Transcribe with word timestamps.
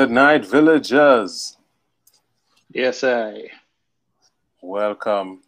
Good 0.00 0.12
night, 0.12 0.46
villagers. 0.46 1.58
Yes, 2.72 3.04
I. 3.04 3.50
Welcome 4.62 5.42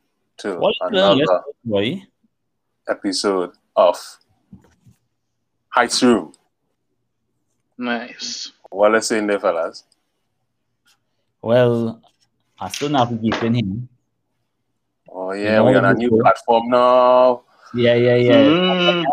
to 0.45 0.59
What 0.59 0.75
another 0.83 1.41
let's 1.65 2.07
episode 2.87 3.53
of 3.75 3.97
Heights 5.69 6.03
Room. 6.03 6.35
Nice. 7.79 8.53
What 8.69 8.93
let's 8.93 9.07
say 9.07 9.21
in 9.21 9.27
there, 9.27 9.41
fellas? 9.41 9.85
Well, 11.41 12.03
I 12.61 12.69
still 12.69 12.91
navigating 12.91 13.55
him. 13.55 13.89
Oh 15.09 15.33
yeah, 15.33 15.57
know 15.57 15.65
we're 15.65 15.79
on 15.79 15.87
a 15.87 15.95
new 15.95 16.11
show. 16.11 16.21
platform 16.21 16.69
now. 16.69 17.45
Yeah, 17.73 17.95
yeah, 17.95 18.17
yeah. 18.17 18.35
Mm, 18.35 19.05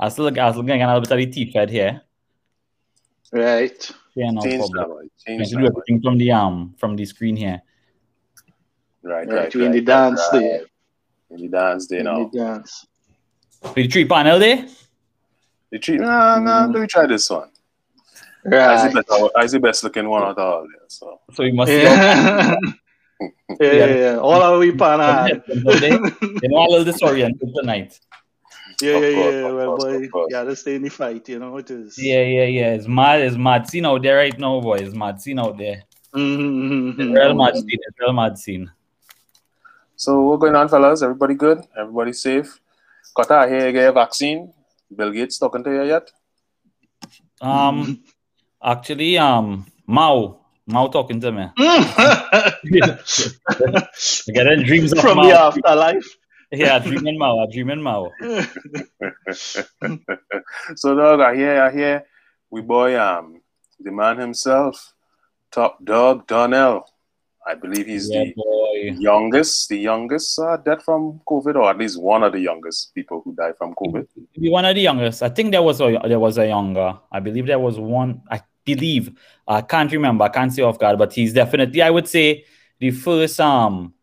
I 0.00 0.08
still 0.08 0.28
I 0.28 0.50
still 0.52 0.62
getting 0.62 0.80
a 0.80 0.86
little 0.86 1.02
bit 1.02 1.10
of 1.10 1.18
the 1.18 1.26
teeth 1.26 1.52
fed 1.52 1.68
here. 1.68 2.00
right. 3.30 3.92
Yeah, 4.16 4.30
no 4.30 4.40
Change 4.42 4.56
problem. 4.56 4.76
that, 4.82 4.88
boy. 4.88 5.02
I 5.04 5.08
Change 5.24 5.50
can 5.50 5.58
do 5.58 5.64
boy. 5.64 5.70
everything 5.70 6.00
from 6.02 6.18
the 6.18 6.32
um 6.32 6.74
from 6.78 6.96
the 6.96 7.04
screen 7.04 7.36
here. 7.36 7.60
Right, 9.02 9.28
Right. 9.28 9.36
right, 9.36 9.54
We 9.54 9.66
in 9.66 9.72
the 9.72 9.80
dance 9.82 10.26
right. 10.32 10.40
there. 10.40 10.60
In 11.30 11.36
the 11.42 11.48
dance 11.48 11.86
day 11.86 11.98
In 11.98 12.04
now. 12.04 12.28
the 12.30 12.38
dance. 12.38 12.86
With 13.62 13.74
the 13.74 13.88
three 13.88 14.06
panel 14.06 14.38
there. 14.38 14.64
The 15.70 15.78
treat, 15.78 16.00
nah, 16.00 16.38
nah, 16.40 16.66
Mm. 16.66 16.72
let 16.72 16.80
me 16.80 16.86
try 16.86 17.06
this 17.06 17.28
one. 17.28 17.50
I 18.44 18.48
Right. 18.48 18.80
see 18.80 18.94
better, 18.94 19.28
I 19.36 19.46
see 19.46 19.58
best 19.58 19.82
looking 19.84 20.08
one 20.08 20.22
out 20.22 20.38
of 20.38 20.38
all 20.38 20.62
there. 20.62 20.86
So 20.88 21.20
So 21.32 21.42
we 21.42 21.52
must 21.52 21.70
see 21.72 21.82
Yeah. 21.82 22.54
yeah, 23.60 23.72
yeah, 23.72 23.94
yeah. 23.96 24.16
All 24.18 24.40
our 24.42 24.58
we 24.58 24.72
pan 24.72 25.00
hard. 25.00 25.42
you 25.48 26.48
know 26.48 26.58
a 26.58 26.68
little 26.70 26.84
disoriented 26.84 27.52
tonight. 27.54 27.98
Yeah, 28.82 28.98
yeah, 28.98 29.14
course, 29.14 29.34
yeah. 29.34 29.52
Well, 29.52 29.66
course, 29.66 29.84
boy, 29.84 30.04
of 30.04 30.10
course. 30.12 30.26
you 30.28 30.36
gotta 30.36 30.56
stay 30.56 30.74
in 30.74 30.82
the 30.82 30.88
fight, 30.90 31.28
you 31.28 31.38
know 31.38 31.52
what 31.52 31.70
it 31.70 31.80
is. 31.80 31.98
Yeah, 31.98 32.22
yeah, 32.22 32.44
yeah. 32.44 32.74
It's 32.74 32.86
mad, 32.86 33.22
it's 33.22 33.36
mad 33.36 33.68
scene 33.68 33.86
out 33.86 34.02
there 34.02 34.16
right 34.16 34.38
now, 34.38 34.60
boy. 34.60 34.76
It's 34.76 34.94
mad 34.94 35.20
scene 35.20 35.38
out 35.38 35.56
there. 35.56 35.84
Mm-hmm. 36.14 37.00
It's 37.00 37.10
real 37.10 37.34
mad 37.34 37.56
scene. 37.56 37.66
It's 37.70 38.00
real 38.00 38.12
mad 38.12 38.38
scene. 38.38 38.70
So 39.96 40.20
what's 40.22 40.40
going 40.40 40.54
on, 40.54 40.68
fellas? 40.68 41.02
Everybody 41.02 41.34
good? 41.34 41.62
Everybody 41.76 42.12
safe? 42.12 42.60
Kota 43.14 43.46
here 43.48 43.72
get 43.72 43.88
a 43.88 43.92
vaccine. 43.92 44.52
Bill 44.94 45.10
Gates 45.10 45.38
talking 45.38 45.64
to 45.64 45.70
you 45.70 45.84
yet? 45.84 46.10
Um 47.40 48.02
actually 48.62 49.16
um 49.16 49.64
Mao. 49.86 50.40
Mao 50.66 50.88
talking 50.88 51.18
to 51.20 51.32
me. 51.32 51.46
Getting 54.34 54.64
dreams 54.64 54.92
of 54.92 54.98
From 54.98 55.16
Mao. 55.16 55.28
the 55.28 55.38
afterlife. 55.38 56.16
Yeah, 56.56 56.78
dreaming 56.78 57.20
I 57.22 57.46
dreaming 57.52 57.82
Mao. 57.82 58.10
so 60.76 60.94
dog, 60.96 61.20
I 61.20 61.34
hear, 61.34 61.62
I 61.62 61.70
hear, 61.72 62.04
we 62.50 62.62
boy, 62.62 62.98
um, 62.98 63.40
the 63.80 63.92
man 63.92 64.18
himself, 64.18 64.94
top 65.50 65.84
dog 65.84 66.26
Donnell. 66.26 66.86
I 67.46 67.54
believe 67.54 67.86
he's 67.86 68.10
Yeah, 68.10 68.24
the 68.24 68.32
boy. 68.34 68.96
youngest, 68.98 69.68
the 69.68 69.78
youngest 69.78 70.38
uh, 70.38 70.56
dead 70.56 70.82
from 70.82 71.20
COVID, 71.28 71.54
or 71.54 71.70
at 71.70 71.78
least 71.78 72.00
one 72.00 72.24
of 72.24 72.32
the 72.32 72.40
youngest 72.40 72.92
people 72.94 73.20
who 73.24 73.34
died 73.36 73.56
from 73.56 73.72
COVID. 73.74 74.06
Be 74.40 74.50
one 74.50 74.64
of 74.64 74.74
the 74.74 74.80
youngest. 74.80 75.22
I 75.22 75.28
think 75.28 75.52
there 75.52 75.62
was 75.62 75.80
a 75.80 76.00
there 76.08 76.18
was 76.18 76.38
a 76.38 76.46
younger. 76.48 76.98
I 77.12 77.20
believe 77.20 77.46
there 77.46 77.60
was 77.60 77.78
one. 77.78 78.22
I 78.30 78.40
believe 78.64 79.12
I 79.46 79.60
can't 79.60 79.92
remember. 79.92 80.24
I 80.24 80.28
can't 80.28 80.52
say 80.52 80.62
off 80.62 80.78
guard, 80.78 80.98
but 80.98 81.12
he's 81.12 81.32
definitely. 81.32 81.82
I 81.82 81.90
would 81.90 82.08
say 82.08 82.44
the 82.80 82.90
first 82.90 83.38
um 83.38 83.94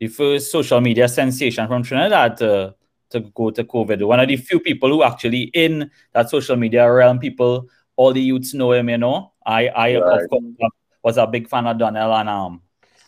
the 0.00 0.08
first 0.08 0.50
social 0.50 0.80
media 0.80 1.08
sensation 1.08 1.66
from 1.68 1.82
Trinidad 1.82 2.36
to 2.38 2.74
to 3.10 3.20
go 3.20 3.50
to 3.50 3.64
COVID. 3.64 4.06
One 4.06 4.20
of 4.20 4.28
the 4.28 4.36
few 4.36 4.60
people 4.60 4.90
who 4.90 5.02
actually 5.02 5.50
in 5.54 5.90
that 6.12 6.30
social 6.30 6.56
media 6.56 6.90
realm. 6.90 7.18
People, 7.18 7.68
all 7.96 8.12
the 8.12 8.20
youths 8.20 8.54
know 8.54 8.72
him. 8.72 8.88
You 8.88 8.98
know, 8.98 9.32
I 9.46 9.68
I 9.68 9.96
Right. 9.96 10.22
of 10.24 10.30
course 10.30 10.70
was 11.02 11.16
a 11.16 11.26
big 11.26 11.48
fan 11.48 11.66
of 11.66 11.78
Donnell 11.78 12.14
and 12.14 12.28
um. 12.28 12.62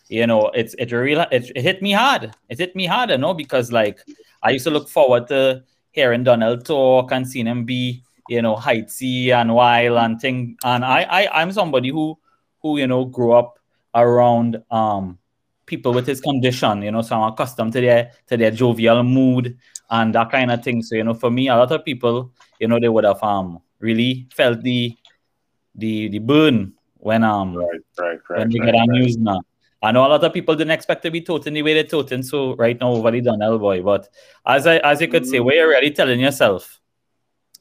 You 0.09 0.27
know, 0.27 0.51
it's 0.55 0.75
it 0.75 0.91
really 0.91 1.25
it, 1.31 1.53
it 1.55 1.63
hit 1.63 1.83
me 1.83 1.93
hard. 1.93 2.35
It 2.49 2.59
hit 2.59 2.75
me 2.75 2.85
hard, 2.87 3.11
you 3.11 3.19
know, 3.19 3.33
because 3.33 3.71
like 3.71 4.01
I 4.43 4.51
used 4.51 4.65
to 4.65 4.71
look 4.71 4.89
forward 4.89 5.29
to 5.29 5.63
hearing 5.93 6.25
Donald 6.25 6.67
talk 6.67 7.13
and 7.13 7.23
seeing 7.29 7.47
him 7.47 7.65
be, 7.65 8.03
you 8.29 8.43
know, 8.43 8.57
heightsy 8.57 9.31
and 9.31 9.55
wild 9.55 9.99
and 9.99 10.21
thing. 10.21 10.57
And 10.65 10.85
I, 10.85 11.03
I, 11.03 11.41
I'm 11.43 11.53
somebody 11.53 11.91
who, 11.91 12.19
who 12.61 12.79
you 12.79 12.89
know, 12.89 13.05
grew 13.05 13.35
up 13.35 13.61
around 13.95 14.61
um 14.73 15.20
people 15.71 15.93
with 15.95 16.07
his 16.07 16.21
condition, 16.21 16.83
you 16.83 16.91
know, 16.91 17.03
so 17.03 17.17
I'm 17.17 17.33
accustomed 17.33 17.73
to 17.75 17.81
their 17.81 18.11
to 18.29 18.37
their 18.37 18.51
jovial 18.51 19.03
mood 19.03 19.57
and 19.89 20.15
that 20.15 20.31
kind 20.31 20.51
of 20.51 20.63
thing. 20.63 20.83
So 20.83 20.97
you 20.97 21.05
know, 21.05 21.15
for 21.15 21.31
me, 21.31 21.49
a 21.49 21.57
lot 21.57 21.73
of 21.73 21.85
people, 21.85 22.33
you 22.59 22.69
know, 22.69 22.79
they 22.81 22.89
would 22.89 23.05
have 23.05 23.23
um 23.23 23.61
really 23.79 24.27
felt 24.35 24.61
the 24.63 24.97
the 25.75 26.09
the 26.09 26.19
burn 26.19 26.75
when 26.99 27.23
um 27.25 27.57
Right, 27.57 27.81
right, 27.99 28.19
right. 28.29 28.39
when 28.39 28.51
they 28.51 28.59
right, 28.61 28.67
get 28.67 28.75
on 28.75 28.89
right. 28.89 28.99
news 29.01 29.17
now. 29.17 29.41
I 29.83 29.93
know 29.93 30.05
a 30.07 30.11
lot 30.13 30.25
of 30.25 30.33
people 30.35 30.55
didn't 30.57 30.73
expect 30.73 31.03
to 31.05 31.11
be 31.11 31.23
toting 31.23 31.55
the 31.55 31.63
way 31.63 31.73
they're 31.73 31.85
toting, 31.97 32.23
so 32.23 32.55
right 32.57 32.79
now 32.79 32.91
over 32.93 33.11
the 33.11 33.23
Donnell 33.23 33.59
boy. 33.59 33.81
But 33.83 34.09
as 34.45 34.67
I 34.67 34.77
as 34.79 35.01
you 35.01 35.09
could 35.09 35.27
say, 35.27 35.41
where 35.41 35.57
you're 35.57 35.69
really 35.69 35.91
telling 35.91 36.21
yourself. 36.21 36.77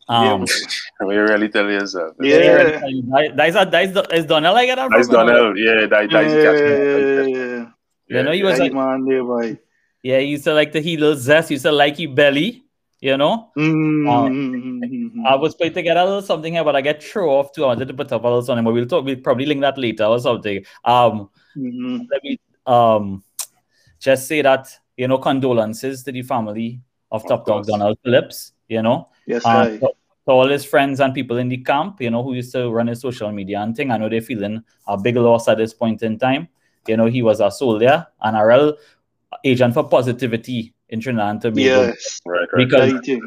Um, 0.09 0.43
we 1.05 1.15
really 1.15 1.49
telling 1.49 1.73
yourself. 1.79 2.15
Yeah. 2.19 2.81
that- 3.13 3.33
that's 3.37 3.55
a 3.55 3.63
that's 3.69 4.11
is 4.17 4.25
Donnell 4.25 4.55
I 4.55 4.65
get 4.65 4.75
that 4.75 4.89
That's 4.89 5.07
from, 5.07 5.19
you 5.19 5.25
know? 5.25 5.53
Donnell. 5.53 5.57
Yeah, 5.57 5.85
that, 5.85 6.09
that's 6.11 7.29
Yeah. 7.29 7.69
You 8.09 8.23
know, 8.23 8.31
he 8.31 8.43
was 8.43 8.57
like, 8.59 8.73
man, 8.73 9.05
there, 9.05 9.23
boy. 9.23 9.59
yeah, 10.01 10.19
he 10.19 10.25
used 10.27 10.43
to 10.45 10.53
like 10.53 10.71
the 10.71 10.81
he 10.81 10.97
little 10.97 11.15
zest, 11.15 11.49
he 11.49 11.55
used 11.55 11.65
to 11.65 11.71
like 11.71 11.99
your 11.99 12.11
belly, 12.11 12.63
you 12.99 13.17
know. 13.17 13.51
Mm-hmm. 13.57 15.25
I 15.25 15.35
was 15.35 15.53
putting 15.55 15.73
together 15.73 15.99
a 15.99 16.05
little 16.05 16.21
something 16.21 16.53
here, 16.53 16.63
but 16.63 16.75
I 16.75 16.81
get 16.81 17.03
thrown 17.03 17.29
off 17.29 17.51
too. 17.53 17.63
I 17.65 17.67
wanted 17.67 17.87
to 17.87 17.93
put 17.93 18.11
up 18.11 18.23
a 18.23 18.27
little 18.27 18.41
something, 18.41 18.63
but 18.65 18.73
we'll 18.73 18.85
talk. 18.87 19.05
We'll 19.05 19.17
probably 19.17 19.45
link 19.45 19.61
that 19.61 19.77
later 19.77 20.05
or 20.05 20.19
something. 20.19 20.65
Um, 20.83 21.29
Mhm. 21.55 22.07
let 22.11 22.23
me 22.23 22.39
um 22.65 23.23
just 23.99 24.27
say 24.27 24.41
that 24.41 24.67
you 24.97 25.07
know 25.07 25.17
condolences 25.17 26.03
to 26.03 26.11
the 26.11 26.21
family 26.21 26.79
of 27.11 27.23
Of 27.23 27.27
Top 27.29 27.45
Dog 27.45 27.55
course. 27.63 27.67
Donald 27.67 27.97
Phillips. 28.03 28.53
You 28.67 28.81
know, 28.83 29.09
Yes, 29.25 29.43
uh, 29.45 29.65
to 29.79 29.89
all 30.27 30.47
his 30.47 30.63
friends 30.63 30.99
and 30.99 31.11
people 31.13 31.37
in 31.37 31.49
the 31.49 31.57
camp. 31.57 32.01
You 32.01 32.11
know, 32.11 32.21
who 32.23 32.33
used 32.33 32.51
to 32.53 32.69
run 32.69 32.87
his 32.87 33.01
social 33.01 33.31
media 33.31 33.59
and 33.61 33.75
thing. 33.75 33.89
I 33.91 33.97
know 33.97 34.09
they're 34.09 34.21
feeling 34.21 34.63
a 34.87 34.95
big 34.97 35.15
loss 35.17 35.47
at 35.47 35.57
this 35.57 35.73
point 35.73 36.03
in 36.03 36.17
time. 36.19 36.47
You 36.89 36.97
know, 36.97 37.05
he 37.05 37.21
was 37.21 37.39
a 37.39 37.51
soldier 37.51 38.05
and 38.21 38.35
a 38.35 38.45
real 38.45 38.75
agent 39.43 39.73
for 39.75 39.87
positivity 39.87 40.73
in 40.89 40.99
Trinidad 40.99 41.29
and 41.29 41.41
Tobago 41.41 41.61
Yes. 41.61 42.19
Right, 42.25 42.39
right. 42.39 42.57
Because- 42.57 42.93
Right, 42.93 43.07
yeah. 43.07 43.17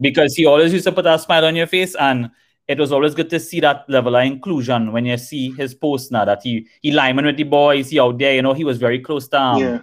because 0.00 0.34
he 0.36 0.46
always 0.46 0.72
used 0.72 0.84
to 0.84 0.92
put 0.92 1.04
a 1.06 1.18
smile 1.18 1.44
on 1.44 1.56
your 1.56 1.66
face 1.66 1.94
and 1.96 2.30
it 2.68 2.78
was 2.78 2.92
always 2.92 3.14
good 3.14 3.28
to 3.30 3.40
see 3.40 3.58
that 3.60 3.84
level 3.88 4.14
of 4.14 4.22
inclusion 4.24 4.92
when 4.92 5.04
you 5.04 5.16
see 5.18 5.50
his 5.52 5.74
post 5.74 6.12
now 6.12 6.24
that 6.24 6.42
he 6.44 6.66
he 6.82 6.92
lineman 6.92 7.24
with 7.24 7.36
the 7.36 7.42
boys 7.42 7.90
he 7.90 7.98
out 7.98 8.18
there 8.18 8.34
you 8.34 8.42
know 8.42 8.52
he 8.52 8.62
was 8.62 8.78
very 8.78 9.00
close 9.00 9.26
to 9.26 9.40
um, 9.40 9.58
yeah. 9.60 9.78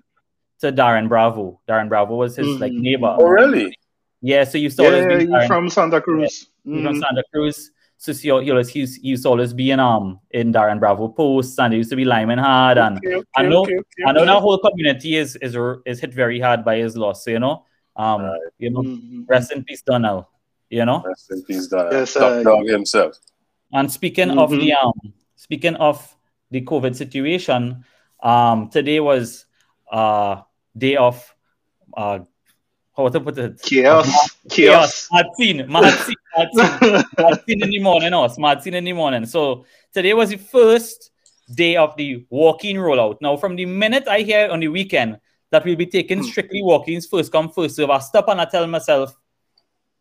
to 0.62 0.72
Darren 0.72 1.10
Bravo 1.10 1.60
Darren 1.68 1.90
Bravo 1.90 2.16
was 2.16 2.38
his 2.38 2.48
like 2.62 2.72
Mhm. 2.72 2.80
neighbor 2.88 3.16
Oh, 3.20 3.28
really? 3.28 3.78
yeah 4.22 4.44
so 4.46 4.58
you 4.58 4.70
saw 4.70 4.84
to 4.90 4.98
Yeah, 4.98 5.18
you 5.20 5.28
Darren, 5.28 5.48
from 5.48 5.70
Santa 5.70 6.00
Cruz. 6.00 6.48
he 6.64 6.84
from 6.84 6.94
Mhm. 6.96 7.02
Santa 7.02 7.24
Cruz 7.34 7.72
so 7.98 8.12
see, 8.14 8.28
he 8.28 8.32
always 8.32 8.70
he 8.70 8.80
used, 8.82 9.02
he 9.02 9.08
used 9.10 9.24
to 9.24 9.30
always 9.30 9.54
be 9.54 9.72
in 9.72 9.80
um 9.80 10.20
in 10.32 10.52
Darren 10.54 10.80
Bravo 10.80 11.08
posts 11.08 11.58
and 11.60 11.74
he 11.74 11.78
used 11.78 11.90
to 11.92 11.96
be 11.96 12.06
lineman 12.06 12.40
hard 12.40 12.78
and 12.78 12.98
Okay, 12.98 13.16
okay, 13.16 13.26
I 13.36 13.44
know- 13.44 13.62
okay, 13.62 13.78
okay, 13.78 14.04
I 14.06 14.12
know 14.12 14.22
okay. 14.22 14.32
that 14.32 14.42
whole 14.42 14.58
community 14.60 15.16
is 15.16 15.36
is 15.38 15.56
is 15.86 16.00
hit 16.00 16.14
very 16.14 16.40
hard 16.40 16.64
by 16.66 16.78
his 16.78 16.96
loss 16.98 17.24
so 17.24 17.32
you 17.32 17.40
know 17.40 17.66
um 17.96 18.22
Right. 18.22 18.40
you 18.60 18.70
know 18.70 18.82
Mhm. 18.84 19.26
rest 19.28 19.52
in 19.52 19.64
peace 19.64 19.82
Donald 19.82 20.26
you 20.70 20.84
know 20.86 21.04
Rest 21.06 21.32
in 21.32 21.44
peace, 21.44 21.68
Donnell. 21.68 21.94
Yes, 21.94 22.14
Top 22.14 22.32
I- 22.34 22.44
dog 22.44 22.68
himself. 22.68 23.18
And 23.74 23.92
speaking 23.92 24.32
of 24.38 24.52
Mhm. 24.52 24.60
the 24.60 24.74
um, 24.74 25.14
speaking 25.36 25.76
of 25.76 25.98
the 26.52 26.62
COVID 26.62 26.96
situation, 26.96 27.84
um, 28.22 28.70
today 28.70 29.00
was 29.00 29.46
uh 29.92 30.42
day 30.78 30.96
of 30.98 31.16
uh 31.96 32.20
how 32.96 33.10
to 33.10 33.20
put 33.20 33.38
it 33.38 33.62
Chaos. 33.62 34.38
Chaos. 34.50 35.10
Mad 35.12 35.26
scene, 35.38 35.66
mad 35.72 35.94
scene, 36.00 36.16
mad 36.38 36.48
scene, 36.54 37.04
mad 37.18 37.44
scene 37.46 37.64
in 37.64 37.70
the 37.70 37.80
morning, 37.80 38.12
no, 38.12 38.28
mad 38.38 38.62
scene 38.62 38.76
in 38.76 38.84
the 38.84 38.94
morning. 38.94 39.26
So 39.26 39.66
today 39.94 40.14
was 40.14 40.30
the 40.30 40.38
first 40.38 41.12
day 41.54 41.76
of 41.76 41.96
the 41.98 42.26
walking 42.30 42.78
rollout. 42.78 43.18
Now, 43.22 43.38
from 43.38 43.56
the 43.56 43.66
minute 43.66 44.08
I 44.08 44.22
hear 44.22 44.50
on 44.50 44.60
the 44.60 44.68
weekend 44.68 45.20
that 45.52 45.66
we'll 45.66 45.76
be 45.76 45.86
taking 45.86 46.24
strictly 46.24 46.62
walk-ins 46.64 47.06
first 47.06 47.32
come 47.32 47.50
first 47.50 47.76
serve, 47.76 47.90
I 47.90 48.00
stop 48.00 48.28
and 48.30 48.42
I 48.42 48.46
tell 48.46 48.66
myself, 48.68 49.16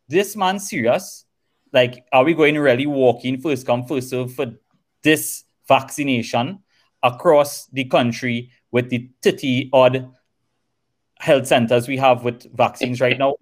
this 0.08 0.36
man 0.36 0.58
serious? 0.58 1.24
Like, 1.72 2.04
are 2.12 2.24
we 2.24 2.34
going 2.34 2.54
to 2.54 2.60
really 2.60 2.86
walk 2.86 3.24
in 3.24 3.40
first 3.40 3.66
come 3.66 3.84
first 3.84 4.10
serve 4.10 4.32
for 4.32 4.54
this 5.02 5.44
vaccination 5.66 6.60
across 7.02 7.66
the 7.66 7.84
country 7.84 8.50
with 8.70 8.90
the 8.90 9.10
30 9.22 9.70
odd 9.72 10.10
health 11.24 11.46
centers 11.46 11.88
we 11.88 11.96
have 11.96 12.22
with 12.22 12.54
vaccines 12.54 13.00
right 13.00 13.18
now? 13.18 13.34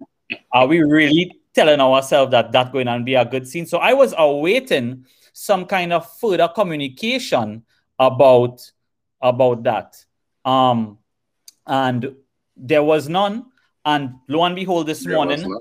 Are 0.53 0.67
we 0.67 0.81
really 0.81 1.39
telling 1.53 1.81
ourselves 1.81 2.31
that 2.31 2.53
that's 2.53 2.71
going 2.71 2.87
to 2.87 2.99
be 2.99 3.15
a 3.15 3.25
good 3.25 3.45
scene? 3.45 3.65
So 3.65 3.77
I 3.77 3.93
was 3.93 4.13
awaiting 4.17 5.05
some 5.33 5.65
kind 5.65 5.91
of 5.91 6.09
further 6.19 6.47
communication 6.47 7.63
about 7.99 8.71
about 9.21 9.63
that. 9.63 10.05
Um, 10.45 10.97
and 11.67 12.15
there 12.55 12.83
was 12.83 13.09
none. 13.09 13.45
And 13.85 14.15
lo 14.29 14.43
and 14.45 14.55
behold, 14.55 14.87
this 14.87 15.03
There 15.03 15.15
morning, 15.15 15.59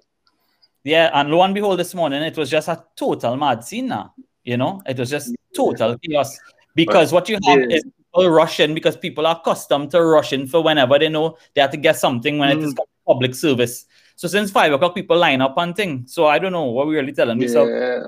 yeah, 0.84 1.10
and 1.12 1.28
lo 1.28 1.42
and 1.42 1.54
behold, 1.54 1.80
this 1.80 1.92
morning 1.92 2.22
it 2.22 2.36
was 2.36 2.48
just 2.48 2.69
a 2.69 2.84
total 2.94 3.36
mad 3.36 3.64
scene 3.64 3.88
now. 3.88 4.14
You 4.44 4.56
know, 4.56 4.80
it 4.86 4.96
was 4.96 5.10
just 5.10 5.34
total 5.56 5.98
chaos. 5.98 6.38
Because 6.74 7.12
what 7.12 7.28
you 7.28 7.38
have 7.44 7.60
is 7.70 7.84
people 8.12 8.30
rushing 8.30 8.74
because 8.74 8.96
people 8.96 9.26
are 9.26 9.36
accustomed 9.40 9.90
to 9.90 10.02
rushing 10.02 10.46
for 10.46 10.62
whenever 10.62 10.98
they 10.98 11.08
know 11.08 11.36
they 11.54 11.60
have 11.60 11.70
to 11.70 11.76
get 11.76 11.96
something 11.96 12.38
when 12.38 12.50
it 12.58 12.62
is 12.62 12.74
Mm. 12.74 12.78
public 13.06 13.34
service. 13.34 13.86
So 14.16 14.28
since 14.28 14.50
five 14.50 14.72
o'clock, 14.72 14.94
people 14.94 15.16
line 15.18 15.40
up 15.40 15.54
and 15.56 15.74
thing. 15.74 16.04
So 16.06 16.26
I 16.26 16.38
don't 16.38 16.52
know 16.52 16.64
what 16.66 16.86
we 16.86 16.94
really 16.96 17.12
telling 17.12 17.38
me. 17.38 17.48
So 17.48 17.66
Yeah. 17.66 18.04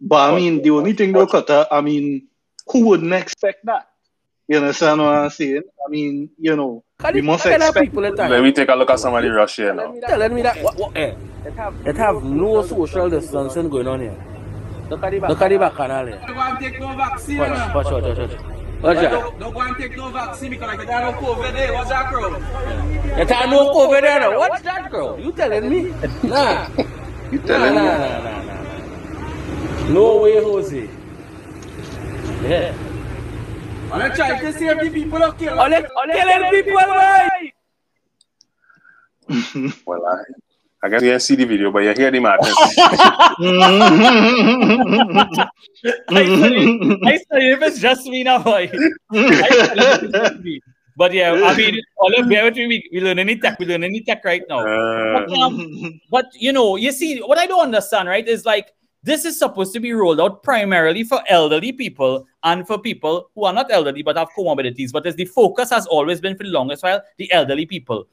But 0.00 0.32
I 0.32 0.36
mean, 0.36 0.62
the 0.62 0.70
only 0.70 0.92
thing 0.92 1.12
though, 1.12 1.26
Cutter, 1.26 1.66
I 1.70 1.80
mean, 1.80 2.28
who 2.70 2.86
wouldn't 2.86 3.12
expect 3.12 3.64
that? 3.66 3.88
You 4.46 4.58
understand 4.58 5.00
what 5.00 5.08
I'm 5.08 5.30
saying? 5.30 5.62
I 5.86 5.90
mean, 5.90 6.30
you 6.38 6.54
know, 6.56 6.84
we 7.12 7.20
must 7.20 7.44
Look 7.44 7.54
at 7.54 7.60
that 7.60 7.68
expect. 7.68 7.84
people 7.86 8.04
in 8.04 8.14
Let 8.14 8.42
me 8.42 8.52
take 8.52 8.68
a 8.68 8.74
look 8.74 8.90
at 8.90 8.98
somebody 9.00 9.28
rush 9.28 9.56
here 9.56 9.74
now. 9.74 9.92
Telling 10.06 10.34
me 10.34 10.42
that 10.42 10.62
what, 10.62 10.76
what, 10.76 10.96
eh, 10.96 11.14
it 11.84 11.96
have 11.96 12.22
no 12.24 12.64
social 12.64 13.10
distancing 13.10 13.68
going 13.68 13.88
on 13.88 14.00
here. 14.00 14.16
Look 14.88 15.02
at 15.04 15.10
the 15.50 15.58
back 15.58 15.74
canal 15.74 16.06
here. 16.06 16.20
Don't 16.26 16.34
go 16.34 16.40
and 16.40 16.58
take. 16.58 16.80
Watch, 16.80 17.74
watch, 17.74 17.92
watch, 17.92 18.18
watch, 18.18 18.18
watch. 18.18 18.57
Watch 18.82 18.96
that. 18.98 19.10
Don't, 19.10 19.40
don't 19.40 19.54
go 19.54 19.60
and 19.60 19.76
take 19.76 19.96
no 19.96 20.10
vaccine 20.10 20.50
because 20.50 20.78
like, 20.78 20.86
there 20.86 21.00
no 21.00 21.12
COVID 21.12 21.52
there. 21.52 21.72
What's 21.74 21.88
that, 21.90 22.10
bro? 22.12 22.34
It 23.20 23.28
have 23.30 23.50
no 23.50 23.74
COVID 23.74 24.00
there. 24.02 24.38
What's 24.38 24.62
that, 24.62 24.90
girl? 24.90 25.18
You 25.18 25.32
telling 25.32 25.68
me? 25.68 25.94
Nah. 26.22 26.68
You 27.30 27.40
Nah, 27.40 27.46
telling 27.46 27.74
nah, 27.74 27.82
me? 27.82 27.86
nah, 27.98 28.22
nah, 28.22 28.42
nah. 28.44 29.88
No 29.90 30.22
way, 30.22 30.42
Jose. 30.42 30.88
Yeah. 32.42 32.74
And 33.92 34.02
I 34.02 34.08
try 34.10 34.38
to 34.40 34.52
save 34.52 34.80
the 34.80 34.90
people 34.90 35.22
of 35.22 35.36
Kill. 35.38 35.58
All 35.58 35.72
it, 35.72 35.86
killing 36.12 36.50
people, 36.50 36.80
boy. 36.80 37.52
Well, 39.86 40.06
I, 40.06 40.22
I 40.82 40.88
guess 40.88 41.02
you 41.02 41.08
didn't 41.08 41.22
see 41.22 41.34
the 41.34 41.44
video, 41.44 41.72
but 41.72 41.80
you 41.80 41.92
hear 41.92 42.10
the 42.10 42.20
madness. 42.20 42.54
I 46.08 46.24
say, 46.24 46.68
I 47.04 47.16
say 47.16 47.52
if 47.52 47.62
it's 47.62 47.80
just 47.80 48.06
me 48.06 48.22
now, 48.22 48.38
boy. 48.42 48.70
I 48.72 49.48
say 49.48 49.68
if 49.72 50.02
it's 50.04 50.12
just 50.12 50.40
me. 50.40 50.60
But 50.96 51.12
yeah, 51.12 51.32
I 51.32 51.56
mean, 51.56 51.80
all 51.96 52.12
of 52.20 52.28
bear 52.28 52.44
with 52.44 52.56
me. 52.56 52.66
We, 52.66 52.88
we 52.92 53.00
learn 53.00 53.18
any 53.18 53.38
tech. 53.38 53.58
We 53.58 53.66
learn 53.66 53.84
any 53.84 54.02
tech 54.02 54.24
right 54.24 54.42
now. 54.48 54.66
Uh, 54.66 55.26
But, 55.26 55.32
um, 55.38 56.00
but 56.10 56.26
you 56.34 56.52
know, 56.52 56.76
you 56.76 56.90
see, 56.92 57.20
what 57.20 57.38
I 57.38 57.46
don't 57.46 57.62
understand, 57.62 58.08
right, 58.08 58.26
is 58.26 58.44
like 58.44 58.74
this 59.04 59.24
is 59.24 59.38
supposed 59.38 59.72
to 59.74 59.80
be 59.80 59.92
rolled 59.92 60.20
out 60.20 60.42
primarily 60.42 61.04
for 61.04 61.22
elderly 61.28 61.72
people 61.72 62.26
and 62.42 62.66
for 62.66 62.78
people 62.78 63.30
who 63.34 63.44
are 63.44 63.52
not 63.52 63.70
elderly 63.70 64.02
but 64.02 64.16
have 64.16 64.28
comorbidities. 64.36 64.90
But 64.92 65.06
as 65.06 65.14
the 65.14 65.24
focus 65.24 65.70
has 65.70 65.86
always 65.86 66.20
been 66.20 66.36
for 66.36 66.42
the 66.42 66.50
longest 66.50 66.82
while, 66.82 67.00
the 67.16 67.30
elderly 67.32 67.66
people. 67.66 68.06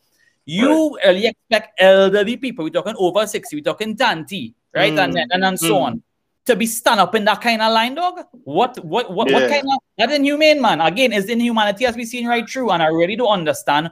You 0.46 0.98
really 1.04 1.28
expect 1.28 1.80
elderly 1.82 2.38
people, 2.38 2.66
we're 2.66 2.70
talking 2.70 2.96
over 2.98 3.26
60, 3.26 3.56
we're 3.56 3.64
talking 3.64 3.96
Dante, 3.96 4.52
right? 4.74 4.94
Mm. 4.94 5.04
And, 5.04 5.18
and, 5.32 5.44
and 5.44 5.60
so 5.60 5.76
Mm. 5.76 5.82
on. 5.82 6.04
To 6.46 6.56
be 6.56 6.68
stand 6.68 7.00
up 7.00 7.16
in 7.16 7.26
that 7.26 7.42
kind 7.42 7.60
of 7.60 7.74
line, 7.74 7.96
dog. 7.96 8.20
What 8.44 8.78
what 8.86 9.12
what, 9.12 9.32
what 9.32 9.50
kind 9.50 9.66
of 9.66 9.80
that's 9.98 10.14
inhumane, 10.14 10.62
man. 10.62 10.80
Again, 10.80 11.12
is 11.12 11.26
inhumanity 11.28 11.88
as 11.88 11.96
we 11.96 12.06
seen 12.06 12.28
right 12.28 12.48
through. 12.48 12.70
And 12.70 12.84
I 12.84 12.88
really 12.90 13.16
don't 13.16 13.32
understand 13.32 13.90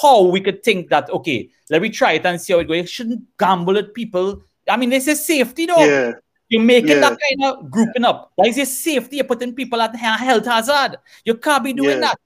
how 0.00 0.22
we 0.22 0.40
could 0.40 0.62
think 0.62 0.88
that 0.90 1.10
okay, 1.10 1.50
let 1.68 1.82
me 1.82 1.90
try 1.90 2.12
it 2.12 2.24
and 2.24 2.40
see 2.40 2.52
how 2.52 2.60
it 2.60 2.68
goes. 2.68 2.76
You 2.76 2.86
shouldn't 2.86 3.24
gamble 3.36 3.76
at 3.76 3.92
people. 3.92 4.40
I 4.70 4.76
mean, 4.76 4.90
this 4.90 5.08
is 5.08 5.26
safety, 5.26 5.66
dog. 5.66 5.80
yeah. 5.80 6.12
You're 6.48 6.62
making 6.62 6.90
Yeah. 6.90 7.10
that 7.10 7.18
kind 7.18 7.44
of 7.44 7.68
grouping 7.72 8.04
up. 8.04 8.30
That 8.38 8.46
is 8.46 8.56
your 8.56 8.66
safety. 8.66 9.16
You're 9.16 9.24
putting 9.26 9.52
people 9.52 9.80
at 9.82 9.96
he- 9.96 10.24
health 10.24 10.46
hazard. 10.46 10.98
You 11.24 11.34
can't 11.34 11.64
be 11.64 11.72
doing 11.72 11.98
Yeah. 11.98 12.12
that. 12.12 12.18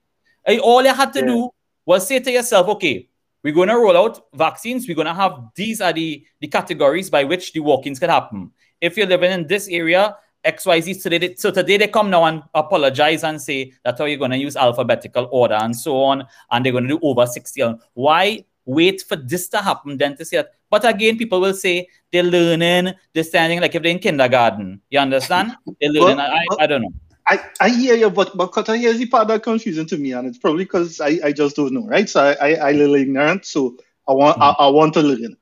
Eh, 0.45 0.59
All 0.59 0.85
you 0.85 0.93
had 0.93 1.11
to 1.15 1.21
Yeah. 1.21 1.25
do 1.27 1.51
was 1.87 2.07
say 2.07 2.19
to 2.19 2.31
yourself, 2.31 2.69
okay, 2.69 3.09
we're 3.43 3.55
going 3.55 3.69
to 3.69 3.77
roll 3.77 3.97
out 3.97 4.27
vaccines. 4.35 4.87
We're 4.87 4.95
going 4.95 5.07
to 5.07 5.15
have 5.15 5.49
these 5.55 5.81
are 5.81 5.93
the, 5.93 6.25
the 6.41 6.49
categories 6.49 7.11
by 7.11 7.25
which 7.25 7.53
the 7.53 7.61
walk-ins 7.61 7.99
can 7.99 8.11
happen. 8.11 8.51
If 8.81 8.97
you're 8.97 9.07
living 9.07 9.33
in 9.33 9.47
this 9.47 9.69
area, 9.69 10.17
XYZ, 10.45 11.03
today, 11.03 11.19
they- 11.19 11.35
so 11.35 11.51
today 11.51 11.77
they 11.77 11.89
come 11.89 12.11
now 12.11 12.25
and 12.25 12.43
apologize 12.55 13.25
and 13.25 13.41
say 13.41 13.73
that's 13.85 13.99
how 13.99 14.05
oh, 14.05 14.09
you're 14.09 14.19
going 14.19 14.31
to 14.31 14.39
use 14.39 14.57
alphabetical 14.57 15.29
order 15.31 15.55
and 15.55 15.77
so 15.77 16.03
on. 16.03 16.27
And 16.51 16.65
they're 16.65 16.73
going 16.73 16.85
to 16.85 16.99
do 16.99 17.01
over 17.03 17.27
60. 17.27 17.75
Why 17.95 18.45
wait 18.65 19.03
for 19.03 19.17
this 19.17 19.49
to 19.49 19.59
happen 19.59 19.97
then 19.97 20.17
to 20.17 20.25
say 20.25 20.39
that? 20.39 20.53
But 20.71 20.85
again, 20.89 21.19
people 21.19 21.41
will 21.41 21.55
say 21.55 21.89
they're 22.13 22.23
learning, 22.23 22.95
they're 23.13 23.25
standing 23.25 23.61
like 23.61 23.75
if 23.75 23.83
they're 23.83 23.93
in 23.93 23.99
kindergarten. 23.99 24.81
You 24.91 25.01
understand? 25.01 25.57
They're 25.81 25.91
learning. 25.91 26.17
Well, 26.19 26.57
I, 26.61 26.65
I 26.65 26.67
don't 26.67 26.83
know. 26.83 26.93
I, 27.27 27.41
I 27.61 27.69
hear 27.71 27.95
you, 27.95 28.11
but 28.11 28.37
but 28.37 28.49
Cutter, 28.49 28.77
here's 28.77 28.99
the 28.99 29.07
part 29.07 29.29
that 29.29 29.43
confusing 29.43 29.87
to 29.87 29.99
me, 29.99 30.13
and 30.13 30.27
it's 30.27 30.39
probably 30.39 30.65
because 30.65 31.01
I, 31.01 31.19
I 31.25 31.33
just 31.33 31.57
don't 31.57 31.73
know, 31.73 31.87
right? 31.87 32.09
So 32.09 32.23
I, 32.23 32.33
I, 32.33 32.55
I 32.69 32.73
little 32.73 32.97
ignorant, 32.97 33.45
so 33.45 33.77
I 34.09 34.13
want 34.13 34.39
I, 34.41 34.51
I 34.59 34.69
want 34.69 34.95
to 34.95 35.03
learn. 35.03 35.37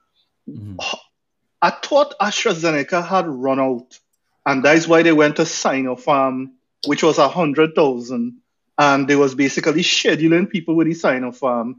Mhm. 0.48 0.76
I 1.60 1.70
thought 1.70 2.14
AstraZeneca 2.20 3.04
had 3.06 3.26
run 3.26 3.58
out, 3.58 3.98
and 4.46 4.64
that's 4.64 4.86
why 4.86 5.02
they 5.02 5.12
went 5.12 5.36
to 5.36 5.42
Sinopharm, 5.42 6.50
which 6.86 7.02
was 7.02 7.18
a 7.18 7.28
hundred 7.28 7.74
thousand, 7.74 8.38
and 8.78 9.08
they 9.08 9.16
was 9.16 9.34
basically 9.34 9.82
scheduling 9.82 10.48
people 10.48 10.74
with 10.76 10.86
the 10.88 10.94
Sinopharm. 10.94 11.76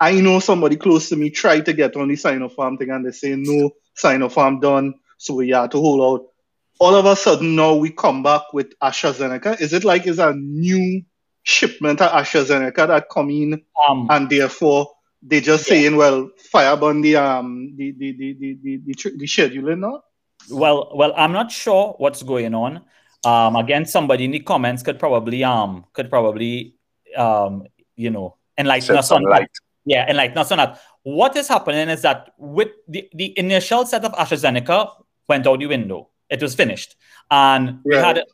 I 0.00 0.20
know 0.20 0.40
somebody 0.40 0.76
close 0.76 1.08
to 1.10 1.16
me 1.16 1.30
tried 1.30 1.66
to 1.66 1.72
get 1.72 1.96
on 1.96 2.08
the 2.08 2.14
Sinopharm 2.14 2.78
thing, 2.78 2.90
and 2.90 3.06
they 3.06 3.12
say 3.12 3.36
no, 3.36 3.70
Sinopharm 3.96 4.60
done, 4.60 4.94
so 5.18 5.34
we 5.34 5.50
had 5.50 5.70
to 5.70 5.78
hold 5.78 6.00
out. 6.22 6.31
All 6.82 6.96
of 6.96 7.06
a 7.06 7.14
sudden 7.14 7.54
now 7.54 7.74
we 7.76 7.90
come 7.90 8.24
back 8.24 8.42
with 8.52 8.76
AstraZeneca. 8.80 9.60
Is 9.60 9.72
it 9.72 9.84
like 9.84 10.04
is 10.04 10.18
a 10.18 10.34
new 10.34 11.02
shipment 11.44 12.00
of 12.00 12.10
AstraZeneca 12.10 12.88
that 12.88 13.08
come 13.08 13.30
in 13.30 13.62
Um, 13.88 14.08
and 14.10 14.28
therefore 14.28 14.90
they 15.22 15.40
just 15.40 15.66
saying, 15.66 15.94
well, 15.94 16.28
fire 16.50 16.76
burn 16.76 17.00
the 17.00 17.14
um 17.16 17.74
the 17.76 17.92
the 17.92 18.12
the 18.18 18.32
the 18.40 18.58
the, 18.64 18.80
the, 18.86 18.94
tr- 18.94 19.16
the 19.16 19.26
scheduling 19.26 19.78
now. 19.78 20.02
Well, 20.50 20.90
well, 20.94 21.12
I'm 21.16 21.30
not 21.30 21.52
sure 21.52 21.94
what's 21.98 22.24
going 22.24 22.52
on. 22.52 22.82
Um, 23.24 23.54
again, 23.54 23.86
somebody 23.86 24.24
in 24.24 24.32
the 24.32 24.40
comments 24.40 24.82
could 24.82 24.98
probably 24.98 25.44
um 25.44 25.84
could 25.92 26.10
probably 26.10 26.74
um 27.16 27.62
you 27.94 28.10
know 28.10 28.36
enlighten 28.58 28.88
Shed 28.88 28.96
us 28.96 29.12
on 29.12 29.22
some 29.22 29.24
that. 29.30 29.30
light. 29.30 29.50
Yeah, 29.84 30.10
enlighten 30.10 30.38
us 30.38 30.50
on 30.50 30.58
that. 30.58 30.80
What 31.04 31.36
is 31.36 31.46
happening 31.46 31.88
is 31.88 32.02
that 32.02 32.30
with 32.38 32.70
the, 32.88 33.08
the 33.14 33.38
initial 33.38 33.86
set 33.86 34.04
of 34.04 34.12
AstraZeneca 34.14 34.90
went 35.28 35.46
out 35.46 35.60
the 35.60 35.66
window. 35.66 36.08
It 36.30 36.40
was 36.40 36.54
finished, 36.54 36.96
and 37.30 37.80
we 37.84 37.96
Right. 37.96 38.16
had 38.16 38.24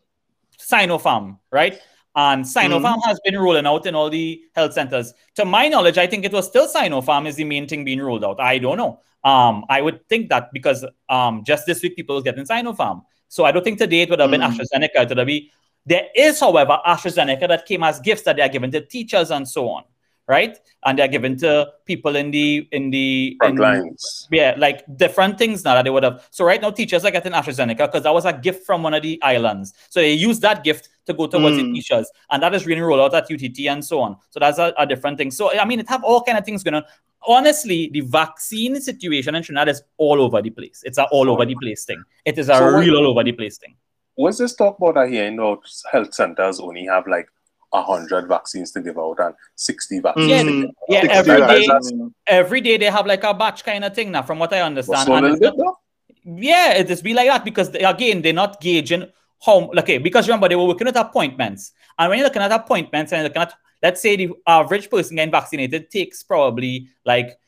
Sinopharm, 0.59 1.39
right? 1.51 1.81
And 2.15 2.45
Sinopharm 2.45 2.99
has 3.05 3.21
been 3.25 3.39
rolling 3.39 3.67
out 3.67 3.87
in 3.87 3.95
all 3.95 4.11
the 4.11 4.41
health 4.55 4.73
centers. 4.73 5.15
To 5.37 5.45
my 5.45 5.69
knowledge, 5.69 5.99
I 5.99 6.07
think 6.07 6.25
it 6.25 6.33
was 6.33 6.47
still 6.47 6.67
Sinopharm 6.67 7.27
is 7.29 7.37
the 7.37 7.45
main 7.45 7.69
thing 7.69 7.85
being 7.85 8.01
rolled 8.01 8.25
out. 8.25 8.41
I 8.41 8.59
don't 8.59 8.77
know. 8.77 9.01
Um, 9.25 9.65
I 9.69 9.81
would 9.81 10.09
think 10.09 10.29
that 10.31 10.53
because 10.53 10.85
um, 11.09 11.45
just 11.45 11.67
this 11.67 11.83
week 11.83 11.97
people 11.97 12.15
was 12.17 12.25
getting 12.25 12.45
Sinopharm. 12.45 13.03
So 13.29 13.45
I 13.45 13.53
don't 13.53 13.63
think 13.63 13.79
today 13.79 14.03
it 14.03 14.11
would 14.11 14.21
have 14.21 14.31
been 14.31 14.41
Mm. 14.41 14.51
AstraZeneca. 14.57 15.03
It 15.03 15.09
would 15.11 15.19
have 15.19 15.27
been 15.27 15.49
there 15.87 16.09
is, 16.15 16.41
however, 16.41 16.79
AstraZeneca 16.87 17.49
that 17.49 17.67
came 17.67 17.83
as 17.83 18.01
gifts 18.01 18.23
that 18.23 18.37
they 18.37 18.43
are 18.43 18.49
given 18.49 18.71
to 18.73 18.81
teachers 18.81 19.31
and 19.31 19.49
so 19.49 19.69
on, 19.71 19.85
right? 20.29 20.59
And 20.85 20.99
they're 20.99 21.09
given 21.09 21.37
to 21.39 21.73
people 21.87 22.15
in 22.15 22.31
the 22.31 22.69
in 22.71 22.91
the 22.91 23.37
Front 23.41 23.55
in, 23.57 23.61
lines. 23.63 24.29
yeah, 24.31 24.55
like 24.59 24.85
different 24.97 25.39
things 25.39 25.65
now 25.65 25.75
that 25.75 25.83
they 25.83 25.91
would 25.91 26.05
have. 26.05 26.27
So 26.31 26.45
right 26.45 26.61
now, 26.63 26.71
teachers 26.71 27.05
are 27.05 27.11
getting 27.11 27.33
AstraZeneca 27.33 27.79
because 27.87 28.05
that 28.05 28.15
was 28.15 28.27
a 28.27 28.33
gift 28.33 28.65
from 28.67 28.83
one 28.83 28.95
of 28.95 29.03
the 29.03 29.21
islands. 29.23 29.73
So 29.89 30.01
they 30.01 30.13
use 30.13 30.39
that 30.41 30.63
gift 30.63 30.91
to 31.07 31.15
go 31.15 31.27
towards 31.27 31.57
the 31.57 31.63
Mm. 31.65 31.75
teachers, 31.75 32.09
and 32.31 32.43
that 32.43 32.55
is 32.55 32.67
really 32.67 32.83
rolled 32.83 33.01
out 33.01 33.15
at 33.15 33.31
UTT 33.31 33.67
and 33.69 33.85
so 33.85 34.01
on. 34.01 34.17
So 34.31 34.39
that's 34.39 34.59
a, 34.59 34.73
a 34.79 34.87
different 34.87 35.19
thing. 35.19 35.31
So 35.33 35.59
I 35.59 35.65
mean, 35.65 35.81
it 35.81 35.89
have 35.89 36.05
all 36.05 36.23
kind 36.23 36.39
of 36.39 36.45
things 36.45 36.63
going 36.63 36.75
on. 36.75 36.85
Honestly, 37.27 37.91
the 37.93 38.01
vaccine 38.03 38.81
situation 38.81 39.35
in 39.35 39.43
Trinidad 39.43 39.69
is 39.69 39.83
all 39.97 40.21
over 40.21 40.41
the 40.41 40.51
place. 40.51 40.83
It's 40.85 40.99
a 40.99 41.05
all 41.07 41.29
over 41.29 41.45
the 41.45 41.57
place 41.57 41.85
thing. 41.85 42.03
It 42.25 42.39
is 42.39 42.49
a 42.49 42.55
So 42.55 42.67
real 42.79 42.97
all 42.97 43.09
over 43.09 43.25
the 43.25 43.33
place 43.33 43.59
thing. 43.59 43.75
What's 44.15 44.39
this 44.39 44.55
talk 44.55 44.79
about 44.79 44.97
I 44.97 45.09
hear, 45.09 45.25
you 45.25 45.37
know, 45.37 45.61
health 45.91 46.15
centers 46.15 46.61
only 46.61 46.85
have 46.87 47.07
like 47.07 47.29
100 47.71 48.29
vaccines 48.29 48.73
to 48.73 48.81
give 48.81 48.99
out 48.99 49.17
and 49.21 49.35
60 49.57 50.01
vaccines 50.01 50.29
Yeah, 50.31 50.43
to 50.43 50.51
give 50.51 50.65
out. 50.65 50.75
yeah, 50.89 51.01
60 51.03 51.31
every, 51.31 51.47
day, 51.47 51.69
every 52.27 52.61
day 52.61 52.77
they 52.79 52.87
have 52.87 53.07
like 53.07 53.25
a 53.25 53.35
batch 53.35 53.65
kind 53.65 53.85
of 53.85 53.95
thing 53.95 54.11
now, 54.11 54.23
from 54.23 54.39
what 54.39 54.53
I 54.53 54.61
understand. 54.63 55.07
so 55.07 55.17
it's 55.25 55.39
bit 55.41 55.55
not-. 55.57 55.77
Yeah, 56.25 56.75
it 56.75 56.91
is 56.91 57.03
be 57.03 57.15
like 57.15 57.29
that 57.29 57.45
because 57.45 57.71
they, 57.71 57.81
again 57.81 58.23
they're 58.23 58.33
not 58.33 58.61
gauging 58.61 59.07
how 59.45 59.71
okay 59.79 59.99
because 59.99 60.27
remember 60.27 60.49
they 60.49 60.57
were 60.57 60.67
working 60.67 60.89
at 60.89 60.97
appointments 60.97 61.73
and 61.99 62.09
when 62.11 62.19
you're 62.19 62.27
looking 62.27 62.43
at 62.43 62.51
appointments 62.53 63.13
and 63.13 63.23
looking 63.23 63.41
at 63.41 63.55
let's 63.83 64.01
say 64.03 64.17
the 64.17 64.31
average 64.47 64.91
person 64.91 65.17
getting 65.17 65.31
vaccinated 65.31 65.89
takes 65.91 66.23
probably 66.25 66.89
like 67.07 67.39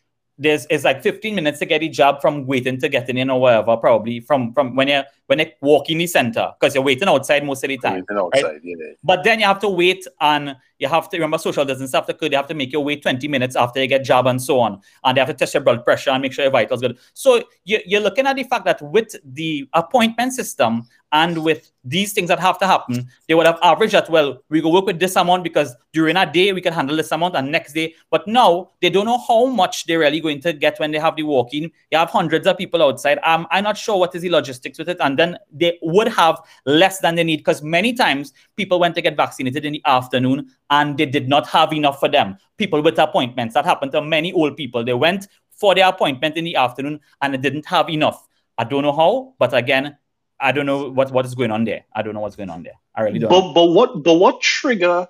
there's 0.41 0.67
it's 0.71 0.85
like 0.85 1.03
15 1.03 1.35
minutes 1.35 1.59
to 1.59 1.67
get 1.67 1.83
a 1.83 1.89
job 1.89 2.23
from 2.23 2.47
waiting 2.47 2.81
to 2.81 2.89
getting 2.89 3.19
in 3.19 3.29
or 3.29 3.41
whatever 3.41 3.77
probably 3.77 4.21
from 4.21 4.53
from 4.55 4.75
when 4.75 4.89
you 4.89 5.03
when 5.27 5.39
you 5.39 5.47
walk 5.61 5.91
in 5.91 5.99
the 5.99 6.07
center 6.07 6.51
because 6.59 6.75
you're 6.75 6.83
waiting 6.83 7.09
outside 7.09 7.45
most 7.45 7.63
of 7.63 7.69
the 7.69 7.77
time 7.77 8.05
Waiting 8.09 8.17
outside, 8.17 8.61
yeah. 8.65 8.93
but 9.05 9.23
then 9.23 9.39
you 9.39 9.45
have 9.45 9.61
to 9.61 9.69
wait 9.69 10.07
and 10.21 10.57
you 10.81 10.89
have 10.89 11.11
to 11.11 11.17
remember 11.19 11.37
social 11.37 11.65
distance 11.65 11.91
stuff 11.91 12.07
that 12.07 12.19
could 12.19 12.33
you 12.33 12.37
have 12.37 12.47
to 12.49 12.55
make 12.55 12.73
your 12.73 12.83
wait 12.83 13.03
20 13.03 13.29
minutes 13.29 13.55
after 13.55 13.81
you 13.81 13.87
get 13.87 14.03
job 14.03 14.27
and 14.27 14.41
so 14.43 14.59
on. 14.59 14.81
And 15.05 15.17
they 15.17 15.21
have 15.21 15.29
to 15.29 15.35
test 15.35 15.53
your 15.53 15.63
blood 15.63 15.85
pressure 15.85 16.11
and 16.11 16.23
make 16.23 16.33
sure 16.33 16.45
your 16.45 16.53
vitals 16.53 16.81
good. 16.81 16.99
So 17.13 17.43
you, 17.65 17.81
you're 17.85 18.01
looking 18.01 18.27
at 18.27 18.37
the 18.37 18.45
fact 18.45 18.65
that 18.65 18.81
with 18.81 19.15
the 19.23 19.69
appointment 19.75 20.33
system 20.33 20.89
and 21.13 21.43
with 21.43 21.73
these 21.83 22.13
things 22.13 22.29
that 22.29 22.39
have 22.39 22.59
to 22.59 22.67
happen, 22.67 23.09
they 23.27 23.35
would 23.35 23.47
have 23.47 23.59
averaged 23.63 23.95
that, 23.95 24.09
well, 24.09 24.43
we 24.49 24.61
go 24.61 24.71
work 24.71 24.87
with 24.87 25.01
this 25.01 25.17
amount 25.17 25.43
because 25.43 25.75
during 25.93 26.17
a 26.17 26.31
day 26.31 26.53
we 26.53 26.61
can 26.61 26.73
handle 26.73 26.97
this 26.97 27.11
amount 27.11 27.35
and 27.35 27.51
next 27.51 27.73
day. 27.73 27.95
But 28.11 28.29
now 28.29 28.71
they 28.81 28.91
don't 28.91 29.07
know 29.07 29.19
how 29.27 29.47
much 29.47 29.87
they're 29.87 29.99
really 29.99 30.21
going 30.21 30.41
to 30.43 30.53
get 30.53 30.79
when 30.79 30.93
they 30.93 30.99
have 30.99 31.17
the 31.17 31.25
walk-in. 31.25 31.65
You 31.91 31.99
have 31.99 32.11
hundreds 32.11 32.47
of 32.47 32.59
people 32.59 32.83
outside. 32.83 33.19
Um, 33.25 33.47
I'm 33.51 33.65
not 33.65 33.77
sure 33.77 33.99
what 33.99 34.15
is 34.15 34.23
the 34.23 34.31
logistics 34.31 34.79
with 34.79 34.89
it. 34.89 34.99
And 35.01 35.19
then 35.19 35.37
they 35.53 35.79
would 35.83 36.09
have 36.09 36.41
less 36.65 37.01
than 37.01 37.17
they 37.17 37.25
need 37.25 37.39
because 37.39 37.63
many 37.63 37.93
times 37.93 38.33
people 38.57 38.79
went 38.79 38.95
to 38.95 39.03
get 39.03 39.17
vaccinated 39.17 39.65
in 39.65 39.73
the 39.73 39.83
afternoon 39.87 40.51
and 40.71 40.97
they 40.97 41.07
did 41.07 41.29
not 41.29 41.49
have 41.49 41.73
enough 41.73 41.99
for 41.99 42.09
them. 42.09 42.37
People 42.57 42.83
with 42.83 42.99
appointments. 42.99 43.55
That 43.55 43.65
happened 43.65 43.93
to 43.93 44.03
many 44.03 44.33
old 44.33 44.57
people. 44.57 44.85
They 44.85 44.95
went 44.95 45.27
for 45.51 45.75
their 45.75 45.89
appointment 45.89 46.37
in 46.37 46.45
the 46.45 46.57
afternoon 46.57 47.01
and 47.21 47.35
they 47.35 47.39
didn't 47.39 47.67
have 47.67 47.89
enough. 47.91 48.27
I 48.57 48.65
don't 48.65 48.83
know 48.83 48.93
how, 48.93 49.35
but 49.39 49.55
again, 49.55 49.97
I 50.41 50.53
don't 50.53 50.67
know 50.67 50.89
what, 50.91 51.11
what 51.13 51.25
is 51.27 51.35
going 51.35 51.51
on 51.51 51.65
there. 51.65 51.85
I 51.95 52.03
don't 52.03 52.15
know 52.15 52.21
what's 52.21 52.37
going 52.37 52.51
on 52.51 52.63
there. 52.63 52.75
I 52.95 53.03
really 53.03 53.19
don't. 53.19 53.29
But 53.31 53.41
know. 53.41 53.53
but 53.55 53.67
what 53.67 54.03
but 54.03 54.15
what 54.15 54.41
trigger 54.41 55.07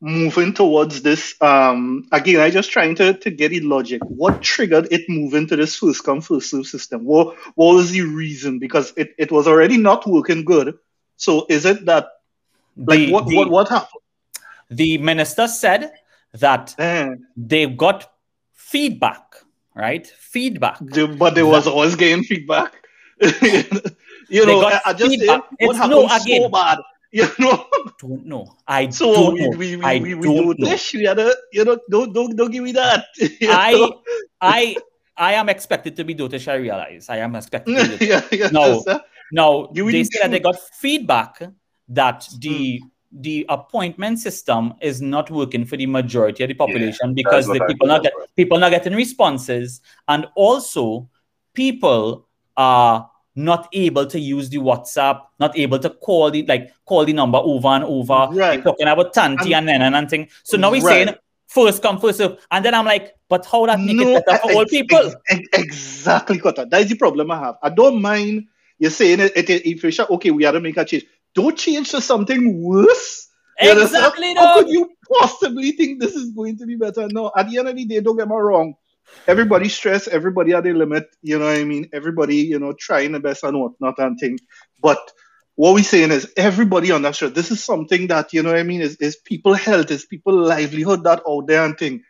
moving 0.00 0.52
towards 0.52 1.02
this? 1.02 1.34
Um, 1.40 2.06
again, 2.12 2.40
I 2.40 2.50
just 2.50 2.70
trying 2.70 2.94
to 2.96 3.14
to 3.14 3.30
get 3.30 3.52
it 3.52 3.64
logic. 3.64 4.02
What 4.04 4.42
triggered 4.42 4.88
it 4.92 5.08
moving 5.08 5.46
to 5.48 5.56
this 5.56 5.76
first 5.76 6.04
come 6.04 6.20
first 6.20 6.50
serve 6.50 6.66
system? 6.66 7.04
What 7.04 7.36
what 7.54 7.74
was 7.74 7.90
the 7.92 8.02
reason? 8.02 8.58
Because 8.58 8.92
it, 8.96 9.14
it 9.18 9.32
was 9.32 9.48
already 9.48 9.76
not 9.78 10.06
working 10.06 10.44
good. 10.44 10.78
So 11.16 11.46
is 11.48 11.64
it 11.64 11.86
that 11.86 12.08
like 12.76 12.98
The- 12.98 13.12
what 13.12 13.26
the- 13.26 13.36
what 13.36 13.50
what 13.50 13.68
happened? 13.68 14.02
The 14.68 14.98
minister 14.98 15.46
said 15.48 15.92
that 16.34 16.74
Eh, 16.78 17.14
they 17.36 17.66
got 17.66 18.10
feedback, 18.52 19.22
right? 19.74 20.06
Feedback. 20.06 20.78
the- 20.80 21.06
but 21.08 21.34
there 21.34 21.46
was 21.46 21.66
always 21.66 21.94
getting 21.96 22.24
feedback. 22.24 22.74
you 24.28 24.46
know, 24.46 24.62
I, 24.62 24.80
I 24.86 24.92
just 24.92 25.10
say 25.10 25.18
feedback. 25.18 25.40
what 25.50 25.56
It's 25.60 25.76
happened 25.76 25.90
no, 25.92 26.08
so 26.08 26.22
again. 26.24 26.50
bad. 26.50 26.78
You 27.12 27.28
know, 27.38 27.66
Don't 28.00 28.26
know. 28.26 28.56
I 28.66 28.90
so 28.90 29.12
don't 29.14 29.34
we 29.34 29.40
know. 29.40 29.50
we 29.56 29.76
we, 29.76 29.82
I 29.84 29.98
we, 29.98 30.14
we 30.14 30.26
don't 30.26 30.36
do 30.36 30.54
know. 30.58 30.68
this. 30.70 30.92
We 30.92 31.04
had 31.04 31.18
a, 31.18 31.34
you 31.52 31.64
know, 31.64 31.78
don't 31.90 32.12
don't 32.12 32.36
don't 32.36 32.50
give 32.50 32.64
me 32.64 32.72
that. 32.72 33.06
I 33.42 33.72
know? 33.72 34.02
I 34.40 34.76
I 35.16 35.32
am 35.34 35.48
expected 35.48 35.96
to 35.96 36.04
be 36.04 36.14
dotish, 36.14 36.46
I 36.50 36.56
realize. 36.56 37.08
I 37.08 37.18
am 37.18 37.34
expected 37.36 37.76
to 37.76 37.96
be 37.98 38.06
yeah, 38.12 38.22
yeah, 38.32 38.48
No. 38.52 38.82
sir. 38.82 39.00
Now 39.32 39.70
You 39.72 39.90
they 39.90 39.98
will- 40.00 40.04
say 40.04 40.18
that 40.22 40.30
they 40.30 40.40
got 40.40 40.56
feedback 40.74 41.40
that 41.88 42.28
the 42.40 42.80
Hmm. 42.82 42.88
the 43.22 43.46
appointment 43.48 44.18
system 44.18 44.74
is 44.82 45.00
not 45.00 45.30
working 45.30 45.64
for 45.64 45.76
the 45.78 45.86
majority 45.86 46.42
of 46.44 46.48
the 46.48 46.54
population 46.54 47.14
because 47.14 47.46
the 47.46 47.64
people 47.66 47.86
not 47.86 48.02
get 48.02 48.12
people 48.36 48.58
not 48.58 48.70
getting 48.72 48.92
responses, 48.94 49.80
and 50.08 50.26
also 50.34 51.08
people 51.54 52.26
are 52.58 53.08
not 53.36 53.68
able 53.72 54.06
to 54.06 54.18
use 54.18 54.48
the 54.48 54.56
WhatsApp, 54.58 55.20
not 55.38 55.56
able 55.58 55.78
to 55.78 55.90
call 55.90 56.30
the 56.30 56.44
like 56.46 56.72
call 56.86 57.04
the 57.04 57.12
number 57.12 57.38
over 57.38 57.68
and 57.68 57.84
over. 57.84 58.28
Right. 58.32 58.62
Talking 58.64 58.88
about 58.88 59.12
Tanti 59.14 59.54
and 59.54 59.68
And- 59.70 59.82
Nenan 59.82 59.98
and 59.98 60.08
thing. 60.10 60.28
So 60.42 60.56
now 60.56 60.72
he's 60.72 60.82
Right. 60.82 61.06
saying 61.06 61.18
first 61.48 61.82
come 61.82 62.00
first 62.00 62.18
serve, 62.18 62.38
and 62.50 62.64
then 62.64 62.74
I'm 62.74 62.84
like, 62.86 63.14
but 63.28 63.46
how 63.46 63.66
that 63.66 63.78
make 63.78 63.96
No, 63.96 64.16
it 64.16 64.26
better 64.26 64.38
for 64.42 64.52
all 64.52 64.64
people? 64.66 64.98
ex- 64.98 65.14
ex- 65.30 65.48
exactly, 65.52 66.38
Kota. 66.38 66.66
That 66.68 66.80
is 66.82 66.88
the 66.88 66.96
problem 66.96 67.30
I 67.30 67.38
have. 67.38 67.56
I 67.62 67.68
don't 67.70 68.00
mind 68.02 68.46
you're 68.78 68.90
saying 68.90 69.20
it, 69.20 69.32
it, 69.36 69.48
if 69.66 69.82
you're 69.82 69.92
sure, 69.92 70.06
okay, 70.10 70.30
we 70.30 70.42
to 70.44 70.60
make 70.60 70.76
a 70.76 70.84
change. 70.84 71.04
Don't 71.34 71.56
change 71.56 71.90
to 71.90 72.00
something 72.00 72.62
worse. 72.62 73.28
You? 73.60 73.72
Exactly, 73.72 74.34
How 74.34 74.54
could 74.54 74.68
you 74.68 74.90
possibly 75.18 75.72
think 75.72 75.98
this 76.00 76.14
is 76.14 76.30
going 76.32 76.58
to 76.58 76.66
be 76.66 76.76
better? 76.76 77.08
No, 77.10 77.32
at 77.36 77.48
the 77.48 77.58
end 77.58 77.68
of 77.68 77.76
the 77.76 77.84
day, 77.86 78.00
don't 78.00 78.16
get 78.16 78.28
me 78.28 78.34
wrong. 78.36 78.74
Everybody 79.26 79.68
stressed, 79.68 80.08
everybody 80.08 80.52
at 80.52 80.64
the 80.64 80.72
limit, 80.72 81.08
you 81.22 81.38
know 81.38 81.46
what 81.46 81.58
I 81.58 81.64
mean? 81.64 81.88
Everybody, 81.92 82.36
you 82.36 82.58
know, 82.58 82.72
trying 82.72 83.12
the 83.12 83.20
best 83.20 83.42
and 83.42 83.58
whatnot 83.58 83.98
and 83.98 84.18
thing. 84.18 84.38
But 84.80 84.98
what 85.56 85.74
we're 85.74 85.82
saying 85.82 86.12
is 86.12 86.32
everybody 86.36 86.92
on 86.92 87.02
that 87.02 87.16
show, 87.16 87.28
this 87.28 87.50
is 87.50 87.64
something 87.64 88.06
that, 88.08 88.32
you 88.32 88.42
know 88.42 88.50
what 88.50 88.58
I 88.58 88.62
mean, 88.62 88.82
is, 88.82 88.96
is 88.96 89.16
people 89.16 89.54
health, 89.54 89.90
is 89.90 90.04
people 90.04 90.34
livelihood 90.34 91.04
that 91.04 91.22
out 91.26 91.46
there 91.46 91.64
and 91.64 91.76
thing. 91.76 92.02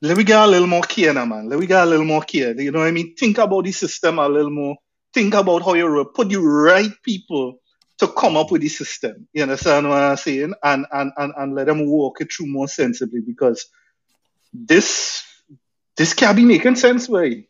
Let 0.00 0.16
me 0.16 0.24
get 0.24 0.38
a 0.38 0.46
little 0.46 0.68
more 0.68 0.82
care 0.82 1.12
now, 1.12 1.24
man. 1.24 1.48
Let 1.48 1.58
me 1.58 1.66
get 1.66 1.82
a 1.82 1.86
little 1.86 2.06
more 2.06 2.22
care. 2.22 2.58
You 2.58 2.70
know 2.70 2.78
what 2.78 2.88
I 2.88 2.92
mean? 2.92 3.14
Think 3.16 3.38
about 3.38 3.64
the 3.64 3.72
system 3.72 4.18
a 4.18 4.28
little 4.28 4.50
more. 4.50 4.76
Think 5.12 5.34
about 5.34 5.64
how 5.64 5.74
you 5.74 6.10
put 6.14 6.28
the 6.28 6.36
right 6.36 6.92
people 7.02 7.58
to 7.98 8.06
come 8.06 8.36
up 8.36 8.50
with 8.50 8.62
the 8.62 8.68
system. 8.68 9.26
You 9.32 9.42
understand 9.42 9.88
what 9.88 10.02
I'm 10.02 10.16
saying? 10.16 10.54
And 10.62 10.86
and 10.92 11.12
and, 11.16 11.32
and 11.36 11.54
let 11.54 11.66
them 11.66 11.86
walk 11.86 12.20
it 12.20 12.32
through 12.32 12.46
more 12.46 12.68
sensibly 12.68 13.20
because 13.20 13.66
this 14.52 15.24
this 15.98 16.14
can't 16.14 16.36
be 16.36 16.44
making 16.44 16.76
sense, 16.76 17.08
way. 17.08 17.48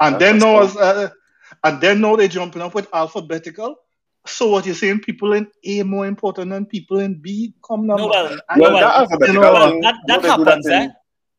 And 0.00 0.18
then 0.18 0.38
That's 0.40 0.44
now, 0.44 0.66
cool. 0.66 0.82
uh, 0.82 1.08
and 1.62 1.80
then 1.80 2.00
now 2.00 2.16
they're 2.16 2.26
jumping 2.28 2.62
up 2.62 2.74
with 2.74 2.88
alphabetical. 2.92 3.76
So 4.26 4.48
what 4.48 4.66
you're 4.66 4.74
saying? 4.74 5.00
People 5.00 5.34
in 5.34 5.46
A 5.64 5.82
more 5.84 6.06
important 6.06 6.50
than 6.50 6.66
people 6.66 6.98
in 6.98 7.20
B? 7.20 7.54
Come 7.66 7.86
now, 7.86 7.96
No, 7.96 8.08
well, 8.08 8.30
no, 8.30 8.38
Well, 8.56 8.72
well, 8.72 8.80
that 8.80 8.96
alphabetical 9.00 9.34
you 9.34 9.40
know, 9.40 9.52
Well, 9.52 9.70
one, 9.72 9.80
that, 9.82 9.94
no, 10.08 10.14
that 10.14 10.22
they 10.22 10.28
do 10.36 10.44
happens, 10.44 10.66
eh? 10.68 10.88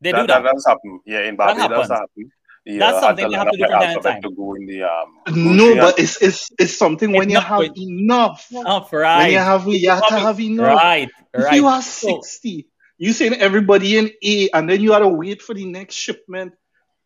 They 0.00 0.12
that, 0.12 0.20
do 0.22 0.26
that. 0.28 0.42
that 0.44 0.52
does 0.52 0.66
happen. 0.66 1.00
Yeah, 1.04 1.20
in 1.22 1.36
Barbados 1.36 1.62
happens. 1.68 1.88
that 1.88 1.94
happen. 1.98 2.30
Yeah, 2.64 2.78
That's 2.78 3.00
something 3.00 3.24
to 3.26 3.30
they 3.30 3.36
have 3.36 3.50
to 3.50 3.58
do 3.58 3.64
from 3.64 3.80
time 3.80 3.94
to 3.96 4.02
time. 4.02 4.22
to 4.22 4.30
go 4.30 4.54
in 4.54 4.66
the 4.66 4.82
um. 4.82 5.14
No, 5.56 5.64
grocery 5.74 5.80
but 5.80 5.98
it's 6.00 6.20
it's 6.22 6.50
it's 6.58 6.76
something 6.76 7.12
when 7.12 7.24
It's 7.30 7.34
you 7.34 7.40
have 7.40 7.58
going- 7.60 7.72
enough. 7.76 8.48
Oh, 8.54 8.86
When 8.90 9.30
you 9.30 9.38
have 9.38 9.68
you 9.68 9.90
have 9.90 10.06
to 10.08 10.18
have 10.18 10.40
enough. 10.40 10.76
Right, 10.76 11.08
If 11.34 11.44
right. 11.44 11.54
you 11.54 11.66
are 11.68 11.80
So- 11.82 12.20
60, 12.22 12.66
you 12.98 13.12
saying 13.12 13.34
everybody 13.34 13.98
in 13.98 14.10
A 14.22 14.48
and 14.50 14.68
then 14.68 14.80
you 14.80 14.92
have 14.92 15.02
to 15.02 15.08
wait 15.08 15.42
for 15.42 15.54
the 15.54 15.64
next 15.64 15.94
shipment. 15.94 16.54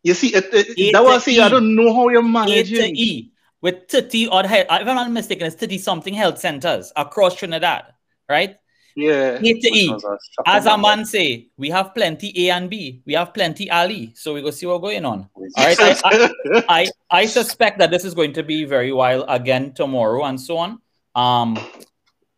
You 0.03 0.13
see, 0.13 0.33
it, 0.33 0.53
it, 0.53 0.79
A 0.79 0.91
that 0.93 1.03
was 1.03 1.23
to 1.23 1.31
I 1.31 1.33
say 1.35 1.39
I 1.41 1.47
E. 1.47 1.49
don't 1.49 1.75
know 1.75 1.93
how 1.93 2.09
you're 2.09 2.23
managing. 2.23 2.57
A 2.57 2.63
to 2.63 2.73
managing. 2.73 2.95
E 2.95 3.31
with 3.61 3.87
30 3.89 4.27
odd 4.29 4.45
health, 4.45 4.67
if 4.69 4.87
I'm 4.87 4.95
not 4.95 5.11
mistaken, 5.11 5.45
it's 5.45 5.55
30 5.55 5.77
something 5.77 6.13
health 6.13 6.39
centers 6.39 6.91
across 6.95 7.35
Trinidad, 7.35 7.93
right? 8.27 8.55
Yeah. 8.95 9.37
A 9.37 9.39
to 9.39 9.75
E. 9.75 9.89
was 9.89 10.03
a 10.03 10.17
shocking 10.31 10.53
As 10.53 10.65
a 10.65 10.77
man 10.77 11.05
say, 11.05 11.49
we 11.57 11.69
have 11.69 11.93
plenty 11.93 12.47
A 12.47 12.51
and 12.51 12.69
B. 12.69 13.01
We 13.05 13.13
have 13.13 13.33
plenty 13.33 13.69
Ali. 13.69 14.13
So 14.15 14.33
we 14.33 14.41
go 14.41 14.51
see 14.51 14.65
what's 14.65 14.81
going 14.81 15.05
on. 15.05 15.29
All 15.35 15.47
right. 15.57 15.77
I, 15.79 15.95
I, 16.03 16.63
I, 16.69 16.87
I 17.09 17.25
suspect 17.25 17.79
that 17.79 17.91
this 17.91 18.03
is 18.03 18.13
going 18.13 18.33
to 18.33 18.43
be 18.43 18.65
very 18.65 18.91
wild 18.91 19.25
again 19.27 19.73
tomorrow 19.73 20.23
and 20.25 20.39
so 20.39 20.57
on. 20.57 20.71
Um, 21.15 21.57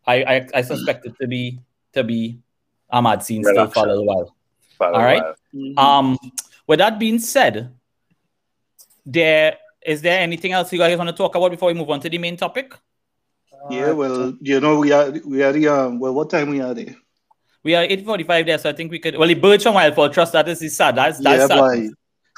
I, 0.06 0.22
I, 0.22 0.48
I 0.54 0.62
suspect 0.62 1.06
it 1.06 1.14
to 1.20 1.26
be 1.26 1.60
to 1.94 2.04
be 2.04 2.40
a 2.90 3.02
mad 3.02 3.22
scene 3.22 3.42
still 3.44 3.68
for 3.68 3.84
a 3.84 3.88
little 3.88 4.06
while. 4.06 4.34
But, 4.78 4.94
all 4.94 5.02
right. 5.02 5.22
uh, 5.22 5.34
Mhm. 5.54 5.78
Um, 5.78 6.18
with 6.66 6.78
that 6.80 6.98
being 6.98 7.18
said, 7.18 7.72
there 9.06 9.56
is 9.86 10.00
there 10.02 10.18
anything 10.20 10.52
else 10.52 10.72
you 10.72 10.78
guys 10.78 10.96
want 10.96 11.08
to 11.10 11.14
talk 11.16 11.34
about 11.34 11.50
before 11.50 11.68
we 11.68 11.74
move 11.74 11.90
on 11.90 12.00
to 12.00 12.08
the 12.08 12.18
main 12.18 12.36
topic? 12.36 12.74
yeah, 13.70 13.92
well, 13.92 14.34
you 14.40 14.60
know, 14.60 14.78
we 14.78 14.92
are 14.92 15.10
we 15.24 15.42
are 15.42 15.52
the 15.52 15.68
um 15.68 15.98
well 16.00 16.12
what 16.14 16.30
time 16.30 16.50
we 16.50 16.60
are 16.60 16.74
there? 16.74 16.94
We 17.62 17.74
are 17.74 17.84
8:45 17.84 18.46
there, 18.46 18.58
so 18.58 18.68
I 18.68 18.72
think 18.74 18.90
we 18.90 18.98
could. 18.98 19.16
Well, 19.16 19.28
the 19.28 19.34
birds 19.34 19.62
from 19.62 19.74
Wildfowl 19.74 20.12
Trust 20.12 20.32
that 20.32 20.48
is 20.48 20.60
is 20.62 20.76
sad. 20.76 20.96
That's 20.96 21.18
that's 21.18 21.40
yeah, 21.40 21.46
sad. 21.46 21.58
boy. 21.58 21.88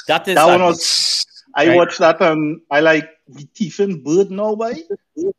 That 0.09 0.29
is 0.29 0.35
That 0.37 0.47
one 0.47 0.59
sad. 0.61 0.65
was 0.67 1.27
I 1.55 1.69
Right. 1.69 1.77
watched 1.77 1.99
that 1.99 2.21
and 2.21 2.61
I 2.71 2.81
like 2.81 3.09
the 3.29 3.45
teeth 3.55 3.79
and 3.81 4.05
bird 4.05 4.31
now, 4.31 4.55
boy. 4.55 4.75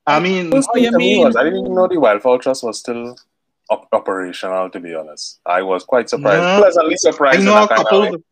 I 0.05 0.19
mean 0.19 0.51
First 0.51 0.69
Oh, 0.73 0.77
you 0.77 0.91
to 0.91 0.97
mean- 0.97 1.23
was 1.23 1.35
I 1.35 1.43
didn't 1.43 1.59
even 1.59 1.75
know 1.75 1.87
the 1.87 1.95
Wildfowl 1.95 2.41
Trust 2.41 2.63
was 2.63 2.79
still 2.79 3.15
op- 3.69 3.88
operational. 3.91 4.69
To 4.69 4.79
be 4.79 4.93
honest, 4.95 5.39
I 5.45 5.62
was 5.63 5.83
quite 5.83 6.09
surprised, 6.09 6.41
No. 6.43 6.59
pleasantly 6.62 6.93
I 6.93 6.97
surprised. 6.97 7.39
in 7.39 7.45
know 7.45 7.57
a 7.63 7.67
that 7.67 7.69
kind 7.69 7.79
of 7.81 7.86
couple 7.88 8.15
of 8.15 8.24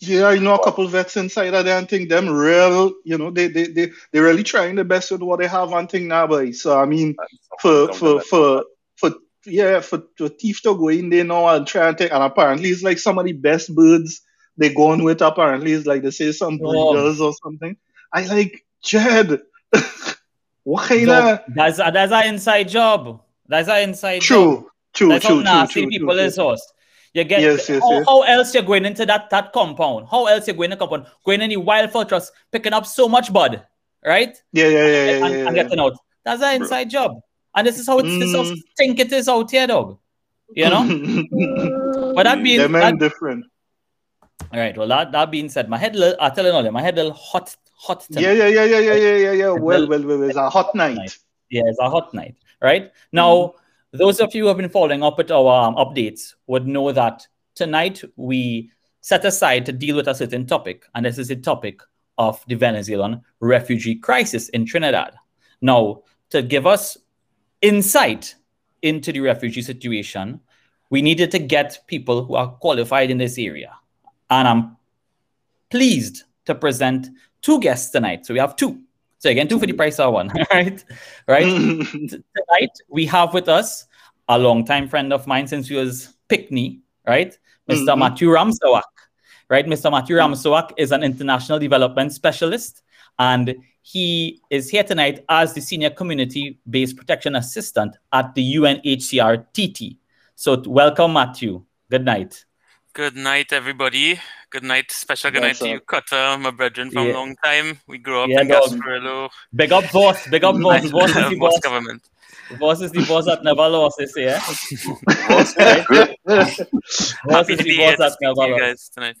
yeah, 0.00 0.26
I 0.28 0.38
know 0.38 0.54
a 0.54 0.62
couple 0.62 0.86
vets 0.86 1.16
inside 1.16 1.54
of 1.54 1.64
there 1.64 1.76
and 1.76 1.88
think 1.88 2.08
them 2.08 2.28
real, 2.28 2.92
you 3.04 3.18
know, 3.18 3.30
they 3.32 3.48
they 3.48 3.66
they 3.66 3.90
they're 4.12 4.22
really 4.22 4.44
trying 4.44 4.76
the 4.76 4.84
best 4.84 5.10
with 5.10 5.22
what 5.22 5.40
they 5.40 5.48
have 5.48 5.72
and 5.72 5.90
think 5.90 6.04
now, 6.06 6.26
boy. 6.26 6.52
So 6.52 6.78
I 6.78 6.84
mean 6.86 7.16
for 7.60 7.92
for 7.92 8.20
for 8.20 8.64
for 8.94 9.10
yeah 9.44 9.80
for, 9.80 10.04
for 10.16 10.28
thief 10.28 10.62
to 10.62 10.76
go 10.76 10.88
in 10.88 11.10
there 11.10 11.24
now 11.24 11.48
and 11.48 11.66
try 11.66 11.88
and 11.88 11.98
take 11.98 12.12
and 12.12 12.22
apparently 12.22 12.68
it's 12.68 12.82
like 12.84 12.98
some 12.98 13.18
of 13.18 13.24
the 13.24 13.32
best 13.32 13.74
birds 13.74 14.20
they 14.56 14.72
going 14.72 15.02
with 15.02 15.20
apparently 15.20 15.72
it's 15.72 15.86
like 15.86 16.02
they 16.02 16.10
say 16.12 16.30
some 16.32 16.60
Oh. 16.62 16.92
breeders 16.92 17.20
or 17.20 17.32
something. 17.42 17.76
I 18.12 18.24
like 18.26 18.64
Jed. 18.84 19.40
what 20.64 20.88
kind 20.88 21.06
No, 21.06 21.32
of 21.32 21.40
that's 21.54 21.78
that's 21.78 22.12
an 22.12 22.26
inside 22.34 22.68
job. 22.68 23.20
That's 23.48 23.68
an 23.68 23.88
inside 23.88 24.20
job. 24.20 24.60
true 24.60 24.70
true 24.94 25.08
That's 25.08 25.26
true 25.26 25.42
how 25.42 25.60
nasty 25.62 25.82
true, 25.82 25.90
people 25.90 26.14
true, 26.14 26.22
is 26.22 26.38
us. 26.38 26.72
You 27.14 27.24
get 27.24 27.40
Yes, 27.40 27.68
yes, 27.68 27.82
how, 27.82 27.92
yes. 27.92 28.04
how 28.06 28.22
else 28.22 28.54
you're 28.54 28.62
going 28.62 28.84
into 28.84 29.06
that 29.06 29.30
that 29.30 29.52
compound? 29.52 30.06
How 30.10 30.26
else 30.26 30.46
you're 30.46 30.56
going 30.56 30.70
to 30.70 30.76
compound? 30.76 31.06
Going 31.24 31.40
in 31.40 31.50
the 31.50 31.56
wild 31.56 31.90
fortress, 31.90 32.30
picking 32.52 32.72
up 32.72 32.86
so 32.86 33.08
much 33.08 33.32
bud, 33.32 33.64
right? 34.04 34.36
Yeah, 34.52 34.68
yeah, 34.68 34.86
yeah, 34.86 34.86
yeah, 34.86 35.24
and, 35.24 35.34
yeah, 35.34 35.46
and 35.46 35.56
yeah. 35.56 35.62
getting 35.62 35.80
out. 35.80 35.94
That's 36.24 36.42
an 36.42 36.62
inside 36.62 36.90
job. 36.90 37.20
And 37.56 37.66
this 37.66 37.78
is 37.78 37.86
how 37.86 37.98
it's 37.98 38.08
this 38.08 38.28
is 38.28 38.36
how 38.36 38.42
Mm. 38.44 38.56
stink 38.74 39.00
it 39.00 39.12
is 39.12 39.28
out 39.28 39.50
here, 39.50 39.66
dog. 39.66 39.98
You 40.54 40.68
know? 40.68 40.84
but 42.14 42.24
that 42.24 42.42
being 42.42 42.72
that, 42.72 42.98
different. 42.98 43.44
all 44.52 44.60
right, 44.60 44.76
well 44.76 44.88
that, 44.88 45.12
that 45.12 45.30
being 45.30 45.48
said, 45.48 45.68
my 45.68 45.78
head 45.78 45.96
little 45.96 46.16
I 46.20 46.30
tell 46.30 46.44
you 46.44 46.52
all 46.52 46.70
my 46.70 46.82
head 46.82 46.96
little 46.96 47.12
hot 47.12 47.54
hot 47.76 48.00
tonight. 48.02 48.22
Yeah, 48.22 48.32
yeah, 48.32 48.48
yeah, 48.48 48.64
yeah, 48.64 48.78
yeah, 48.80 48.94
yeah, 48.94 49.16
yeah, 49.16 49.32
yeah. 49.32 49.50
Well, 49.50 49.88
well, 49.88 50.02
well, 50.04 50.22
it's 50.22 50.36
a 50.36 50.48
hot 50.50 50.74
night. 50.74 50.96
night. 50.96 51.18
Yeah, 51.50 51.62
it's 51.66 51.78
a 51.80 51.88
hot 51.88 52.12
night, 52.12 52.36
right? 52.60 52.92
Now, 53.12 53.54
those 53.92 54.20
of 54.20 54.34
you 54.34 54.42
who 54.42 54.48
have 54.48 54.56
been 54.56 54.68
following 54.68 55.02
up 55.02 55.18
with 55.18 55.30
our 55.30 55.68
um, 55.68 55.74
updates 55.76 56.34
would 56.46 56.66
know 56.66 56.92
that 56.92 57.26
tonight 57.54 58.02
we 58.16 58.70
set 59.00 59.24
aside 59.24 59.64
to 59.66 59.72
deal 59.72 59.96
with 59.96 60.08
a 60.08 60.14
certain 60.14 60.46
topic, 60.46 60.84
and 60.94 61.04
this 61.06 61.18
is 61.18 61.28
the 61.28 61.36
topic 61.36 61.80
of 62.18 62.44
the 62.48 62.54
Venezuelan 62.54 63.22
refugee 63.40 63.94
crisis 63.94 64.48
in 64.50 64.66
Trinidad. 64.66 65.14
Now, 65.60 66.02
to 66.30 66.42
give 66.42 66.66
us 66.66 66.98
insight 67.62 68.34
into 68.82 69.12
the 69.12 69.20
refugee 69.20 69.62
situation, 69.62 70.40
we 70.90 71.02
needed 71.02 71.30
to 71.30 71.38
get 71.38 71.80
people 71.86 72.24
who 72.24 72.34
are 72.34 72.48
qualified 72.48 73.10
in 73.10 73.18
this 73.18 73.38
area. 73.38 73.72
And 74.30 74.48
I'm 74.48 74.76
pleased 75.70 76.24
to 76.46 76.54
present 76.54 77.08
two 77.42 77.60
guests 77.60 77.90
tonight. 77.90 78.26
So 78.26 78.34
we 78.34 78.40
have 78.40 78.56
two. 78.56 78.80
So 79.18 79.30
again, 79.30 79.48
two 79.48 79.58
for 79.58 79.66
the 79.66 79.72
price 79.72 79.98
of 79.98 80.12
one, 80.12 80.30
right? 80.52 80.82
Right. 81.26 81.42
tonight 81.90 82.70
we 82.88 83.04
have 83.06 83.34
with 83.34 83.48
us 83.48 83.86
a 84.28 84.38
longtime 84.38 84.88
friend 84.88 85.12
of 85.12 85.26
mine 85.26 85.46
since 85.46 85.68
he 85.68 85.74
was 85.74 86.14
Pinckney, 86.28 86.80
right? 87.06 87.36
mister 87.66 87.84
mm-hmm. 87.84 88.00
Matthew 88.00 88.28
Ramsawak. 88.28 88.82
Right, 89.50 89.64
Mr. 89.64 89.90
Matthew 89.90 90.16
Ramsawak 90.16 90.72
is 90.76 90.92
an 90.92 91.02
international 91.02 91.58
development 91.58 92.12
specialist, 92.12 92.82
and 93.18 93.56
he 93.80 94.42
is 94.50 94.68
here 94.68 94.84
tonight 94.84 95.24
as 95.30 95.54
the 95.54 95.62
senior 95.62 95.88
community-based 95.88 96.94
protection 96.94 97.34
assistant 97.34 97.96
at 98.12 98.34
the 98.34 98.56
UNHCR 98.56 99.46
TT. 99.54 99.96
So 100.34 100.62
welcome, 100.66 101.14
Matthew. 101.14 101.64
Good 101.90 102.04
night. 102.04 102.44
Good 102.98 103.14
night, 103.14 103.52
everybody. 103.52 104.18
Good 104.50 104.64
night. 104.64 104.90
Special 104.90 105.30
good 105.30 105.42
night 105.42 105.54
to 105.58 105.68
you, 105.68 105.76
uh, 105.76 105.80
Cutter, 105.86 106.36
my 106.36 106.50
brethren 106.50 106.90
from 106.90 107.06
a 107.06 107.12
long 107.12 107.36
time. 107.44 107.78
We 107.86 107.98
grew 107.98 108.22
up 108.22 108.28
yeah, 108.28 108.40
in 108.40 108.48
Gasparillo. 108.48 109.30
Big 109.54 109.70
up, 109.70 109.84
boss. 109.92 110.26
Big 110.26 110.42
up, 110.42 110.60
boss. 110.60 110.90
boss 110.90 111.10
is 111.10 111.14
the 111.30 111.36
boss. 111.38 111.52
boss 111.52 111.60
government. 111.60 112.02
Boss 112.58 112.80
is 112.80 112.90
the 112.90 113.04
boss 113.06 113.26
that 113.26 113.44
never 113.44 113.68
lost 113.68 113.98
this 114.00 114.16
year. 114.16 114.34
Eh? 114.34 115.28
boss, 115.28 115.56
eh? 115.58 115.84
boss 117.24 117.48
is 117.48 117.58
the 117.60 117.76
boss 117.78 117.98
that 117.98 118.16
never 118.20 118.34
lost. 118.34 118.60
guys 118.60 118.90
tonight. 118.92 119.16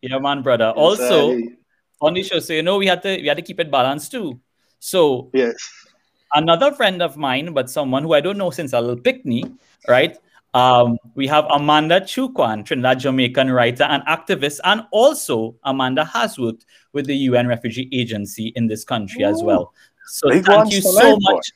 Yeah, 0.00 0.18
man, 0.18 0.42
brother. 0.42 0.70
Also, 0.70 1.38
on 2.00 2.14
the 2.14 2.24
show, 2.24 2.40
so 2.40 2.54
you 2.54 2.64
know 2.64 2.78
we 2.78 2.88
had 2.88 3.02
to 3.02 3.22
we 3.22 3.28
had 3.28 3.36
to 3.36 3.42
keep 3.44 3.60
it 3.60 3.70
balanced 3.70 4.10
too. 4.10 4.40
So 4.80 5.30
yes, 5.32 5.54
another 6.34 6.72
friend 6.72 7.00
of 7.00 7.16
mine, 7.16 7.52
but 7.52 7.70
someone 7.70 8.02
who 8.02 8.14
I 8.14 8.20
don't 8.20 8.36
know 8.36 8.50
since 8.50 8.72
a 8.72 8.80
little 8.80 8.96
Pinckney, 8.96 9.44
right? 9.86 10.18
Um, 10.54 10.98
we 11.14 11.26
have 11.28 11.46
Amanda 11.50 12.04
Choo 12.04 12.30
Quan, 12.30 12.62
Trinidad 12.62 13.00
Jamaican 13.00 13.50
writer 13.50 13.84
and 13.84 14.02
activist, 14.04 14.60
and 14.64 14.84
also 14.90 15.56
Amanda 15.64 16.04
has 16.04 16.38
worked 16.38 16.66
with 16.92 17.06
the 17.06 17.16
UN 17.16 17.46
Refugee 17.46 17.88
Agency 17.92 18.52
in 18.54 18.66
this 18.66 18.84
country 18.84 19.24
Ooh. 19.24 19.28
as 19.28 19.42
well. 19.42 19.72
So 20.06 20.28
big 20.28 20.44
thank 20.44 20.72
you 20.72 20.82
so 20.82 21.16
much. 21.20 21.52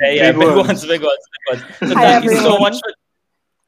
Yeah, 0.00 0.10
yeah, 0.10 0.32
big, 0.32 0.40
big 0.40 0.48
ones. 0.56 0.66
ones, 0.66 0.86
big 0.86 1.02
ones, 1.02 1.18
big 1.50 1.60
ones. 1.60 1.78
So 1.78 1.94
Hi, 1.94 2.02
thank 2.02 2.24
everyone. 2.24 2.44
you 2.44 2.50
so 2.50 2.58
much. 2.58 2.74
For, 2.74 2.92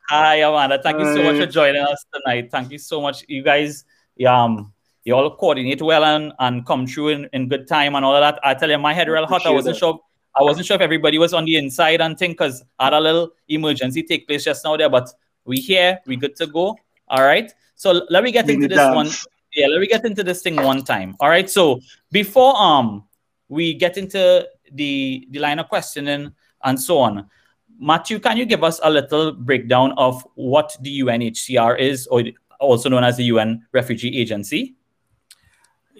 Hi, 0.08 0.36
Amanda. 0.36 0.80
Thank 0.82 0.98
Hi. 0.98 1.04
you 1.04 1.16
so 1.16 1.22
much 1.22 1.36
for 1.36 1.46
joining 1.46 1.82
us 1.82 2.04
tonight. 2.12 2.50
Thank 2.50 2.72
you 2.72 2.78
so 2.78 3.00
much. 3.00 3.24
You 3.28 3.42
guys, 3.42 3.84
um, 4.26 4.72
you 5.04 5.14
all 5.14 5.36
coordinate 5.36 5.82
well 5.82 6.04
and, 6.04 6.32
and 6.38 6.66
come 6.66 6.86
through 6.86 7.08
in, 7.08 7.28
in 7.32 7.48
good 7.48 7.68
time 7.68 7.94
and 7.94 8.04
all 8.04 8.16
of 8.16 8.20
that. 8.22 8.40
I 8.42 8.54
tell 8.54 8.70
you, 8.70 8.78
my 8.78 8.94
head 8.94 9.08
real 9.08 9.26
hot. 9.26 9.46
I 9.46 9.50
wasn't 9.50 9.76
that. 9.76 9.80
sure 9.80 10.00
I 10.34 10.42
wasn't 10.42 10.66
sure 10.66 10.76
if 10.76 10.80
everybody 10.80 11.18
was 11.18 11.34
on 11.34 11.44
the 11.44 11.56
inside 11.56 12.00
and 12.00 12.18
thing 12.18 12.32
because 12.32 12.62
had 12.78 12.92
a 12.92 13.00
little 13.00 13.32
emergency 13.48 14.02
take 14.02 14.26
place 14.26 14.44
just 14.44 14.64
now 14.64 14.76
there, 14.76 14.88
but 14.88 15.08
we 15.44 15.56
here, 15.56 15.98
we 16.06 16.16
good 16.16 16.36
to 16.36 16.46
go. 16.46 16.76
All 17.08 17.22
right. 17.22 17.52
So 17.74 18.06
let 18.10 18.22
me 18.22 18.30
get 18.30 18.48
into 18.48 18.68
this 18.68 18.94
one. 18.94 19.08
Yeah, 19.54 19.66
let 19.66 19.80
me 19.80 19.88
get 19.88 20.04
into 20.04 20.22
this 20.22 20.42
thing 20.42 20.56
one 20.56 20.84
time. 20.84 21.16
All 21.18 21.28
right. 21.28 21.50
So 21.50 21.80
before 22.12 22.56
um 22.56 23.04
we 23.48 23.74
get 23.74 23.96
into 23.96 24.46
the 24.72 25.26
the 25.30 25.40
line 25.40 25.58
of 25.58 25.68
questioning 25.68 26.32
and 26.62 26.80
so 26.80 26.98
on, 26.98 27.28
Matthew, 27.80 28.20
can 28.20 28.36
you 28.36 28.44
give 28.44 28.62
us 28.62 28.78
a 28.82 28.90
little 28.90 29.32
breakdown 29.32 29.92
of 29.96 30.26
what 30.34 30.76
the 30.82 31.00
UNHCR 31.00 31.78
is, 31.78 32.06
or 32.08 32.22
also 32.60 32.88
known 32.90 33.02
as 33.02 33.16
the 33.16 33.24
UN 33.24 33.66
Refugee 33.72 34.18
Agency? 34.18 34.76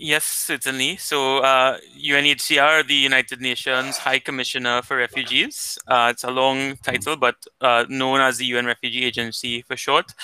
Yes, 0.03 0.25
certainly. 0.25 0.97
So, 0.97 1.41
uh, 1.41 1.77
UNHCR, 1.95 2.87
the 2.87 2.95
United 2.95 3.43
Nations 3.43 3.99
High 3.99 4.19
Commissioner 4.19 4.81
for 4.81 4.97
Refugees, 4.97 5.79
uh, 5.87 6.09
it's 6.11 6.25
a 6.25 6.31
long 6.31 6.77
title, 6.79 7.17
but 7.17 7.37
uh, 7.61 7.85
known 7.91 8.23
as 8.23 8.39
the 8.39 8.47
UN 8.47 8.65
Refugee 8.65 9.05
Agency 9.05 9.61
for 9.61 9.77
short, 9.77 10.15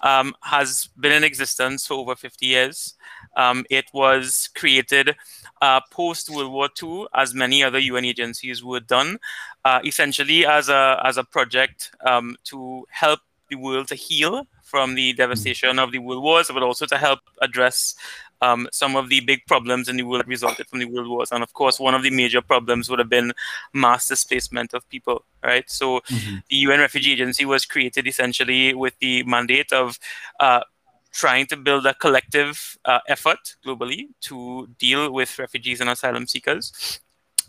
um, 0.00 0.32
has 0.42 0.88
been 1.00 1.10
in 1.10 1.24
existence 1.24 1.88
for 1.88 1.94
over 1.94 2.14
50 2.14 2.46
years. 2.46 2.94
Um, 3.36 3.66
it 3.68 3.86
was 3.92 4.48
created 4.54 5.16
uh, 5.60 5.80
post 5.90 6.30
World 6.30 6.52
War 6.52 6.68
II, 6.80 7.06
as 7.12 7.34
many 7.34 7.64
other 7.64 7.80
UN 7.80 8.04
agencies 8.04 8.62
were 8.62 8.78
done, 8.78 9.18
uh, 9.64 9.80
essentially 9.84 10.46
as 10.46 10.68
a 10.68 11.00
as 11.04 11.16
a 11.16 11.24
project 11.24 11.90
um, 12.06 12.36
to 12.44 12.86
help 12.90 13.18
the 13.48 13.56
world 13.56 13.88
to 13.88 13.96
heal 13.96 14.46
from 14.62 14.94
the 14.96 15.12
devastation 15.12 15.78
of 15.78 15.92
the 15.92 15.98
world 15.98 16.22
wars, 16.22 16.50
but 16.52 16.62
also 16.62 16.86
to 16.86 16.98
help 16.98 17.20
address 17.40 17.94
um, 18.42 18.68
some 18.72 18.96
of 18.96 19.08
the 19.08 19.20
big 19.20 19.40
problems 19.46 19.88
in 19.88 19.96
the 19.96 20.02
world 20.02 20.26
resulted 20.26 20.66
from 20.68 20.78
the 20.78 20.84
world 20.86 21.08
wars. 21.08 21.32
And 21.32 21.42
of 21.42 21.52
course, 21.52 21.80
one 21.80 21.94
of 21.94 22.02
the 22.02 22.10
major 22.10 22.42
problems 22.42 22.88
would 22.88 22.98
have 22.98 23.08
been 23.08 23.32
mass 23.72 24.08
displacement 24.08 24.74
of 24.74 24.88
people, 24.88 25.24
right? 25.42 25.68
So 25.70 26.00
mm-hmm. 26.00 26.36
the 26.48 26.56
UN 26.56 26.80
Refugee 26.80 27.12
Agency 27.12 27.44
was 27.44 27.64
created 27.64 28.06
essentially 28.06 28.74
with 28.74 28.98
the 29.00 29.22
mandate 29.24 29.72
of 29.72 29.98
uh, 30.40 30.60
trying 31.12 31.46
to 31.46 31.56
build 31.56 31.86
a 31.86 31.94
collective 31.94 32.76
uh, 32.84 33.00
effort 33.08 33.56
globally 33.64 34.08
to 34.20 34.68
deal 34.78 35.10
with 35.10 35.38
refugees 35.38 35.80
and 35.80 35.88
asylum 35.88 36.26
seekers. 36.26 37.00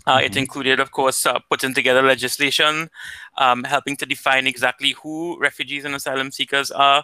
Uh, 0.08 0.20
it 0.24 0.32
mm-hmm. 0.32 0.39
included, 0.39 0.80
of 0.80 0.91
course, 0.91 1.26
uh, 1.26 1.38
putting 1.50 1.74
together 1.74 2.02
legislation, 2.02 2.89
um, 3.38 3.65
helping 3.65 3.98
to 3.98 4.06
define 4.06 4.48
exactly 4.48 4.96
who 5.04 5.38
refugees 5.38 5.84
and 5.84 5.93
asylum 5.93 6.32
seekers 6.32 6.72
are, 6.72 7.04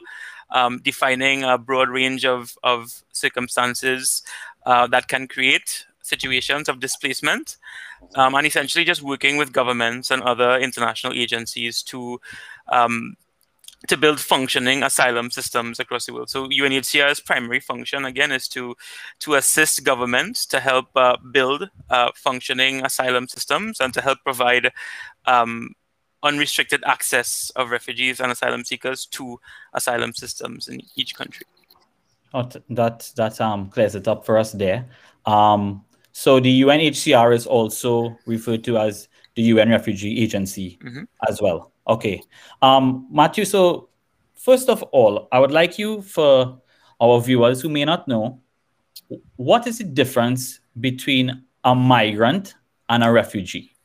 um, 0.51 0.79
defining 0.83 1.43
a 1.43 1.57
broad 1.57 1.89
range 1.89 2.23
of, 2.23 2.57
of 2.63 3.03
circumstances 3.11 4.23
uh, 4.65 4.87
that 4.87 5.09
can 5.09 5.27
create 5.27 5.85
situations 6.01 6.69
of 6.69 6.79
displacement, 6.79 7.57
um, 8.15 8.35
and 8.35 8.47
essentially 8.47 8.85
just 8.85 9.01
working 9.01 9.35
with 9.35 9.51
governments 9.51 10.09
and 10.09 10.21
other 10.23 10.57
international 10.57 11.11
agencies 11.13 11.83
to 11.83 12.19
um, 12.71 13.15
to 13.87 13.97
build 13.97 14.19
functioning 14.19 14.83
asylum 14.83 15.29
systems 15.29 15.79
across 15.79 16.05
the 16.05 16.13
world. 16.13 16.29
So 16.29 16.47
UNHCR's 16.47 17.19
primary 17.19 17.59
function, 17.59 18.05
again, 18.05 18.31
is 18.31 18.47
to 18.49 18.75
to 19.19 19.35
assist 19.35 19.83
governments 19.83 20.45
to 20.47 20.59
help 20.59 20.87
uh, 20.95 21.17
build 21.31 21.69
uh, 21.89 22.11
functioning 22.15 22.85
asylum 22.85 23.27
systems 23.27 23.79
and 23.79 23.93
to 23.93 24.01
help 24.01 24.19
provide 24.23 24.71
um, 25.25 25.75
unrestricted 26.23 26.83
access 26.85 27.51
of 27.55 27.69
refugees 27.69 28.19
and 28.19 28.31
asylum 28.31 28.63
seekers 28.63 29.05
to 29.07 29.39
asylum 29.73 30.13
systems 30.13 30.67
in 30.69 30.81
each 30.95 31.15
country. 31.15 31.45
Oh, 32.33 32.49
that 32.69 33.11
that 33.15 33.39
um 33.41 33.69
clears 33.69 33.95
it 33.95 34.07
up 34.07 34.25
for 34.25 34.37
us 34.37 34.53
there. 34.53 34.89
Um, 35.25 35.83
so 36.13 36.39
the 36.39 36.61
UNHCR 36.61 37.35
is 37.35 37.45
also 37.45 38.17
referred 38.25 38.63
to 38.65 38.77
as 38.77 39.07
the 39.35 39.41
UN 39.43 39.69
Refugee 39.69 40.21
Agency 40.21 40.77
mm-hmm. 40.83 41.03
as 41.27 41.41
well. 41.41 41.71
Okay, 41.87 42.21
um, 42.61 43.07
Matthew. 43.11 43.45
So 43.45 43.89
first 44.35 44.69
of 44.69 44.83
all, 44.91 45.27
I 45.31 45.39
would 45.39 45.51
like 45.51 45.77
you 45.77 46.01
for 46.01 46.61
our 47.01 47.19
viewers 47.21 47.61
who 47.61 47.69
may 47.69 47.85
not 47.85 48.07
know, 48.07 48.39
what 49.35 49.67
is 49.67 49.77
the 49.79 49.83
difference 49.83 50.59
between 50.79 51.43
a 51.63 51.75
migrant 51.75 52.55
and 52.89 53.03
a 53.03 53.11
refugee? 53.11 53.75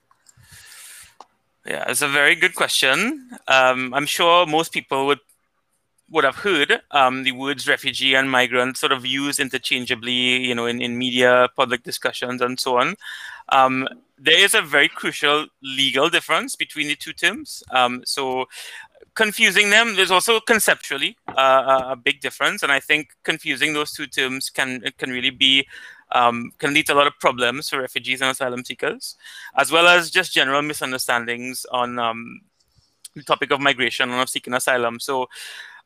Yeah, 1.67 1.85
it's 1.89 2.03
a 2.03 2.09
very 2.09 2.35
good 2.35 2.55
question. 2.55 3.31
Um, 3.47 3.93
I'm 3.93 4.07
sure 4.07 4.47
most 4.47 4.73
people 4.73 5.07
would 5.07 5.21
would 6.11 6.25
have 6.25 6.37
heard 6.37 6.81
um, 6.93 7.23
the 7.25 7.33
words 7.33 7.69
refugee 7.69 8.15
and 8.15 8.31
migrant 8.31 8.79
sort 8.79 8.93
of 8.93 9.05
used 9.05 9.39
interchangeably, 9.39 10.39
you 10.47 10.55
know, 10.55 10.65
in, 10.65 10.81
in 10.81 10.97
media, 10.97 11.51
public 11.55 11.83
discussions, 11.83 12.41
and 12.41 12.59
so 12.59 12.79
on. 12.79 12.97
Um, 13.51 13.89
there 14.19 14.39
is 14.39 14.55
a 14.55 14.63
very 14.63 14.89
crucial 14.89 15.47
legal 15.63 16.09
difference 16.09 16.57
between 16.57 16.89
the 16.89 16.97
two 16.97 17.13
terms. 17.13 17.63
Um, 17.71 18.03
so 18.05 18.47
confusing 19.15 19.71
them, 19.71 19.97
there's 19.97 20.11
also 20.11 20.41
conceptually 20.41 21.17
uh, 21.29 21.85
a 21.91 21.97
big 21.97 22.21
difference, 22.21 22.63
and 22.63 22.73
I 22.73 22.81
think 22.81 23.11
confusing 23.25 23.73
those 23.73 23.93
two 23.93 24.07
terms 24.07 24.51
can 24.51 24.83
can 24.99 25.11
really 25.11 25.31
be 25.31 25.67
um, 26.13 26.53
can 26.59 26.75
lead 26.75 26.87
to 26.87 26.95
a 26.95 26.99
lot 27.01 27.07
of 27.07 27.19
problems 27.19 27.69
for 27.69 27.81
refugees 27.81 28.21
and 28.21 28.31
asylum 28.31 28.65
seekers, 28.65 29.17
as 29.57 29.71
well 29.71 29.87
as 29.87 30.11
just 30.11 30.33
general 30.33 30.63
misunderstandings 30.63 31.67
on 31.71 31.99
um, 31.99 32.41
the 33.15 33.23
topic 33.23 33.51
of 33.51 33.61
migration 33.61 34.11
and 34.11 34.21
of 34.21 34.29
seeking 34.29 34.55
asylum. 34.55 35.01
So, 35.01 35.29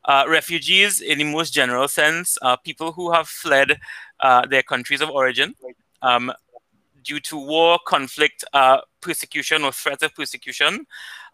uh, 0.05 0.25
refugees, 0.29 1.01
in 1.01 1.19
the 1.19 1.25
most 1.25 1.53
general 1.53 1.89
sense, 1.89 2.39
are 2.39 2.59
people 2.59 2.93
who 2.93 3.13
have 3.13 3.29
fled 3.29 3.79
uh, 4.21 4.47
their 4.47 4.63
countries 4.63 5.01
of 5.01 5.11
origin 5.11 5.55
um, 6.03 6.33
due 7.03 7.21
to 7.21 7.37
war, 7.37 7.79
conflict, 7.87 8.45
uh, 8.53 8.79
persecution, 9.01 9.65
or 9.65 9.73
threat 9.73 10.03
of 10.03 10.15
persecution, 10.15 10.87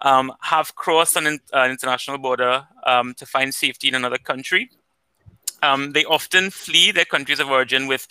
um, 0.03 0.33
have 0.41 0.75
crossed 0.75 1.17
an, 1.17 1.27
in, 1.27 1.41
an 1.53 1.71
international 1.71 2.19
border 2.19 2.67
um, 2.87 3.15
to 3.15 3.27
find 3.27 3.55
safety 3.55 3.89
in 3.89 3.95
another 3.95 4.19
country 4.19 4.71
um, 5.63 5.93
they 5.93 6.05
often 6.05 6.51
flee 6.51 6.91
their 6.93 7.05
countries 7.05 7.41
of 7.41 7.51
origin 7.51 7.87
with 7.87 8.07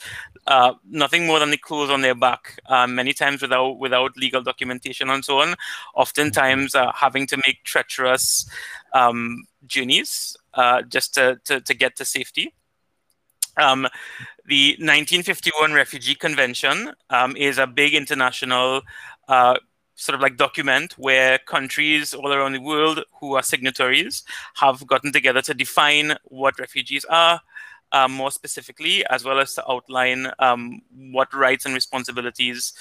uh, 0.47 0.73
nothing 0.89 1.25
more 1.25 1.39
than 1.39 1.51
the 1.51 1.57
clothes 1.57 1.89
on 1.89 2.01
their 2.01 2.15
back, 2.15 2.59
um, 2.67 2.95
many 2.95 3.13
times 3.13 3.41
without 3.41 3.79
without 3.79 4.17
legal 4.17 4.41
documentation 4.41 5.09
and 5.09 5.23
so 5.23 5.39
on. 5.39 5.55
Oftentimes, 5.95 6.75
uh, 6.75 6.91
having 6.93 7.27
to 7.27 7.37
make 7.37 7.63
treacherous 7.63 8.49
um, 8.93 9.43
journeys 9.65 10.35
uh, 10.53 10.81
just 10.83 11.13
to, 11.13 11.39
to, 11.45 11.61
to, 11.61 11.73
get 11.73 11.95
to 11.97 12.05
safety. 12.05 12.53
Um, 13.57 13.87
the 14.45 14.71
1951 14.79 15.73
Refugee 15.73 16.15
Convention 16.15 16.93
um, 17.09 17.35
is 17.35 17.57
a 17.57 17.67
big 17.67 17.93
international 17.93 18.81
uh, 19.27 19.57
sort 19.95 20.15
of 20.15 20.21
like 20.21 20.37
document 20.37 20.93
where 20.97 21.39
countries 21.39 22.13
all 22.13 22.31
around 22.31 22.53
the 22.53 22.61
world 22.61 23.03
who 23.19 23.35
are 23.35 23.43
signatories 23.43 24.23
have 24.55 24.85
gotten 24.87 25.11
together 25.11 25.41
to 25.41 25.53
define 25.53 26.15
what 26.25 26.59
refugees 26.59 27.03
are 27.05 27.41
um, 27.91 28.11
more 28.11 28.31
specifically, 28.31 29.05
as 29.07 29.23
well 29.23 29.39
as 29.39 29.53
to 29.55 29.69
outline 29.69 30.27
um, 30.39 30.81
what 31.11 31.33
rights 31.33 31.65
and 31.65 31.73
responsibilities, 31.73 32.73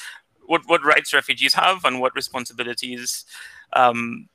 what, 0.46 0.62
what 0.66 0.84
rights 0.84 1.14
refugees 1.14 1.54
have 1.54 1.84
and 1.84 2.00
what 2.00 2.14
responsibilities 2.14 3.24
um, 3.72 4.28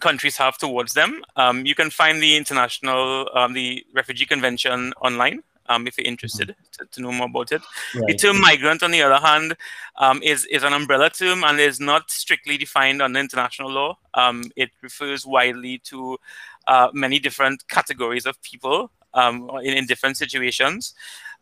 countries 0.00 0.36
have 0.36 0.56
towards 0.56 0.94
them. 0.94 1.22
Um, 1.36 1.66
you 1.66 1.74
can 1.74 1.90
find 1.90 2.22
the 2.22 2.36
international, 2.36 3.28
um, 3.34 3.52
the 3.52 3.84
Refugee 3.94 4.26
Convention 4.26 4.92
online 5.02 5.42
um, 5.68 5.86
if 5.86 5.98
you're 5.98 6.06
interested 6.06 6.54
to, 6.72 6.86
to, 6.86 7.00
know 7.00 7.12
more 7.12 7.26
about 7.26 7.52
it. 7.52 7.62
Right. 7.94 8.08
The 8.08 8.14
term 8.14 8.40
migrant, 8.40 8.82
on 8.82 8.90
the 8.90 9.02
other 9.02 9.24
hand, 9.24 9.56
um, 9.96 10.22
is, 10.22 10.46
is 10.46 10.62
an 10.62 10.72
umbrella 10.72 11.10
term 11.10 11.44
and 11.44 11.60
is 11.60 11.80
not 11.80 12.10
strictly 12.10 12.56
defined 12.56 13.02
under 13.02 13.18
international 13.18 13.70
law. 13.70 13.98
Um, 14.14 14.44
it 14.56 14.70
refers 14.82 15.26
widely 15.26 15.78
to 15.84 16.18
uh, 16.66 16.88
many 16.92 17.18
different 17.18 17.66
categories 17.68 18.26
of 18.26 18.40
people 18.42 18.90
um, 19.14 19.50
in, 19.62 19.74
in, 19.74 19.86
different 19.86 20.16
situations. 20.16 20.94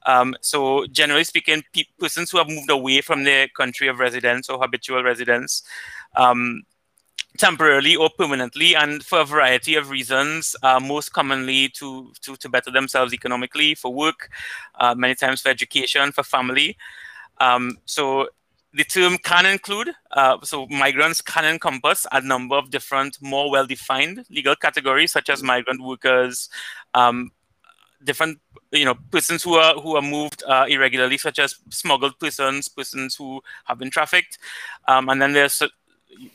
Um, 0.07 0.37
so 0.41 0.87
generally 0.87 1.25
speaking, 1.25 1.65
pe 1.73 1.85
persons 1.99 2.31
who 2.31 2.39
have 2.39 2.49
moved 2.49 2.71
away 2.71 3.01
from 3.01 3.25
their 3.25 3.49
country 3.49 3.89
of 3.89 3.99
residence 3.99 4.49
or 4.49 4.59
habitual 4.59 5.03
residence 5.03 5.63
um, 6.15 6.63
temporarily 7.37 7.97
or 7.97 8.11
permanently 8.19 8.75
and 8.75 9.05
for 9.05 9.21
a 9.21 9.25
variety 9.25 9.75
of 9.75 9.91
reasons 9.91 10.57
uh, 10.63 10.81
most 10.81 11.13
commonly 11.13 11.69
to, 11.69 12.13
to, 12.23 12.37
to 12.37 12.49
better 12.49 12.71
themselves 12.71 13.13
economically 13.13 13.75
for 13.75 13.93
work 13.93 14.31
uh, 14.77 14.95
many 14.95 15.15
times 15.15 15.41
for 15.41 15.49
education 15.49 16.13
for 16.13 16.23
family. 16.23 16.77
Um, 17.39 17.79
so 17.85 18.29
the 18.73 18.85
term 18.85 19.17
can 19.19 19.47
include 19.47 19.91
uh, 20.13 20.37
so 20.43 20.67
migrants 20.67 21.21
can 21.21 21.45
encompass 21.45 22.07
a 22.13 22.21
number 22.21 22.57
of 22.57 22.71
different 22.71 23.17
more 23.23 23.51
well-defined 23.51 24.25
legal 24.31 24.55
categories 24.57 25.13
such 25.13 25.31
as 25.31 25.43
migrant 25.43 25.83
workers 25.83 26.49
um, 26.95 27.31
different 28.05 28.39
you 28.73 28.85
know 28.85 28.95
persons 29.11 29.43
who 29.43 29.55
are 29.55 29.75
who 29.75 29.97
are 29.97 30.03
moved 30.03 30.43
uh, 30.47 30.67
irregularly 30.69 31.17
such 31.17 31.39
as 31.39 31.57
smuggled 31.71 32.19
persons 32.19 32.69
persons 32.69 33.15
who 33.15 33.41
have 33.65 33.79
been 33.79 33.91
trafficked. 33.91 34.39
Um, 34.89 35.09
and 35.09 35.21
then 35.21 35.33
there's 35.33 35.63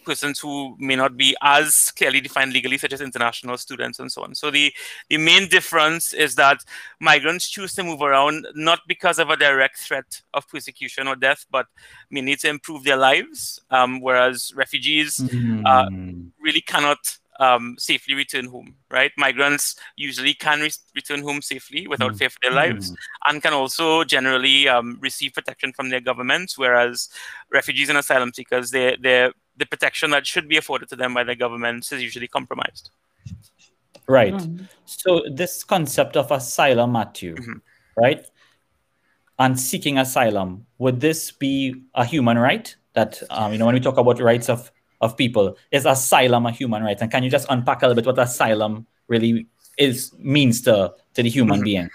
persons 0.06 0.40
who 0.40 0.76
may 0.80 0.96
not 0.96 1.18
be 1.18 1.36
as 1.42 1.92
clearly 1.92 2.22
defined 2.22 2.54
legally, 2.54 2.78
such 2.78 2.94
as 2.94 3.02
international 3.02 3.58
students 3.58 4.00
and 4.00 4.12
so 4.12 4.24
on. 4.24 4.36
So 4.36 4.52
the, 4.52 4.74
the 5.10 5.18
main 5.18 5.48
difference 5.48 6.14
is 6.14 6.36
that 6.36 6.64
migrants 7.00 7.50
choose 7.50 7.74
to 7.76 7.84
move 7.84 8.02
around 8.02 8.48
not 8.56 8.80
because 8.88 9.20
of 9.20 9.30
a 9.30 9.38
direct 9.38 9.78
threat 9.80 10.22
of 10.34 10.48
persecution 10.48 11.08
or 11.08 11.16
death, 11.16 11.46
but 11.52 11.68
mainly 12.10 12.36
to 12.38 12.50
improve 12.50 12.84
their 12.84 12.98
lives, 12.98 13.60
um, 13.70 14.02
whereas 14.02 14.54
refugees 14.56 15.18
mm. 15.18 15.64
uh, 15.66 15.90
hmm. 15.90 16.28
really 16.42 16.62
cannot 16.62 17.00
um, 17.42 17.76
safely 17.80 18.14
return 18.14 18.46
home, 18.46 18.76
right? 18.92 19.12
Migrants 19.18 19.76
usually 19.96 20.34
can 20.34 20.60
re- 20.62 20.72
return 20.96 21.22
home 21.24 21.42
safely 21.42 21.88
without 21.88 22.14
mm. 22.14 22.18
fear 22.18 22.30
for 22.30 22.38
their 22.44 22.52
lives 22.52 22.92
mm. 22.92 22.96
and 23.28 23.42
can 23.42 23.52
also 23.52 24.04
generally 24.04 24.70
um, 24.70 25.00
receive 25.02 25.34
protection 25.34 25.74
from 25.74 25.90
their 25.90 26.00
governments, 26.00 26.58
whereas 26.58 27.10
refugees 27.52 27.90
and 27.90 27.98
asylum 27.98 28.32
seekers, 28.32 28.70
they 28.70 28.96
they're 29.02 29.34
the 29.58 29.66
protection 29.66 30.12
that 30.12 30.26
should 30.26 30.48
be 30.48 30.58
afforded 30.58 30.90
to 30.90 30.96
them 30.96 31.14
by 31.14 31.24
the 31.24 31.36
government 31.36 31.92
is 31.92 32.02
usually 32.02 32.28
compromised. 32.28 32.90
Right. 34.08 34.34
Mm-hmm. 34.34 34.66
So 34.86 35.24
this 35.32 35.64
concept 35.64 36.18
of 36.18 36.32
asylum, 36.32 36.94
Matthew, 36.94 37.36
mm-hmm. 37.36 37.58
right? 37.96 38.26
And 39.40 39.60
seeking 39.60 39.98
asylum, 39.98 40.66
would 40.78 41.00
this 41.00 41.32
be 41.32 41.76
a 41.96 42.06
human 42.06 42.38
right? 42.38 42.76
That 42.94 43.22
um, 43.30 43.54
you 43.54 43.58
know, 43.58 43.66
when 43.66 43.76
we 43.76 43.82
talk 43.82 43.98
about 43.98 44.20
rights 44.20 44.50
of 44.50 44.72
of 45.00 45.18
people, 45.18 45.58
is 45.72 45.86
asylum 45.86 46.46
a 46.46 46.52
human 46.52 46.84
right? 46.84 47.00
And 47.00 47.10
can 47.10 47.24
you 47.24 47.30
just 47.30 47.48
unpack 47.50 47.82
a 47.82 47.88
little 47.88 47.96
bit 47.96 48.06
what 48.06 48.20
asylum 48.20 48.86
really 49.08 49.48
is 49.78 50.12
means 50.20 50.62
to 50.64 50.94
to 51.14 51.24
the 51.24 51.30
human 51.30 51.58
mm-hmm. 51.58 51.64
being? 51.64 51.90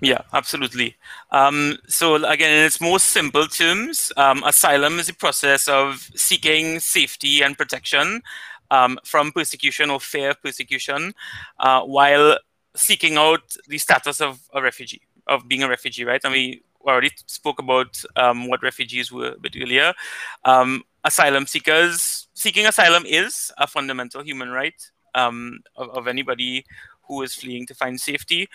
Yeah, 0.00 0.22
absolutely. 0.32 0.96
Um, 1.32 1.76
so 1.88 2.14
again, 2.24 2.56
in 2.56 2.64
its 2.66 2.80
most 2.80 3.06
simple 3.06 3.46
terms, 3.48 4.12
um, 4.16 4.44
asylum 4.44 4.98
is 5.00 5.08
a 5.08 5.14
process 5.14 5.66
of 5.66 6.08
seeking 6.14 6.78
safety 6.78 7.42
and 7.42 7.58
protection 7.58 8.22
um, 8.70 8.98
from 9.04 9.32
persecution 9.32 9.90
or 9.90 9.98
fear 9.98 10.30
of 10.30 10.42
persecution, 10.42 11.14
uh, 11.58 11.80
while 11.82 12.38
seeking 12.76 13.16
out 13.16 13.56
the 13.66 13.78
status 13.78 14.20
of 14.20 14.38
a 14.54 14.62
refugee, 14.62 15.02
of 15.26 15.48
being 15.48 15.64
a 15.64 15.68
refugee, 15.68 16.04
right? 16.04 16.20
And 16.22 16.32
we 16.32 16.62
already 16.86 17.10
spoke 17.26 17.58
about 17.58 18.00
um, 18.14 18.46
what 18.46 18.62
refugees 18.62 19.10
were 19.10 19.32
a 19.32 19.38
bit 19.40 19.56
earlier. 19.60 19.94
Um, 20.44 20.84
asylum 21.04 21.46
seekers, 21.46 22.28
seeking 22.34 22.66
asylum 22.66 23.04
is 23.04 23.50
a 23.58 23.66
fundamental 23.66 24.22
human 24.22 24.50
right 24.50 24.80
um, 25.14 25.60
of, 25.74 25.90
of 25.90 26.06
anybody 26.06 26.64
who 27.08 27.22
is 27.22 27.34
fleeing 27.34 27.66
to 27.66 27.74
find 27.74 28.00
safety. 28.00 28.48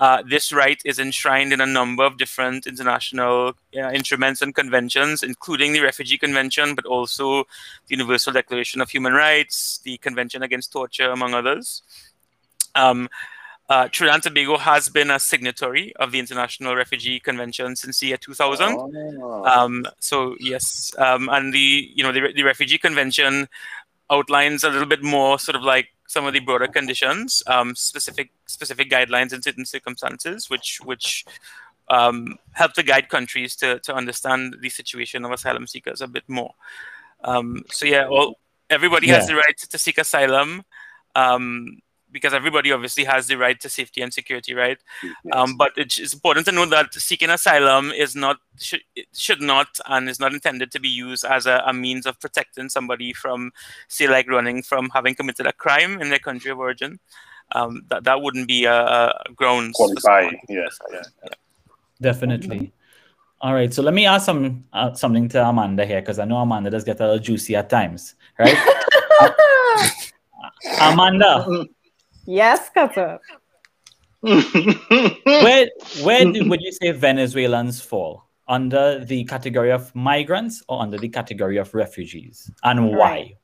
Uh, 0.00 0.22
this 0.28 0.52
right 0.52 0.80
is 0.84 0.98
enshrined 0.98 1.52
in 1.52 1.60
a 1.60 1.66
number 1.66 2.04
of 2.04 2.16
different 2.16 2.66
international 2.66 3.52
uh, 3.76 3.90
instruments 3.92 4.40
and 4.40 4.54
conventions, 4.54 5.22
including 5.22 5.72
the 5.72 5.80
Refugee 5.80 6.16
Convention, 6.18 6.74
but 6.74 6.86
also 6.86 7.44
the 7.88 7.96
Universal 7.96 8.32
Declaration 8.32 8.80
of 8.80 8.88
Human 8.90 9.12
Rights, 9.12 9.80
the 9.84 9.98
Convention 9.98 10.42
Against 10.42 10.72
Torture, 10.72 11.10
among 11.10 11.34
others. 11.34 11.82
Um, 12.74 13.08
uh, 13.68 13.88
Trinidad 13.88 14.14
and 14.14 14.22
Tobago 14.22 14.56
has 14.58 14.88
been 14.88 15.10
a 15.10 15.18
signatory 15.18 15.94
of 15.96 16.12
the 16.12 16.20
International 16.20 16.76
Refugee 16.76 17.18
Convention 17.18 17.74
since 17.74 17.98
the 17.98 18.08
year 18.08 18.16
2000. 18.16 18.78
Oh. 18.78 19.44
Um, 19.44 19.84
so 19.98 20.36
yes, 20.38 20.92
um, 20.98 21.28
and 21.32 21.52
the 21.52 21.90
you 21.92 22.04
know 22.04 22.12
the, 22.12 22.32
the 22.32 22.44
Refugee 22.44 22.78
Convention 22.78 23.48
outlines 24.08 24.62
a 24.62 24.70
little 24.70 24.86
bit 24.86 25.02
more 25.02 25.38
sort 25.38 25.56
of 25.56 25.62
like 25.62 25.88
some 26.06 26.26
of 26.26 26.32
the 26.32 26.40
broader 26.40 26.66
conditions, 26.66 27.42
um, 27.46 27.74
specific 27.74 28.30
specific 28.46 28.90
guidelines 28.90 29.32
in 29.32 29.42
certain 29.42 29.64
circumstances, 29.64 30.50
which 30.50 30.80
which 30.84 31.24
um, 31.88 32.38
help 32.52 32.72
to 32.74 32.82
guide 32.82 33.08
countries 33.08 33.56
to 33.56 33.78
to 33.80 33.94
understand 33.94 34.56
the 34.60 34.68
situation 34.68 35.24
of 35.24 35.32
asylum 35.32 35.66
seekers 35.66 36.00
a 36.00 36.08
bit 36.08 36.24
more. 36.28 36.52
Um, 37.24 37.64
so 37.70 37.86
yeah, 37.86 38.08
well, 38.08 38.34
everybody 38.70 39.08
yeah. 39.08 39.16
has 39.16 39.26
the 39.26 39.36
right 39.36 39.56
to 39.56 39.78
seek 39.78 39.98
asylum. 39.98 40.64
Um, 41.14 41.78
because 42.16 42.32
everybody 42.32 42.72
obviously 42.72 43.04
has 43.04 43.26
the 43.26 43.36
right 43.36 43.60
to 43.60 43.68
safety 43.68 44.00
and 44.00 44.10
security, 44.10 44.54
right? 44.54 44.78
Yes. 45.02 45.14
Um, 45.32 45.58
but 45.58 45.72
it's 45.76 46.14
important 46.14 46.46
to 46.46 46.52
know 46.52 46.64
that 46.64 46.94
seeking 46.94 47.28
asylum 47.28 47.90
is 47.90 48.16
not 48.16 48.38
should, 48.58 48.80
should 49.12 49.42
not 49.42 49.68
and 49.84 50.08
is 50.08 50.18
not 50.18 50.32
intended 50.32 50.70
to 50.72 50.80
be 50.80 50.88
used 50.88 51.26
as 51.26 51.44
a, 51.44 51.62
a, 51.66 51.74
means 51.74 52.06
of 52.06 52.18
protecting 52.18 52.70
somebody 52.70 53.12
from, 53.12 53.52
say, 53.88 54.08
like 54.08 54.30
running 54.30 54.62
from 54.62 54.88
having 54.94 55.14
committed 55.14 55.46
a 55.46 55.52
crime 55.52 56.00
in 56.00 56.08
their 56.08 56.18
country 56.18 56.50
of 56.50 56.58
origin. 56.58 56.98
Um, 57.52 57.82
that 57.90 58.04
that 58.04 58.22
wouldn't 58.22 58.48
be 58.48 58.64
a, 58.64 58.72
a 58.74 59.24
grounds. 59.36 59.76
Qualifying, 59.76 60.40
yes, 60.48 60.78
yeah, 60.90 61.02
yeah. 61.22 61.30
definitely. 62.00 62.72
All 63.42 63.52
right, 63.52 63.72
so 63.74 63.82
let 63.82 63.92
me 63.92 64.06
ask 64.06 64.24
some 64.24 64.64
uh, 64.72 64.94
something 64.94 65.28
to 65.28 65.46
Amanda 65.46 65.84
here 65.84 66.00
because 66.00 66.18
I 66.18 66.24
know 66.24 66.38
Amanda 66.38 66.70
does 66.70 66.82
get 66.82 66.98
a 67.00 67.04
little 67.04 67.18
juicy 67.18 67.54
at 67.54 67.68
times, 67.68 68.14
right? 68.38 68.56
Amanda, 70.80 71.66
Yes, 72.26 72.68
Kata. 72.70 73.20
where 74.20 75.68
where 76.02 76.24
do, 76.32 76.48
would 76.48 76.60
you 76.60 76.72
say 76.72 76.90
Venezuelans 76.90 77.80
fall? 77.80 78.24
Under 78.48 79.04
the 79.04 79.24
category 79.24 79.72
of 79.72 79.92
migrants 79.94 80.62
or 80.68 80.80
under 80.80 80.98
the 80.98 81.08
category 81.08 81.56
of 81.56 81.74
refugees? 81.74 82.50
And 82.62 82.90
why? 82.90 82.96
Right. 82.96 83.36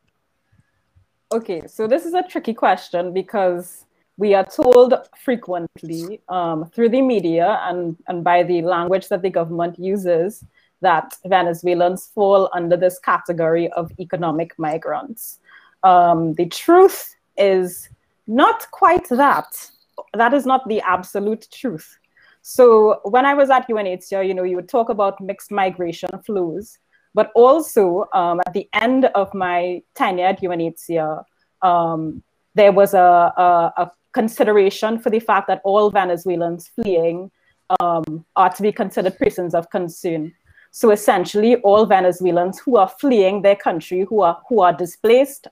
Okay, 1.32 1.62
so 1.66 1.88
this 1.88 2.04
is 2.04 2.14
a 2.14 2.22
tricky 2.22 2.54
question 2.54 3.12
because 3.12 3.86
we 4.16 4.34
are 4.34 4.44
told 4.44 4.94
frequently 5.18 6.20
um, 6.28 6.66
through 6.66 6.90
the 6.90 7.00
media 7.00 7.58
and, 7.62 7.96
and 8.06 8.22
by 8.22 8.42
the 8.42 8.62
language 8.62 9.08
that 9.08 9.22
the 9.22 9.30
government 9.30 9.78
uses 9.78 10.44
that 10.82 11.14
Venezuelans 11.24 12.06
fall 12.14 12.50
under 12.52 12.76
this 12.76 12.98
category 12.98 13.68
of 13.72 13.90
economic 13.98 14.56
migrants. 14.58 15.38
Um, 15.82 16.34
the 16.34 16.46
truth 16.46 17.16
is 17.36 17.88
not 18.26 18.70
quite 18.70 19.08
that. 19.08 19.70
That 20.14 20.34
is 20.34 20.46
not 20.46 20.68
the 20.68 20.80
absolute 20.80 21.46
truth. 21.52 21.98
So 22.42 23.00
when 23.04 23.24
I 23.24 23.34
was 23.34 23.50
at 23.50 23.68
UNHCR, 23.68 24.26
you 24.26 24.34
know, 24.34 24.42
you 24.42 24.56
would 24.56 24.68
talk 24.68 24.88
about 24.88 25.20
mixed 25.20 25.50
migration 25.50 26.10
flows, 26.26 26.78
but 27.14 27.30
also 27.34 28.08
um, 28.12 28.40
at 28.46 28.52
the 28.52 28.68
end 28.72 29.06
of 29.14 29.32
my 29.32 29.82
tenure 29.94 30.26
at 30.26 30.40
UNHCR, 30.40 31.24
um, 31.62 32.22
there 32.54 32.72
was 32.72 32.94
a, 32.94 32.98
a, 32.98 33.72
a, 33.76 33.90
consideration 34.12 34.98
for 34.98 35.08
the 35.08 35.20
fact 35.20 35.46
that 35.46 35.62
all 35.64 35.88
Venezuelans 35.88 36.68
fleeing 36.68 37.30
um, 37.80 38.26
are 38.36 38.52
to 38.52 38.60
be 38.60 38.70
considered 38.70 39.16
persons 39.18 39.54
of 39.54 39.70
concern. 39.70 40.30
So 40.70 40.90
essentially, 40.90 41.56
all 41.56 41.86
Venezuelans 41.86 42.58
who 42.58 42.76
are 42.76 42.88
fleeing 43.00 43.40
their 43.40 43.56
country, 43.56 44.04
who 44.06 44.20
are 44.20 44.42
who 44.48 44.60
are 44.60 44.72
displaced, 44.72 45.46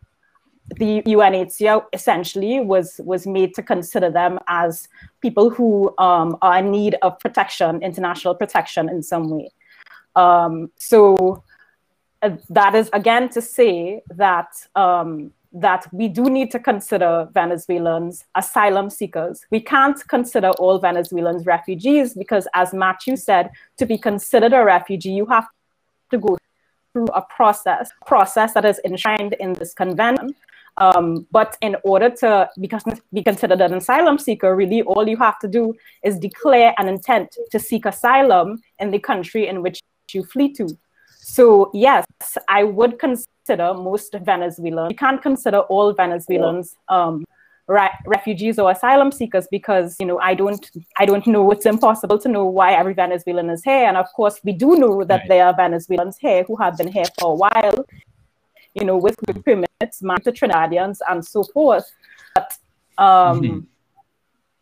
the 0.77 1.03
UNHCR 1.03 1.85
essentially 1.93 2.61
was 2.61 3.01
was 3.05 3.27
made 3.27 3.55
to 3.55 3.63
consider 3.63 4.11
them 4.11 4.39
as 4.47 4.89
people 5.21 5.51
who 5.51 5.95
um, 5.99 6.37
are 6.43 6.59
in 6.59 6.71
need 6.71 6.97
of 7.03 7.19
protection, 7.19 7.83
international 7.83 8.35
protection 8.35 8.89
in 8.89 9.03
some 9.03 9.31
way. 9.31 9.51
Um, 10.17 10.71
so 10.77 11.43
uh, 12.23 12.37
that 12.51 12.75
is 12.75 12.91
again 12.93 13.29
to 13.31 13.43
say 13.43 14.03
that 14.11 14.49
um, 14.77 15.33
that 15.53 15.87
we 15.93 16.09
do 16.09 16.25
need 16.25 16.51
to 16.53 16.61
consider 16.61 17.29
Venezuelans 17.33 18.25
asylum 18.37 18.89
seekers. 18.89 19.45
We 19.51 19.61
can't 19.61 19.97
consider 20.07 20.51
all 20.51 20.79
Venezuelans 20.79 21.45
refugees 21.45 22.15
because, 22.15 22.47
as 22.55 22.73
Matthew 22.73 23.17
said, 23.17 23.51
to 23.79 23.87
be 23.87 23.99
considered 23.99 24.53
a 24.53 24.65
refugee, 24.65 25.11
you 25.11 25.27
have 25.27 25.49
to 26.11 26.19
go 26.19 26.39
through 26.93 27.07
a 27.15 27.23
process, 27.23 27.91
process 28.07 28.53
that 28.55 28.65
is 28.65 28.81
enshrined 28.85 29.35
in 29.35 29.53
this 29.55 29.75
convention. 29.75 30.35
Um, 30.77 31.27
but 31.31 31.57
in 31.61 31.77
order 31.85 32.11
to 32.11 32.49
be, 32.59 32.71
be 33.13 33.23
considered 33.23 33.61
an 33.61 33.75
asylum 33.75 34.19
seeker, 34.19 34.55
really 34.57 34.83
all 34.83 35.09
you 35.09 35.17
have 35.17 35.39
to 35.41 35.49
do 35.49 35.75
is 36.03 36.19
declare 36.19 36.75
an 36.79 36.89
intent 36.89 37.37
to 37.51 37.59
seek 37.59 37.85
asylum 37.85 38.61
in 38.79 38.91
the 38.91 38.99
country 38.99 39.47
in 39.49 39.63
which 39.63 39.81
you 40.13 40.25
flee 40.25 40.53
to. 40.55 40.69
So 41.19 41.71
yes, 41.75 42.07
I 42.49 42.65
would 42.65 42.99
consider 42.99 43.75
most 43.75 44.15
Venezuelans. 44.23 44.91
You 44.91 44.97
can't 44.97 45.21
consider 45.21 45.59
all 45.59 45.93
Venezuelans 45.93 46.77
um, 46.89 47.25
refugees 48.07 48.59
or 48.59 48.71
asylum 48.71 49.13
seekers 49.13 49.47
because 49.51 49.97
you 50.01 50.07
know 50.07 50.19
I 50.19 50.35
don't 50.35 50.71
I 50.99 51.07
don't 51.07 51.27
know. 51.27 51.51
It's 51.51 51.67
impossible 51.67 52.19
to 52.19 52.29
know 52.29 52.45
why 52.45 52.73
every 52.73 52.95
Venezuelan 52.95 53.51
is 53.51 53.63
here, 53.63 53.87
and 53.87 53.97
of 53.97 54.07
course 54.13 54.41
we 54.45 54.53
do 54.53 54.77
know 54.77 55.05
that 55.05 55.21
right. 55.21 55.29
there 55.29 55.47
are 55.47 55.55
Venezuelans 55.55 56.19
here 56.19 56.43
who 56.45 56.57
have 56.57 56.77
been 56.77 56.91
here 56.91 57.05
for 57.19 57.33
a 57.33 57.35
while. 57.35 57.87
You 58.75 58.85
know, 58.85 58.97
with 58.97 59.17
good 59.27 59.45
permits, 59.45 60.03
married 60.03 60.25
to 60.25 60.33
Trinidadians 60.33 60.99
and 61.09 61.25
so 61.25 61.43
forth. 61.43 61.91
But 62.35 62.57
um, 62.99 63.41
mm-hmm. 63.41 63.59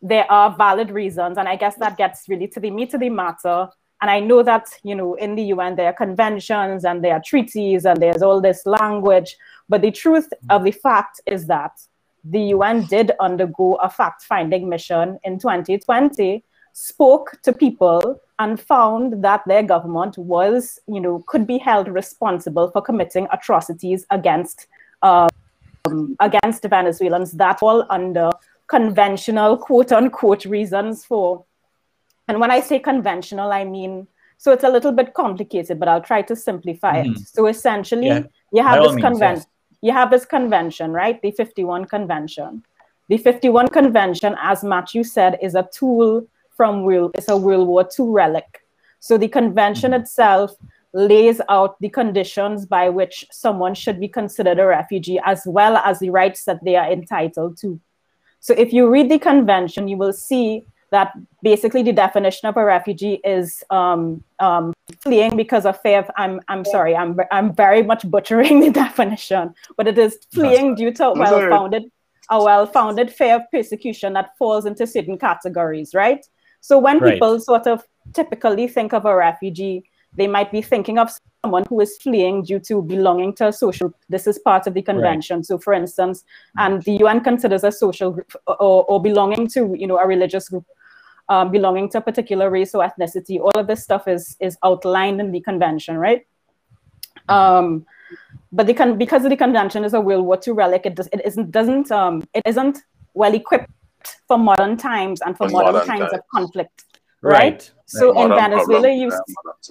there 0.00 0.30
are 0.30 0.54
valid 0.56 0.90
reasons, 0.90 1.36
and 1.38 1.48
I 1.48 1.56
guess 1.56 1.76
that 1.76 1.96
gets 1.98 2.28
really 2.28 2.48
to 2.48 2.60
the 2.60 2.70
meat 2.70 2.94
of 2.94 3.00
the 3.00 3.10
matter 3.10 3.68
and 4.00 4.10
I 4.10 4.20
know 4.20 4.42
that, 4.44 4.68
you 4.84 4.94
know, 4.94 5.14
in 5.14 5.34
the 5.34 5.42
UN, 5.54 5.74
there 5.74 5.86
are 5.86 5.92
conventions 5.92 6.84
and 6.84 7.02
there 7.02 7.14
are 7.14 7.22
treaties 7.24 7.84
and 7.84 8.00
there's 8.00 8.22
all 8.22 8.40
this 8.40 8.64
language. 8.64 9.36
But 9.68 9.82
the 9.82 9.90
truth 9.90 10.28
of 10.50 10.62
the 10.62 10.70
fact 10.70 11.20
is 11.26 11.46
that 11.46 11.72
the 12.24 12.40
UN 12.54 12.84
did 12.86 13.12
undergo 13.20 13.74
a 13.76 13.88
fact 13.88 14.22
finding 14.22 14.68
mission 14.68 15.18
in 15.24 15.38
2020, 15.38 16.44
spoke 16.72 17.38
to 17.42 17.52
people, 17.52 18.20
and 18.38 18.60
found 18.60 19.24
that 19.24 19.42
their 19.46 19.62
government 19.62 20.16
was, 20.16 20.78
you 20.86 21.00
know, 21.00 21.24
could 21.26 21.46
be 21.46 21.58
held 21.58 21.88
responsible 21.88 22.70
for 22.70 22.82
committing 22.82 23.26
atrocities 23.32 24.06
against. 24.10 24.66
Um, 25.02 25.28
against 26.20 26.64
Venezuelans 26.64 27.32
that 27.32 27.60
fall 27.60 27.86
under 27.88 28.30
conventional 28.66 29.56
quote 29.56 29.90
unquote 29.90 30.44
reasons 30.44 31.04
for 31.04 31.46
and 32.28 32.38
when 32.40 32.50
I 32.50 32.60
say 32.60 32.78
conventional, 32.78 33.50
I 33.52 33.64
mean, 33.64 34.06
so 34.36 34.52
it's 34.52 34.62
a 34.62 34.68
little 34.68 34.92
bit 34.92 35.14
complicated, 35.14 35.80
but 35.80 35.88
I'll 35.88 36.02
try 36.02 36.22
to 36.22 36.36
simplify 36.36 37.02
mm-hmm. 37.02 37.12
it. 37.12 37.28
So 37.28 37.46
essentially, 37.46 38.08
yeah. 38.08 38.22
you 38.52 38.62
have 38.62 38.82
this 38.82 38.96
convention. 38.96 39.46
You 39.80 39.92
have 39.92 40.10
this 40.10 40.24
convention, 40.24 40.92
right? 40.92 41.20
The 41.22 41.30
51 41.30 41.86
convention. 41.86 42.64
The 43.08 43.16
51 43.16 43.68
convention, 43.68 44.36
as 44.40 44.62
Matthew 44.62 45.04
said, 45.04 45.38
is 45.40 45.54
a 45.54 45.68
tool 45.72 46.26
from 46.56 46.82
World, 46.82 47.12
it's 47.14 47.28
a 47.28 47.36
World 47.36 47.68
War 47.68 47.88
II 47.98 48.06
relic. 48.08 48.62
So 48.98 49.16
the 49.16 49.28
convention 49.28 49.92
mm-hmm. 49.92 50.02
itself 50.02 50.54
lays 50.92 51.40
out 51.48 51.80
the 51.80 51.88
conditions 51.88 52.66
by 52.66 52.88
which 52.88 53.24
someone 53.30 53.74
should 53.74 54.00
be 54.00 54.08
considered 54.08 54.58
a 54.58 54.66
refugee, 54.66 55.20
as 55.24 55.42
well 55.46 55.76
as 55.76 56.00
the 56.00 56.10
rights 56.10 56.44
that 56.44 56.64
they 56.64 56.76
are 56.76 56.90
entitled 56.90 57.56
to. 57.58 57.80
So 58.40 58.54
if 58.54 58.72
you 58.72 58.90
read 58.90 59.10
the 59.10 59.18
convention, 59.18 59.88
you 59.88 59.96
will 59.96 60.12
see 60.12 60.64
that 60.90 61.12
basically 61.42 61.82
the 61.82 61.92
definition 61.92 62.48
of 62.48 62.56
a 62.56 62.64
refugee 62.64 63.20
is 63.24 63.62
um, 63.70 64.22
um, 64.38 64.72
fleeing 65.02 65.36
because 65.36 65.66
of 65.66 65.80
fear. 65.80 66.00
Of, 66.00 66.10
I'm 66.16 66.40
I'm 66.48 66.64
sorry. 66.64 66.96
I'm 66.96 67.18
I'm 67.30 67.54
very 67.54 67.82
much 67.82 68.08
butchering 68.10 68.60
the 68.64 68.70
definition, 68.70 69.54
but 69.76 69.86
it 69.86 69.98
is 69.98 70.18
fleeing 70.32 70.74
due 70.74 70.92
to 70.92 71.12
well-founded 71.12 71.84
a 72.30 72.42
well-founded 72.42 73.10
fear 73.10 73.36
of 73.36 73.42
persecution 73.50 74.12
that 74.12 74.36
falls 74.38 74.66
into 74.66 74.86
certain 74.86 75.16
categories, 75.16 75.94
right? 75.94 76.26
So 76.60 76.78
when 76.78 76.98
right. 76.98 77.14
people 77.14 77.40
sort 77.40 77.66
of 77.66 77.82
typically 78.12 78.68
think 78.68 78.92
of 78.92 79.06
a 79.06 79.14
refugee, 79.14 79.84
they 80.14 80.26
might 80.26 80.52
be 80.52 80.60
thinking 80.60 80.98
of 80.98 81.10
someone 81.44 81.64
who 81.68 81.80
is 81.80 81.96
fleeing 81.98 82.42
due 82.42 82.58
to 82.58 82.82
belonging 82.82 83.32
to 83.32 83.48
a 83.48 83.52
social 83.52 83.92
this 84.08 84.26
is 84.26 84.38
part 84.40 84.66
of 84.66 84.74
the 84.74 84.82
convention 84.82 85.36
right. 85.36 85.46
so 85.46 85.56
for 85.56 85.72
instance 85.72 86.24
and 86.56 86.82
the 86.82 86.96
un 87.04 87.20
considers 87.20 87.62
a 87.62 87.70
social 87.70 88.10
group 88.10 88.34
or, 88.46 88.84
or 88.84 89.00
belonging 89.00 89.46
to 89.46 89.74
you 89.78 89.86
know 89.86 89.98
a 89.98 90.06
religious 90.06 90.48
group 90.48 90.64
um, 91.28 91.50
belonging 91.50 91.88
to 91.90 91.98
a 91.98 92.00
particular 92.00 92.50
race 92.50 92.74
or 92.74 92.88
ethnicity. 92.88 93.38
All 93.38 93.58
of 93.58 93.66
this 93.66 93.82
stuff 93.82 94.08
is 94.08 94.36
is 94.40 94.56
outlined 94.64 95.20
in 95.20 95.32
the 95.32 95.40
convention, 95.40 95.96
right? 95.96 96.26
Um, 97.28 97.86
but 98.52 98.66
the 98.66 98.74
con- 98.74 98.96
because 98.96 99.22
the 99.22 99.36
convention 99.36 99.84
is 99.84 99.94
a 99.94 100.00
World 100.00 100.24
War 100.24 100.38
II 100.46 100.54
relic, 100.54 100.86
it, 100.86 100.94
does, 100.94 101.08
it 101.12 101.20
isn't 101.24 101.50
doesn't 101.50 101.92
um, 101.92 102.22
it 102.34 102.42
isn't 102.46 102.78
well 103.14 103.34
equipped 103.34 103.70
for 104.26 104.38
modern 104.38 104.76
times 104.76 105.20
and 105.20 105.36
for, 105.36 105.48
for 105.48 105.52
modern, 105.52 105.72
modern, 105.74 105.88
times 105.88 106.12
of 106.12 106.20
conflict, 106.34 106.84
right? 107.20 107.32
right. 107.32 107.70
So 107.86 108.18
in 108.22 108.30
Venezuela, 108.30 108.90
you 108.90 109.12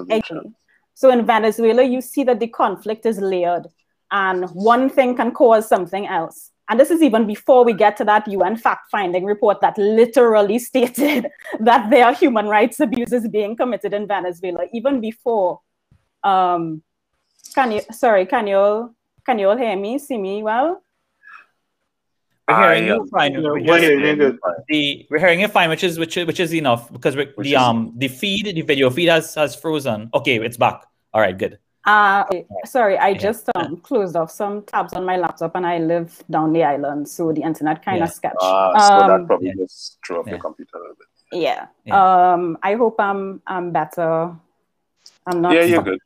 exactly. 0.09 0.53
so 0.93 1.09
in 1.09 1.25
Venezuela 1.25 1.83
you 1.83 2.01
see 2.01 2.23
that 2.25 2.39
the 2.39 2.47
conflict 2.47 3.05
is 3.05 3.19
layered, 3.19 3.67
and 4.11 4.45
one 4.51 4.89
thing 4.89 5.15
can 5.15 5.31
cause 5.31 5.67
something 5.67 6.05
else. 6.07 6.51
And 6.69 6.80
this 6.80 6.91
is 6.91 7.01
even 7.01 7.25
before 7.25 7.63
we 7.63 7.73
get 7.73 7.95
to 7.97 8.06
that 8.06 8.27
UN 8.27 8.58
fact 8.58 8.91
finding 8.91 9.23
report 9.23 9.62
that 9.62 9.77
literally 9.77 10.60
stated 10.69 11.27
that 11.60 11.89
there 11.89 12.06
are 12.06 12.13
human 12.13 12.47
rights 12.47 12.80
abuses 12.80 13.27
being 13.27 13.56
committed 13.56 13.93
in 13.93 14.08
Venezuela, 14.08 14.65
even 14.73 14.99
before. 14.99 15.62
Um, 16.23 16.84
can 17.56 17.71
you, 17.71 17.82
sorry, 17.91 18.25
can 18.25 18.47
you 18.47 18.58
all, 18.58 18.95
can 19.25 19.39
you 19.39 19.49
all 19.49 19.58
hear 19.58 19.75
me, 19.75 19.97
see 19.97 20.17
me 20.17 20.43
well? 20.43 20.82
We're 22.47 22.75
hearing 22.75 22.88
you 22.88 23.08
fine. 23.12 23.34
We're, 23.34 23.60
hearing 23.60 24.06
you 24.06 24.39
the, 24.69 25.08
we're 25.10 25.19
hearing 25.19 25.41
you 25.41 25.49
fine, 25.49 25.69
which 25.69 25.84
is 25.84 25.99
which, 25.99 26.15
which 26.15 26.39
is 26.39 26.53
enough 26.53 26.91
because 26.91 27.15
the 27.15 27.56
um 27.58 27.93
the 27.97 28.08
feed, 28.08 28.45
the 28.56 28.62
video 28.62 28.89
feed 28.89 29.10
has 29.10 29.36
has 29.36 29.53
frozen. 29.53 30.10
Okay, 30.13 30.39
it's 30.39 30.56
back. 30.56 30.86
All 31.13 31.19
right, 31.19 31.38
good. 31.38 31.60
Uh, 31.88 32.26
sorry, 32.65 32.97
I 32.97 33.10
yeah. 33.10 33.17
just 33.17 33.50
um, 33.56 33.78
closed 33.78 34.17
off 34.17 34.30
some 34.30 34.63
tabs 34.63 34.91
on 34.91 35.06
my 35.06 35.15
laptop 35.15 35.56
and 35.56 35.65
I 35.65 35.78
live 35.78 36.21
down 36.30 36.52
the 36.52 36.63
island, 36.63 37.08
so 37.08 37.32
the 37.32 37.41
internet 37.41 37.84
kind 37.84 38.04
of 38.04 38.10
yeah. 38.10 38.13
sketched. 38.13 38.36
Uh, 38.41 38.78
so 38.88 38.93
um, 38.93 39.08
that 39.21 39.28
probably 39.28 39.47
yeah. 39.47 39.54
just 39.58 39.97
threw 40.06 40.19
off 40.19 40.28
your 40.28 40.38
computer 40.38 40.76
a 40.76 40.80
little 40.80 40.95
bit. 40.95 41.08
Yeah. 41.32 41.67
Um, 41.89 42.58
I 42.62 42.76
hope 42.76 42.95
I'm 43.00 43.41
I'm 43.47 43.71
better. 43.71 44.36
I'm 45.26 45.41
not. 45.41 45.54
Yeah, 45.54 45.63
you're 45.63 45.82
good. 45.82 46.00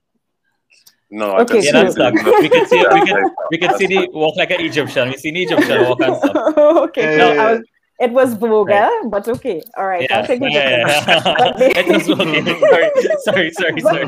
No, 1.10 1.36
okay, 1.39 1.62
can 1.62 1.91
see 1.91 2.00
we 2.39 2.50
can 2.50 2.67
see 2.67 2.78
we 2.78 3.06
can 3.06 3.36
we 3.52 3.58
can 3.58 3.78
see 3.78 3.88
the 3.88 4.08
walk 4.13 4.38
like 4.38 4.52
an 4.52 4.62
Egyptian. 4.62 5.10
We 5.10 5.17
see 5.17 5.30
an 5.30 5.38
Egyptian 5.38 5.82
walk 5.89 6.00
and 6.02 6.15
stuff. 6.15 6.58
okay, 6.58 7.17
no, 7.17 7.32
I 7.32 7.54
was 7.54 7.62
it 8.00 8.12
was 8.12 8.34
vulgar, 8.36 8.72
right. 8.72 9.04
but 9.10 9.28
okay. 9.28 9.62
All 9.78 9.88
right, 9.88 10.08
yeah. 10.10 10.20
I'll 10.20 10.28
take 10.28 10.41
it. 10.41 10.52
Yeah, 10.52 10.88
yeah. 10.88 11.54
it 11.80 11.88
was 11.88 12.08
vulgar. 12.08 13.20
Sorry, 13.20 13.52
sorry, 13.52 13.82
sorry, 13.82 13.82
sorry. 13.82 14.06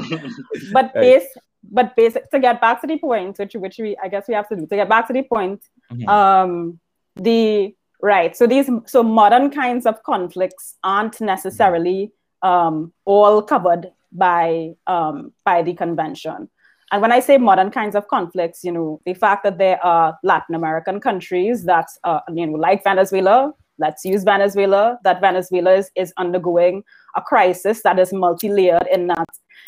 But, 0.72 0.94
but 0.94 0.94
base, 0.94 1.28
but 1.72 1.96
basic 1.96 2.30
to 2.32 2.40
get 2.40 2.62
back 2.62 2.82
to 2.82 2.88
the 2.88 2.98
point, 2.98 3.38
which 3.40 3.54
which 3.56 3.78
we 3.78 3.98
I 4.04 4.08
guess 4.08 4.28
we 4.28 4.34
have 4.34 4.50
to 4.50 4.56
do 4.56 4.68
to 4.68 4.76
get 4.76 4.90
back 4.90 5.08
to 5.08 5.14
the 5.14 5.24
point. 5.24 5.62
Mm-hmm. 5.92 6.10
Um, 6.10 6.80
the 7.16 7.76
right. 8.02 8.36
So 8.36 8.48
these 8.48 8.70
so 8.86 9.04
modern 9.04 9.50
kinds 9.50 9.86
of 9.86 10.02
conflicts 10.04 10.76
aren't 10.84 11.22
necessarily 11.22 12.12
um, 12.42 12.94
all 13.06 13.42
covered 13.42 13.92
by 14.12 14.74
um, 14.88 15.34
by 15.46 15.64
the 15.64 15.74
convention. 15.74 16.50
And 16.92 17.02
when 17.02 17.12
I 17.12 17.22
say 17.22 17.40
modern 17.40 17.72
kinds 17.72 17.96
of 17.96 18.08
conflicts, 18.08 18.64
you 18.64 18.72
know, 18.72 19.02
the 19.06 19.16
fact 19.16 19.44
that 19.46 19.58
there 19.58 19.84
are 19.84 20.16
Latin 20.22 20.54
American 20.54 21.00
countries 21.00 21.64
that, 21.64 21.88
uh, 22.04 22.20
you 22.32 22.46
know, 22.46 22.54
like 22.54 22.84
Venezuela, 22.84 23.52
let's 23.80 24.06
use 24.06 24.24
Venezuela, 24.24 25.00
that 25.04 25.20
Venezuela 25.20 25.74
is, 25.74 25.90
is 25.96 26.14
undergoing 26.18 26.84
a 27.16 27.22
crisis 27.22 27.82
that 27.82 27.98
is 27.98 28.14
multi-layered 28.14 28.88
in 28.92 29.08
that 29.08 29.28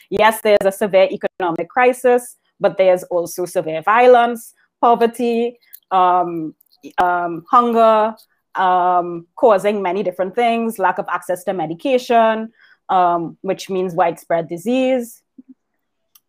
Yes, 0.10 0.42
there's 0.42 0.66
a 0.66 0.72
severe 0.72 1.08
economic 1.12 1.70
crisis, 1.70 2.38
but 2.60 2.78
there's 2.78 3.04
also 3.04 3.46
severe 3.46 3.82
violence, 3.82 4.54
poverty, 4.82 5.60
um, 5.92 6.56
um, 6.98 7.44
hunger, 7.50 8.16
um, 8.56 9.28
causing 9.36 9.82
many 9.82 10.04
different 10.04 10.36
things, 10.36 10.80
lack 10.80 10.98
of 10.98 11.06
access 11.10 11.44
to 11.44 11.54
medication, 11.54 12.52
um, 12.90 13.38
which 13.42 13.70
means 13.70 13.94
widespread 13.94 14.48
disease, 14.48 15.22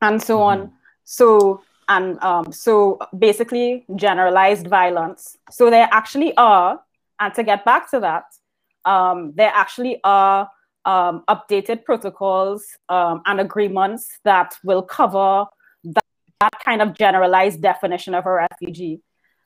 and 0.01 0.23
so 0.23 0.39
mm-hmm. 0.39 0.63
on. 0.63 0.73
So, 1.05 1.63
and 1.89 2.21
um, 2.23 2.53
so 2.53 2.99
basically 3.17 3.87
generalized 3.95 4.67
violence. 4.67 5.39
So 5.51 5.71
there 5.71 5.89
actually 5.93 6.37
are, 6.37 6.81
and 7.21 7.33
to 7.35 7.45
get 7.45 7.65
back 7.65 7.91
to 7.91 8.01
that, 8.01 8.25
um, 8.85 9.33
there 9.37 9.53
actually 9.55 10.01
are 10.03 10.51
um, 10.87 11.25
updated 11.29 11.85
protocols 11.85 12.65
um, 12.89 13.21
and 13.27 13.41
agreements 13.41 14.19
that 14.25 14.55
will 14.65 14.83
cover 14.83 15.45
that, 15.85 16.05
that, 16.41 16.53
kind 16.65 16.81
of 16.81 16.95
generalized 16.95 17.61
definition 17.61 18.15
of 18.15 18.25
a 18.25 18.31
refugee. 18.31 19.01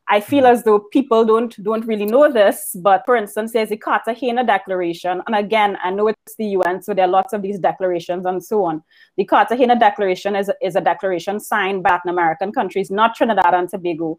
I 0.06 0.20
feel 0.20 0.44
as 0.44 0.64
though 0.64 0.80
people 0.80 1.24
don't 1.24 1.54
don't 1.62 1.86
really 1.86 2.04
know 2.04 2.32
this, 2.32 2.76
but 2.82 3.02
for 3.06 3.14
instance, 3.14 3.52
there's 3.52 3.68
the 3.68 3.76
Cartagena 3.76 4.44
Declaration, 4.44 5.22
and 5.26 5.36
again, 5.36 5.78
I 5.82 5.90
know 5.90 6.08
it's 6.08 6.36
the 6.36 6.46
UN, 6.46 6.82
so 6.82 6.92
there 6.92 7.04
are 7.04 7.08
lots 7.08 7.32
of 7.32 7.42
these 7.42 7.60
declarations 7.60 8.26
and 8.26 8.44
so 8.44 8.64
on. 8.64 8.82
The 9.16 9.24
Cartagena 9.24 9.78
Declaration 9.78 10.34
is, 10.34 10.50
is 10.60 10.74
a 10.74 10.80
declaration 10.80 11.38
signed 11.38 11.84
by 11.84 11.90
Latin 11.90 12.10
American 12.10 12.52
countries, 12.52 12.90
not 12.90 13.14
Trinidad 13.14 13.54
and 13.54 13.68
Tobago, 13.68 14.18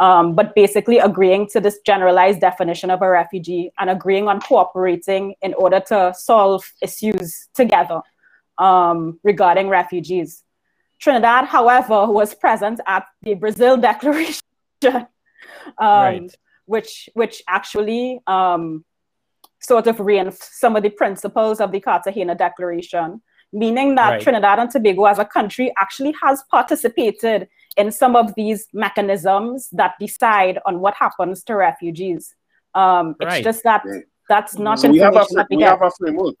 um, 0.00 0.34
but 0.34 0.54
basically 0.54 0.98
agreeing 0.98 1.46
to 1.46 1.60
this 1.60 1.78
generalized 1.84 2.40
definition 2.40 2.90
of 2.90 3.02
a 3.02 3.08
refugee 3.08 3.70
and 3.78 3.90
agreeing 3.90 4.26
on 4.28 4.40
cooperating 4.40 5.34
in 5.42 5.54
order 5.54 5.78
to 5.78 6.12
solve 6.16 6.64
issues 6.82 7.48
together 7.54 8.00
um, 8.58 9.20
regarding 9.22 9.68
refugees. 9.68 10.42
Trinidad, 10.98 11.44
however, 11.44 12.06
was 12.06 12.34
present 12.34 12.80
at 12.86 13.04
the 13.22 13.34
Brazil 13.34 13.76
Declaration 13.90 14.42
um, 14.84 15.06
right. 15.78 16.34
which 16.64 17.08
which 17.14 17.42
actually 17.48 18.20
um, 18.26 18.84
sort 19.60 19.86
of 19.86 20.00
reinforced 20.00 20.58
some 20.58 20.76
of 20.76 20.82
the 20.82 20.90
principles 20.90 21.60
of 21.60 21.72
the 21.72 21.80
Cartagena 21.80 22.34
Declaration, 22.34 23.20
meaning 23.52 23.94
that 23.96 24.10
right. 24.10 24.22
Trinidad 24.22 24.58
and 24.58 24.70
Tobago 24.70 25.04
as 25.04 25.18
a 25.18 25.24
country 25.24 25.72
actually 25.78 26.14
has 26.22 26.42
participated 26.50 27.48
in 27.76 27.90
some 27.90 28.16
of 28.16 28.34
these 28.34 28.66
mechanisms 28.72 29.68
that 29.72 29.94
decide 30.00 30.58
on 30.66 30.80
what 30.80 30.94
happens 30.94 31.42
to 31.44 31.54
refugees. 31.54 32.34
Um, 32.74 33.16
it's 33.20 33.44
just 33.44 33.62
that 33.64 33.82
that's 34.28 34.56
not 34.58 34.78
so 34.78 34.90
we 34.90 34.98
have 34.98 35.16
a, 35.16 35.26
we, 35.50 35.56
we 35.56 35.62
have 35.62 35.82
a 35.82 35.90
framework. 35.98 36.36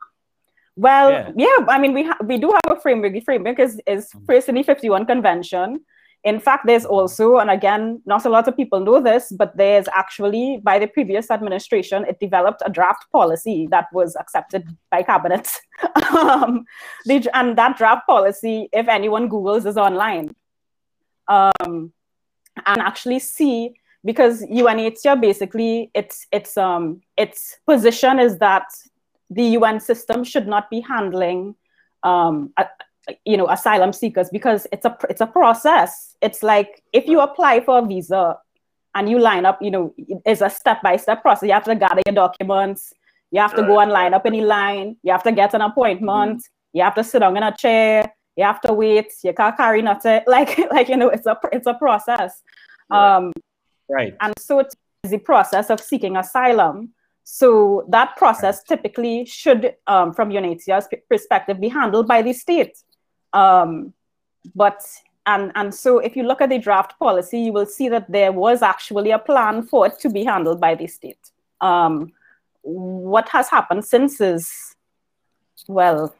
Well, 0.76 1.10
yeah. 1.10 1.32
yeah, 1.36 1.66
I 1.68 1.78
mean, 1.78 1.92
we 1.92 2.04
ha- 2.04 2.18
we 2.24 2.38
do 2.38 2.52
have 2.52 2.78
a 2.78 2.80
framework. 2.80 3.12
The 3.12 3.20
framework 3.20 3.58
is, 3.58 3.80
is 3.86 4.10
mm. 4.12 4.24
first 4.26 4.48
in 4.48 4.54
the 4.54 4.62
51 4.62 5.06
Convention, 5.06 5.80
in 6.22 6.38
fact, 6.38 6.66
there's 6.66 6.84
also, 6.84 7.38
and 7.38 7.50
again, 7.50 8.02
not 8.04 8.26
a 8.26 8.28
lot 8.28 8.46
of 8.46 8.54
people 8.54 8.80
know 8.80 9.00
this, 9.00 9.32
but 9.32 9.56
there's 9.56 9.88
actually, 9.88 10.60
by 10.62 10.78
the 10.78 10.86
previous 10.86 11.30
administration, 11.30 12.04
it 12.04 12.20
developed 12.20 12.62
a 12.66 12.70
draft 12.70 13.10
policy 13.10 13.66
that 13.70 13.86
was 13.92 14.16
accepted 14.16 14.68
by 14.90 15.02
cabinet. 15.02 15.50
um, 16.18 16.66
and 17.08 17.56
that 17.56 17.78
draft 17.78 18.06
policy, 18.06 18.68
if 18.72 18.86
anyone 18.86 19.30
Googles, 19.30 19.64
is 19.64 19.78
online. 19.78 20.34
Um, 21.30 21.92
and 22.66 22.82
actually 22.82 23.20
see, 23.20 23.74
because 24.04 24.42
UNHCR 24.42 25.20
basically, 25.20 25.90
its, 25.94 26.26
its, 26.32 26.58
um, 26.58 27.00
its 27.16 27.56
position 27.66 28.18
is 28.18 28.38
that 28.38 28.66
the 29.30 29.44
UN 29.58 29.80
system 29.80 30.24
should 30.24 30.46
not 30.46 30.68
be 30.68 30.80
handling 30.80 31.54
um, 32.02 32.52
you 33.24 33.36
know 33.36 33.48
asylum 33.48 33.92
seekers 33.92 34.28
because 34.30 34.66
it's 34.72 34.84
a 34.84 34.96
it's 35.08 35.20
a 35.20 35.26
process. 35.26 36.16
It's 36.20 36.42
like 36.42 36.82
if 36.92 37.06
you 37.06 37.20
apply 37.20 37.60
for 37.60 37.78
a 37.78 37.86
visa 37.86 38.38
and 38.94 39.08
you 39.08 39.18
line 39.18 39.46
up 39.46 39.62
you 39.62 39.70
know 39.70 39.94
it's 40.26 40.40
a 40.40 40.50
step 40.50 40.82
by 40.82 40.96
step 40.96 41.22
process. 41.22 41.46
You 41.46 41.54
have 41.54 41.64
to 41.64 41.74
gather 41.74 42.02
your 42.06 42.14
documents. 42.14 42.92
You 43.30 43.40
have 43.40 43.54
to 43.54 43.62
go 43.62 43.78
and 43.78 43.92
line 43.92 44.12
up 44.12 44.26
in 44.26 44.32
the 44.32 44.42
line. 44.42 44.96
You 45.02 45.12
have 45.12 45.22
to 45.22 45.32
get 45.32 45.54
an 45.54 45.60
appointment. 45.60 46.38
Mm-hmm. 46.38 46.76
you 46.78 46.82
have 46.82 46.96
to 46.96 47.04
sit 47.04 47.20
down 47.20 47.36
in 47.36 47.42
a 47.42 47.56
chair 47.56 48.12
you 48.36 48.44
have 48.44 48.60
to 48.60 48.72
wait 48.72 49.12
you 49.22 49.32
can't 49.32 49.56
carry 49.56 49.82
nothing 49.82 50.20
like 50.26 50.58
like 50.70 50.88
you 50.88 50.96
know 50.96 51.08
it's 51.08 51.26
a 51.26 51.38
it's 51.52 51.66
a 51.66 51.74
process 51.74 52.42
right. 52.90 53.16
um 53.16 53.32
right 53.88 54.16
and 54.20 54.34
so 54.38 54.58
it's 54.58 54.74
the 55.02 55.18
process 55.18 55.70
of 55.70 55.80
seeking 55.80 56.16
asylum 56.16 56.92
so 57.32 57.86
that 57.88 58.16
process 58.16 58.60
typically 58.64 59.24
should, 59.24 59.76
um, 59.86 60.12
from 60.12 60.30
UNHCR's 60.30 60.88
perspective, 61.08 61.60
be 61.60 61.68
handled 61.68 62.08
by 62.08 62.22
the 62.22 62.32
state. 62.32 62.76
Um, 63.32 63.94
but 64.52 64.84
and 65.26 65.52
and 65.54 65.72
so 65.72 66.00
if 66.00 66.16
you 66.16 66.24
look 66.24 66.40
at 66.40 66.48
the 66.48 66.58
draft 66.58 66.98
policy, 66.98 67.38
you 67.38 67.52
will 67.52 67.66
see 67.66 67.88
that 67.88 68.10
there 68.10 68.32
was 68.32 68.62
actually 68.62 69.12
a 69.12 69.18
plan 69.18 69.62
for 69.62 69.86
it 69.86 70.00
to 70.00 70.10
be 70.10 70.24
handled 70.24 70.60
by 70.60 70.74
the 70.74 70.88
state. 70.88 71.30
Um, 71.60 72.12
what 72.62 73.28
has 73.28 73.48
happened 73.48 73.84
since 73.84 74.20
is 74.20 74.74
well 75.68 76.12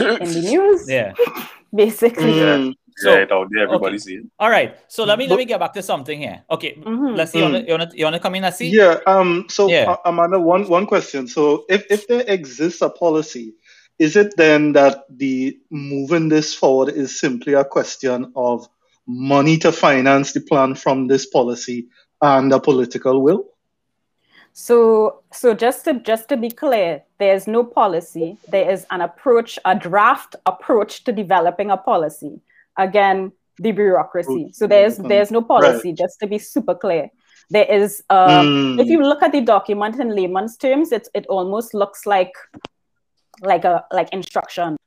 in 0.00 0.32
the 0.32 0.40
news. 0.40 0.88
Yeah. 0.88 1.14
Basically. 1.74 2.32
Mm. 2.32 2.74
So, 2.98 3.10
yeah, 3.10 3.24
out 3.32 3.48
there, 3.50 3.62
everybody 3.64 3.96
okay. 3.96 4.12
it. 4.16 4.26
All 4.38 4.50
right. 4.50 4.76
So 4.86 5.04
let 5.04 5.18
me 5.18 5.26
let 5.26 5.38
me 5.38 5.46
get 5.46 5.58
back 5.58 5.72
to 5.72 5.82
something 5.82 6.20
here. 6.20 6.44
Okay. 6.50 6.74
Mm-hmm. 6.76 7.16
Let's 7.16 7.32
see. 7.32 7.38
Mm. 7.38 7.40
You, 7.40 7.44
wanna, 7.44 7.64
you, 7.64 7.72
wanna, 7.72 7.90
you 7.94 8.04
wanna 8.04 8.20
come 8.20 8.34
in 8.34 8.44
and 8.44 8.54
see? 8.54 8.68
Yeah. 8.68 9.00
Um. 9.06 9.46
So 9.48 9.68
yeah. 9.68 9.92
Uh, 9.92 9.96
Amanda, 10.04 10.38
one 10.38 10.68
one 10.68 10.86
question. 10.86 11.26
So 11.26 11.64
if 11.70 11.86
if 11.90 12.06
there 12.06 12.24
exists 12.28 12.82
a 12.82 12.90
policy 12.90 13.54
is 14.02 14.16
it 14.16 14.36
then 14.36 14.72
that 14.72 15.04
the 15.08 15.56
moving 15.70 16.28
this 16.28 16.52
forward 16.52 16.88
is 16.88 17.20
simply 17.20 17.52
a 17.54 17.64
question 17.64 18.32
of 18.34 18.68
money 19.06 19.56
to 19.58 19.70
finance 19.70 20.32
the 20.32 20.40
plan 20.40 20.74
from 20.74 21.06
this 21.06 21.26
policy 21.26 21.86
and 22.20 22.52
a 22.52 22.58
political 22.58 23.22
will? 23.22 23.44
So, 24.52 25.22
so 25.32 25.54
just 25.54 25.84
to 25.84 26.00
just 26.00 26.28
to 26.28 26.36
be 26.36 26.50
clear, 26.50 27.02
there's 27.18 27.46
no 27.46 27.64
policy. 27.64 28.36
There 28.48 28.70
is 28.70 28.86
an 28.90 29.00
approach, 29.00 29.58
a 29.64 29.74
draft 29.74 30.36
approach 30.46 31.04
to 31.04 31.12
developing 31.12 31.70
a 31.70 31.76
policy. 31.76 32.40
Again, 32.76 33.32
the 33.58 33.72
bureaucracy. 33.72 34.50
So 34.52 34.66
there's 34.66 34.98
there's 34.98 35.30
no 35.30 35.42
policy. 35.42 35.88
Right. 35.88 35.98
Just 35.98 36.20
to 36.20 36.26
be 36.26 36.38
super 36.38 36.74
clear, 36.74 37.10
there 37.48 37.64
is. 37.64 38.02
Um, 38.10 38.76
mm. 38.76 38.80
If 38.80 38.88
you 38.88 39.02
look 39.02 39.22
at 39.22 39.32
the 39.32 39.40
document 39.40 39.98
in 39.98 40.14
layman's 40.14 40.56
terms, 40.56 40.92
it 40.92 41.08
it 41.14 41.26
almost 41.28 41.72
looks 41.72 42.04
like 42.04 42.32
like 43.40 43.64
a 43.64 43.84
like 43.90 44.12
instructions 44.12 44.78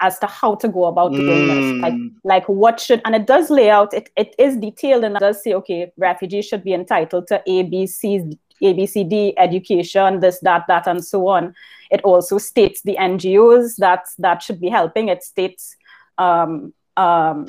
as 0.00 0.18
to 0.18 0.26
how 0.26 0.54
to 0.56 0.68
go 0.68 0.84
about 0.84 1.12
doing 1.12 1.48
mm. 1.48 1.48
this 1.48 1.82
like 1.82 1.94
like 2.24 2.48
what 2.48 2.80
should 2.80 3.00
and 3.04 3.14
it 3.14 3.26
does 3.26 3.50
lay 3.50 3.70
out 3.70 3.94
it, 3.94 4.10
it 4.16 4.34
is 4.38 4.56
detailed 4.56 5.04
and 5.04 5.16
it 5.16 5.20
does 5.20 5.42
say 5.42 5.54
okay 5.54 5.92
refugees 5.96 6.44
should 6.44 6.64
be 6.64 6.74
entitled 6.74 7.26
to 7.28 7.40
a 7.46 7.62
b 7.62 7.86
c 7.86 8.20
a 8.60 8.72
b 8.72 8.86
c 8.86 9.04
d 9.04 9.34
education 9.38 10.20
this 10.20 10.40
that 10.40 10.64
that 10.68 10.86
and 10.86 11.04
so 11.04 11.28
on. 11.28 11.54
It 11.90 12.00
also 12.02 12.38
states 12.38 12.82
the 12.82 12.96
ngos 12.98 13.76
that 13.76 14.04
that 14.18 14.42
should 14.42 14.60
be 14.60 14.68
helping. 14.68 15.08
It 15.08 15.22
states 15.22 15.76
um 16.18 16.72
um 16.96 17.46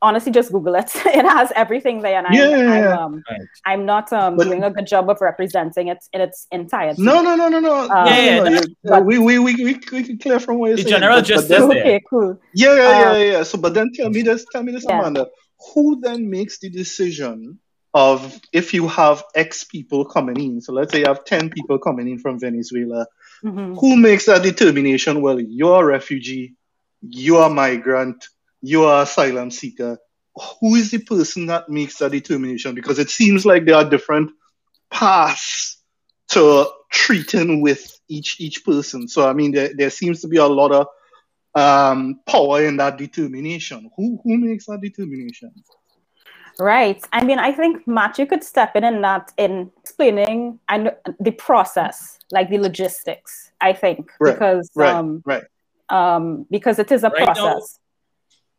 honestly 0.00 0.32
just 0.32 0.52
google 0.52 0.74
it. 0.74 0.90
It 1.06 1.24
has 1.24 1.52
everything 1.54 2.00
there 2.02 2.24
and 2.24 2.34
yeah, 2.34 2.44
I'm, 2.44 2.50
yeah, 2.50 2.92
I'm, 2.92 2.98
um, 2.98 3.22
right. 3.30 3.40
I'm 3.64 3.86
not 3.86 4.12
um, 4.12 4.36
but, 4.36 4.44
doing 4.44 4.62
a 4.64 4.70
good 4.70 4.86
job 4.86 5.10
of 5.10 5.20
representing 5.20 5.88
it 5.88 6.04
in 6.12 6.20
its 6.20 6.46
entirety. 6.50 7.02
No 7.02 7.22
no 7.22 7.36
no 7.36 7.48
no 7.48 7.60
no. 7.60 7.80
Um, 7.82 8.06
yeah, 8.06 8.20
yeah, 8.20 8.48
no, 8.48 8.60
no, 8.84 9.00
we, 9.00 9.18
we, 9.18 9.38
we, 9.38 9.54
we, 9.54 9.80
we 9.92 10.02
can 10.04 10.18
clear 10.18 10.40
from 10.40 10.58
where 10.58 10.70
you're 10.70 10.84
the 10.84 10.90
general 10.90 11.20
just 11.20 11.50
okay 11.50 12.00
cool. 12.08 12.38
Yeah 12.54 12.74
yeah 12.74 13.00
yeah, 13.00 13.10
um, 13.10 13.32
yeah. 13.32 13.42
So 13.42 13.58
but 13.58 13.74
then 13.74 13.92
tell 13.92 14.10
me 14.10 14.22
this 14.22 14.46
tell 14.50 14.62
me 14.62 14.72
this 14.72 14.86
yeah. 14.88 14.98
amanda. 14.98 15.28
Who 15.74 16.00
then 16.00 16.30
makes 16.30 16.58
the 16.58 16.70
decision 16.70 17.58
of 17.94 18.40
if 18.52 18.74
you 18.74 18.88
have 18.88 19.24
x 19.34 19.64
people 19.64 20.04
coming 20.04 20.38
in 20.38 20.60
so 20.60 20.72
let's 20.72 20.92
say 20.92 21.00
you 21.00 21.06
have 21.06 21.24
10 21.24 21.50
people 21.50 21.78
coming 21.78 22.08
in 22.08 22.18
from 22.18 22.38
venezuela 22.38 23.06
mm-hmm. 23.42 23.74
who 23.74 23.96
makes 23.96 24.26
that 24.26 24.42
determination 24.42 25.22
well 25.22 25.40
you're 25.40 25.82
a 25.82 25.86
refugee 25.86 26.54
you're 27.02 27.46
a 27.46 27.50
migrant 27.50 28.26
you 28.66 28.84
are 28.84 29.02
asylum 29.02 29.50
seeker, 29.50 29.98
who 30.60 30.74
is 30.74 30.90
the 30.90 30.98
person 30.98 31.46
that 31.46 31.68
makes 31.68 31.98
that 31.98 32.12
determination? 32.12 32.74
Because 32.74 32.98
it 32.98 33.10
seems 33.10 33.46
like 33.46 33.64
there 33.64 33.76
are 33.76 33.88
different 33.88 34.32
paths 34.90 35.80
to 36.28 36.66
treating 36.90 37.62
with 37.62 37.98
each 38.08 38.40
each 38.40 38.64
person. 38.64 39.08
So 39.08 39.28
I 39.28 39.32
mean, 39.32 39.52
there, 39.52 39.70
there 39.74 39.90
seems 39.90 40.20
to 40.22 40.28
be 40.28 40.36
a 40.36 40.46
lot 40.46 40.72
of 40.72 40.86
um, 41.54 42.20
power 42.26 42.64
in 42.64 42.76
that 42.78 42.98
determination. 42.98 43.90
Who 43.96 44.20
who 44.22 44.36
makes 44.36 44.66
that 44.66 44.80
determination? 44.80 45.52
Right. 46.58 47.02
I 47.12 47.24
mean, 47.24 47.38
I 47.38 47.52
think 47.52 47.86
Matt, 47.86 48.18
you 48.18 48.26
could 48.26 48.42
step 48.42 48.76
in 48.76 48.84
in 48.84 49.02
that 49.02 49.32
in 49.36 49.70
explaining 49.78 50.58
and 50.68 50.92
the 51.20 51.32
process, 51.32 52.18
like 52.30 52.48
the 52.48 52.58
logistics. 52.58 53.50
I 53.60 53.72
think 53.72 54.10
right. 54.20 54.32
because 54.32 54.70
right. 54.74 54.94
um, 54.94 55.22
right. 55.26 55.44
Um, 55.88 56.46
because 56.50 56.78
it 56.78 56.90
is 56.90 57.04
a 57.04 57.10
right 57.10 57.24
process. 57.24 57.78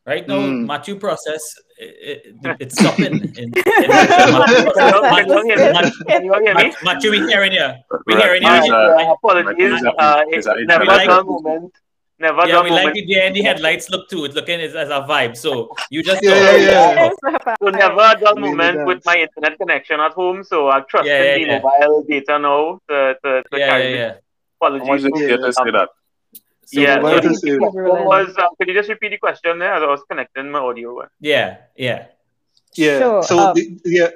Right 0.06 0.26
now, 0.26 0.36
mm. 0.36 0.66
Matthew 0.66 0.98
process 0.98 1.42
it, 1.78 2.38
it, 2.42 2.58
it's 2.62 2.80
stopping. 2.80 3.06
in, 3.06 3.36
in 3.36 3.52
Matthew, 6.84 7.12
we 7.12 7.28
hearing 7.28 7.52
you. 7.52 7.70
We 8.06 8.16
hearing 8.16 8.44
you. 8.44 8.48
Uh, 8.48 9.14
apologies. 9.14 9.84
Uh, 9.84 10.24
it's 10.28 10.48
never 10.48 10.86
like, 10.86 11.08
done 11.08 11.26
moment. 11.26 11.74
Never 12.20 12.48
yeah, 12.48 12.64
we 12.64 12.70
moment. 12.70 12.86
like 12.86 12.98
it 12.98 13.06
there, 13.08 13.28
and 13.28 13.36
the 13.36 13.44
headlights 13.44 13.92
look 13.92 14.10
too. 14.10 14.26
It's 14.26 14.34
looking 14.34 14.60
as, 14.60 14.74
as 14.74 14.90
a 14.90 15.06
vibe. 15.08 15.38
So 15.38 15.70
you 15.92 16.02
just 16.02 16.24
yeah, 16.24 16.56
yeah, 16.56 17.10
yeah. 17.12 17.54
So 17.62 17.70
never 17.70 18.16
done 18.20 18.42
moment 18.42 18.88
with 18.88 19.06
my 19.06 19.18
internet 19.18 19.58
connection 19.60 20.00
at 20.00 20.14
home. 20.14 20.44
So 20.44 20.70
I 20.70 20.82
trust 20.82 21.06
yeah, 21.08 21.24
yeah, 21.24 21.34
the 21.36 21.42
yeah. 21.42 21.60
mobile 21.62 22.04
data 22.10 22.40
now 22.40 22.80
to, 22.90 23.16
to, 23.24 23.44
to 23.44 23.60
yeah, 23.60 23.68
carry 23.70 23.94
yeah, 23.94 24.00
yeah. 24.00 24.14
Apologies. 24.60 25.06
I 25.06 25.10
want 25.10 25.16
to 25.16 25.54
say 25.54 25.72
that. 25.72 25.90
So 26.66 26.82
yeah, 26.82 27.00
what 27.00 27.24
was, 27.24 28.36
uh, 28.38 28.50
could 28.58 28.68
you 28.68 28.74
just 28.74 28.90
repeat 28.90 29.10
the 29.10 29.18
question 29.20 29.60
there 29.60 29.74
as 29.74 29.84
I 29.84 29.86
was 29.86 30.02
connecting 30.10 30.52
my 30.52 30.60
audio? 30.60 31.08
Yeah, 31.22 31.58
yeah. 31.78 32.08
Yeah. 32.76 33.00
Sure, 33.00 33.24
so, 33.24 33.40
um, 33.40 33.54
the, 33.56 33.80
yeah, 33.86 34.10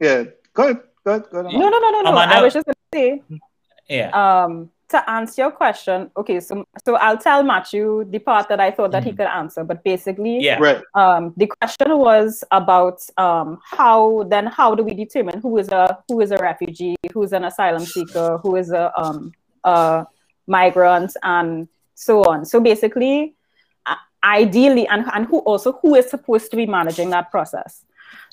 yeah. 0.00 0.24
Go 0.54 0.62
ahead. 0.64 0.82
Go 1.04 1.10
ahead. 1.10 1.24
Go 1.30 1.40
ahead. 1.40 1.52
No, 1.52 1.68
no, 1.68 1.78
no, 1.78 1.90
no, 1.90 2.00
no. 2.02 2.16
I 2.16 2.40
was 2.40 2.54
just 2.54 2.64
going 2.64 2.74
to 2.92 2.98
say, 2.98 3.40
yeah. 3.88 4.10
Um, 4.44 4.70
to 4.90 5.10
answer 5.10 5.42
your 5.42 5.50
question, 5.50 6.10
okay, 6.16 6.40
so 6.40 6.64
so 6.84 6.96
I'll 6.96 7.18
tell 7.18 7.42
Matthew 7.42 8.04
the 8.10 8.18
part 8.18 8.48
that 8.48 8.60
I 8.60 8.70
thought 8.70 8.90
that 8.92 9.04
he 9.04 9.10
mm-hmm. 9.10 9.18
could 9.18 9.26
answer, 9.28 9.64
but 9.64 9.82
basically, 9.84 10.38
yeah, 10.40 10.58
right. 10.58 10.82
Um, 10.94 11.32
the 11.36 11.46
question 11.46 11.96
was 11.98 12.44
about 12.50 13.00
um, 13.16 13.58
how 13.64 14.24
then 14.28 14.46
how 14.46 14.74
do 14.74 14.82
we 14.82 14.94
determine 14.94 15.40
who 15.40 15.58
is 15.58 15.68
a 15.68 15.98
who 16.08 16.20
is 16.20 16.30
a 16.30 16.38
refugee, 16.38 16.96
who 17.12 17.22
is 17.22 17.32
an 17.32 17.44
asylum 17.44 17.84
seeker, 17.84 18.38
who 18.42 18.56
is 18.56 18.72
a 18.72 18.92
um 19.00 19.32
a 19.64 20.06
migrant, 20.46 21.16
and 21.22 21.68
so 21.94 22.24
on. 22.24 22.44
So 22.44 22.60
basically, 22.60 23.34
ideally, 24.24 24.86
and 24.88 25.04
and 25.12 25.26
who 25.26 25.38
also 25.40 25.72
who 25.80 25.94
is 25.94 26.10
supposed 26.10 26.50
to 26.50 26.56
be 26.56 26.66
managing 26.66 27.10
that 27.10 27.30
process. 27.30 27.84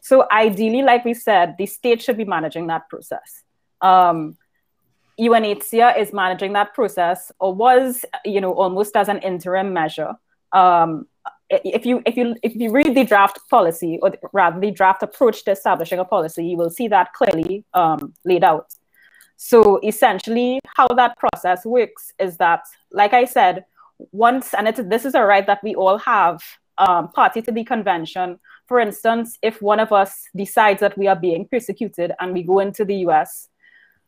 So 0.01 0.25
ideally, 0.31 0.81
like 0.81 1.05
we 1.05 1.13
said, 1.13 1.55
the 1.57 1.65
state 1.65 2.01
should 2.01 2.17
be 2.17 2.25
managing 2.25 2.67
that 2.67 2.89
process. 2.89 3.43
Um, 3.81 4.37
UNHCR 5.19 5.97
is 5.97 6.13
managing 6.13 6.53
that 6.53 6.73
process, 6.73 7.31
or 7.39 7.53
was, 7.53 8.05
you 8.23 8.39
know, 8.39 8.53
almost 8.53 8.95
as 8.95 9.09
an 9.09 9.19
interim 9.19 9.73
measure. 9.73 10.13
Um, 10.51 11.07
if 11.49 11.85
you 11.85 12.01
if 12.05 12.17
you 12.17 12.35
if 12.43 12.55
you 12.55 12.71
read 12.71 12.93
the 12.93 13.03
draft 13.03 13.39
policy, 13.49 13.99
or 14.01 14.13
rather 14.33 14.59
the 14.59 14.71
draft 14.71 15.01
approach 15.01 15.43
to 15.45 15.51
establishing 15.51 15.99
a 15.99 16.05
policy, 16.05 16.45
you 16.45 16.57
will 16.57 16.69
see 16.69 16.87
that 16.89 17.13
clearly 17.13 17.63
um, 17.73 18.13
laid 18.25 18.43
out. 18.43 18.67
So 19.37 19.79
essentially, 19.83 20.59
how 20.75 20.87
that 20.87 21.17
process 21.17 21.65
works 21.65 22.11
is 22.19 22.37
that, 22.37 22.63
like 22.91 23.13
I 23.13 23.25
said, 23.25 23.65
once 24.11 24.53
and 24.53 24.67
it's, 24.67 24.81
this 24.83 25.05
is 25.05 25.15
a 25.15 25.23
right 25.23 25.45
that 25.45 25.63
we 25.63 25.75
all 25.75 25.99
have, 25.99 26.41
um, 26.79 27.09
party 27.09 27.41
to 27.43 27.51
the 27.51 27.63
convention. 27.63 28.39
For 28.67 28.79
instance, 28.79 29.37
if 29.41 29.61
one 29.61 29.79
of 29.79 29.91
us 29.91 30.27
decides 30.35 30.81
that 30.81 30.97
we 30.97 31.07
are 31.07 31.15
being 31.15 31.47
persecuted 31.47 32.11
and 32.19 32.33
we 32.33 32.43
go 32.43 32.59
into 32.59 32.83
the 32.83 32.95
U.S. 33.07 33.47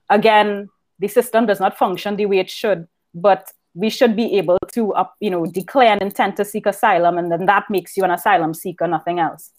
Again, 0.10 0.70
the 0.99 1.07
system 1.07 1.45
does 1.45 1.59
not 1.59 1.77
function 1.77 2.15
the 2.15 2.25
way 2.25 2.39
it 2.39 2.49
should, 2.49 2.87
but 3.13 3.51
we 3.73 3.89
should 3.89 4.15
be 4.15 4.37
able 4.37 4.57
to, 4.73 4.93
uh, 4.93 5.05
you 5.19 5.29
know, 5.29 5.45
declare 5.45 5.93
an 5.93 6.01
intent 6.01 6.37
to 6.37 6.45
seek 6.45 6.65
asylum, 6.65 7.17
and 7.17 7.31
then 7.31 7.45
that 7.45 7.69
makes 7.69 7.95
you 7.95 8.03
an 8.03 8.11
asylum 8.11 8.53
seeker, 8.53 8.87
nothing 8.87 9.19
else. 9.19 9.51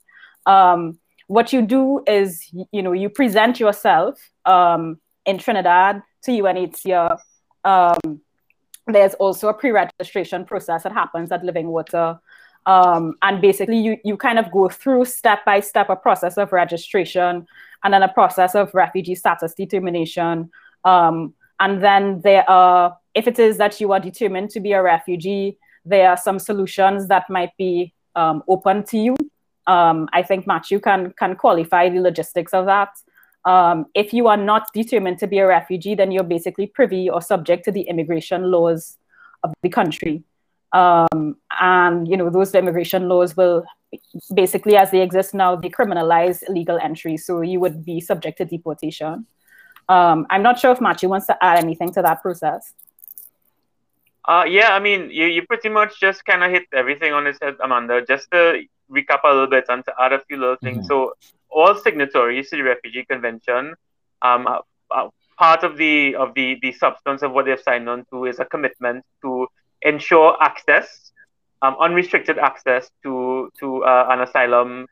Um, 0.46 0.98
what 1.26 1.52
you 1.52 1.62
do 1.62 2.02
is, 2.06 2.44
you 2.72 2.82
know, 2.82 2.92
you 2.92 3.08
present 3.08 3.60
yourself 3.60 4.18
um, 4.44 4.98
in 5.24 5.38
Trinidad 5.38 6.02
to 6.24 6.32
UNHCR. 6.32 7.18
Um, 7.64 8.20
there's 8.86 9.14
also 9.14 9.48
a 9.48 9.54
pre-registration 9.54 10.44
process 10.44 10.82
that 10.82 10.92
happens 10.92 11.30
at 11.30 11.44
Living 11.44 11.68
Water. 11.68 12.18
Um, 12.66 13.14
and 13.22 13.40
basically, 13.40 13.78
you, 13.78 13.96
you 14.04 14.16
kind 14.16 14.38
of 14.38 14.50
go 14.50 14.68
through 14.68 15.04
step 15.04 15.44
by 15.44 15.60
step 15.60 15.88
a 15.88 15.96
process 15.96 16.36
of 16.36 16.52
registration 16.52 17.46
and 17.84 17.94
then 17.94 18.02
a 18.02 18.12
process 18.12 18.54
of 18.54 18.74
refugee 18.74 19.14
status 19.14 19.54
determination, 19.54 20.50
um, 20.84 21.34
and 21.58 21.82
then 21.82 22.20
there 22.22 22.48
are, 22.48 22.96
if 23.14 23.26
it 23.26 23.38
is 23.38 23.58
that 23.58 23.80
you 23.80 23.92
are 23.92 24.00
determined 24.00 24.50
to 24.50 24.60
be 24.60 24.72
a 24.72 24.82
refugee, 24.82 25.58
there 25.84 26.10
are 26.10 26.16
some 26.16 26.38
solutions 26.38 27.08
that 27.08 27.28
might 27.28 27.56
be 27.56 27.92
um, 28.16 28.42
open 28.48 28.84
to 28.84 28.98
you. 28.98 29.16
Um, 29.66 30.08
I 30.12 30.22
think 30.22 30.46
Matthew 30.46 30.80
can 30.80 31.12
can 31.18 31.36
qualify 31.36 31.88
the 31.90 32.00
logistics 32.00 32.52
of 32.52 32.66
that. 32.66 32.88
Um, 33.44 33.86
if 33.94 34.12
you 34.12 34.26
are 34.26 34.36
not 34.36 34.66
determined 34.74 35.18
to 35.18 35.26
be 35.26 35.38
a 35.38 35.46
refugee, 35.46 35.94
then 35.94 36.10
you're 36.10 36.24
basically 36.24 36.66
privy 36.66 37.08
or 37.08 37.22
subject 37.22 37.64
to 37.66 37.72
the 37.72 37.82
immigration 37.82 38.50
laws 38.50 38.98
of 39.42 39.52
the 39.62 39.68
country. 39.68 40.22
Um, 40.72 41.36
and 41.60 42.08
you 42.08 42.16
know 42.16 42.30
those 42.30 42.54
immigration 42.54 43.08
laws 43.08 43.36
will 43.36 43.64
basically, 44.34 44.76
as 44.76 44.90
they 44.90 45.02
exist 45.02 45.34
now, 45.34 45.56
decriminalize 45.56 46.42
illegal 46.48 46.78
entry. 46.78 47.16
So 47.16 47.40
you 47.40 47.60
would 47.60 47.84
be 47.84 48.00
subject 48.00 48.38
to 48.38 48.44
deportation. 48.44 49.26
Um, 49.90 50.24
I'm 50.30 50.42
not 50.42 50.60
sure 50.60 50.70
if 50.70 50.80
Machi 50.80 51.08
wants 51.08 51.26
to 51.26 51.44
add 51.44 51.58
anything 51.58 51.92
to 51.94 52.02
that 52.02 52.22
process. 52.22 52.72
Uh, 54.24 54.44
yeah, 54.48 54.68
I 54.70 54.78
mean, 54.78 55.10
you, 55.10 55.26
you 55.26 55.44
pretty 55.44 55.68
much 55.68 55.98
just 55.98 56.24
kind 56.24 56.44
of 56.44 56.52
hit 56.52 56.66
everything 56.72 57.12
on 57.12 57.26
his 57.26 57.38
head, 57.42 57.56
Amanda. 57.60 58.00
Just 58.06 58.30
to 58.30 58.62
recap 58.88 59.24
a 59.24 59.28
little 59.28 59.48
bit 59.48 59.64
and 59.68 59.84
to 59.86 59.92
add 59.98 60.12
a 60.12 60.20
few 60.20 60.36
little 60.36 60.56
things. 60.62 60.78
Mm-hmm. 60.78 60.86
So, 60.86 61.14
all 61.50 61.74
signatories 61.74 62.50
to 62.50 62.56
the 62.56 62.62
Refugee 62.62 63.04
Convention, 63.04 63.74
um, 64.22 64.46
uh, 64.46 64.58
uh, 64.92 65.08
part 65.36 65.64
of 65.64 65.76
the 65.76 66.14
of 66.14 66.34
the 66.34 66.58
the 66.62 66.70
substance 66.70 67.22
of 67.22 67.32
what 67.32 67.46
they've 67.46 67.60
signed 67.60 67.88
on 67.88 68.04
to 68.10 68.26
is 68.26 68.38
a 68.38 68.44
commitment 68.44 69.04
to 69.22 69.48
ensure 69.82 70.36
access, 70.40 71.10
um, 71.62 71.74
unrestricted 71.80 72.38
access 72.38 72.88
to 73.02 73.50
to 73.58 73.82
uh, 73.82 74.06
an 74.10 74.20
asylum 74.20 74.86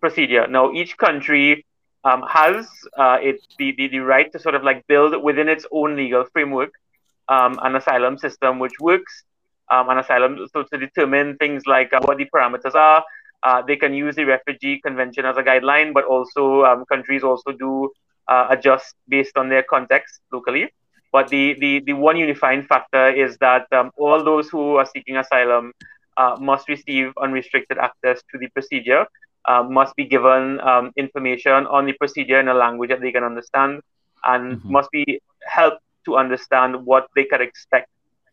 procedure. 0.00 0.48
Now, 0.48 0.72
each 0.72 0.96
country 0.96 1.64
um, 2.04 2.22
has 2.28 2.66
uh, 2.98 3.18
it 3.20 3.40
the, 3.58 3.74
the, 3.76 3.88
the 3.88 3.98
right 3.98 4.30
to 4.32 4.38
sort 4.38 4.54
of 4.54 4.62
like 4.62 4.86
build 4.86 5.22
within 5.22 5.48
its 5.48 5.66
own 5.72 5.96
legal 5.96 6.24
framework 6.32 6.72
um, 7.28 7.58
an 7.62 7.76
asylum 7.76 8.18
system 8.18 8.58
which 8.58 8.78
works, 8.80 9.24
um, 9.70 9.88
an 9.88 9.98
asylum 9.98 10.46
so 10.52 10.62
to 10.62 10.78
determine 10.78 11.36
things 11.38 11.66
like 11.66 11.92
uh, 11.92 12.00
what 12.02 12.18
the 12.18 12.26
parameters 12.34 12.74
are. 12.74 13.04
Uh, 13.42 13.60
they 13.62 13.76
can 13.76 13.92
use 13.92 14.14
the 14.16 14.24
refugee 14.24 14.80
convention 14.80 15.24
as 15.26 15.36
a 15.36 15.42
guideline, 15.42 15.92
but 15.92 16.04
also 16.04 16.64
um, 16.64 16.84
countries 16.86 17.22
also 17.22 17.52
do 17.52 17.90
uh, 18.28 18.46
adjust 18.50 18.94
based 19.08 19.36
on 19.36 19.48
their 19.48 19.62
context 19.62 20.20
locally. 20.32 20.72
But 21.12 21.28
the, 21.28 21.54
the, 21.60 21.80
the 21.86 21.92
one 21.92 22.16
unifying 22.16 22.64
factor 22.64 23.10
is 23.10 23.36
that 23.38 23.66
um, 23.72 23.90
all 23.96 24.24
those 24.24 24.48
who 24.48 24.76
are 24.76 24.86
seeking 24.86 25.16
asylum 25.16 25.72
uh, 26.16 26.36
must 26.40 26.68
receive 26.68 27.12
unrestricted 27.20 27.78
access 27.78 28.22
to 28.32 28.38
the 28.38 28.48
procedure 28.48 29.06
um, 29.46 29.72
must 29.72 29.94
be 29.96 30.04
given 30.04 30.60
um, 30.60 30.92
information 30.96 31.66
on 31.66 31.86
the 31.86 31.92
procedure 31.92 32.40
in 32.40 32.48
a 32.48 32.54
language 32.54 32.90
that 32.90 33.00
they 33.00 33.12
can 33.12 33.24
understand 33.24 33.80
and 34.24 34.56
mm-hmm. 34.56 34.72
must 34.72 34.90
be 34.90 35.20
helped 35.46 35.82
to 36.04 36.16
understand 36.16 36.84
what 36.84 37.08
they 37.14 37.24
can 37.24 37.40
expect 37.40 37.88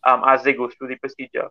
um, 0.05 0.23
as 0.25 0.43
they 0.43 0.53
go 0.53 0.69
through 0.69 0.87
the 0.87 0.95
procedure. 0.95 1.49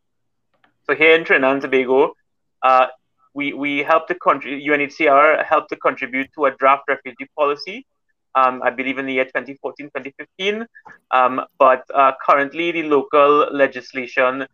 So 0.87 0.95
here 0.95 1.15
in 1.15 1.25
Trinidad 1.25 1.53
and 1.53 1.63
Tobago, 1.63 2.15
uh, 2.63 2.87
we, 3.35 3.53
we 3.53 3.79
help 3.79 4.09
the 4.09 4.15
country, 4.17 4.65
UNHCR 4.65 5.45
helped 5.45 5.69
to 5.71 5.77
contribute 5.77 6.29
to 6.35 6.47
a 6.47 6.51
draft 6.53 6.85
refugee 6.89 7.29
policy, 7.37 7.87
um, 8.35 8.63
I 8.63 8.71
believe 8.71 8.99
in 8.99 9.07
the 9.07 9.15
year 9.15 9.25
2014, 9.25 9.87
2015. 9.87 10.67
Um, 11.11 11.43
but 11.59 11.85
uh, 11.95 12.13
currently 12.25 12.73
the 12.73 12.85
local 12.85 13.49
legislation, 13.53 14.47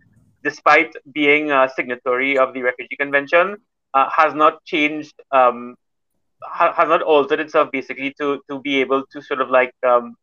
despite 0.43 0.93
being 1.13 1.51
a 1.51 1.71
signatory 1.75 2.39
of 2.39 2.55
the 2.55 2.63
Refugee 2.63 2.97
Convention, 2.97 3.57
uh, 3.97 4.09
has 4.15 4.35
not 4.35 4.65
changed, 4.65 5.15
um, 5.33 5.75
ha- 6.43 6.75
has 6.75 6.89
not 6.89 7.03
altered 7.03 7.41
itself 7.41 7.71
basically 7.73 8.15
to 8.21 8.41
to 8.51 8.61
be 8.61 8.81
able 8.81 9.05
to 9.13 9.23
sort 9.23 9.41
of 9.41 9.51
like 9.51 9.73
um, 9.87 10.15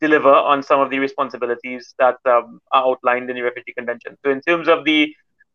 deliver 0.00 0.34
on 0.52 0.62
some 0.62 0.80
of 0.80 0.90
the 0.90 0.98
responsibilities 0.98 1.94
that 1.98 2.18
um, 2.26 2.60
are 2.72 2.84
outlined 2.90 3.30
in 3.30 3.36
the 3.36 3.42
Refugee 3.42 3.74
Convention. 3.78 4.16
So 4.24 4.30
in 4.30 4.40
terms 4.42 4.68
of 4.68 4.84
the 4.84 5.14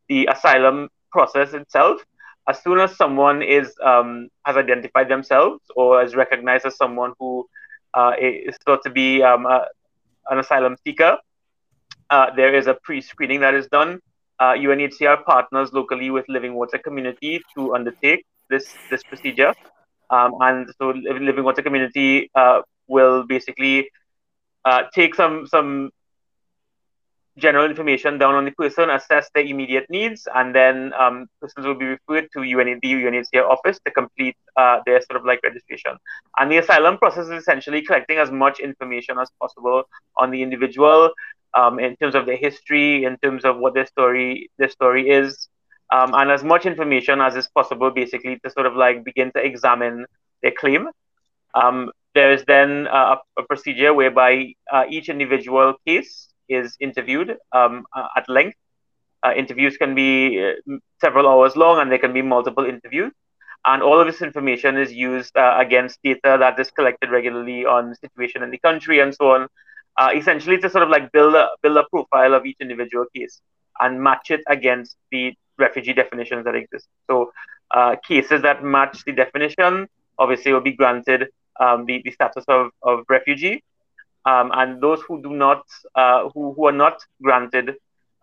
the 0.10 0.28
asylum 0.32 0.90
process 1.12 1.54
itself, 1.54 2.02
as 2.48 2.62
soon 2.64 2.80
as 2.80 2.96
someone 2.96 3.42
is 3.42 3.74
um, 3.84 4.30
has 4.46 4.58
identified 4.58 5.10
themselves 5.10 5.62
or 5.76 6.04
is 6.04 6.16
recognized 6.16 6.66
as 6.66 6.78
someone 6.78 7.14
who 7.20 7.46
uh, 7.94 8.14
is 8.20 8.58
thought 8.66 8.84
to 8.84 8.90
be 8.90 9.24
um, 9.24 9.46
a, 9.46 9.66
an 10.30 10.40
asylum 10.40 10.76
seeker, 10.86 11.18
uh, 12.10 12.28
there 12.36 12.56
is 12.56 12.68
a 12.68 12.76
pre-screening 12.84 13.42
that 13.42 13.54
is 13.54 13.68
done 13.68 14.00
uh, 14.40 14.54
UNHCR 14.54 15.24
partners 15.26 15.72
locally 15.74 16.10
with 16.10 16.26
Living 16.28 16.54
Water 16.54 16.78
Community 16.78 17.42
to 17.56 17.76
undertake 17.76 18.26
this 18.50 18.76
this 18.90 19.04
procedure. 19.04 19.54
Um, 20.10 20.34
and 20.40 20.70
so 20.78 20.90
Living 20.90 21.44
Water 21.44 21.62
Community 21.62 22.30
uh, 22.36 22.62
will 22.88 23.24
basically 23.24 23.90
uh, 24.64 24.84
take 24.94 25.16
some 25.16 25.48
some 25.48 25.90
general 27.38 27.66
information 27.66 28.18
down 28.18 28.34
on 28.34 28.46
the 28.46 28.52
person, 28.52 28.90
assess 28.90 29.30
their 29.36 29.44
immediate 29.44 29.86
needs, 29.90 30.28
and 30.36 30.56
then 30.56 30.94
um, 30.94 31.28
persons 31.42 31.66
will 31.66 31.76
be 31.76 31.86
referred 31.86 32.30
to 32.34 32.44
UN, 32.44 32.80
the 32.82 32.94
UNHCR 32.94 33.44
office 33.44 33.78
to 33.86 33.92
complete 33.92 34.38
uh, 34.56 34.80
their 34.86 35.02
sort 35.02 35.20
of 35.20 35.26
like 35.26 35.42
registration. 35.44 35.98
And 36.38 36.52
the 36.52 36.58
asylum 36.58 36.98
process 36.98 37.26
is 37.26 37.42
essentially 37.42 37.82
collecting 37.82 38.18
as 38.18 38.32
much 38.32 38.60
information 38.60 39.18
as 39.20 39.30
possible 39.40 39.84
on 40.18 40.32
the 40.32 40.42
individual, 40.42 41.12
um, 41.56 41.80
in 41.80 41.96
terms 41.96 42.16
of 42.16 42.26
their 42.26 42.38
history, 42.38 43.06
in 43.06 43.18
terms 43.18 43.46
of 43.46 43.58
what 43.58 43.74
their 43.74 43.86
story 43.86 44.50
their 44.58 44.70
story 44.70 45.10
is, 45.10 45.50
um, 45.94 46.14
and 46.14 46.30
as 46.30 46.44
much 46.44 46.66
information 46.66 47.22
as 47.22 47.36
is 47.36 47.48
possible, 47.48 47.92
basically 47.92 48.40
to 48.44 48.50
sort 48.50 48.66
of 48.66 48.76
like 48.76 49.04
begin 49.04 49.32
to 49.36 49.44
examine 49.44 50.06
their 50.44 50.52
claim. 50.52 50.88
Um, 51.54 51.92
there 52.14 52.32
is 52.32 52.44
then 52.46 52.88
a, 52.92 53.18
a 53.38 53.44
procedure 53.44 53.94
whereby 53.94 54.54
uh, 54.72 54.84
each 54.90 55.10
individual 55.10 55.76
case 55.86 56.28
is 56.50 56.76
interviewed 56.80 57.38
um, 57.52 57.86
at 58.16 58.28
length. 58.30 58.58
Uh, 59.26 59.34
interviews 59.34 59.78
can 59.78 59.96
be 59.96 60.40
uh, 60.40 60.76
several 61.02 61.28
hours 61.28 61.56
long, 61.56 61.80
and 61.80 61.92
there 61.92 62.00
can 62.00 62.14
be 62.14 62.22
multiple 62.22 62.66
interviews. 62.66 63.12
And 63.66 63.82
all 63.82 64.00
of 64.00 64.06
this 64.06 64.22
information 64.22 64.78
is 64.78 64.94
used 64.94 65.36
uh, 65.36 65.56
against 65.58 66.00
data 66.04 66.38
that 66.40 66.60
is 66.60 66.70
collected 66.70 67.10
regularly 67.10 67.66
on 67.66 67.96
situation 67.96 68.44
in 68.44 68.52
the 68.52 68.60
country 68.60 69.00
and 69.00 69.14
so 69.16 69.32
on 69.32 69.48
uh, 69.98 70.10
essentially 70.16 70.58
to 70.58 70.70
sort 70.70 70.84
of 70.84 70.90
like 70.90 71.12
build 71.12 71.36
a 71.36 71.48
build 71.62 71.78
a 71.78 71.84
profile 71.92 72.34
of 72.34 72.46
each 72.46 72.58
individual 72.62 73.06
case 73.16 73.42
and 73.80 74.02
match 74.02 74.32
it 74.32 74.42
against 74.48 74.96
the 75.12 75.34
refugee 75.58 75.94
definitions 75.94 76.46
that 76.46 76.56
exist. 76.56 76.88
So 77.10 77.32
uh, 77.72 77.96
cases 78.08 78.42
that 78.44 78.64
match 78.64 79.04
the 79.06 79.12
definition 79.14 79.88
obviously 80.18 80.54
will 80.54 80.62
be 80.62 80.74
granted 80.74 81.28
um, 81.60 81.86
the, 81.86 82.02
the 82.04 82.12
status 82.12 82.46
of, 82.48 82.72
of 82.84 83.06
refugee. 83.10 83.64
um, 84.26 84.52
and 84.54 84.82
those 84.82 85.02
who 85.08 85.22
do 85.22 85.30
not, 85.32 85.64
uh, 85.96 86.30
who, 86.34 86.54
who 86.54 86.68
are 86.68 86.72
not 86.72 86.98
granted 87.22 87.76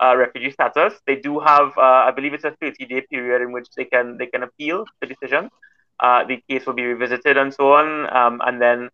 uh, 0.02 0.16
refugee 0.16 0.50
status, 0.50 0.94
they 1.06 1.16
do 1.16 1.38
have, 1.40 1.68
uh, 1.76 2.06
I 2.08 2.10
believe 2.14 2.34
it's 2.34 2.44
a 2.44 2.52
30-day 2.62 3.02
period 3.10 3.42
in 3.42 3.52
which 3.52 3.68
they 3.76 3.84
can 3.84 4.16
they 4.18 4.26
can 4.26 4.42
appeal 4.42 4.84
the 5.00 5.06
decision. 5.06 5.48
Uh, 6.00 6.24
the 6.24 6.42
case 6.48 6.66
will 6.66 6.74
be 6.74 6.84
revisited 6.84 7.36
and 7.36 7.52
so 7.54 7.72
on, 7.72 8.14
um, 8.14 8.40
and 8.44 8.60
then 8.60 8.88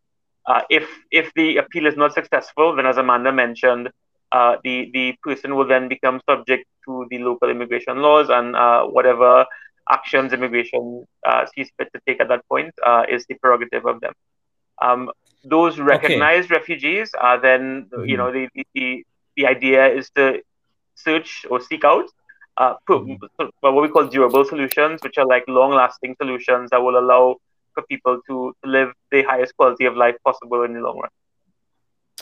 uh, 0.50 0.62
if 0.78 0.86
if 1.10 1.26
the 1.34 1.48
appeal 1.62 1.86
is 1.86 1.96
not 2.02 2.12
successful, 2.14 2.74
then 2.76 2.86
as 2.86 2.96
Amanda 2.96 3.32
mentioned, 3.44 3.90
uh, 4.32 4.56
the 4.64 4.76
the 4.96 5.06
person 5.22 5.54
will 5.56 5.68
then 5.74 5.88
become 5.88 6.20
subject 6.30 6.64
to 6.86 7.06
the 7.10 7.18
local 7.18 7.48
immigration 7.56 7.96
laws 8.06 8.28
and 8.38 8.48
whatever 8.96 9.30
actions 9.96 10.32
immigration 10.32 11.06
sees 11.54 11.70
fit 11.76 11.88
to 11.94 12.00
take 12.06 12.20
at 12.20 12.28
that 12.32 12.42
point 12.48 12.72
is 13.14 13.26
the 13.28 13.36
prerogative 13.42 13.84
of 13.92 14.00
them. 14.00 14.14
Um, 14.80 15.10
those 15.44 15.78
recognized 15.78 16.50
okay. 16.50 16.58
refugees 16.58 17.10
are 17.18 17.40
then, 17.40 17.88
mm-hmm. 17.92 18.08
you 18.08 18.16
know, 18.16 18.32
the, 18.32 18.48
the, 18.74 19.04
the 19.36 19.46
idea 19.46 19.86
is 19.88 20.10
to 20.16 20.42
search 20.94 21.46
or 21.50 21.60
seek 21.60 21.84
out 21.84 22.06
uh, 22.56 22.74
mm-hmm. 22.88 23.46
what 23.60 23.82
we 23.82 23.88
call 23.88 24.06
durable 24.06 24.44
solutions, 24.44 25.00
which 25.02 25.18
are 25.18 25.26
like 25.26 25.44
long-lasting 25.48 26.16
solutions 26.20 26.70
that 26.70 26.82
will 26.82 26.98
allow 26.98 27.36
for 27.74 27.82
people 27.84 28.20
to 28.28 28.54
live 28.64 28.92
the 29.10 29.22
highest 29.22 29.56
quality 29.56 29.84
of 29.84 29.96
life 29.96 30.16
possible 30.24 30.64
in 30.64 30.74
the 30.74 30.80
long 30.80 30.98
run. 30.98 31.10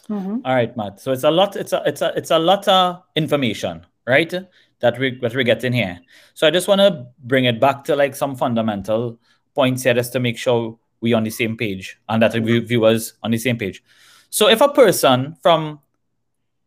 Mm-hmm. 0.08 0.38
All 0.44 0.54
right, 0.54 0.76
Matt. 0.76 1.00
So 1.00 1.12
it's 1.12 1.24
a 1.24 1.30
lot. 1.30 1.56
It's 1.56 1.72
a 1.72 1.82
it's 1.86 2.02
a 2.02 2.12
it's 2.16 2.30
a 2.30 2.38
lot 2.38 2.68
of 2.68 3.02
information, 3.16 3.84
right? 4.06 4.32
That 4.80 4.98
we 4.98 5.18
that 5.20 5.34
we're 5.34 5.42
getting 5.42 5.72
here. 5.72 5.98
So 6.34 6.46
I 6.46 6.50
just 6.50 6.68
want 6.68 6.80
to 6.80 7.06
bring 7.24 7.46
it 7.46 7.60
back 7.60 7.84
to 7.84 7.96
like 7.96 8.14
some 8.14 8.36
fundamental 8.36 9.18
points 9.54 9.82
here, 9.82 9.94
just 9.94 10.12
to 10.12 10.20
make 10.20 10.38
sure 10.38 10.78
we 11.00 11.12
on 11.12 11.24
the 11.24 11.30
same 11.30 11.56
page 11.56 11.98
and 12.08 12.22
that 12.22 12.32
the 12.32 12.40
viewers 12.40 13.14
on 13.22 13.30
the 13.30 13.38
same 13.38 13.58
page. 13.58 13.82
So 14.30 14.48
if 14.48 14.60
a 14.60 14.68
person 14.68 15.36
from 15.42 15.80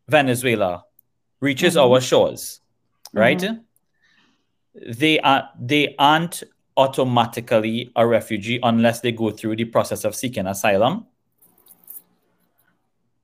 Venezuela 0.07 0.85
reaches 1.39 1.75
mm-hmm. 1.75 1.91
our 1.91 2.01
shores, 2.01 2.61
right? 3.13 3.39
Mm-hmm. 3.39 4.91
They 4.91 5.19
are 5.19 5.49
they 5.59 5.95
aren't 5.97 6.43
automatically 6.79 7.91
a 7.95 8.07
refugee 8.07 8.57
unless 8.63 9.01
they 9.01 9.11
go 9.11 9.29
through 9.31 9.57
the 9.57 9.65
process 9.65 10.05
of 10.05 10.15
seeking 10.15 10.47
asylum. 10.47 11.05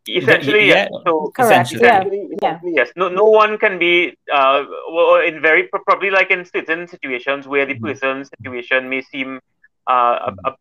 Essentially, 0.08 0.68
yeah. 0.68 0.88
So, 1.06 1.32
Correct. 1.34 1.72
Essentially, 1.72 2.28
yeah. 2.42 2.60
Yes. 2.64 2.90
No, 2.96 3.08
no 3.08 3.24
one 3.24 3.58
can 3.58 3.80
be 3.80 4.16
uh, 4.32 4.66
well, 4.92 5.22
in 5.22 5.42
very 5.42 5.68
probably 5.68 6.12
like 6.12 6.30
in 6.30 6.46
certain 6.46 6.88
situations 6.88 7.48
where 7.48 7.66
the 7.66 7.74
mm-hmm. 7.74 7.88
person's 7.88 8.30
situation 8.30 8.88
may 8.88 9.02
seem 9.02 9.40
uh, 9.88 10.30
a, 10.30 10.50
a, 10.50 10.56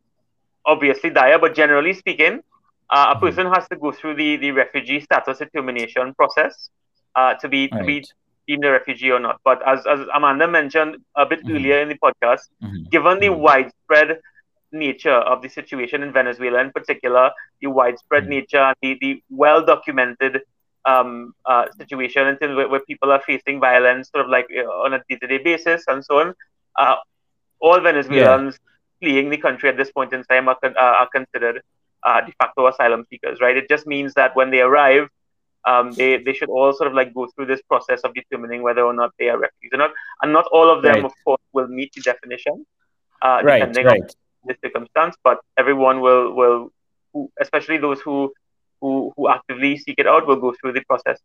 obviously 0.65 1.11
dire, 1.11 1.39
but 1.39 1.55
generally 1.55 1.93
speaking, 1.93 2.41
uh, 2.89 3.07
a 3.11 3.15
mm-hmm. 3.15 3.27
person 3.27 3.47
has 3.53 3.69
to 3.69 3.77
go 3.77 3.93
through 3.93 4.15
the, 4.15 4.37
the 4.37 4.51
refugee 4.53 5.01
status 5.01 5.39
determination 5.39 6.15
process 6.15 6.71
uh, 7.17 7.35
to 7.35 7.49
be 7.49 7.69
right. 7.71 7.81
to 7.81 7.85
be 7.85 8.05
deemed 8.47 8.65
a 8.65 8.71
refugee 8.71 9.11
or 9.11 9.21
not. 9.21 9.41
But 9.45 9.67
as, 9.67 9.87
as 9.87 10.01
Amanda 10.15 10.49
mentioned 10.49 10.97
a 11.17 11.27
bit 11.27 11.41
mm-hmm. 11.41 11.57
earlier 11.57 11.81
in 11.81 11.89
the 11.89 11.99
podcast, 11.99 12.49
mm-hmm. 12.63 12.85
given 12.91 13.19
the 13.21 13.27
mm-hmm. 13.27 13.41
widespread 13.41 14.21
nature 14.73 15.11
of 15.33 15.43
the 15.43 15.49
situation 15.49 16.03
in 16.03 16.13
Venezuela 16.13 16.61
in 16.61 16.71
particular, 16.71 17.31
the 17.61 17.69
widespread 17.69 18.25
mm-hmm. 18.25 18.31
nature, 18.31 18.75
the, 18.83 18.99
the 19.01 19.23
well 19.31 19.65
documented 19.65 20.43
um, 20.85 21.35
uh, 21.47 21.67
situation 21.79 22.27
until 22.27 22.57
where, 22.57 22.69
where, 22.69 22.81
people 22.81 23.11
are 23.11 23.23
facing 23.27 23.59
violence 23.59 24.11
sort 24.11 24.25
of 24.25 24.31
like 24.31 24.47
uh, 24.55 24.69
on 24.85 24.93
a 24.93 25.03
day-to-day 25.09 25.39
basis 25.39 25.85
and 25.87 26.05
so 26.05 26.21
on, 26.21 26.35
uh, 26.77 26.97
all 27.61 27.81
Venezuelans 27.81 28.55
yeah 28.55 28.71
fleeing 29.05 29.31
the 29.31 29.37
country 29.37 29.69
at 29.69 29.77
this 29.77 29.91
point 29.93 30.13
in 30.13 30.25
time 30.25 30.49
are, 30.49 30.59
uh, 30.65 30.71
are 30.77 31.09
considered 31.09 31.63
uh, 32.05 32.21
de 32.21 32.33
facto 32.39 32.67
asylum 32.67 33.05
seekers, 33.11 33.41
right? 33.41 33.57
It 33.57 33.69
just 33.69 33.87
means 33.87 34.15
that 34.15 34.35
when 34.35 34.51
they 34.51 34.61
arrive, 34.61 35.09
um, 35.67 35.93
they, 35.93 36.19
they 36.19 36.33
should 36.33 36.49
all 36.49 36.73
sort 36.73 36.89
of 36.89 36.95
like 36.95 37.15
go 37.15 37.27
through 37.35 37.47
this 37.47 37.63
process 37.63 38.01
of 38.03 38.15
determining 38.15 38.63
whether 38.63 38.83
or 38.83 38.93
not 38.93 39.13
they 39.19 39.29
are 39.29 39.39
refugees 39.39 39.71
or 39.73 39.79
not. 39.79 39.93
And 40.23 40.33
not 40.33 40.47
all 40.53 40.71
of 40.71 40.83
them, 40.83 40.95
right. 40.95 41.05
of 41.05 41.13
course, 41.25 41.41
will 41.53 41.69
meet 41.69 41.93
the 41.95 42.03
definition, 42.03 42.67
uh, 43.23 43.41
right, 43.43 43.61
depending 43.61 43.87
right. 43.87 44.01
on 44.01 44.09
the 44.47 44.57
circumstance, 44.63 45.17
but 45.25 45.39
everyone 45.57 46.01
will, 46.01 46.35
will 46.35 46.73
who, 47.13 47.31
especially 47.41 47.79
those 47.79 48.01
who, 48.01 48.33
who, 48.81 49.13
who 49.17 49.29
actively 49.29 49.79
seek 49.79 49.99
it 49.99 50.07
out, 50.07 50.27
will 50.27 50.41
go 50.41 50.55
through 50.61 50.73
the 50.73 50.83
process. 50.83 51.19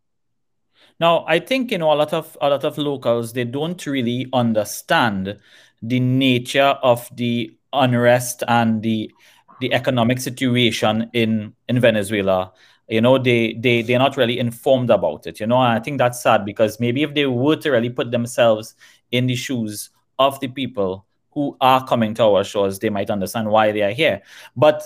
Now, 0.99 1.25
I 1.27 1.39
think 1.39 1.71
you 1.71 1.77
know 1.77 1.91
a 1.91 1.95
lot 1.95 2.13
of 2.13 2.37
a 2.39 2.49
lot 2.49 2.63
of 2.63 2.77
locals 2.77 3.33
they 3.33 3.43
don't 3.43 3.85
really 3.85 4.27
understand 4.31 5.37
the 5.81 5.99
nature 5.99 6.77
of 6.81 7.09
the 7.13 7.53
unrest 7.73 8.43
and 8.47 8.81
the 8.81 9.11
the 9.59 9.73
economic 9.73 10.19
situation 10.19 11.09
in 11.13 11.53
in 11.67 11.79
Venezuela 11.79 12.53
you 12.89 13.01
know 13.01 13.17
they 13.17 13.53
they 13.53 13.81
they're 13.81 13.99
not 13.99 14.17
really 14.17 14.39
informed 14.39 14.89
about 14.89 15.25
it 15.27 15.39
you 15.39 15.47
know 15.47 15.61
and 15.61 15.73
i 15.73 15.79
think 15.79 15.97
that's 15.97 16.21
sad 16.21 16.43
because 16.43 16.79
maybe 16.79 17.03
if 17.03 17.13
they 17.13 17.25
were 17.25 17.55
to 17.55 17.69
really 17.69 17.89
put 17.89 18.11
themselves 18.11 18.75
in 19.11 19.27
the 19.27 19.35
shoes 19.35 19.89
of 20.17 20.39
the 20.39 20.47
people 20.47 21.05
who 21.31 21.55
are 21.61 21.85
coming 21.85 22.13
to 22.13 22.23
our 22.23 22.43
shores 22.43 22.79
they 22.79 22.89
might 22.89 23.09
understand 23.09 23.47
why 23.49 23.71
they 23.71 23.83
are 23.83 23.91
here 23.91 24.21
but 24.55 24.83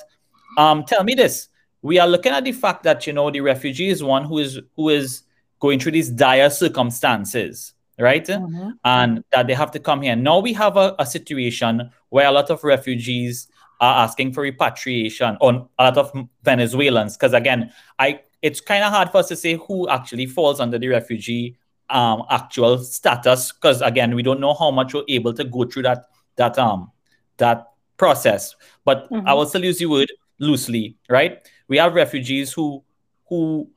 um 0.58 0.84
tell 0.84 1.04
me 1.04 1.16
this 1.16 1.49
we 1.82 1.97
are 1.97 2.08
looking 2.08 2.32
at 2.32 2.43
the 2.43 2.51
fact 2.51 2.84
that 2.84 3.08
you 3.08 3.14
know 3.14 3.32
the 3.32 3.41
refugee 3.41 3.89
is 3.89 4.04
one 4.04 4.26
who 4.26 4.38
is 4.39 4.60
who 4.76 4.89
is 4.89 5.24
going 5.60 5.80
through 5.80 5.91
these 5.93 6.10
dire 6.10 6.49
circumstances 6.49 7.74
right? 7.99 8.26
Mm-hmm. 8.26 8.70
And 8.84 9.24
that 9.32 9.47
they 9.47 9.54
have 9.54 9.72
to 9.72 9.80
come 9.80 10.01
here. 10.01 10.16
Now 10.16 10.39
we 10.39 10.54
have 10.54 10.78
a, 10.78 10.95
a, 10.97 11.06
situation 11.06 11.91
where 12.10 12.28
a 12.28 12.32
lot 12.32 12.49
of 12.49 12.64
refugees 12.64 13.47
are 13.84 14.04
asking 14.06 14.32
for 14.34 14.42
repatriation 14.42 15.38
on 15.42 15.68
a 15.78 15.84
lot 15.84 15.98
of 15.98 16.12
Venezuelans. 16.44 17.18
Because 17.18 17.34
again, 17.34 17.72
I 18.00 18.22
it's 18.42 18.62
kind 18.62 18.84
of 18.84 18.92
hard 18.92 19.10
for 19.10 19.18
us 19.18 19.28
to 19.28 19.36
say 19.36 19.56
who 19.56 19.90
actually 19.90 20.26
falls 20.26 20.60
under 20.60 20.80
the 20.80 20.88
refugee 20.88 21.58
um, 21.90 22.24
actual 22.30 22.78
status. 22.78 23.52
Because 23.52 23.82
again, 23.82 24.16
we 24.16 24.24
don't 24.24 24.40
know 24.40 24.54
how 24.54 24.72
much 24.72 24.94
we're 24.94 25.04
able 25.10 25.34
to 25.34 25.44
go 25.44 25.66
through 25.66 25.84
that 25.84 26.06
that 26.38 26.58
um 26.58 26.92
that 27.38 27.74
process. 27.98 28.56
But 28.86 29.10
mm-hmm. 29.10 29.28
I 29.28 29.34
will 29.34 29.46
still 29.46 29.66
use 29.66 29.80
the 29.80 29.88
word 29.88 30.12
loosely, 30.40 30.98
right? 31.10 31.46
We 31.68 31.78
have 31.78 31.94
refugees 31.94 32.54
who 32.54 32.84
who 33.28 33.70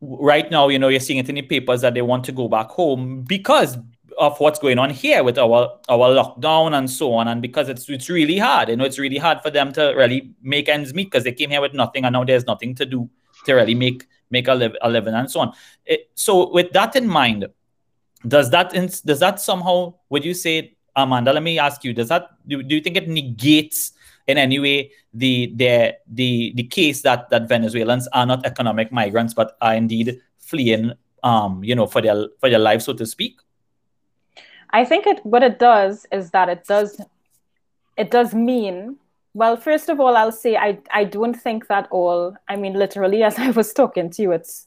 right 0.00 0.50
now, 0.50 0.68
you 0.68 0.78
know, 0.78 0.88
you're 0.88 1.00
seeing 1.00 1.18
it 1.18 1.28
in 1.28 1.34
the 1.34 1.42
papers 1.42 1.82
that 1.82 1.94
they 1.94 2.02
want 2.02 2.24
to 2.24 2.32
go 2.32 2.48
back 2.48 2.68
home 2.68 3.22
because 3.22 3.76
of 4.18 4.38
what's 4.40 4.58
going 4.58 4.78
on 4.78 4.90
here 4.90 5.22
with 5.24 5.38
our 5.38 5.78
our 5.88 6.10
lockdown 6.10 6.74
and 6.76 6.90
so 6.90 7.14
on, 7.14 7.28
and 7.28 7.42
because 7.42 7.68
it's 7.68 7.88
it's 7.88 8.08
really 8.08 8.38
hard. 8.38 8.68
You 8.68 8.76
know, 8.76 8.84
it's 8.84 8.98
really 8.98 9.18
hard 9.18 9.40
for 9.42 9.50
them 9.50 9.72
to 9.72 9.94
really 9.96 10.32
make 10.42 10.68
ends 10.68 10.94
meet 10.94 11.10
because 11.10 11.24
they 11.24 11.32
came 11.32 11.50
here 11.50 11.60
with 11.60 11.74
nothing, 11.74 12.04
and 12.04 12.12
now 12.12 12.24
there's 12.24 12.46
nothing 12.46 12.74
to 12.76 12.86
do 12.86 13.08
to 13.46 13.54
really 13.54 13.74
make 13.74 14.06
make 14.30 14.48
a, 14.48 14.72
a 14.82 14.90
living 14.90 15.14
and 15.14 15.30
so 15.30 15.40
on. 15.40 15.52
It, 15.84 16.10
so, 16.14 16.50
with 16.50 16.72
that 16.72 16.96
in 16.96 17.06
mind, 17.06 17.46
does 18.26 18.50
that 18.50 18.70
does 19.04 19.20
that 19.20 19.40
somehow 19.40 19.94
would 20.08 20.24
you 20.24 20.34
say, 20.34 20.76
Amanda? 20.96 21.32
Let 21.32 21.42
me 21.42 21.58
ask 21.58 21.84
you: 21.84 21.92
Does 21.92 22.08
that 22.08 22.28
do, 22.46 22.62
do 22.62 22.74
you 22.74 22.80
think 22.80 22.96
it 22.96 23.08
negates 23.08 23.92
in 24.26 24.38
any 24.38 24.58
way 24.58 24.90
the 25.12 25.52
the 25.56 25.94
the 26.08 26.52
the 26.56 26.64
case 26.64 27.02
that 27.02 27.28
that 27.30 27.48
Venezuelans 27.48 28.08
are 28.12 28.26
not 28.26 28.44
economic 28.46 28.90
migrants 28.90 29.34
but 29.34 29.56
are 29.60 29.74
indeed 29.74 30.20
fleeing 30.38 30.92
um 31.22 31.62
you 31.64 31.74
know 31.74 31.86
for 31.86 32.00
their 32.00 32.28
for 32.38 32.48
their 32.48 32.58
lives 32.58 32.84
so 32.84 32.92
to 32.92 33.06
speak 33.06 33.38
I 34.74 34.84
think 34.84 35.06
it 35.06 35.24
what 35.24 35.42
it 35.42 35.58
does 35.58 36.06
is 36.12 36.30
that 36.32 36.48
it 36.48 36.66
does 36.66 37.00
it 37.96 38.10
does 38.10 38.34
mean 38.34 38.96
well 39.32 39.56
first 39.56 39.88
of 39.88 40.00
all 40.00 40.16
I'll 40.16 40.32
say 40.32 40.56
I 40.56 40.78
I 40.90 41.04
don't 41.04 41.34
think 41.46 41.68
that 41.68 41.88
all 41.90 42.36
I 42.48 42.56
mean 42.56 42.74
literally 42.74 43.22
as 43.28 43.38
I 43.38 43.50
was 43.52 43.72
talking 43.72 44.10
to 44.10 44.22
you 44.22 44.32
it's 44.32 44.66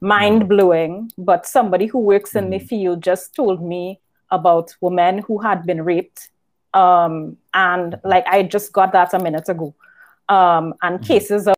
mind 0.00 0.48
blowing 0.48 1.12
but 1.18 1.46
somebody 1.46 1.86
who 1.86 1.98
works 1.98 2.34
in 2.34 2.44
mm-hmm. 2.44 2.52
the 2.52 2.58
field 2.70 3.02
just 3.02 3.34
told 3.34 3.62
me 3.62 4.00
about 4.30 4.74
women 4.80 5.18
who 5.18 5.38
had 5.38 5.66
been 5.66 5.84
raped 5.84 6.30
um, 6.74 7.36
and 7.54 7.98
like 8.04 8.26
I 8.26 8.42
just 8.42 8.72
got 8.72 8.92
that 8.92 9.14
a 9.14 9.18
minute 9.18 9.48
ago. 9.48 9.74
Um, 10.28 10.74
and 10.82 10.96
mm-hmm. 10.96 11.04
cases 11.04 11.46
of, 11.48 11.56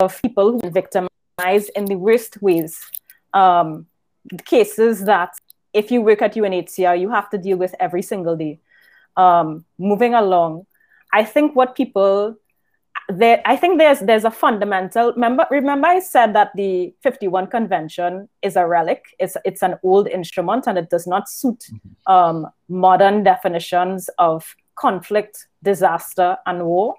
of 0.00 0.20
people 0.22 0.58
who 0.60 0.70
victimized 0.70 1.70
in 1.76 1.84
the 1.84 1.96
worst 1.96 2.40
ways. 2.42 2.80
Um, 3.34 3.86
cases 4.44 5.04
that 5.04 5.30
if 5.72 5.90
you 5.90 6.02
work 6.02 6.22
at 6.22 6.34
UNHCR, 6.34 7.00
you 7.00 7.10
have 7.10 7.30
to 7.30 7.38
deal 7.38 7.56
with 7.56 7.74
every 7.78 8.02
single 8.02 8.36
day. 8.36 8.60
Um, 9.16 9.64
moving 9.78 10.14
along, 10.14 10.66
I 11.12 11.24
think 11.24 11.56
what 11.56 11.74
people 11.74 12.36
there, 13.08 13.40
I 13.46 13.56
think 13.56 13.78
there's 13.78 14.00
there's 14.00 14.24
a 14.24 14.30
fundamental. 14.30 15.12
Remember, 15.14 15.46
remember, 15.50 15.88
I 15.88 16.00
said 16.00 16.34
that 16.34 16.50
the 16.54 16.92
51 17.02 17.46
Convention 17.46 18.28
is 18.42 18.56
a 18.56 18.66
relic. 18.66 19.02
It's 19.18 19.36
it's 19.44 19.62
an 19.62 19.76
old 19.82 20.08
instrument, 20.08 20.66
and 20.66 20.76
it 20.76 20.90
does 20.90 21.06
not 21.06 21.28
suit 21.28 21.64
mm-hmm. 21.72 22.12
um, 22.12 22.46
modern 22.68 23.22
definitions 23.22 24.10
of 24.18 24.54
conflict, 24.74 25.48
disaster, 25.62 26.36
and 26.46 26.66
war. 26.66 26.96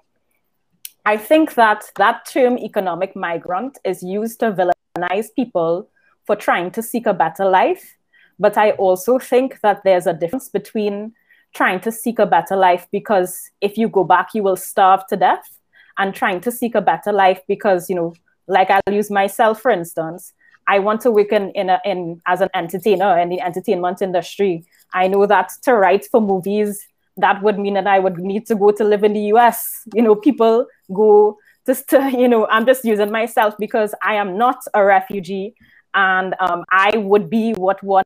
I 1.06 1.16
think 1.16 1.54
that 1.54 1.84
that 1.96 2.26
term 2.26 2.58
economic 2.58 3.14
migrant 3.14 3.78
is 3.84 4.02
used 4.02 4.40
to 4.40 4.52
villainize 4.52 5.28
people 5.34 5.88
for 6.26 6.36
trying 6.36 6.72
to 6.72 6.82
seek 6.82 7.06
a 7.06 7.14
better 7.14 7.48
life. 7.48 7.96
But 8.40 8.56
I 8.56 8.70
also 8.72 9.18
think 9.18 9.60
that 9.60 9.84
there's 9.84 10.06
a 10.06 10.14
difference 10.14 10.48
between 10.48 11.12
trying 11.54 11.78
to 11.80 11.92
seek 11.92 12.18
a 12.18 12.26
better 12.26 12.56
life 12.56 12.88
because 12.90 13.50
if 13.60 13.76
you 13.76 13.88
go 13.88 14.02
back, 14.02 14.28
you 14.34 14.42
will 14.42 14.56
starve 14.56 15.06
to 15.08 15.16
death 15.16 15.58
and 15.98 16.14
trying 16.14 16.40
to 16.40 16.50
seek 16.50 16.74
a 16.74 16.80
better 16.80 17.12
life 17.12 17.40
because, 17.46 17.90
you 17.90 17.96
know, 17.96 18.14
like 18.48 18.70
I'll 18.70 18.94
use 18.94 19.10
myself 19.10 19.60
for 19.60 19.70
instance. 19.70 20.32
I 20.66 20.78
want 20.78 21.02
to 21.02 21.10
work 21.10 21.32
in, 21.32 21.50
in, 21.50 21.68
a, 21.68 21.80
in 21.84 22.22
as 22.26 22.40
an 22.40 22.48
entertainer 22.54 23.18
in 23.18 23.28
the 23.28 23.40
entertainment 23.40 24.00
industry. 24.00 24.64
I 24.94 25.08
know 25.08 25.26
that 25.26 25.50
to 25.64 25.74
write 25.74 26.06
for 26.06 26.20
movies, 26.20 26.86
that 27.18 27.42
would 27.42 27.58
mean 27.58 27.74
that 27.74 27.86
I 27.86 27.98
would 27.98 28.18
need 28.18 28.46
to 28.46 28.54
go 28.54 28.70
to 28.70 28.84
live 28.84 29.04
in 29.04 29.12
the 29.12 29.32
US. 29.34 29.82
You 29.94 30.02
know, 30.02 30.14
people 30.14 30.66
go 30.92 31.36
just 31.66 31.90
to, 31.90 32.10
you 32.16 32.28
know, 32.28 32.46
I'm 32.46 32.64
just 32.64 32.84
using 32.86 33.10
myself 33.10 33.54
because 33.58 33.94
I 34.02 34.14
am 34.14 34.38
not 34.38 34.62
a 34.72 34.82
refugee 34.82 35.54
and 35.92 36.34
um, 36.40 36.64
I 36.70 36.96
would 36.96 37.28
be 37.28 37.52
what 37.52 37.82
one 37.82 38.04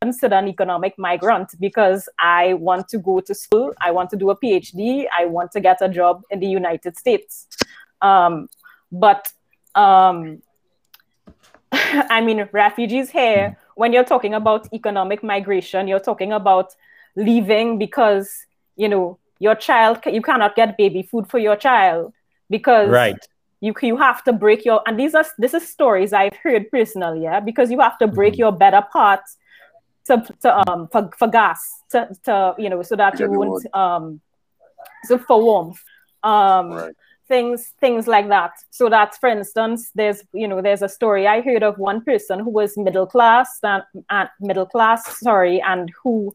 consider 0.00 0.36
an 0.36 0.48
economic 0.48 0.98
migrant 0.98 1.54
because 1.60 2.08
I 2.18 2.54
want 2.54 2.88
to 2.88 2.98
go 2.98 3.20
to 3.20 3.34
school, 3.34 3.74
I 3.82 3.90
want 3.90 4.08
to 4.10 4.16
do 4.16 4.30
a 4.30 4.36
PhD, 4.36 5.04
I 5.16 5.26
want 5.26 5.52
to 5.52 5.60
get 5.60 5.78
a 5.82 5.90
job 5.90 6.22
in 6.30 6.40
the 6.40 6.46
United 6.46 6.96
States. 6.96 7.46
Um, 8.00 8.48
but 8.90 9.30
um, 9.74 10.40
I 11.72 12.22
mean, 12.22 12.48
refugees 12.52 13.10
here, 13.10 13.58
when 13.74 13.92
you're 13.92 14.04
talking 14.04 14.32
about 14.32 14.72
economic 14.72 15.22
migration, 15.22 15.86
you're 15.86 16.00
talking 16.00 16.32
about 16.32 16.74
leaving 17.14 17.78
because, 17.78 18.46
you 18.76 18.88
know, 18.88 19.18
your 19.38 19.54
child, 19.54 19.98
you 20.06 20.22
cannot 20.22 20.56
get 20.56 20.78
baby 20.78 21.02
food 21.02 21.28
for 21.28 21.38
your 21.38 21.56
child 21.56 22.14
because 22.48 22.88
right. 22.88 23.18
you, 23.60 23.74
you 23.82 23.98
have 23.98 24.24
to 24.24 24.32
break 24.32 24.64
your, 24.64 24.80
and 24.86 24.98
these 24.98 25.14
are, 25.14 25.26
this 25.36 25.52
is 25.52 25.68
stories 25.68 26.14
I've 26.14 26.36
heard 26.42 26.70
personally, 26.70 27.24
yeah, 27.24 27.40
because 27.40 27.70
you 27.70 27.80
have 27.80 27.98
to 27.98 28.06
break 28.06 28.32
mm-hmm. 28.32 28.40
your 28.40 28.52
better 28.52 28.82
parts 28.90 29.36
to, 30.06 30.24
to 30.42 30.70
um 30.70 30.88
for, 30.88 31.10
for 31.18 31.28
gas 31.28 31.82
to, 31.90 32.08
to 32.24 32.54
you 32.58 32.68
know 32.68 32.82
so 32.82 32.96
that 32.96 33.18
you 33.18 33.30
won't 33.30 33.66
um 33.74 34.20
so 35.04 35.18
for 35.18 35.42
warmth 35.42 35.82
um 36.22 36.70
right. 36.72 36.94
things 37.28 37.72
things 37.80 38.06
like 38.06 38.28
that 38.28 38.52
so 38.70 38.88
that 38.88 39.14
for 39.16 39.28
instance 39.28 39.90
there's 39.94 40.22
you 40.32 40.48
know 40.48 40.60
there's 40.60 40.82
a 40.82 40.88
story 40.88 41.26
i 41.26 41.40
heard 41.40 41.62
of 41.62 41.78
one 41.78 42.02
person 42.02 42.40
who 42.40 42.50
was 42.50 42.76
middle 42.76 43.06
class 43.06 43.58
and, 43.62 43.82
and 44.10 44.28
middle 44.40 44.66
class 44.66 45.18
sorry 45.18 45.60
and 45.62 45.90
who 46.02 46.34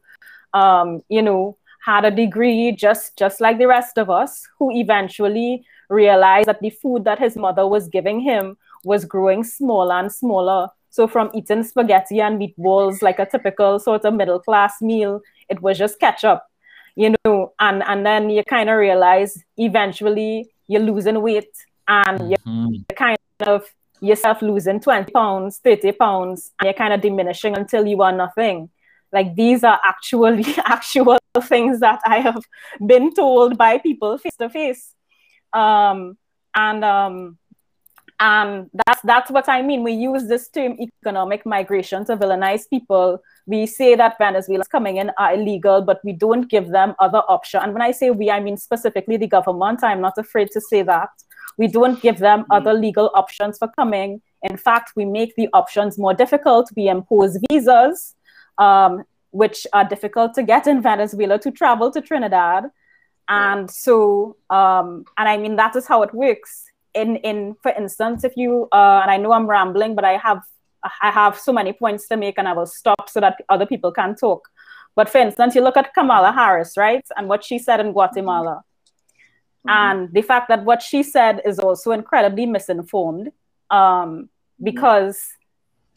um 0.54 1.02
you 1.10 1.22
know 1.22 1.58
had 1.86 2.04
a 2.04 2.12
degree 2.12 2.72
just 2.72 3.16
just 3.18 3.40
like 3.40 3.60
the 3.60 3.68
rest 3.68 3.98
of 3.98 4.10
us 4.10 4.48
who 4.58 4.72
eventually 4.72 5.64
realized 5.90 6.48
that 6.48 6.62
the 6.62 6.72
food 6.72 7.04
that 7.04 7.20
his 7.20 7.36
mother 7.36 7.68
was 7.68 7.88
giving 7.88 8.20
him 8.20 8.58
was 8.84 9.06
growing 9.06 9.44
smaller 9.44 9.96
and 9.96 10.12
smaller 10.12 10.68
so 10.96 11.10
from 11.10 11.30
eating 11.34 11.62
spaghetti 11.62 12.22
and 12.22 12.40
meatballs, 12.40 13.02
like 13.02 13.20
a 13.20 13.26
typical 13.26 13.80
sort 13.80 14.06
of 14.06 14.14
middle 14.14 14.40
class 14.40 14.82
meal, 14.82 15.20
it 15.50 15.62
was 15.62 15.78
just 15.78 16.00
ketchup, 16.00 16.42
you 16.96 17.14
know, 17.26 17.52
and, 17.60 17.84
and 17.84 18.06
then 18.06 18.30
you 18.30 18.46
kind 18.46 18.70
of 18.70 18.78
realize 18.78 19.44
eventually 19.58 20.50
you're 20.68 20.82
losing 20.82 21.22
weight 21.22 21.52
and 21.90 22.22
mm-hmm. 22.22 22.68
you're 22.72 22.98
kind 22.98 23.18
of 23.42 23.66
yourself 24.00 24.42
losing 24.42 24.80
20 24.80 25.12
pounds, 25.12 25.58
30 25.66 25.92
pounds, 25.92 26.52
and 26.62 26.68
you're 26.68 26.74
kind 26.74 26.94
of 26.94 27.02
diminishing 27.02 27.58
until 27.58 27.86
you 27.86 28.02
are 28.02 28.14
nothing. 28.14 28.70
Like 29.12 29.36
these 29.36 29.66
are 29.66 29.82
actually 29.84 30.46
actual 30.66 31.18
things 31.42 31.82
that 31.82 32.00
I 32.06 32.22
have 32.22 32.42
been 32.88 33.14
told 33.14 33.58
by 33.58 33.80
people 33.80 34.18
face 34.18 34.38
to 34.38 34.50
face. 34.50 34.94
Um, 35.52 36.18
and 36.56 36.86
um, 36.86 37.38
and 38.20 38.70
that's 38.86 39.02
that's 39.02 39.30
what 39.30 39.50
I 39.50 39.62
mean. 39.62 39.84
We 39.84 39.92
use 39.92 40.28
this 40.28 40.50
term 40.50 40.78
economic 40.80 41.46
migration 41.46 42.06
to 42.06 42.16
villainize 42.16 42.70
people. 42.70 43.22
We 43.46 43.66
say 43.66 43.96
that 43.96 44.18
Venezuelans 44.18 44.70
coming 44.70 44.98
in 44.98 45.12
are 45.18 45.34
illegal, 45.34 45.82
but 45.82 46.00
we 46.04 46.14
don't 46.14 46.50
give 46.50 46.70
them 46.70 46.96
other 47.00 47.20
options. 47.28 47.64
And 47.64 47.74
when 47.74 47.82
I 47.82 47.92
say 47.92 48.12
we, 48.12 48.32
I 48.32 48.40
mean 48.40 48.58
specifically 48.58 49.18
the 49.18 49.28
government. 49.28 49.84
I'm 49.84 50.02
not 50.02 50.18
afraid 50.18 50.50
to 50.52 50.62
say 50.62 50.82
that. 50.84 51.10
We 51.58 51.68
don't 51.68 52.02
give 52.02 52.20
them 52.20 52.42
mm-hmm. 52.42 52.52
other 52.52 52.74
legal 52.74 53.12
options 53.16 53.58
for 53.58 53.68
coming. 53.70 54.22
In 54.44 54.58
fact, 54.58 54.94
we 54.96 55.06
make 55.06 55.36
the 55.36 55.50
options 55.54 55.98
more 55.98 56.14
difficult. 56.14 56.70
We 56.76 56.88
impose 56.88 57.38
visas, 57.50 58.16
um, 58.58 59.04
which 59.32 59.68
are 59.74 59.84
difficult 59.84 60.34
to 60.36 60.44
get 60.44 60.68
in 60.68 60.82
Venezuela 60.82 61.38
to 61.40 61.52
travel 61.52 61.92
to 61.92 62.02
Trinidad. 62.02 62.66
And 63.28 63.70
so, 63.72 64.38
um, 64.50 65.06
and 65.18 65.28
I 65.28 65.38
mean, 65.38 65.56
that 65.56 65.76
is 65.76 65.88
how 65.88 66.04
it 66.04 66.14
works 66.14 66.65
in 66.96 67.18
in 67.18 67.56
for 67.62 67.72
instance, 67.72 68.24
if 68.24 68.36
you 68.36 68.68
uh, 68.72 69.02
and 69.04 69.12
I 69.12 69.18
know 69.18 69.34
I'm 69.34 69.48
rambling, 69.48 69.94
but 69.96 70.06
I 70.06 70.18
have 70.18 70.42
I 71.02 71.12
have 71.12 71.38
so 71.38 71.52
many 71.52 71.74
points 71.74 72.08
to 72.08 72.18
make, 72.18 72.38
and 72.38 72.48
I 72.48 72.54
will 72.54 72.66
stop 72.66 73.10
so 73.10 73.20
that 73.20 73.38
other 73.50 73.66
people 73.66 73.92
can 73.92 74.16
talk. 74.16 74.48
But 74.96 75.10
for 75.10 75.18
instance, 75.18 75.56
you 75.56 75.62
look 75.62 75.78
at 75.78 75.94
Kamala 75.94 76.32
Harris, 76.32 76.78
right, 76.78 77.06
and 77.18 77.28
what 77.28 77.44
she 77.44 77.60
said 77.60 77.80
in 77.80 77.92
Guatemala, 77.92 78.64
mm-hmm. 79.68 79.70
and 79.70 80.14
the 80.14 80.22
fact 80.22 80.48
that 80.48 80.64
what 80.64 80.82
she 80.82 81.04
said 81.04 81.42
is 81.46 81.60
also 81.60 81.92
incredibly 81.92 82.46
misinformed, 82.46 83.32
um, 83.70 84.30
because 84.64 85.20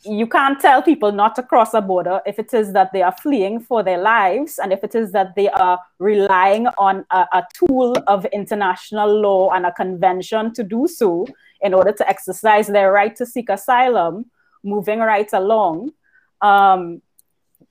you 0.04 0.26
can't 0.26 0.60
tell 0.60 0.80
people 0.82 1.10
not 1.10 1.34
to 1.34 1.42
cross 1.42 1.74
a 1.74 1.80
border 1.80 2.20
if 2.24 2.38
it 2.38 2.54
is 2.54 2.72
that 2.72 2.92
they 2.92 3.02
are 3.02 3.12
fleeing 3.12 3.58
for 3.58 3.82
their 3.82 3.98
lives 3.98 4.58
and 4.58 4.72
if 4.72 4.84
it 4.84 4.94
is 4.94 5.12
that 5.12 5.34
they 5.34 5.48
are 5.48 5.78
relying 5.98 6.66
on 6.78 7.04
a, 7.10 7.26
a, 7.32 7.46
tool 7.52 7.96
of 8.06 8.24
international 8.26 9.20
law 9.20 9.50
and 9.50 9.66
a 9.66 9.72
convention 9.72 10.52
to 10.54 10.62
do 10.62 10.86
so 10.86 11.26
in 11.60 11.74
order 11.74 11.92
to 11.92 12.08
exercise 12.08 12.68
their 12.68 12.92
right 12.92 13.16
to 13.16 13.26
seek 13.26 13.48
asylum, 13.48 14.26
moving 14.62 15.00
right 15.00 15.32
along. 15.32 15.92
Um, 16.40 17.02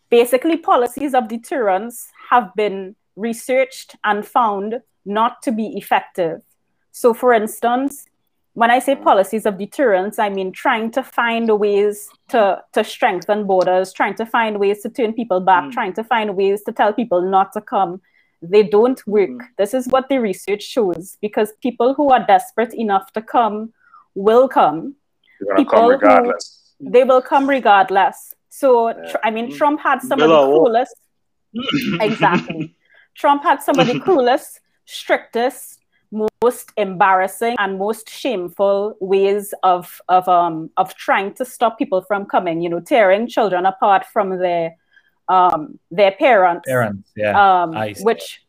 basically, 0.10 0.58
policies 0.58 1.14
of 1.14 1.30
deterrence 1.30 2.10
have 2.30 2.54
been 2.56 2.96
researched 3.16 3.96
and 4.04 4.26
found 4.26 4.82
not 5.06 5.42
to 5.44 5.52
be 5.54 5.78
effective. 5.78 6.42
So, 6.92 7.14
for 7.14 7.32
instance, 7.32 8.06
when 8.58 8.72
I 8.72 8.80
say 8.80 8.95
policies 8.95 9.45
of 9.45 9.60
deterrence, 9.60 10.18
I 10.18 10.30
mean 10.30 10.51
trying 10.51 10.89
to 10.93 11.03
find 11.03 11.47
ways 11.60 12.10
to, 12.30 12.60
to 12.74 12.84
strengthen 12.84 13.45
borders, 13.45 13.93
trying 13.93 14.16
to 14.16 14.26
find 14.26 14.60
ways 14.60 14.82
to 14.82 14.89
turn 14.89 15.14
people 15.14 15.41
back, 15.41 15.66
mm. 15.66 15.72
trying 15.72 15.93
to 15.93 16.03
find 16.03 16.36
ways 16.36 16.64
to 16.64 16.72
tell 16.72 16.91
people 16.91 17.22
not 17.22 17.53
to 17.53 17.62
come. 17.62 18.01
They 18.41 18.64
don't 18.64 18.99
work. 19.05 19.30
Mm. 19.30 19.47
This 19.60 19.76
is 19.76 19.88
what 19.89 20.10
the 20.10 20.18
research 20.18 20.64
shows 20.64 21.20
because 21.22 21.53
people 21.62 21.93
who 21.93 22.10
are 22.10 22.26
desperate 22.26 22.74
enough 22.74 23.14
to 23.14 23.22
come 23.22 23.74
will 24.16 24.47
come. 24.47 24.95
People 25.55 25.78
come 25.78 25.89
regardless. 25.91 26.74
Who, 26.80 26.89
they 26.89 27.03
will 27.03 27.22
come 27.22 27.47
regardless. 27.47 28.34
So, 28.49 28.89
yeah. 28.89 29.18
I 29.24 29.30
mean, 29.30 29.55
Trump 29.55 29.82
had 29.82 30.01
some 30.01 30.20
of 30.20 30.30
the 30.30 30.36
coolest. 30.36 30.95
exactly. 32.01 32.76
Trump 33.14 33.43
had 33.43 33.62
some 33.62 33.78
of 33.78 33.86
the 33.86 33.99
cruelest, 34.05 34.62
strictest, 34.86 35.78
most 36.44 36.72
embarrassing 36.78 37.56
and 37.58 37.80
most 37.80 38.10
shameful 38.10 38.96
ways 39.00 39.54
of 39.64 40.00
of 40.08 40.28
um 40.28 40.70
of 40.78 40.94
trying 40.96 41.34
to 41.34 41.44
stop 41.44 41.78
people 41.78 42.02
from 42.02 42.26
coming 42.26 42.62
you 42.62 42.70
know 42.70 42.80
tearing 42.80 43.28
children 43.28 43.66
apart 43.66 44.06
from 44.06 44.38
their 44.38 44.76
um 45.30 45.80
their 45.90 46.12
parents 46.12 46.68
parents 46.68 47.10
yeah 47.16 47.34
um 47.64 47.74
which 48.02 48.44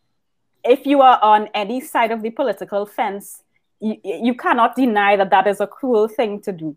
if 0.64 0.84
you 0.86 1.01
are 1.01 1.18
on 1.22 1.49
any 1.55 1.80
side 1.80 2.11
of 2.11 2.22
the 2.22 2.30
political 2.30 2.84
fence 2.84 3.43
you, 3.80 3.97
you 4.05 4.34
cannot 4.34 4.74
deny 4.74 5.16
that 5.16 5.30
that 5.30 5.47
is 5.47 5.61
a 5.61 5.66
cruel 5.66 6.09
thing 6.09 6.41
to 6.41 6.53
do 6.53 6.76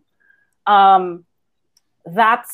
um 0.66 1.24
that 2.06 2.46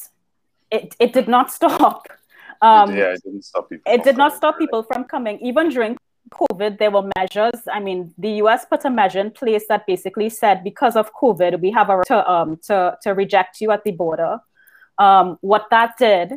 it, 0.71 0.95
it 0.99 1.13
did 1.13 1.29
not 1.29 1.53
stop 1.53 2.09
um, 2.61 2.97
yeah, 2.97 3.13
it 3.13 3.23
didn't 3.23 3.45
stop 3.45 3.69
people. 3.71 3.93
It 3.93 4.03
did 4.03 4.17
not 4.17 4.35
stop 4.35 4.59
people 4.59 4.83
from 4.83 5.05
coming. 5.05 5.39
Even 5.41 5.69
during 5.69 5.97
COVID, 6.29 6.79
there 6.79 6.91
were 6.91 7.09
measures. 7.17 7.61
I 7.73 7.81
mean, 7.81 8.15
the 8.19 8.31
US 8.43 8.65
put 8.65 8.85
a 8.85 8.91
measure 8.91 9.21
in 9.21 9.31
place 9.31 9.65
that 9.69 9.87
basically 9.87 10.29
said 10.29 10.65
because 10.65 10.97
of 10.97 11.13
COVID, 11.15 11.61
we 11.61 11.71
have 11.73 11.91
a 11.91 12.03
to 12.07 12.31
um 12.31 12.59
to, 12.65 12.97
to 13.03 13.11
reject 13.11 13.61
you 13.61 13.71
at 13.71 13.85
the 13.85 13.93
border. 13.93 14.39
Um, 14.99 15.39
what 15.41 15.67
that 15.71 15.97
did, 15.99 16.35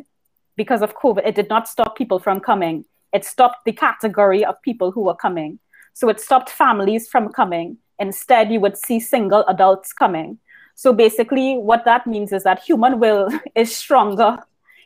because 0.56 0.82
of 0.82 0.94
COVID, 0.94 1.26
it 1.26 1.34
did 1.34 1.48
not 1.48 1.68
stop 1.68 1.96
people 1.96 2.18
from 2.18 2.40
coming. 2.40 2.84
It 3.12 3.24
stopped 3.24 3.64
the 3.64 3.72
category 3.72 4.44
of 4.44 4.60
people 4.62 4.92
who 4.92 5.02
were 5.02 5.16
coming. 5.16 5.58
So 5.94 6.08
it 6.08 6.20
stopped 6.20 6.48
families 6.50 7.08
from 7.08 7.30
coming. 7.30 7.78
Instead, 7.98 8.50
you 8.52 8.60
would 8.60 8.76
see 8.76 9.00
single 9.00 9.44
adults 9.46 9.92
coming. 9.92 10.38
So 10.74 10.92
basically, 10.92 11.56
what 11.56 11.84
that 11.84 12.06
means 12.06 12.32
is 12.32 12.44
that 12.44 12.62
human 12.62 12.98
will 12.98 13.28
is 13.54 13.74
stronger. 13.74 14.38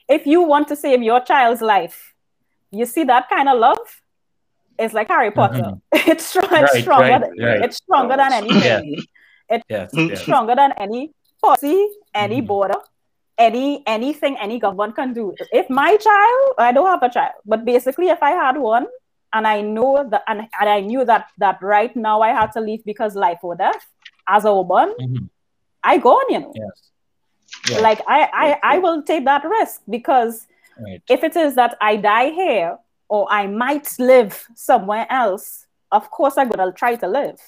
If 0.09 0.26
you 0.26 0.42
want 0.42 0.68
to 0.68 0.76
save 0.76 1.02
your 1.02 1.20
child's 1.20 1.62
life, 1.62 2.14
you 2.70 2.86
see 2.86 3.04
that 3.04 3.28
kind 3.28 3.48
of 3.48 3.59
love 3.59 4.02
it's 4.79 4.95
like 4.95 5.09
Harry 5.09 5.31
Potter. 5.31 5.62
Mm-hmm. 5.62 6.11
It's, 6.11 6.27
strong, 6.27 6.51
right, 6.51 6.64
it's 6.64 6.83
stronger. 6.83 7.09
Right, 7.09 7.20
than, 7.20 7.45
right. 7.45 7.62
It's 7.62 7.77
stronger 7.77 8.16
than 8.16 8.33
anything. 8.33 8.62
Yeah. 8.62 8.81
It's 9.49 9.64
yes, 9.68 9.91
yes. 9.93 10.20
stronger 10.22 10.55
than 10.55 10.72
any 10.79 11.12
policy, 11.41 11.89
any 12.14 12.43
mm. 12.43 12.47
border, 12.47 12.74
any 13.39 13.83
anything 13.87 14.37
any 14.39 14.59
government 14.59 14.97
can 14.97 15.12
do. 15.12 15.35
If 15.53 15.70
my 15.70 15.97
child, 15.97 16.55
I 16.59 16.72
don't 16.72 16.87
have 16.87 17.03
a 17.03 17.11
child, 17.11 17.35
but 17.45 17.64
basically, 17.64 18.09
if 18.09 18.22
I 18.22 18.31
had 18.31 18.57
one, 18.57 18.87
and 19.33 19.47
I 19.47 19.61
know 19.61 20.09
that, 20.11 20.22
and, 20.27 20.49
and 20.61 20.68
I 20.68 20.81
knew 20.81 21.05
that 21.05 21.29
that 21.39 21.62
right 21.62 21.95
now 21.95 22.22
I 22.22 22.31
had 22.31 22.53
to 22.53 22.61
leave 22.61 22.85
because 22.85 23.14
life 23.14 23.39
or 23.43 23.55
death 23.55 23.87
as 24.29 24.45
a 24.45 24.53
woman, 24.53 24.95
mm-hmm. 25.01 25.24
I 25.85 25.99
go 25.99 26.14
on, 26.14 26.33
you 26.33 26.41
know. 26.41 26.53
Yes. 26.55 26.91
yes. 27.68 27.81
Like 27.81 28.01
I, 28.09 28.29
I, 28.33 28.77
I 28.77 28.79
will 28.79 29.03
take 29.03 29.24
that 29.27 29.45
risk 29.45 29.83
because 29.89 30.47
if 31.09 31.24
it 31.24 31.37
is 31.37 31.55
that 31.55 31.77
I 31.81 31.97
die 31.97 32.31
here 32.31 32.79
or 33.09 33.26
I 33.30 33.46
might 33.46 33.88
live 33.98 34.46
somewhere 34.54 35.07
else, 35.11 35.66
of 35.92 36.11
course 36.11 36.36
I'm 36.36 36.48
gonna 36.48 36.72
try 36.72 36.96
to 36.96 37.09
live. 37.09 37.40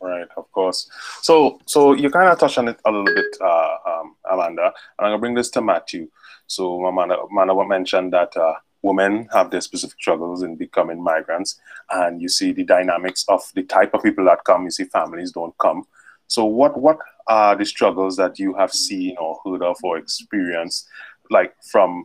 Right, 0.00 0.28
of 0.36 0.50
course. 0.52 0.90
So, 1.22 1.60
so 1.64 1.94
you 1.94 2.10
kind 2.10 2.28
of 2.28 2.38
touched 2.38 2.58
on 2.58 2.68
it 2.68 2.78
a 2.84 2.90
little 2.90 3.06
bit, 3.06 3.36
uh, 3.40 3.76
um, 3.86 4.16
Amanda, 4.30 4.64
and 4.64 4.72
I'm 4.98 5.06
gonna 5.06 5.18
bring 5.18 5.34
this 5.34 5.50
to 5.50 5.62
Matthew. 5.62 6.08
So, 6.46 6.84
Amanda, 6.84 7.18
Amanda 7.20 7.54
mentioned 7.66 8.12
that 8.12 8.36
uh, 8.36 8.54
women 8.82 9.28
have 9.32 9.50
their 9.50 9.62
specific 9.62 9.98
struggles 9.98 10.42
in 10.42 10.56
becoming 10.56 11.02
migrants, 11.02 11.58
and 11.90 12.20
you 12.20 12.28
see 12.28 12.52
the 12.52 12.64
dynamics 12.64 13.24
of 13.28 13.50
the 13.54 13.62
type 13.62 13.94
of 13.94 14.02
people 14.02 14.26
that 14.26 14.44
come. 14.44 14.64
You 14.64 14.70
see, 14.70 14.84
families 14.84 15.32
don't 15.32 15.56
come. 15.58 15.86
So, 16.26 16.44
what 16.44 16.78
what 16.78 16.98
are 17.26 17.56
the 17.56 17.64
struggles 17.64 18.16
that 18.16 18.38
you 18.38 18.54
have 18.54 18.72
seen 18.72 19.16
or 19.18 19.40
heard 19.44 19.62
of 19.62 19.78
or 19.82 19.96
experienced, 19.96 20.86
like 21.30 21.54
from 21.62 22.04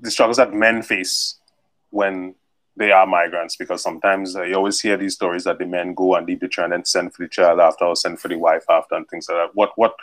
the 0.00 0.10
struggles 0.10 0.36
that 0.36 0.52
men 0.52 0.82
face 0.82 1.38
when 1.90 2.34
they 2.76 2.92
are 2.92 3.06
migrants 3.06 3.56
because 3.56 3.82
sometimes 3.82 4.36
uh, 4.36 4.42
you 4.42 4.54
always 4.54 4.80
hear 4.80 4.96
these 4.96 5.14
stories 5.14 5.44
that 5.44 5.58
the 5.58 5.64
men 5.64 5.94
go 5.94 6.14
and 6.14 6.26
leave 6.26 6.40
the 6.40 6.48
child 6.48 6.72
and 6.72 6.86
send 6.86 7.14
for 7.14 7.22
the 7.22 7.28
child 7.28 7.58
after 7.58 7.86
or 7.86 7.96
send 7.96 8.20
for 8.20 8.28
the 8.28 8.36
wife 8.36 8.64
after 8.68 8.94
and 8.94 9.08
things 9.08 9.28
like 9.28 9.38
that. 9.38 9.54
What 9.54 9.72
what 9.76 9.94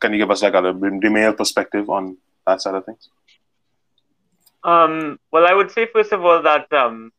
can 0.00 0.12
you 0.12 0.18
give 0.18 0.30
us 0.30 0.42
like 0.42 0.54
a 0.54 0.60
the 0.60 1.10
male 1.10 1.32
perspective 1.32 1.88
on 1.88 2.18
that 2.46 2.60
side 2.60 2.74
of 2.74 2.84
things? 2.84 3.08
Um, 4.62 5.18
well, 5.32 5.46
I 5.46 5.54
would 5.54 5.70
say 5.70 5.86
first 5.92 6.12
of 6.12 6.24
all 6.24 6.42
that 6.42 6.70
um, 6.72 7.12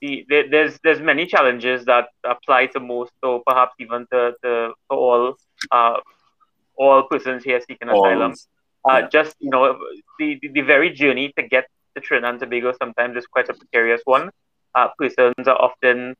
the, 0.00 0.26
the, 0.28 0.42
there's 0.50 0.78
there's 0.82 1.00
many 1.00 1.26
challenges 1.26 1.84
that 1.86 2.08
apply 2.24 2.66
to 2.66 2.80
most, 2.80 3.12
or 3.22 3.42
perhaps 3.46 3.74
even 3.78 4.06
to, 4.12 4.32
to, 4.42 4.72
to 4.90 4.96
all 4.96 5.34
uh, 5.70 5.98
all 6.76 7.02
persons 7.04 7.44
here 7.44 7.60
seeking 7.60 7.88
asylum. 7.88 8.34
Uh, 8.88 9.02
yeah. 9.02 9.08
Just 9.10 9.34
you 9.40 9.50
know, 9.50 9.76
the, 10.18 10.38
the, 10.40 10.48
the 10.48 10.60
very 10.62 10.90
journey 10.90 11.32
to 11.36 11.42
get 11.42 11.66
to 11.94 12.00
Trinidad 12.00 12.30
and 12.30 12.40
Tobago 12.40 12.72
sometimes 12.80 13.16
is 13.16 13.26
quite 13.26 13.48
a 13.48 13.54
precarious 13.54 14.00
one. 14.04 14.30
Uh, 14.74 14.88
persons 14.98 15.46
are 15.46 15.56
often, 15.60 16.14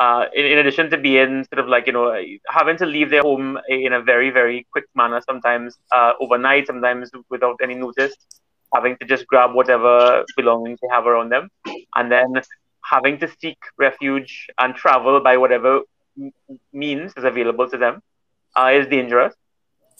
uh, 0.00 0.24
in, 0.34 0.44
in 0.46 0.58
addition 0.58 0.90
to 0.90 0.96
being 0.96 1.44
sort 1.52 1.58
of 1.60 1.68
like 1.68 1.86
you 1.86 1.92
know 1.92 2.14
having 2.48 2.76
to 2.78 2.86
leave 2.86 3.10
their 3.10 3.22
home 3.22 3.58
in 3.68 3.92
a 3.92 4.00
very 4.02 4.30
very 4.30 4.66
quick 4.72 4.84
manner, 4.94 5.20
sometimes 5.26 5.76
uh, 5.92 6.12
overnight, 6.20 6.66
sometimes 6.66 7.10
without 7.30 7.56
any 7.62 7.74
notice, 7.74 8.14
having 8.74 8.96
to 8.98 9.06
just 9.06 9.26
grab 9.26 9.54
whatever 9.54 10.24
belongings 10.36 10.78
they 10.82 10.88
have 10.90 11.06
around 11.06 11.30
them, 11.30 11.48
and 11.96 12.10
then 12.10 12.26
having 12.84 13.18
to 13.18 13.28
seek 13.40 13.58
refuge 13.78 14.46
and 14.58 14.74
travel 14.74 15.20
by 15.20 15.36
whatever 15.36 15.80
means 16.72 17.12
is 17.16 17.24
available 17.24 17.68
to 17.68 17.76
them 17.76 18.00
uh, 18.56 18.70
is 18.72 18.86
dangerous. 18.86 19.34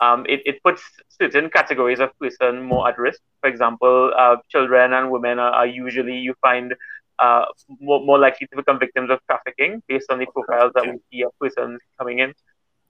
Um, 0.01 0.27
it, 0.29 0.43
it 0.45 0.63
puts 0.63 0.83
certain 1.09 1.49
categories 1.49 2.01
of 2.01 2.11
person 2.19 2.63
more 2.63 2.89
at 2.89 2.99
risk. 2.99 3.21
For 3.41 3.49
example, 3.49 4.13
uh, 4.17 4.37
children 4.51 4.93
and 4.93 5.11
women 5.11 5.39
are, 5.39 5.53
are, 5.53 5.67
usually, 5.67 6.19
you 6.19 6.35
find, 6.43 6.75
uh, 7.19 7.47
more, 7.81 8.05
more 8.05 8.19
likely 8.19 8.47
to 8.49 8.57
become 8.57 8.79
victims 8.79 9.11
of 9.11 9.21
trafficking 9.27 9.83
based 9.89 10.11
on 10.11 10.19
the 10.19 10.27
profiles 10.27 10.73
that 10.75 10.85
we 10.85 10.99
see 11.11 11.23
of 11.23 11.33
persons 11.41 11.81
coming 11.99 12.19
in. 12.19 12.35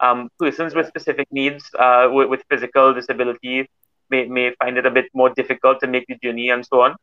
Um, 0.01 0.29
persons 0.39 0.75
with 0.75 0.89
specific 0.89 1.29
needs, 1.31 1.65
uh, 1.79 2.09
with, 2.11 2.29
with, 2.29 2.43
physical 2.51 2.93
disability, 2.93 3.69
may, 4.11 4.27
may 4.27 4.53
find 4.57 4.77
it 4.77 4.85
a 4.85 4.91
bit 4.91 5.07
more 5.15 5.31
difficult 5.31 5.81
to 5.81 5.87
make 5.87 6.07
the 6.09 6.17
journey 6.23 6.51
and 6.51 6.67
so 6.67 6.83
on. 6.83 6.97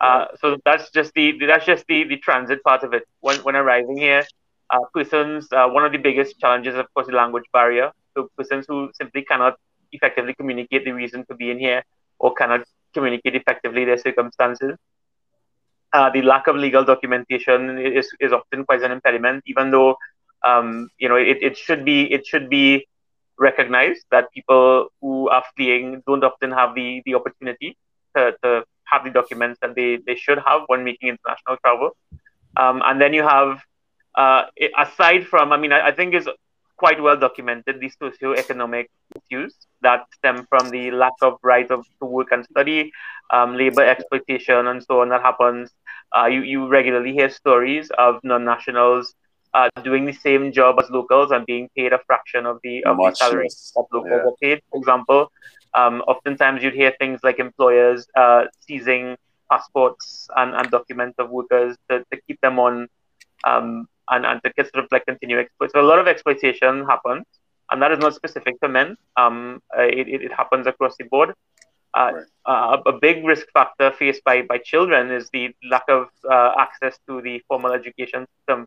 Uh, 0.00 0.26
so 0.40 0.58
that's 0.64 0.90
just 0.90 1.12
the 1.14 1.38
that's 1.46 1.66
just 1.66 1.84
the, 1.86 2.04
the 2.04 2.16
transit 2.16 2.62
part 2.64 2.82
of 2.82 2.94
it. 2.94 3.04
When, 3.20 3.36
when 3.38 3.54
arriving 3.54 3.98
here, 3.98 4.24
uh, 4.70 4.78
persons, 4.94 5.48
uh, 5.52 5.68
one 5.68 5.84
of 5.84 5.92
the 5.92 5.98
biggest 5.98 6.38
challenges, 6.38 6.74
of 6.74 6.92
course, 6.94 7.06
the 7.06 7.12
language 7.12 7.44
barrier. 7.52 7.92
So 8.16 8.28
persons 8.36 8.66
who 8.68 8.90
simply 8.94 9.22
cannot 9.22 9.56
effectively 9.92 10.34
communicate 10.34 10.84
the 10.84 10.92
reason 10.92 11.24
for 11.24 11.34
being 11.34 11.58
here 11.58 11.82
or 12.18 12.34
cannot 12.34 12.64
communicate 12.94 13.34
effectively 13.34 13.84
their 13.84 13.98
circumstances. 13.98 14.76
Uh, 15.92 16.10
the 16.10 16.22
lack 16.22 16.46
of 16.46 16.56
legal 16.56 16.84
documentation 16.84 17.78
is, 17.78 18.08
is 18.20 18.32
often 18.32 18.64
quite 18.64 18.82
an 18.82 18.92
impediment, 18.92 19.42
even 19.46 19.70
though 19.70 19.96
um, 20.44 20.88
you 20.98 21.08
know 21.08 21.16
it, 21.16 21.38
it 21.42 21.56
should 21.56 21.84
be 21.84 22.10
it 22.12 22.26
should 22.26 22.48
be 22.48 22.86
recognized 23.40 24.04
that 24.10 24.30
people 24.32 24.88
who 25.00 25.28
are 25.30 25.42
fleeing 25.56 26.02
don't 26.06 26.22
often 26.22 26.52
have 26.52 26.74
the, 26.74 27.02
the 27.06 27.14
opportunity 27.14 27.76
to, 28.14 28.34
to 28.44 28.62
have 28.84 29.02
the 29.02 29.10
documents 29.10 29.58
that 29.62 29.74
they, 29.74 29.98
they 30.06 30.14
should 30.14 30.38
have 30.46 30.62
when 30.66 30.84
making 30.84 31.08
international 31.08 31.56
travel. 31.64 31.96
Um, 32.56 32.82
and 32.84 33.00
then 33.00 33.14
you 33.14 33.22
have 33.22 33.60
uh, 34.14 34.44
aside 34.78 35.26
from, 35.26 35.52
I 35.52 35.56
mean, 35.56 35.72
I, 35.72 35.88
I, 35.88 35.92
think 35.92 36.14
is 36.14 36.28
quite 36.80 37.00
well 37.06 37.18
documented 37.26 37.78
these 37.78 37.94
socio-economic 38.02 38.90
issues 39.18 39.54
that 39.82 40.00
stem 40.16 40.46
from 40.48 40.70
the 40.70 40.90
lack 40.90 41.18
of 41.20 41.34
right 41.42 41.70
of 41.70 41.84
to 41.98 42.06
work 42.06 42.28
and 42.32 42.44
study, 42.46 42.90
um, 43.36 43.54
labor 43.62 43.84
exploitation, 43.94 44.66
and 44.66 44.82
so 44.82 45.02
on 45.02 45.10
that 45.10 45.20
happens. 45.20 45.70
Uh, 46.16 46.26
you, 46.34 46.40
you 46.52 46.66
regularly 46.66 47.12
hear 47.12 47.28
stories 47.28 47.90
of 47.98 48.18
non-nationals 48.24 49.14
uh, 49.52 49.68
doing 49.84 50.06
the 50.06 50.12
same 50.12 50.52
job 50.52 50.76
as 50.82 50.88
locals 50.90 51.30
and 51.32 51.44
being 51.44 51.68
paid 51.76 51.92
a 51.92 52.00
fraction 52.06 52.46
of 52.46 52.58
the, 52.64 52.82
of 52.84 52.96
the 52.96 53.12
salary 53.14 53.48
that 53.76 53.86
locals 53.92 54.20
yeah. 54.24 54.30
are 54.30 54.36
paid. 54.40 54.62
For 54.70 54.78
example, 54.78 55.30
um, 55.74 56.00
oftentimes 56.12 56.62
you'd 56.62 56.80
hear 56.82 56.94
things 56.98 57.20
like 57.22 57.38
employers 57.38 58.06
uh, 58.16 58.44
seizing 58.60 59.16
passports 59.52 60.28
and, 60.34 60.54
and 60.54 60.70
documents 60.70 61.16
of 61.18 61.28
workers 61.28 61.76
to, 61.90 62.04
to 62.10 62.20
keep 62.26 62.40
them 62.40 62.58
on 62.58 62.88
um, 63.44 63.86
and, 64.10 64.26
and 64.26 64.40
to 64.42 64.52
sort 64.56 64.84
of 64.84 64.88
like 64.90 65.06
continue 65.06 65.38
exploit. 65.38 65.70
So 65.72 65.80
a 65.80 65.88
lot 65.90 65.98
of 65.98 66.08
exploitation 66.08 66.84
happens, 66.84 67.24
and 67.70 67.80
that 67.82 67.92
is 67.92 67.98
not 67.98 68.14
specific 68.14 68.60
to 68.60 68.68
men. 68.68 68.96
Um, 69.16 69.62
uh, 69.76 69.82
it, 69.82 70.08
it, 70.08 70.32
happens 70.32 70.66
across 70.66 70.96
the 70.96 71.04
board. 71.04 71.34
Uh, 71.92 72.12
right. 72.14 72.24
uh, 72.46 72.76
a 72.86 72.92
big 72.92 73.24
risk 73.24 73.46
factor 73.52 73.90
faced 73.90 74.22
by, 74.24 74.42
by 74.42 74.58
children 74.58 75.10
is 75.10 75.28
the 75.32 75.52
lack 75.68 75.82
of 75.88 76.08
uh, 76.30 76.52
access 76.58 76.98
to 77.08 77.20
the 77.22 77.42
formal 77.48 77.72
education 77.72 78.26
system. 78.38 78.66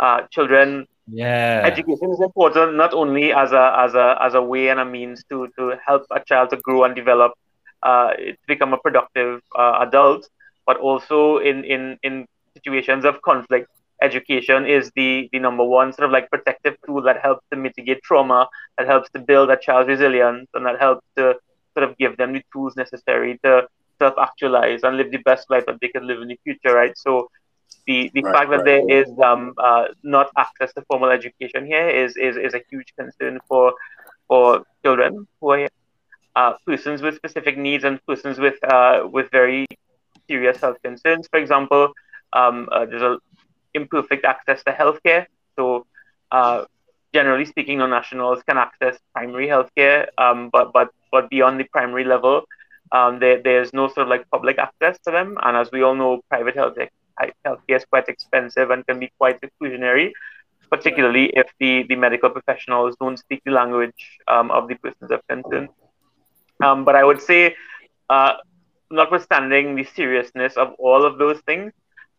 Uh, 0.00 0.22
children, 0.30 0.86
yeah, 1.06 1.62
education 1.64 2.10
is 2.10 2.20
important 2.20 2.74
not 2.74 2.92
only 2.92 3.32
as 3.32 3.52
a 3.52 3.74
as 3.78 3.94
a 3.94 4.16
as 4.20 4.34
a 4.34 4.42
way 4.42 4.70
and 4.70 4.80
a 4.80 4.84
means 4.84 5.22
to 5.30 5.46
to 5.56 5.78
help 5.86 6.04
a 6.10 6.18
child 6.18 6.50
to 6.50 6.56
grow 6.56 6.82
and 6.82 6.96
develop, 6.96 7.32
uh, 7.84 8.12
to 8.14 8.36
become 8.48 8.72
a 8.72 8.78
productive 8.78 9.40
adult, 9.56 10.28
but 10.66 10.76
also 10.78 11.38
in 11.38 11.62
in 11.62 11.96
in 12.02 12.26
situations 12.54 13.04
of 13.04 13.22
conflict 13.22 13.68
education 14.04 14.66
is 14.66 14.90
the 14.96 15.28
the 15.32 15.38
number 15.38 15.64
one 15.64 15.92
sort 15.92 16.06
of 16.06 16.12
like 16.12 16.30
protective 16.30 16.76
tool 16.86 17.02
that 17.02 17.18
helps 17.22 17.44
to 17.50 17.56
mitigate 17.56 18.02
trauma, 18.02 18.48
that 18.78 18.86
helps 18.86 19.10
to 19.14 19.18
build 19.18 19.50
a 19.50 19.56
child's 19.56 19.88
resilience, 19.88 20.48
and 20.54 20.66
that 20.66 20.78
helps 20.78 21.06
to 21.16 21.34
sort 21.74 21.88
of 21.88 21.96
give 21.98 22.16
them 22.16 22.32
the 22.32 22.42
tools 22.52 22.76
necessary 22.76 23.38
to 23.44 23.66
self 23.98 24.14
actualize 24.18 24.80
and 24.82 24.96
live 24.96 25.10
the 25.10 25.22
best 25.30 25.50
life 25.50 25.64
that 25.66 25.78
they 25.80 25.88
can 25.88 26.06
live 26.06 26.20
in 26.22 26.28
the 26.28 26.38
future, 26.44 26.74
right? 26.74 26.96
So 26.96 27.28
the, 27.86 28.10
the 28.14 28.22
right, 28.22 28.34
fact 28.34 28.50
that 28.50 28.56
right. 28.58 28.64
there 28.64 29.02
is 29.02 29.08
um, 29.22 29.54
uh, 29.58 29.86
not 30.02 30.30
access 30.38 30.72
to 30.74 30.82
formal 30.88 31.10
education 31.10 31.66
here 31.66 31.88
is, 31.88 32.16
is, 32.16 32.36
is 32.36 32.54
a 32.54 32.62
huge 32.70 32.92
concern 32.98 33.38
for 33.48 33.74
for 34.28 34.64
children 34.82 35.26
who 35.40 35.50
are 35.50 35.58
here. 35.58 35.68
Uh, 36.36 36.54
persons 36.66 37.00
with 37.00 37.14
specific 37.14 37.56
needs 37.56 37.84
and 37.84 38.04
persons 38.06 38.38
with 38.38 38.56
uh, 38.64 39.06
with 39.12 39.30
very 39.30 39.66
serious 40.28 40.60
health 40.60 40.78
concerns. 40.82 41.28
For 41.30 41.38
example, 41.38 41.92
um, 42.32 42.68
uh, 42.72 42.86
there's 42.86 43.02
a 43.02 43.18
imperfect 43.74 44.24
access 44.24 44.62
to 44.64 44.72
healthcare. 44.72 45.26
So, 45.56 45.86
uh, 46.30 46.64
generally 47.12 47.44
speaking, 47.44 47.78
non-nationals 47.78 48.42
can 48.42 48.58
access 48.58 48.98
primary 49.12 49.46
healthcare, 49.46 50.08
um, 50.18 50.50
but 50.50 50.72
but 50.72 50.90
but 51.12 51.30
beyond 51.30 51.60
the 51.60 51.64
primary 51.64 52.04
level, 52.04 52.44
um, 52.92 53.18
there, 53.20 53.40
there's 53.42 53.72
no 53.72 53.88
sort 53.88 54.06
of 54.06 54.08
like 54.08 54.28
public 54.30 54.58
access 54.58 54.98
to 55.04 55.10
them. 55.10 55.38
And 55.42 55.56
as 55.56 55.70
we 55.70 55.82
all 55.82 55.94
know, 55.94 56.22
private 56.28 56.56
healthcare 56.56 56.88
healthcare 57.46 57.76
is 57.76 57.84
quite 57.84 58.08
expensive 58.08 58.70
and 58.70 58.86
can 58.86 58.98
be 58.98 59.12
quite 59.18 59.40
exclusionary, 59.40 60.12
particularly 60.70 61.26
if 61.34 61.46
the, 61.60 61.84
the 61.88 61.96
medical 61.96 62.30
professionals 62.30 62.96
don't 63.00 63.18
speak 63.18 63.42
the 63.44 63.52
language 63.52 64.18
um, 64.28 64.50
of 64.50 64.68
the 64.68 64.74
persons 64.74 65.10
of 65.10 65.20
concern. 65.28 65.68
Um, 66.62 66.84
but 66.84 66.96
I 66.96 67.04
would 67.04 67.20
say, 67.20 67.56
uh, 68.10 68.34
notwithstanding 68.90 69.74
the 69.74 69.84
seriousness 69.84 70.56
of 70.56 70.74
all 70.78 71.04
of 71.04 71.18
those 71.18 71.40
things, 71.40 71.72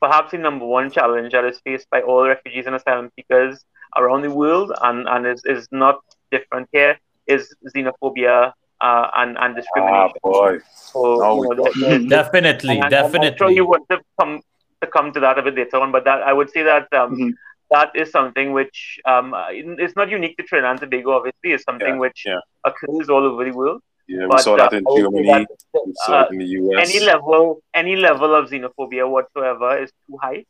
perhaps 0.06 0.32
the 0.32 0.38
number 0.38 0.66
one 0.66 0.92
challenge 0.92 1.32
that 1.32 1.46
is 1.46 1.60
faced 1.66 1.90
by 1.90 2.02
all 2.02 2.28
refugees 2.34 2.66
and 2.68 2.76
asylum 2.76 3.10
seekers 3.16 3.66
around 3.98 4.22
the 4.22 4.30
world 4.42 4.72
and, 4.84 5.08
and 5.08 5.26
is, 5.26 5.42
is 5.46 5.68
not 5.72 6.00
different 6.32 6.70
here 6.72 6.98
is 7.26 7.56
xenophobia 7.74 8.54
uh, 8.82 9.08
and, 9.16 9.38
and 9.40 9.56
discrimination. 9.56 10.12
Ah, 10.16 10.30
boy. 10.30 10.60
So, 10.76 11.00
no, 11.16 11.44
you 11.44 11.56
know, 11.56 12.10
definitely, 12.20 12.78
and, 12.80 12.92
definitely. 12.92 13.30
I'm 13.30 13.38
sure 13.38 13.50
you 13.50 13.66
want 13.66 13.86
to 13.90 14.00
come 14.20 14.42
to 14.82 14.88
come 14.88 15.12
to 15.14 15.20
that 15.22 15.40
a 15.40 15.42
bit 15.42 15.56
later 15.56 15.78
on, 15.78 15.92
but 15.92 16.04
that 16.04 16.22
I 16.22 16.34
would 16.34 16.52
say 16.52 16.62
that 16.64 16.94
um, 16.94 17.16
mm-hmm. 17.16 17.30
that 17.72 17.96
is 17.96 18.12
something 18.12 18.52
which 18.52 19.00
um, 19.06 19.34
it's 19.50 19.96
not 19.96 20.10
unique 20.10 20.38
to 20.38 20.44
Trinidad 20.44 20.72
and 20.72 20.80
Tobago. 20.82 21.14
Obviously, 21.14 21.54
it's 21.54 21.64
something 21.64 21.96
yeah, 21.96 22.06
which 22.06 22.24
yeah. 22.26 22.40
occurs 22.66 23.10
all 23.10 23.24
over 23.24 23.46
the 23.46 23.52
world. 23.52 23.82
Yeah, 24.08 24.28
we 24.30 24.38
saw 24.40 24.56
that 24.58 24.74
in 24.74 24.84
Germany, 24.96 25.48
we 25.74 25.94
saw 26.06 26.22
uh, 26.22 26.24
it 26.24 26.32
in 26.32 26.38
the 26.40 26.46
US. 26.46 26.90
Any 26.90 27.06
level, 27.06 27.62
any 27.74 27.96
level 27.96 28.36
of 28.36 28.50
xenophobia 28.50 29.10
whatsoever 29.10 29.78
is 29.82 29.92
too 30.08 30.18
high. 30.22 30.46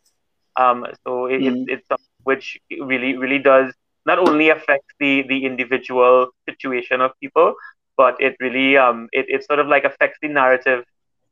Um, 0.57 0.85
so 1.05 1.25
it, 1.27 1.41
mm. 1.41 1.63
it, 1.63 1.73
it's 1.73 1.87
something 1.87 2.05
which 2.23 2.57
really, 2.79 3.17
really 3.17 3.39
does 3.39 3.73
not 4.05 4.19
only 4.19 4.49
affect 4.49 4.85
the 4.99 5.23
the 5.27 5.45
individual 5.45 6.27
situation 6.47 7.01
of 7.01 7.11
people, 7.21 7.55
but 7.97 8.19
it 8.19 8.35
really 8.39 8.77
um 8.77 9.09
it, 9.11 9.25
it 9.29 9.45
sort 9.45 9.59
of 9.59 9.67
like 9.67 9.83
affects 9.83 10.19
the 10.21 10.27
narrative 10.27 10.83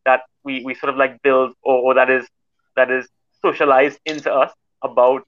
that 0.05 0.21
we, 0.43 0.63
we 0.63 0.73
sort 0.75 0.89
of 0.89 0.97
like 0.97 1.21
build 1.21 1.53
or, 1.61 1.77
or 1.77 1.93
that 1.93 2.09
is 2.09 2.27
that 2.75 2.89
is 2.91 3.07
socialized 3.41 3.99
into 4.05 4.33
us 4.33 4.51
about 4.81 5.23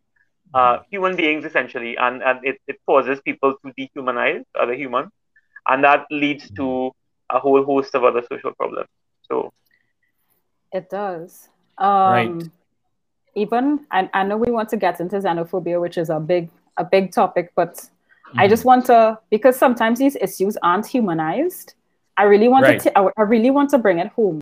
uh, 0.54 0.80
human 0.89 1.16
beings 1.16 1.43
essentially, 1.46 1.98
and, 1.98 2.24
and 2.24 2.39
it, 2.43 2.58
it 2.68 2.78
causes 2.86 3.20
people 3.26 3.56
to 3.66 3.74
dehumanize 3.74 4.43
other 4.60 4.74
humans, 4.74 5.12
and 5.68 5.84
that 5.84 6.05
leads 6.11 6.49
to 6.51 6.91
a 7.30 7.39
whole 7.39 7.63
host 7.63 7.95
of 7.95 8.03
other 8.03 8.22
social 8.30 8.53
problems. 8.53 8.89
So 9.28 9.51
it 10.72 10.89
does. 10.89 11.49
Um, 11.78 12.11
Right. 12.11 12.43
Even 13.38 13.86
and 13.91 14.09
I 14.13 14.24
know 14.24 14.38
we 14.38 14.49
want 14.51 14.70
to 14.70 14.78
get 14.78 14.99
into 15.01 15.18
xenophobia, 15.18 15.82
which 15.82 15.97
is 15.97 16.09
a 16.09 16.20
big 16.20 16.49
a 16.78 16.84
big 16.84 17.11
topic, 17.11 17.51
but 17.55 17.89
Mm-hmm. 18.26 18.39
I 18.39 18.47
just 18.47 18.66
want 18.66 18.88
to 18.88 19.20
because 19.30 19.55
sometimes 19.55 19.99
these 19.99 20.16
issues 20.20 20.57
aren't 20.63 20.88
humanized. 20.88 21.76
I 22.18 22.24
really 22.24 22.47
want 22.47 22.66
Right. 22.66 22.80
to. 22.82 22.97
I, 22.97 23.09
I 23.18 23.22
really 23.22 23.51
want 23.51 23.70
to 23.70 23.78
bring 23.78 23.99
it 23.99 24.07
home. 24.07 24.41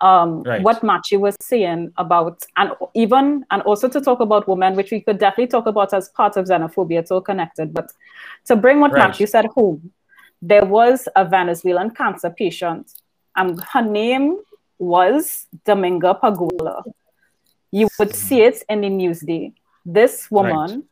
Um, 0.00 0.42
Right. 0.44 0.62
What 0.62 0.82
Machi 0.82 1.18
was 1.18 1.36
saying 1.42 1.92
about, 1.98 2.42
and 2.56 2.72
even 2.94 3.44
and 3.50 3.60
also 3.62 3.86
to 3.88 4.00
talk 4.00 4.20
about 4.20 4.48
women, 4.48 4.76
which 4.76 4.90
we 4.90 5.00
could 5.02 5.18
definitely 5.18 5.48
talk 5.48 5.66
about 5.66 5.92
as 5.92 6.08
part 6.08 6.38
of 6.38 6.46
xenophobia. 6.46 7.00
It's 7.00 7.10
all 7.10 7.20
connected, 7.20 7.74
but 7.74 7.92
to 8.46 8.56
bring 8.56 8.80
what 8.80 8.92
Right. 8.92 9.08
Machi 9.08 9.26
said 9.26 9.44
home, 9.54 9.92
there 10.40 10.64
was 10.64 11.08
a 11.16 11.24
Venezuelan 11.24 11.90
cancer 11.90 12.30
patient, 12.30 12.92
and 13.36 13.62
her 13.72 13.82
name 13.82 14.38
was 14.78 15.46
Dominga 15.66 16.20
Pagola. 16.20 16.84
You 17.70 17.88
would 17.98 18.10
hmm. 18.10 18.14
see 18.14 18.42
it 18.42 18.62
in 18.68 18.80
the 18.82 18.88
newsday. 18.88 19.52
This 19.84 20.30
woman 20.30 20.84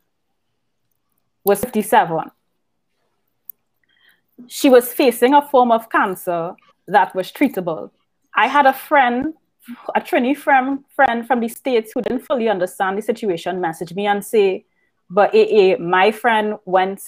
was 1.44 1.60
57. 1.64 2.30
She 4.48 4.68
was 4.68 4.92
facing 4.92 5.34
a 5.34 5.42
form 5.42 5.70
of 5.70 5.88
cancer 5.88 6.54
that 6.88 7.14
was 7.14 7.32
treatable. 7.32 7.90
I 8.34 8.48
had 8.48 8.66
a 8.66 8.72
friend, 8.72 9.34
a 9.94 10.00
Trini 10.00 10.36
friend, 10.36 10.84
friend 10.94 11.26
from 11.26 11.40
the 11.40 11.48
States 11.48 11.92
who 11.94 12.02
didn't 12.02 12.20
fully 12.26 12.48
understand 12.48 12.98
the 12.98 13.02
situation, 13.02 13.60
message 13.60 13.94
me 13.94 14.06
and 14.06 14.24
say, 14.24 14.64
but 15.08 15.34
AA, 15.34 15.76
my 15.78 16.10
friend 16.10 16.56
went 16.64 17.00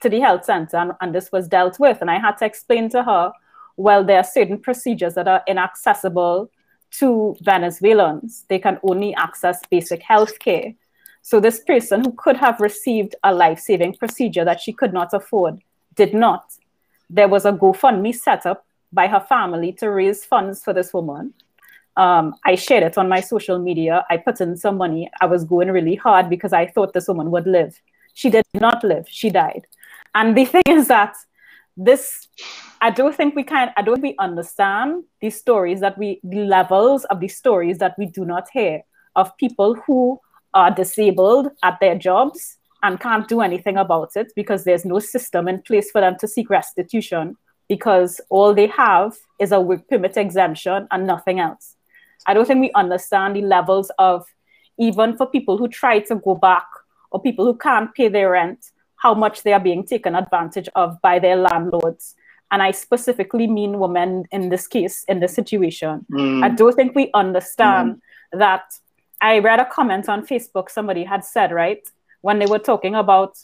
to 0.00 0.08
the 0.08 0.20
health 0.20 0.44
center 0.44 0.76
and, 0.76 0.92
and 1.00 1.14
this 1.14 1.30
was 1.32 1.48
dealt 1.48 1.78
with. 1.78 1.98
And 2.00 2.10
I 2.10 2.18
had 2.18 2.36
to 2.38 2.44
explain 2.44 2.88
to 2.90 3.02
her, 3.02 3.32
well, 3.76 4.04
there 4.04 4.18
are 4.18 4.24
certain 4.24 4.58
procedures 4.58 5.14
that 5.14 5.28
are 5.28 5.42
inaccessible 5.46 6.50
to 6.98 7.36
Venezuelans. 7.42 8.44
They 8.48 8.58
can 8.58 8.78
only 8.82 9.14
access 9.14 9.60
basic 9.70 10.02
health 10.02 10.38
care. 10.38 10.74
So 11.22 11.38
this 11.38 11.60
person 11.60 12.04
who 12.04 12.12
could 12.12 12.36
have 12.36 12.60
received 12.60 13.14
a 13.22 13.34
life-saving 13.34 13.94
procedure 13.94 14.44
that 14.44 14.60
she 14.60 14.72
could 14.72 14.92
not 14.92 15.12
afford 15.12 15.60
did 15.94 16.14
not. 16.14 16.44
There 17.08 17.28
was 17.28 17.44
a 17.44 17.52
GoFundMe 17.52 18.14
set 18.14 18.46
up 18.46 18.66
by 18.92 19.06
her 19.06 19.20
family 19.20 19.72
to 19.74 19.90
raise 19.90 20.24
funds 20.24 20.62
for 20.64 20.72
this 20.72 20.92
woman. 20.92 21.34
Um, 21.96 22.34
I 22.44 22.54
shared 22.54 22.84
it 22.84 22.96
on 22.96 23.08
my 23.08 23.20
social 23.20 23.58
media. 23.58 24.04
I 24.08 24.16
put 24.16 24.40
in 24.40 24.56
some 24.56 24.76
money. 24.76 25.10
I 25.20 25.26
was 25.26 25.44
going 25.44 25.70
really 25.70 25.96
hard 25.96 26.30
because 26.30 26.52
I 26.52 26.66
thought 26.66 26.92
this 26.92 27.08
woman 27.08 27.30
would 27.30 27.46
live. 27.46 27.80
She 28.14 28.30
did 28.30 28.44
not 28.54 28.82
live. 28.82 29.06
She 29.08 29.30
died. 29.30 29.66
And 30.14 30.36
the 30.36 30.44
thing 30.44 30.62
is 30.66 30.88
that 30.88 31.14
this, 31.76 32.28
I 32.80 32.90
don't 32.90 33.14
think 33.14 33.34
we 33.34 33.44
can, 33.44 33.70
I 33.76 33.82
don't 33.82 34.00
think 34.00 34.18
we 34.18 34.24
understand 34.24 35.04
the 35.20 35.30
stories 35.30 35.80
that 35.80 35.96
we, 35.98 36.20
the 36.22 36.44
levels 36.44 37.04
of 37.04 37.20
the 37.20 37.28
stories 37.28 37.78
that 37.78 37.94
we 37.98 38.06
do 38.06 38.24
not 38.24 38.48
hear 38.52 38.82
of 39.16 39.36
people 39.36 39.74
who 39.86 40.20
are 40.54 40.70
disabled 40.70 41.48
at 41.62 41.78
their 41.80 41.96
jobs 41.96 42.58
and 42.82 42.98
can't 42.98 43.28
do 43.28 43.40
anything 43.40 43.76
about 43.76 44.16
it 44.16 44.32
because 44.34 44.64
there's 44.64 44.84
no 44.84 44.98
system 44.98 45.48
in 45.48 45.62
place 45.62 45.90
for 45.90 46.00
them 46.00 46.16
to 46.18 46.26
seek 46.26 46.50
restitution 46.50 47.36
because 47.68 48.20
all 48.30 48.52
they 48.52 48.66
have 48.66 49.16
is 49.38 49.52
a 49.52 49.60
work 49.60 49.86
permit 49.88 50.16
exemption 50.16 50.88
and 50.90 51.06
nothing 51.06 51.38
else. 51.38 51.76
I 52.26 52.34
don't 52.34 52.46
think 52.46 52.60
we 52.60 52.72
understand 52.72 53.36
the 53.36 53.42
levels 53.42 53.90
of 53.98 54.26
even 54.78 55.16
for 55.16 55.26
people 55.26 55.56
who 55.56 55.68
try 55.68 56.00
to 56.00 56.16
go 56.16 56.34
back 56.34 56.66
or 57.12 57.22
people 57.22 57.44
who 57.44 57.56
can't 57.56 57.94
pay 57.94 58.08
their 58.08 58.30
rent, 58.30 58.58
how 59.00 59.14
much 59.14 59.42
they 59.42 59.52
are 59.52 59.60
being 59.60 59.84
taken 59.84 60.14
advantage 60.14 60.68
of 60.76 61.00
by 61.00 61.18
their 61.18 61.36
landlords. 61.36 62.14
And 62.52 62.62
I 62.62 62.70
specifically 62.72 63.46
mean 63.46 63.78
women 63.78 64.24
in 64.30 64.50
this 64.50 64.66
case, 64.66 65.04
in 65.04 65.20
this 65.20 65.34
situation. 65.34 66.04
Mm. 66.12 66.44
I 66.44 66.50
don't 66.50 66.74
think 66.74 66.94
we 66.94 67.10
understand 67.14 68.02
that. 68.32 68.64
I 69.22 69.38
read 69.38 69.60
a 69.60 69.66
comment 69.66 70.08
on 70.08 70.26
Facebook, 70.26 70.70
somebody 70.70 71.04
had 71.04 71.24
said, 71.24 71.52
right, 71.52 71.86
when 72.22 72.38
they 72.38 72.46
were 72.46 72.58
talking 72.58 72.94
about 72.94 73.38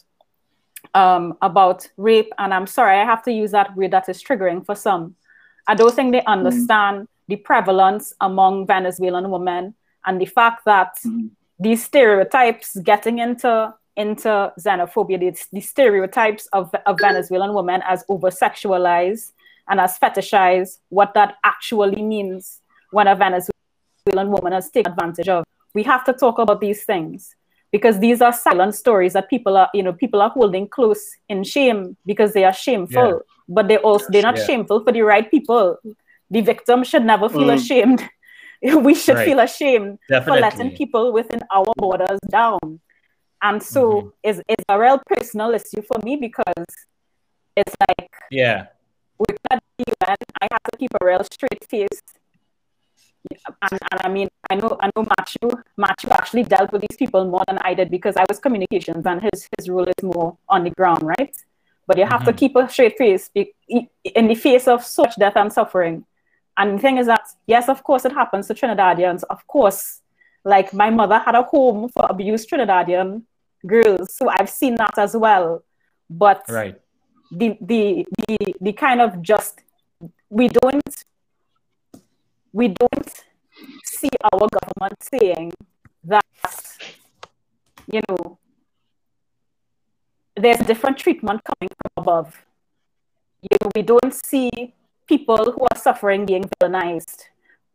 um, 0.94 1.36
about 1.42 1.88
rape, 1.96 2.32
and 2.38 2.54
I'm 2.54 2.66
sorry, 2.66 2.96
I 2.96 3.04
have 3.04 3.22
to 3.24 3.32
use 3.32 3.50
that 3.50 3.76
word 3.76 3.90
that 3.90 4.08
is 4.08 4.22
triggering 4.22 4.64
for 4.64 4.74
some. 4.74 5.16
I 5.66 5.74
don't 5.74 5.94
think 5.94 6.12
they 6.12 6.22
understand 6.24 7.08
the 7.28 7.36
prevalence 7.36 8.14
among 8.20 8.66
Venezuelan 8.66 9.30
women 9.30 9.74
and 10.06 10.20
the 10.20 10.26
fact 10.26 10.64
that 10.64 10.96
these 11.58 11.84
stereotypes 11.84 12.76
getting 12.76 13.18
into 13.18 13.74
into 13.96 14.52
xenophobia, 14.60 15.18
the, 15.18 15.46
these 15.52 15.68
stereotypes 15.68 16.46
of, 16.52 16.74
of 16.86 16.98
Venezuelan 17.00 17.54
women 17.54 17.82
as 17.88 18.04
over 18.08 18.28
sexualized 18.30 19.32
and 19.68 19.80
as 19.80 19.98
fetishized, 19.98 20.78
what 20.90 21.14
that 21.14 21.34
actually 21.44 22.02
means 22.02 22.60
when 22.92 23.06
a 23.08 23.16
Venezuelan 23.16 24.30
woman 24.30 24.52
is 24.52 24.70
taken 24.70 24.92
advantage 24.92 25.28
of. 25.28 25.44
We 25.74 25.82
have 25.84 26.04
to 26.04 26.12
talk 26.12 26.38
about 26.38 26.60
these 26.60 26.84
things 26.84 27.34
because 27.72 27.98
these 27.98 28.20
are 28.22 28.32
silent 28.32 28.74
stories 28.74 29.12
that 29.14 29.28
people 29.28 29.56
are, 29.56 29.68
you 29.74 29.82
know, 29.82 29.92
people 29.92 30.22
are 30.22 30.30
holding 30.30 30.68
close 30.68 31.04
in 31.28 31.42
shame 31.42 31.96
because 32.06 32.32
they 32.32 32.44
are 32.44 32.52
shameful, 32.52 33.08
Yeah. 33.08 33.18
but 33.48 33.68
they 33.68 33.78
also 33.78 34.06
they're 34.10 34.22
not 34.22 34.36
Yeah. 34.36 34.44
shameful 34.44 34.84
for 34.84 34.92
the 34.92 35.02
right 35.02 35.28
people. 35.30 35.76
The 36.30 36.40
victim 36.42 36.84
should 36.84 37.04
never 37.04 37.28
feel 37.28 37.48
Mm. 37.48 37.54
ashamed. 37.54 38.08
we 38.86 38.94
should 38.94 39.16
Right. 39.16 39.24
feel 39.26 39.40
ashamed 39.40 39.98
for 40.24 40.36
letting 40.36 40.70
people 40.76 41.12
within 41.12 41.40
our 41.50 41.66
borders 41.76 42.18
down. 42.30 42.80
And 43.42 43.62
so 43.62 43.82
Mhm. 44.02 44.12
it's, 44.22 44.40
it's 44.48 44.64
a 44.68 44.78
real 44.78 45.00
personal 45.06 45.52
issue 45.54 45.82
for 45.82 45.98
me 46.02 46.16
because 46.16 46.64
it's 47.56 47.74
like 47.88 48.10
Yeah. 48.30 48.66
with 49.18 49.36
that 49.50 49.62
UN, 49.78 50.16
I 50.40 50.48
have 50.50 50.62
to 50.72 50.78
keep 50.78 50.90
a 51.00 51.04
real 51.04 51.22
straight 51.24 51.64
face. 51.68 52.00
And, 53.62 53.78
and 53.90 54.00
I 54.04 54.08
mean, 54.08 54.28
I 54.50 54.54
know, 54.54 54.76
I 54.80 54.90
know 54.94 55.06
Matthew, 55.18 55.50
Matthew 55.76 56.10
actually 56.10 56.44
dealt 56.44 56.70
with 56.72 56.82
these 56.82 56.96
people 56.96 57.24
more 57.24 57.42
than 57.46 57.58
I 57.62 57.74
did 57.74 57.90
because 57.90 58.16
I 58.16 58.24
was 58.28 58.38
communications 58.38 59.04
and 59.04 59.20
his, 59.20 59.48
his 59.58 59.68
role 59.68 59.84
is 59.84 60.02
more 60.02 60.36
on 60.48 60.64
the 60.64 60.70
ground, 60.70 61.02
right? 61.02 61.34
But 61.86 61.98
you 61.98 62.06
have 62.06 62.24
to 62.24 62.32
Mhm. 62.32 62.36
keep 62.38 62.56
a 62.56 62.68
straight 62.68 62.96
face 62.96 63.28
be- 63.28 63.52
in 64.04 64.28
the 64.28 64.34
face 64.34 64.68
of 64.68 64.84
such 64.84 65.16
death 65.16 65.36
and 65.36 65.52
suffering. 65.52 66.04
And 66.56 66.78
the 66.78 66.82
thing 66.82 66.98
is 66.98 67.06
that, 67.06 67.22
yes, 67.46 67.68
of 67.68 67.82
course, 67.82 68.04
it 68.04 68.12
happens 68.12 68.46
to 68.46 68.54
Trinidadians. 68.54 69.24
Of 69.28 69.46
course, 69.46 70.02
like 70.46 70.72
my 70.72 70.90
mother 70.90 71.18
had 71.18 71.34
a 71.34 71.42
home 71.42 71.88
for 71.88 72.06
abused 72.08 72.48
Trinidadian 72.48 73.22
girls, 73.66 74.14
so 74.16 74.28
I've 74.30 74.48
seen 74.48 74.76
that 74.76 74.96
as 74.96 75.16
well. 75.16 75.64
But 76.08 76.44
Right. 76.48 76.80
the 77.32 77.58
the 77.60 78.06
the 78.28 78.38
the 78.60 78.72
kind 78.72 79.00
of 79.00 79.20
just 79.20 79.60
we 80.30 80.46
don't 80.48 80.94
we 82.52 82.68
don't 82.68 83.10
see 83.84 84.08
our 84.32 84.46
government 84.56 84.96
saying 85.02 85.52
that 86.04 86.24
you 87.90 88.00
know 88.08 88.38
there's 90.36 90.58
different 90.58 90.96
treatment 90.98 91.40
coming 91.42 91.70
from 91.80 91.92
above. 91.96 92.44
You 93.42 93.56
know, 93.60 93.70
we 93.74 93.82
don't 93.82 94.14
see 94.14 94.74
people 95.08 95.50
who 95.52 95.62
are 95.70 95.78
suffering 95.78 96.26
being 96.26 96.44
villainized. 96.60 97.24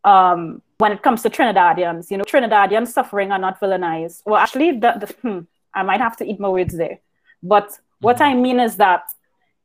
Um, 0.03 0.61
when 0.77 0.91
it 0.91 1.03
comes 1.03 1.21
to 1.23 1.29
Trinidadians, 1.29 2.09
you 2.09 2.17
know, 2.17 2.23
Trinidadians 2.23 2.87
suffering 2.87 3.31
are 3.31 3.37
not 3.37 3.59
villainized. 3.59 4.23
Well, 4.25 4.37
actually, 4.37 4.71
the, 4.71 4.93
the, 4.99 5.13
hmm, 5.21 5.39
I 5.73 5.83
might 5.83 6.01
have 6.01 6.17
to 6.17 6.25
eat 6.25 6.39
my 6.39 6.49
words 6.49 6.75
there. 6.75 6.99
But 7.43 7.77
what 7.99 8.19
I 8.19 8.33
mean 8.33 8.59
is 8.59 8.77
that, 8.77 9.03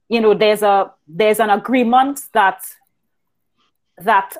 you 0.08 0.20
know, 0.20 0.34
there's 0.34 0.62
a 0.62 0.92
there's 1.08 1.40
an 1.40 1.50
agreement 1.50 2.20
that 2.32 2.64
that 3.98 4.36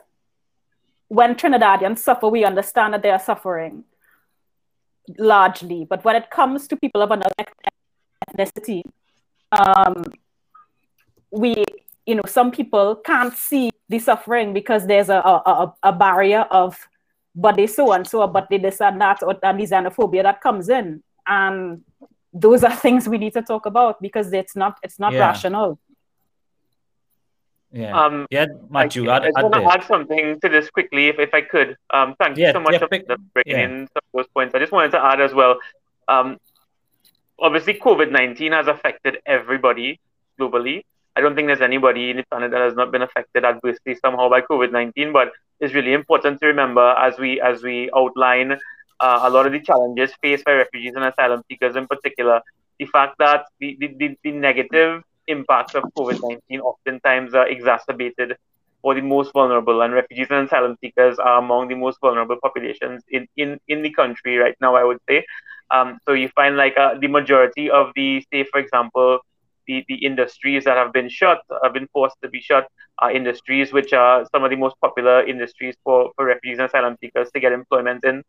when 1.09 1.35
Trinidadians 1.35 1.99
suffer, 1.99 2.29
we 2.29 2.45
understand 2.45 2.95
that 2.95 3.03
they 3.03 3.11
are 3.11 3.19
suffering 3.19 3.85
largely. 5.19 5.87
But 5.89 6.05
when 6.05 6.17
it 6.17 6.31
comes 6.31 6.67
to 6.69 6.77
people 6.77 7.03
of 7.03 7.11
another 7.11 7.35
ethnicity, 8.29 8.83
um, 9.53 10.05
we, 11.31 11.65
you 12.07 12.15
know, 12.15 12.23
some 12.27 12.51
people 12.51 12.97
can't 12.97 13.37
see 13.37 13.71
the 13.89 13.99
suffering 13.99 14.53
because 14.53 14.87
there's 14.87 15.09
a, 15.09 15.17
a, 15.17 15.43
a, 15.47 15.75
a 15.85 15.93
barrier 15.93 16.43
of, 16.51 16.89
but 17.35 17.57
they 17.57 17.67
so 17.67 17.93
and 17.93 18.07
so, 18.07 18.27
but 18.29 18.49
they 18.49 18.59
this 18.59 18.81
and 18.81 19.01
that, 19.01 19.23
or 19.23 19.37
and 19.43 19.61
the 19.61 19.65
xenophobia 19.65 20.23
that 20.23 20.41
comes 20.41 20.69
in. 20.69 21.03
And 21.27 21.83
those 22.33 22.63
are 22.65 22.75
things 22.75 23.09
we 23.09 23.19
need 23.19 23.33
to 23.33 23.43
talk 23.43 23.67
about 23.67 24.01
because 24.01 24.33
it's 24.33 24.55
not 24.57 24.79
it's 24.83 24.99
not 24.99 25.13
Yeah. 25.13 25.21
rational. 25.21 25.79
Yeah. 27.73 28.01
Um, 28.01 28.27
yeah, 28.31 28.47
Matthew, 28.71 29.11
I, 29.11 29.17
add, 29.17 29.23
I 29.23 29.27
just 29.27 29.39
add 29.39 29.43
want 29.43 29.55
to 29.55 29.73
add 29.75 29.85
something 29.85 30.41
to 30.41 30.49
this 30.49 30.71
quickly, 30.71 31.09
if, 31.09 31.19
if 31.19 31.35
I 31.35 31.43
could. 31.43 31.77
Um, 31.93 32.15
thank 32.19 32.39
Yeah, 32.39 32.47
you 32.49 32.53
so 32.55 32.61
much 32.61 32.75
yeah, 32.75 32.79
for 32.79 32.89
pick- 32.89 33.07
for 33.07 33.17
bringing 33.35 33.59
yeah. 33.61 33.65
in 33.65 33.89
some 33.89 34.03
of 34.05 34.13
those 34.15 34.29
points. 34.33 34.55
I 34.55 34.61
just 34.61 34.73
wanted 34.73 34.93
to 34.93 35.05
add 35.05 35.21
as 35.21 35.35
well. 35.35 35.59
Um, 36.09 36.39
obviously, 37.39 37.75
COVID 37.75 38.11
nineteen 38.13 38.53
has 38.53 38.67
affected 38.69 39.19
everybody 39.27 40.01
globally. 40.41 40.85
I 41.17 41.21
don't 41.21 41.35
think 41.35 41.49
there's 41.49 41.63
anybody 41.63 42.11
in 42.11 42.19
the 42.19 42.25
planet 42.31 42.51
that 42.53 42.61
has 42.61 42.75
not 42.75 42.93
been 42.93 43.03
affected 43.03 43.45
adversely 43.45 43.97
somehow 44.05 44.29
by 44.29 44.43
COVID 44.43 44.73
nineteen. 44.73 45.13
But 45.13 45.33
it's 45.61 45.75
really 45.75 45.95
important 45.95 46.41
to 46.41 46.47
remember 46.47 46.95
as 46.99 47.19
we 47.19 47.41
as 47.41 47.63
we 47.63 47.91
outline 47.97 48.53
uh, 49.01 49.21
a 49.23 49.31
lot 49.31 49.47
of 49.47 49.53
the 49.53 49.61
challenges 49.61 50.13
faced 50.23 50.45
by 50.45 50.53
refugees 50.53 50.95
and 50.95 51.05
asylum 51.05 51.43
seekers 51.49 51.77
in 51.77 51.87
particular, 51.87 52.41
the 52.79 52.87
fact 52.87 53.17
that 53.19 53.47
the, 53.61 53.77
the, 53.81 53.95
the, 53.99 54.17
the 54.25 54.31
negative 54.33 55.03
impacts 55.29 55.75
of 55.75 55.85
COVID 55.99 56.21
19 56.23 56.61
oftentimes 56.61 57.35
are 57.35 57.49
exacerbated 57.49 58.37
for 58.83 58.95
the 58.95 59.01
most 59.01 59.33
vulnerable, 59.33 59.83
and 59.83 59.93
refugees 59.93 60.29
and 60.31 60.47
asylum 60.47 60.77
seekers 60.81 61.19
are 61.19 61.39
among 61.39 61.69
the 61.69 61.75
most 61.75 61.99
vulnerable 62.01 62.37
populations 62.41 63.03
in, 63.09 63.27
in, 63.37 63.59
in 63.69 63.83
the 63.83 63.91
country 63.91 64.37
right 64.37 64.55
now, 64.61 64.77
I 64.77 64.85
would 64.85 64.99
say. 65.09 65.25
Um, 65.71 65.99
so 66.07 66.13
you 66.13 66.29
find 66.29 66.57
like 66.57 66.77
uh, 66.79 66.95
the 67.01 67.09
majority 67.09 67.69
of 67.71 67.91
the, 67.97 68.25
say, 68.33 68.45
for 68.45 68.61
example, 68.61 69.19
the, 69.67 69.85
the 69.89 69.95
industries 69.97 70.65
that 70.65 70.77
have 70.77 70.93
been 70.93 71.09
shut, 71.09 71.41
have 71.63 71.73
been 71.73 71.89
forced 71.93 72.17
to 72.23 72.29
be 72.29 72.41
shut, 72.41 72.69
are 72.99 73.13
industries 73.13 73.73
which 73.73 73.93
are 73.93 74.27
some 74.33 74.45
of 74.45 74.51
the 74.51 74.57
most 74.57 74.77
popular 74.81 75.27
industries 75.27 75.77
for, 75.85 76.11
for 76.17 76.25
refugees 76.25 76.59
and 76.59 76.69
asylum 76.69 76.97
seekers 77.01 77.31
to 77.33 77.41
get 77.41 77.53
employment 77.53 78.05
in. 78.05 78.23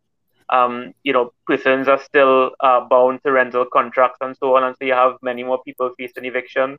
Um, 0.50 0.94
you 1.04 1.14
know, 1.14 1.32
prisons 1.46 1.88
are 1.88 2.02
still 2.02 2.52
uh, 2.62 2.82
bound 2.90 3.20
to 3.26 3.32
rental 3.32 3.66
contracts 3.66 4.18
and 4.22 4.36
so 4.38 4.56
on, 4.56 4.64
and 4.64 4.76
so 4.80 4.86
you 4.86 4.94
have 4.94 5.18
many 5.22 5.44
more 5.44 5.62
people 5.64 5.92
facing 5.98 6.26
eviction. 6.26 6.78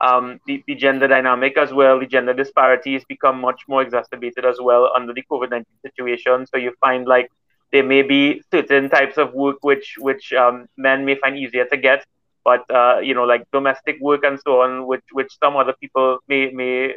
Um, 0.00 0.40
the, 0.46 0.62
the 0.66 0.74
gender 0.74 1.08
dynamic 1.08 1.56
as 1.56 1.72
well, 1.72 1.98
the 1.98 2.06
gender 2.06 2.34
disparities 2.34 3.04
become 3.08 3.40
much 3.40 3.62
more 3.68 3.82
exacerbated 3.82 4.44
as 4.44 4.58
well 4.60 4.90
under 4.94 5.14
the 5.14 5.22
COVID 5.30 5.50
19 5.50 5.64
situation. 5.82 6.46
So 6.46 6.58
you 6.58 6.74
find 6.80 7.06
like 7.06 7.30
there 7.72 7.82
may 7.82 8.02
be 8.02 8.42
certain 8.50 8.90
types 8.90 9.16
of 9.16 9.32
work 9.32 9.56
which 9.62 9.94
which 9.98 10.32
um, 10.32 10.66
men 10.76 11.04
may 11.04 11.16
find 11.16 11.38
easier 11.38 11.64
to 11.66 11.76
get, 11.76 12.04
but 12.46 12.64
uh, 12.74 12.98
you 13.00 13.14
know 13.14 13.24
like 13.24 13.44
domestic 13.52 13.98
work 14.00 14.24
and 14.24 14.40
so 14.46 14.62
on, 14.62 14.86
which 14.86 15.04
which 15.12 15.32
some 15.42 15.56
other 15.56 15.74
people 15.80 16.18
may 16.28 16.50
may. 16.52 16.94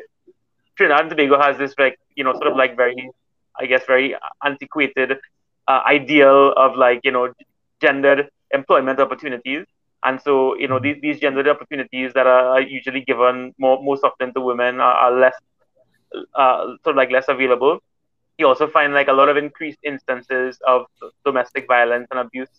Trinidad 0.78 1.02
and 1.02 1.10
Tobago 1.12 1.40
has 1.42 1.58
this 1.58 1.74
like 1.80 1.98
you 2.16 2.24
know 2.24 2.34
sort 2.34 2.48
of 2.48 2.58
like 2.58 2.78
very, 2.78 3.12
I 3.60 3.66
guess 3.66 3.86
very 3.88 4.16
antiquated 4.46 5.14
uh, 5.68 5.82
ideal 5.88 6.54
of 6.58 6.78
like 6.78 7.02
you 7.04 7.12
know 7.12 7.34
gendered 7.82 8.30
employment 8.54 9.00
opportunities 9.00 9.66
and 10.06 10.22
so, 10.22 10.56
you 10.58 10.68
know, 10.68 10.80
these, 10.80 10.98
these 11.02 11.20
gendered 11.20 11.48
opportunities 11.48 12.14
that 12.14 12.28
are 12.28 12.62
usually 12.62 13.02
given 13.02 13.54
more, 13.60 13.84
most 13.84 14.04
often 14.04 14.34
to 14.34 14.42
women 14.42 14.80
are, 14.80 14.94
are 14.94 15.12
less, 15.20 15.36
uh, 16.36 16.66
sort 16.84 16.94
of 16.94 16.96
like 16.96 17.12
less 17.12 17.26
available. 17.28 17.80
You 18.38 18.48
also 18.48 18.68
find 18.68 18.94
like 18.94 19.08
a 19.10 19.14
lot 19.14 19.30
of 19.30 19.38
increased 19.38 19.80
instances 19.84 20.60
of 20.68 20.86
domestic 21.26 21.68
violence 21.68 22.08
and 22.12 22.20
abuse 22.20 22.50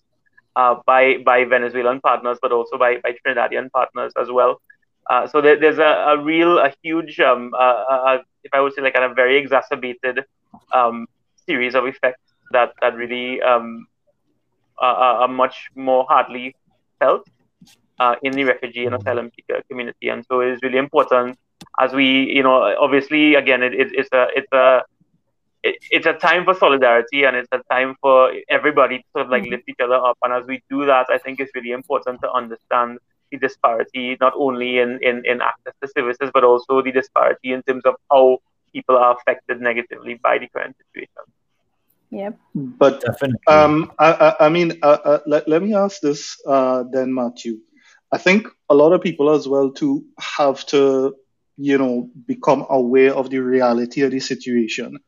uh, 0.56 0.76
by 0.86 1.18
by 1.24 1.44
Venezuelan 1.44 2.00
partners, 2.00 2.38
but 2.42 2.52
also 2.52 2.78
by, 2.78 2.98
by 2.98 3.14
Trinidadian 3.18 3.70
partners 3.70 4.12
as 4.20 4.28
well. 4.30 4.60
Uh, 5.08 5.26
so 5.26 5.40
there, 5.40 5.58
there's 5.58 5.78
a, 5.78 5.92
a 6.12 6.22
real, 6.22 6.58
a 6.58 6.72
huge, 6.82 7.18
um, 7.20 7.52
uh, 7.58 8.18
if 8.44 8.52
I 8.54 8.60
would 8.60 8.74
say, 8.74 8.82
like 8.82 8.94
a 8.94 9.12
very 9.14 9.38
exacerbated 9.38 10.24
um, 10.72 11.06
series 11.46 11.74
of 11.74 11.86
effects 11.86 12.22
that 12.52 12.72
that 12.80 12.94
really 12.94 13.42
um, 13.42 13.86
are, 14.78 15.22
are 15.22 15.28
much 15.28 15.70
more 15.74 16.06
hardly 16.08 16.54
felt 16.98 17.26
uh, 17.98 18.14
in 18.22 18.32
the 18.32 18.44
refugee 18.44 18.86
and 18.86 18.94
asylum 18.94 19.30
seeker 19.34 19.62
community. 19.68 20.08
And 20.08 20.24
so 20.26 20.40
it 20.40 20.52
is 20.52 20.60
really 20.62 20.78
important 20.78 21.38
as 21.78 21.92
we, 21.92 22.30
you 22.30 22.42
know, 22.42 22.74
obviously, 22.78 23.34
again, 23.34 23.62
it, 23.62 23.74
it, 23.74 23.88
it's 23.92 24.08
a, 24.12 24.28
it's 24.34 24.52
a, 24.52 24.82
it, 25.62 25.76
it's 25.90 26.06
a 26.06 26.14
time 26.14 26.44
for 26.44 26.54
solidarity 26.54 27.24
and 27.24 27.36
it's 27.36 27.48
a 27.52 27.60
time 27.70 27.96
for 28.00 28.32
everybody 28.48 28.98
to 28.98 29.04
sort 29.12 29.26
of 29.26 29.30
like 29.30 29.42
mm-hmm. 29.42 29.52
lift 29.52 29.68
each 29.68 29.80
other 29.82 29.94
up. 29.94 30.18
And 30.22 30.32
as 30.32 30.46
we 30.46 30.62
do 30.70 30.86
that, 30.86 31.06
I 31.10 31.18
think 31.18 31.40
it's 31.40 31.52
really 31.54 31.72
important 31.72 32.20
to 32.22 32.30
understand 32.30 32.98
the 33.30 33.38
disparity, 33.38 34.16
not 34.20 34.32
only 34.36 34.78
in, 34.78 34.98
in, 35.02 35.22
in 35.24 35.40
access 35.40 35.74
to 35.82 35.88
services, 35.88 36.30
but 36.32 36.44
also 36.44 36.82
the 36.82 36.92
disparity 36.92 37.52
in 37.52 37.62
terms 37.62 37.84
of 37.84 37.94
how 38.10 38.38
people 38.72 38.96
are 38.96 39.16
affected 39.16 39.60
negatively 39.60 40.14
by 40.22 40.38
the 40.38 40.48
current 40.48 40.76
situation. 40.78 41.24
Yep. 42.10 42.38
But 42.54 43.02
Definitely. 43.02 43.38
um, 43.46 43.92
I, 43.98 44.12
I, 44.12 44.46
I 44.46 44.48
mean, 44.48 44.78
uh, 44.82 44.98
uh, 45.04 45.18
let, 45.26 45.48
let 45.48 45.62
me 45.62 45.74
ask 45.74 46.00
this 46.00 46.40
uh, 46.46 46.84
then, 46.90 47.14
Matthew. 47.14 47.58
I 48.12 48.18
think 48.18 48.48
a 48.68 48.74
lot 48.74 48.92
of 48.92 49.00
people 49.00 49.30
as 49.30 49.46
well 49.46 49.70
too 49.70 50.04
have 50.18 50.66
to, 50.66 51.14
you 51.56 51.78
know, 51.78 52.10
become 52.26 52.66
aware 52.68 53.14
of 53.14 53.30
the 53.30 53.38
reality 53.38 54.02
of 54.02 54.10
the 54.10 54.18
situation, 54.18 54.98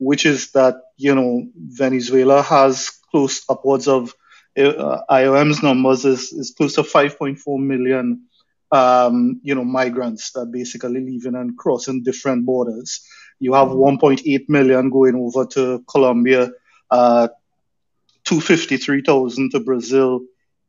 which 0.00 0.26
is 0.26 0.50
that 0.52 0.74
you 0.96 1.14
know 1.14 1.46
Venezuela 1.54 2.42
has 2.42 2.90
close 3.10 3.44
upwards 3.48 3.86
of 3.86 4.12
uh, 4.56 5.02
IOM's 5.10 5.62
numbers 5.62 6.04
is, 6.04 6.32
is 6.32 6.52
close 6.56 6.74
to 6.74 6.82
5.4 6.82 7.58
million, 7.58 8.22
um, 8.72 9.40
you 9.42 9.54
know, 9.54 9.64
migrants 9.64 10.32
that 10.32 10.50
basically 10.50 11.00
leaving 11.00 11.34
and 11.34 11.56
crossing 11.56 12.02
different 12.02 12.44
borders. 12.44 13.06
You 13.38 13.54
have 13.54 13.68
1.8 13.68 14.48
million 14.48 14.90
going 14.90 15.14
over 15.14 15.46
to 15.52 15.84
Colombia, 15.88 16.50
uh, 16.90 17.28
253,000 18.24 19.50
to 19.52 19.60
Brazil, 19.60 20.20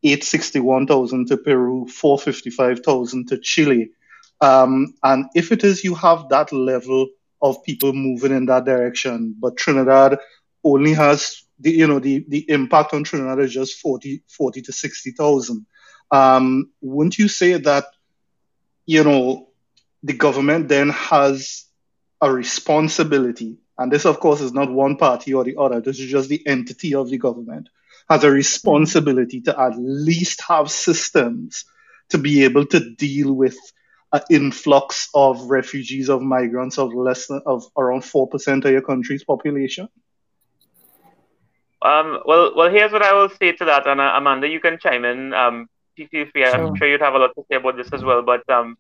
861,000 0.04 1.28
to 1.28 1.38
Peru, 1.38 1.88
455,000 1.88 3.28
to 3.30 3.38
Chile. 3.40 3.92
Um, 4.40 4.94
and 5.04 5.26
if 5.36 5.52
it 5.52 5.64
is 5.64 5.84
you 5.84 5.96
have 5.96 6.30
that 6.30 6.52
level 6.52 7.10
of 7.42 7.64
people 7.64 7.94
moving 7.94 8.32
in 8.32 8.46
that 8.46 8.66
direction, 8.66 9.36
but 9.40 9.58
Trinidad 9.58 10.20
only 10.64 10.94
has 10.94 11.44
the 11.60 11.72
you 11.72 11.88
know 11.88 12.00
the 12.00 12.26
the 12.28 12.50
impact 12.50 12.94
on 12.94 13.04
Trinidad 13.04 13.40
is 13.40 13.54
just 13.54 13.80
40, 13.80 14.24
40 14.28 14.62
to 14.64 14.74
60,000. 14.74 15.66
Um, 16.12 16.72
wouldn't 16.82 17.18
you 17.18 17.28
say 17.28 17.54
that 17.54 17.86
you 18.86 19.04
know 19.04 19.50
the 20.04 20.14
government 20.14 20.68
then 20.68 20.90
has 20.90 21.66
a 22.20 22.32
responsibility, 22.32 23.58
and 23.78 23.92
this, 23.92 24.06
of 24.06 24.20
course, 24.20 24.42
is 24.42 24.54
not 24.54 24.72
one 24.72 24.98
party 24.98 25.34
or 25.34 25.44
the 25.44 25.58
other, 25.58 25.82
this 25.82 26.00
is 26.00 26.10
just 26.10 26.30
the 26.30 26.46
entity 26.48 26.94
of 26.94 27.10
the 27.10 27.18
government, 27.18 27.70
has 28.10 28.24
a 28.24 28.32
responsibility 28.32 29.42
to 29.42 29.60
at 29.60 29.74
least 29.78 30.42
have 30.48 30.70
systems 30.70 31.66
to 32.10 32.18
be 32.18 32.44
able 32.44 32.66
to 32.66 32.94
deal 32.96 33.34
with 33.34 33.58
an 34.14 34.22
influx 34.30 35.10
of 35.14 35.50
refugees, 35.50 36.10
of 36.10 36.22
migrants, 36.22 36.78
of 36.78 36.94
less 36.94 37.28
than, 37.28 37.42
of 37.46 37.64
around 37.78 38.02
4% 38.02 38.66
of 38.66 38.72
your 38.72 38.82
country's 38.82 39.24
population? 39.24 39.88
Um, 41.82 42.20
well, 42.26 42.54
well, 42.56 42.70
here's 42.70 42.92
what 42.92 43.04
I 43.04 43.14
will 43.14 43.30
say 43.30 43.54
to 43.54 43.66
that, 43.66 43.88
and 43.88 44.00
uh, 44.00 44.14
Amanda, 44.16 44.48
you 44.48 44.60
can 44.60 44.78
chime 44.80 45.06
in. 45.06 45.34
Um, 45.34 45.68
I'm 46.00 46.08
sure. 46.12 46.76
sure 46.78 46.88
you'd 46.88 47.02
have 47.02 47.14
a 47.14 47.20
lot 47.20 47.32
to 47.36 47.44
say 47.50 47.58
about 47.58 47.78
this 47.78 47.90
as 47.92 48.04
well. 48.04 48.22
But 48.24 48.48
um, 48.50 48.76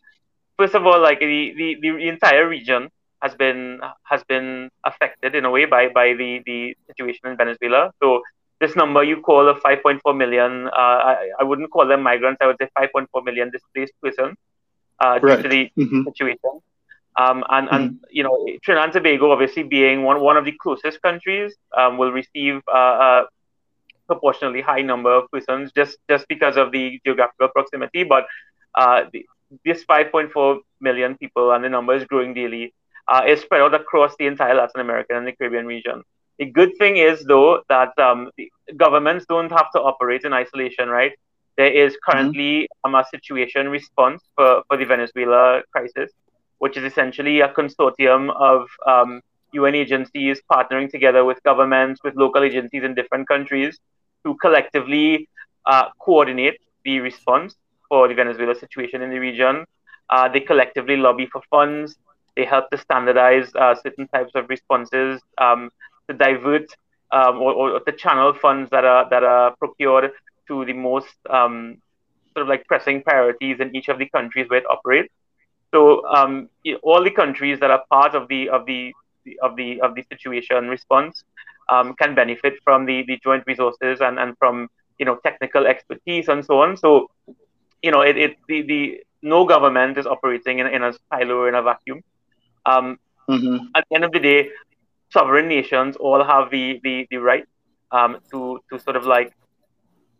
first 0.57 0.73
of 0.73 0.85
all, 0.85 0.99
like 0.99 1.19
the, 1.19 1.53
the, 1.55 1.77
the 1.81 2.07
entire 2.07 2.47
region 2.47 2.89
has 3.21 3.35
been 3.35 3.79
has 4.03 4.23
been 4.23 4.69
affected 4.85 5.35
in 5.35 5.45
a 5.45 5.51
way 5.51 5.65
by 5.65 5.89
by 5.89 6.13
the 6.13 6.41
the 6.45 6.75
situation 6.87 7.27
in 7.27 7.37
Venezuela. 7.37 7.91
So 8.01 8.23
this 8.59 8.75
number 8.75 9.03
you 9.03 9.21
call 9.21 9.47
of 9.47 9.57
5.4 9.61 10.17
million, 10.17 10.67
uh, 10.67 10.71
I, 11.11 11.29
I 11.39 11.43
wouldn't 11.43 11.69
call 11.69 11.87
them 11.87 12.01
migrants. 12.01 12.39
I 12.41 12.47
would 12.47 12.57
say 12.59 12.69
5.4 12.77 13.23
million 13.23 13.51
displaced 13.51 13.93
persons 14.01 14.35
uh, 15.01 15.19
due 15.19 15.27
right. 15.27 15.43
to 15.43 15.49
the 15.49 15.71
mm-hmm. 15.77 16.03
situation. 16.03 16.53
Um, 17.19 17.43
and, 17.49 17.67
mm-hmm. 17.67 17.75
and 17.75 17.99
you 18.09 18.23
know 18.23 18.35
Trinidad 18.63 18.85
and 18.85 18.93
Tobago, 18.93 19.31
obviously 19.31 19.63
being 19.63 20.03
one 20.03 20.21
one 20.21 20.37
of 20.37 20.45
the 20.45 20.53
closest 20.63 21.01
countries, 21.01 21.53
um, 21.77 21.97
will 21.97 22.11
receive 22.11 22.61
uh, 22.73 23.01
a 23.09 23.23
proportionally 24.07 24.61
high 24.61 24.81
number 24.81 25.11
of 25.11 25.29
persons 25.31 25.71
just 25.75 25.97
just 26.09 26.25
because 26.29 26.55
of 26.55 26.71
the 26.71 27.01
geographical 27.05 27.49
proximity. 27.49 28.03
But 28.03 28.27
uh, 28.75 29.05
the, 29.11 29.25
this 29.65 29.83
5.4 29.83 30.59
million 30.79 31.17
people 31.17 31.51
and 31.51 31.63
the 31.63 31.69
number 31.69 31.93
is 31.93 32.05
growing 32.05 32.33
daily 32.33 32.73
uh, 33.09 33.23
is 33.27 33.41
spread 33.41 33.61
out 33.61 33.73
across 33.73 34.15
the 34.17 34.27
entire 34.27 34.55
Latin 34.55 34.79
American 34.79 35.17
and 35.17 35.27
the 35.27 35.33
Caribbean 35.33 35.65
region. 35.65 36.03
The 36.39 36.45
good 36.45 36.77
thing 36.77 36.97
is, 36.97 37.23
though, 37.25 37.61
that 37.67 37.97
um, 37.99 38.31
governments 38.77 39.25
don't 39.27 39.51
have 39.51 39.69
to 39.73 39.81
operate 39.81 40.23
in 40.23 40.33
isolation, 40.33 40.87
right? 40.89 41.11
There 41.57 41.71
is 41.71 41.97
currently 42.03 42.69
mm-hmm. 42.85 42.95
um, 42.95 43.01
a 43.01 43.05
situation 43.09 43.69
response 43.69 44.23
for, 44.35 44.63
for 44.67 44.77
the 44.77 44.85
Venezuela 44.85 45.61
crisis, 45.71 46.11
which 46.59 46.77
is 46.77 46.83
essentially 46.83 47.41
a 47.41 47.49
consortium 47.49 48.33
of 48.35 48.67
um, 48.87 49.21
UN 49.53 49.75
agencies 49.75 50.41
partnering 50.51 50.89
together 50.89 51.25
with 51.25 51.41
governments, 51.43 52.01
with 52.03 52.15
local 52.15 52.43
agencies 52.43 52.83
in 52.83 52.95
different 52.95 53.27
countries 53.27 53.79
to 54.25 54.35
collectively 54.35 55.27
uh, 55.65 55.85
coordinate 55.99 56.59
the 56.85 56.99
response 56.99 57.55
for 57.89 58.07
the 58.07 58.13
Venezuela 58.13 58.55
situation 58.55 59.01
in 59.01 59.09
the 59.09 59.19
region. 59.19 59.65
Uh, 60.09 60.29
they 60.29 60.39
collectively 60.39 60.97
lobby 60.97 61.27
for 61.31 61.41
funds. 61.49 61.97
They 62.35 62.45
help 62.45 62.69
to 62.71 62.77
standardize 62.77 63.53
uh, 63.55 63.75
certain 63.75 64.07
types 64.07 64.31
of 64.35 64.49
responses, 64.49 65.21
um, 65.37 65.69
to 66.07 66.13
divert 66.13 66.73
um, 67.11 67.41
or, 67.41 67.53
or, 67.53 67.79
to 67.79 67.91
channel 67.91 68.33
funds 68.33 68.69
that 68.71 68.85
are 68.85 69.09
that 69.09 69.23
are 69.23 69.53
procured 69.57 70.11
to 70.47 70.65
the 70.65 70.73
most 70.73 71.15
um, 71.29 71.77
sort 72.33 72.43
of 72.43 72.47
like 72.47 72.65
pressing 72.67 73.01
priorities 73.01 73.59
in 73.59 73.75
each 73.75 73.89
of 73.89 73.99
the 73.99 74.07
countries 74.09 74.49
where 74.49 74.59
it 74.59 74.65
operates. 74.69 75.13
So 75.73 76.05
um, 76.07 76.49
all 76.83 77.03
the 77.03 77.11
countries 77.11 77.59
that 77.59 77.71
are 77.71 77.83
part 77.89 78.13
of 78.15 78.27
the 78.27 78.49
of 78.49 78.65
the 78.65 78.93
of 79.41 79.55
the 79.55 79.79
of 79.81 79.95
the 79.95 80.03
situation 80.11 80.67
response 80.67 81.23
um, 81.69 81.93
can 81.93 82.13
benefit 82.13 82.55
from 82.63 82.85
the, 82.85 83.03
the 83.07 83.17
joint 83.23 83.43
resources 83.47 84.01
and, 84.01 84.19
and 84.19 84.37
from 84.37 84.67
you 84.99 85.05
know 85.05 85.15
technical 85.23 85.65
expertise 85.65 86.27
and 86.27 86.45
so 86.45 86.61
on. 86.61 86.75
So 86.75 87.09
you 87.81 87.91
know 87.91 88.01
it, 88.01 88.17
it 88.17 88.37
the, 88.47 88.61
the 88.63 89.03
no 89.21 89.45
government 89.45 89.97
is 89.97 90.05
operating 90.05 90.59
in, 90.59 90.67
in 90.67 90.83
a 90.83 90.93
silo 91.09 91.35
or 91.41 91.49
in 91.49 91.55
a 91.55 91.61
vacuum. 91.61 92.03
Um, 92.65 92.99
mm-hmm. 93.29 93.65
At 93.75 93.85
the 93.89 93.95
end 93.95 94.03
of 94.03 94.11
the 94.11 94.19
day, 94.19 94.49
sovereign 95.11 95.47
nations 95.47 95.95
all 95.95 96.23
have 96.23 96.51
the, 96.51 96.79
the, 96.83 97.07
the 97.09 97.17
right 97.17 97.45
um, 97.91 98.17
to 98.31 98.59
to 98.69 98.79
sort 98.79 98.95
of 98.95 99.05
like 99.05 99.33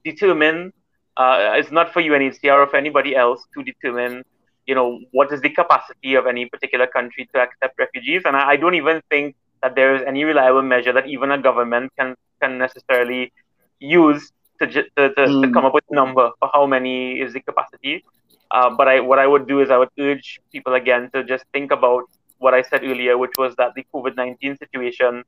determine. 0.04 0.74
Uh, 1.18 1.54
it's 1.56 1.72
not 1.72 1.92
for 1.94 2.02
UNHCR 2.02 2.58
or 2.64 2.68
for 2.68 2.78
anybody 2.78 3.16
else 3.16 3.46
to 3.54 3.64
determine, 3.64 4.24
you 4.66 4.76
know, 4.76 5.00
what 5.12 5.32
is 5.32 5.42
the 5.42 5.50
capacity 5.50 6.16
of 6.16 6.26
any 6.26 6.46
particular 6.46 6.88
country 6.88 7.28
to 7.34 7.42
accept 7.42 7.78
refugees. 7.78 8.22
And 8.26 8.36
I, 8.36 8.52
I 8.52 8.56
don't 8.56 8.76
even 8.76 9.02
think 9.10 9.36
that 9.62 9.76
there 9.76 9.96
is 9.96 10.02
any 10.08 10.24
reliable 10.24 10.62
measure 10.62 10.94
that 10.94 11.08
even 11.08 11.32
a 11.32 11.38
government 11.38 11.92
can 11.98 12.16
can 12.42 12.58
necessarily 12.58 13.32
use 13.80 14.32
to 14.60 14.68
to, 14.68 14.84
to, 14.96 15.10
mm. 15.18 15.42
to 15.44 15.52
come 15.52 15.66
up 15.66 15.74
with 15.74 15.84
a 15.90 15.96
number 15.96 16.32
for 16.40 16.50
how 16.54 16.66
many 16.66 17.20
is 17.20 17.34
the 17.34 17.42
capacity. 17.42 18.04
Uh, 18.52 18.70
but 18.70 18.88
I 18.88 19.00
what 19.00 19.20
I 19.20 19.28
would 19.28 19.48
do 19.48 19.62
is 19.62 19.70
I 19.70 19.78
would 19.78 19.90
urge 20.00 20.40
people 20.52 20.74
again 20.74 21.10
to 21.14 21.24
just 21.24 21.46
think 21.54 21.72
about 21.72 22.04
what 22.40 22.54
I 22.54 22.62
said 22.64 22.84
earlier, 22.84 23.18
which 23.18 23.38
was 23.38 23.56
that 23.56 23.74
the 23.76 23.86
COVID 23.94 24.16
nineteen 24.16 24.58
situation 24.58 25.24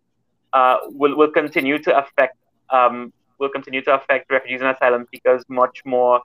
uh, 0.51 0.77
will 0.85 1.15
will 1.15 1.31
continue 1.31 1.77
to 1.79 1.97
affect 1.97 2.37
um, 2.69 3.13
will 3.39 3.49
continue 3.49 3.81
to 3.81 3.93
affect 3.95 4.31
refugees 4.31 4.61
and 4.61 4.69
asylum 4.69 5.05
seekers 5.11 5.43
much 5.49 5.81
more 5.85 6.21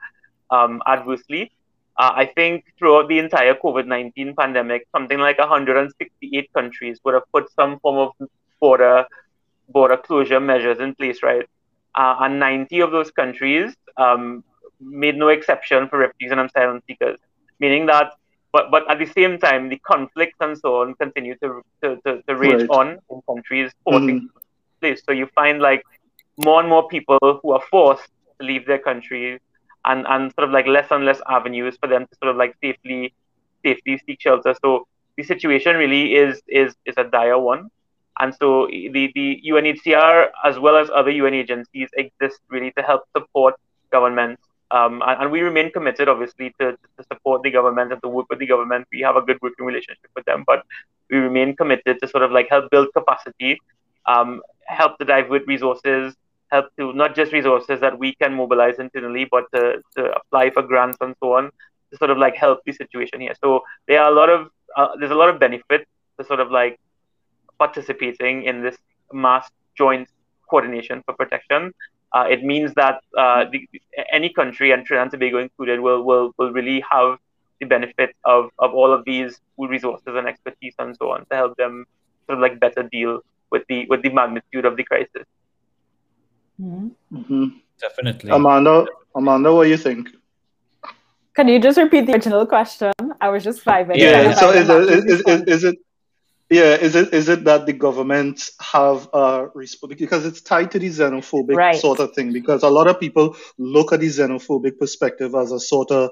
um, 0.50 0.82
adversely. 0.86 1.52
Uh, 1.98 2.12
I 2.14 2.26
think 2.26 2.64
throughout 2.78 3.08
the 3.08 3.18
entire 3.18 3.54
COVID 3.54 3.86
19 3.86 4.34
pandemic, 4.36 4.86
something 4.94 5.18
like 5.18 5.38
168 5.38 6.52
countries 6.52 7.00
would 7.04 7.14
have 7.14 7.24
put 7.32 7.50
some 7.52 7.80
form 7.80 7.96
of 7.96 8.28
border 8.60 9.04
border 9.68 9.96
closure 9.96 10.40
measures 10.40 10.78
in 10.78 10.94
place, 10.94 11.22
right? 11.22 11.46
Uh, 11.94 12.16
and 12.20 12.38
90 12.38 12.80
of 12.80 12.90
those 12.92 13.10
countries 13.10 13.74
um, 13.96 14.44
made 14.80 15.16
no 15.16 15.28
exception 15.28 15.88
for 15.88 15.98
refugees 15.98 16.30
and 16.30 16.40
asylum 16.40 16.80
seekers, 16.86 17.18
meaning 17.58 17.86
that, 17.86 18.12
but, 18.52 18.70
but 18.70 18.90
at 18.90 18.98
the 18.98 19.06
same 19.06 19.38
time, 19.38 19.68
the 19.68 19.78
conflicts 19.78 20.36
and 20.40 20.56
so 20.56 20.82
on 20.82 20.94
continue 20.94 21.34
to, 21.42 21.62
to, 21.82 21.96
to, 22.06 22.22
to 22.22 22.36
rage 22.36 22.60
right. 22.60 22.70
on 22.70 22.98
in 23.10 23.22
countries 23.28 23.72
forcing 23.84 24.20
mm. 24.20 24.40
place. 24.80 25.02
So 25.04 25.12
you 25.12 25.26
find 25.34 25.60
like 25.60 25.82
more 26.44 26.60
and 26.60 26.68
more 26.68 26.86
people 26.88 27.18
who 27.42 27.50
are 27.50 27.62
forced 27.70 28.08
to 28.38 28.46
leave 28.46 28.66
their 28.66 28.78
country 28.78 29.40
and, 29.84 30.06
and 30.08 30.32
sort 30.34 30.48
of 30.48 30.52
like 30.52 30.66
less 30.66 30.90
and 30.90 31.04
less 31.04 31.20
avenues 31.28 31.76
for 31.80 31.88
them 31.88 32.06
to 32.06 32.16
sort 32.22 32.30
of 32.30 32.36
like 32.36 32.54
safely 32.60 33.12
safely 33.64 34.00
seek 34.06 34.20
shelter. 34.20 34.54
So 34.62 34.86
the 35.16 35.24
situation 35.24 35.76
really 35.76 36.14
is 36.14 36.40
is 36.48 36.74
is 36.84 36.94
a 36.96 37.04
dire 37.04 37.38
one. 37.38 37.70
And 38.20 38.34
so 38.34 38.66
the, 38.66 39.12
the 39.14 39.42
UNHCR 39.48 40.28
as 40.44 40.58
well 40.58 40.76
as 40.76 40.90
other 40.90 41.10
UN 41.10 41.34
agencies 41.34 41.88
exist 41.96 42.40
really 42.48 42.72
to 42.72 42.82
help 42.82 43.02
support 43.16 43.54
governments. 43.92 44.42
Um, 44.70 45.02
and, 45.06 45.22
and, 45.22 45.32
we 45.32 45.40
remain 45.40 45.70
committed, 45.70 46.08
obviously, 46.08 46.52
to, 46.60 46.72
to 46.72 47.04
support 47.10 47.42
the 47.42 47.50
government 47.50 47.90
and 47.90 48.02
to 48.02 48.08
work 48.08 48.26
with 48.28 48.38
the 48.38 48.46
government. 48.46 48.86
We 48.92 49.00
have 49.00 49.16
a 49.16 49.22
good 49.22 49.38
working 49.40 49.64
relationship 49.64 50.10
with 50.14 50.26
them, 50.26 50.44
but 50.46 50.62
we 51.10 51.16
remain 51.16 51.56
committed 51.56 52.00
to 52.02 52.08
sort 52.08 52.22
of 52.22 52.32
like 52.32 52.48
help 52.50 52.70
build 52.70 52.88
capacity, 52.92 53.58
um, 54.04 54.42
help 54.66 54.98
to 54.98 55.06
divert 55.06 55.46
resources, 55.46 56.14
help 56.50 56.66
to 56.78 56.92
not 56.92 57.14
just 57.14 57.32
resources 57.32 57.80
that 57.80 57.98
we 57.98 58.14
can 58.14 58.34
mobilize 58.34 58.78
internally, 58.78 59.26
but 59.30 59.44
to, 59.54 59.80
to 59.96 60.12
apply 60.12 60.50
for 60.50 60.62
grants 60.62 60.98
and 61.00 61.14
so 61.20 61.34
on 61.34 61.50
to 61.90 61.96
sort 61.98 62.10
of 62.10 62.18
like 62.18 62.36
help 62.36 62.60
the 62.64 62.72
situation 62.72 63.20
here. 63.20 63.34
So 63.42 63.62
there 63.86 64.02
are 64.02 64.10
a 64.10 64.14
lot 64.14 64.28
of 64.28 64.48
uh, 64.76 64.88
there's 64.98 65.10
a 65.10 65.14
lot 65.14 65.28
of 65.28 65.38
benefit 65.38 65.86
to 66.18 66.24
sort 66.26 66.40
of 66.40 66.50
like 66.50 66.78
participating 67.58 68.44
in 68.44 68.62
this 68.62 68.76
mass 69.12 69.48
joint 69.76 70.08
coordination 70.48 71.02
for 71.04 71.14
protection. 71.14 71.72
Uh, 72.12 72.26
it 72.28 72.42
means 72.42 72.72
that 72.74 73.00
uh, 73.18 73.44
the, 73.52 73.68
any 74.12 74.30
country, 74.30 74.70
and 74.70 74.86
Trinidad 74.86 75.04
and 75.04 75.10
Tobago 75.12 75.38
included, 75.38 75.78
will, 75.80 76.02
will, 76.02 76.32
will 76.38 76.52
really 76.52 76.82
have 76.90 77.18
the 77.60 77.66
benefit 77.66 78.14
of, 78.24 78.50
of 78.58 78.72
all 78.72 78.92
of 78.92 79.04
these 79.04 79.40
resources 79.58 80.06
and 80.06 80.26
expertise 80.26 80.74
and 80.78 80.96
so 80.96 81.10
on 81.10 81.26
to 81.26 81.36
help 81.36 81.56
them 81.56 81.84
sort 82.26 82.38
of 82.38 82.42
like 82.42 82.58
better 82.60 82.82
deal 82.82 83.20
with 83.50 83.62
the 83.68 83.86
with 83.86 84.02
the 84.02 84.10
magnitude 84.10 84.64
of 84.64 84.76
the 84.76 84.84
crisis. 84.84 85.24
Mm-hmm. 86.60 87.46
Definitely. 87.80 88.30
Amanda, 88.30 88.86
Amanda, 89.14 89.52
what 89.52 89.64
do 89.64 89.70
you 89.70 89.76
think? 89.76 90.08
Can 91.34 91.46
you 91.48 91.60
just 91.60 91.78
repeat 91.78 92.06
the 92.06 92.14
original 92.14 92.46
question? 92.46 92.92
I 93.20 93.28
was 93.28 93.44
just 93.44 93.64
vibing. 93.64 93.96
Yeah. 93.96 94.34
So 94.34 94.50
is 94.50 94.68
it, 94.68 95.08
is, 95.08 95.20
is, 95.20 95.42
is 95.42 95.64
it 95.64 95.78
yeah, 96.50 96.76
is 96.76 96.94
it 96.94 97.12
is 97.12 97.28
it 97.28 97.44
that 97.44 97.66
the 97.66 97.74
governments 97.74 98.52
have 98.60 99.08
a 99.12 99.48
response 99.54 99.94
because 99.96 100.24
it's 100.24 100.40
tied 100.40 100.70
to 100.70 100.78
the 100.78 100.88
xenophobic 100.88 101.54
right. 101.54 101.76
sort 101.76 102.00
of 102.00 102.14
thing? 102.14 102.32
Because 102.32 102.62
a 102.62 102.70
lot 102.70 102.86
of 102.86 102.98
people 102.98 103.36
look 103.58 103.92
at 103.92 104.00
the 104.00 104.06
xenophobic 104.06 104.78
perspective 104.78 105.34
as 105.34 105.52
a 105.52 105.60
sort 105.60 105.90
of 105.90 106.10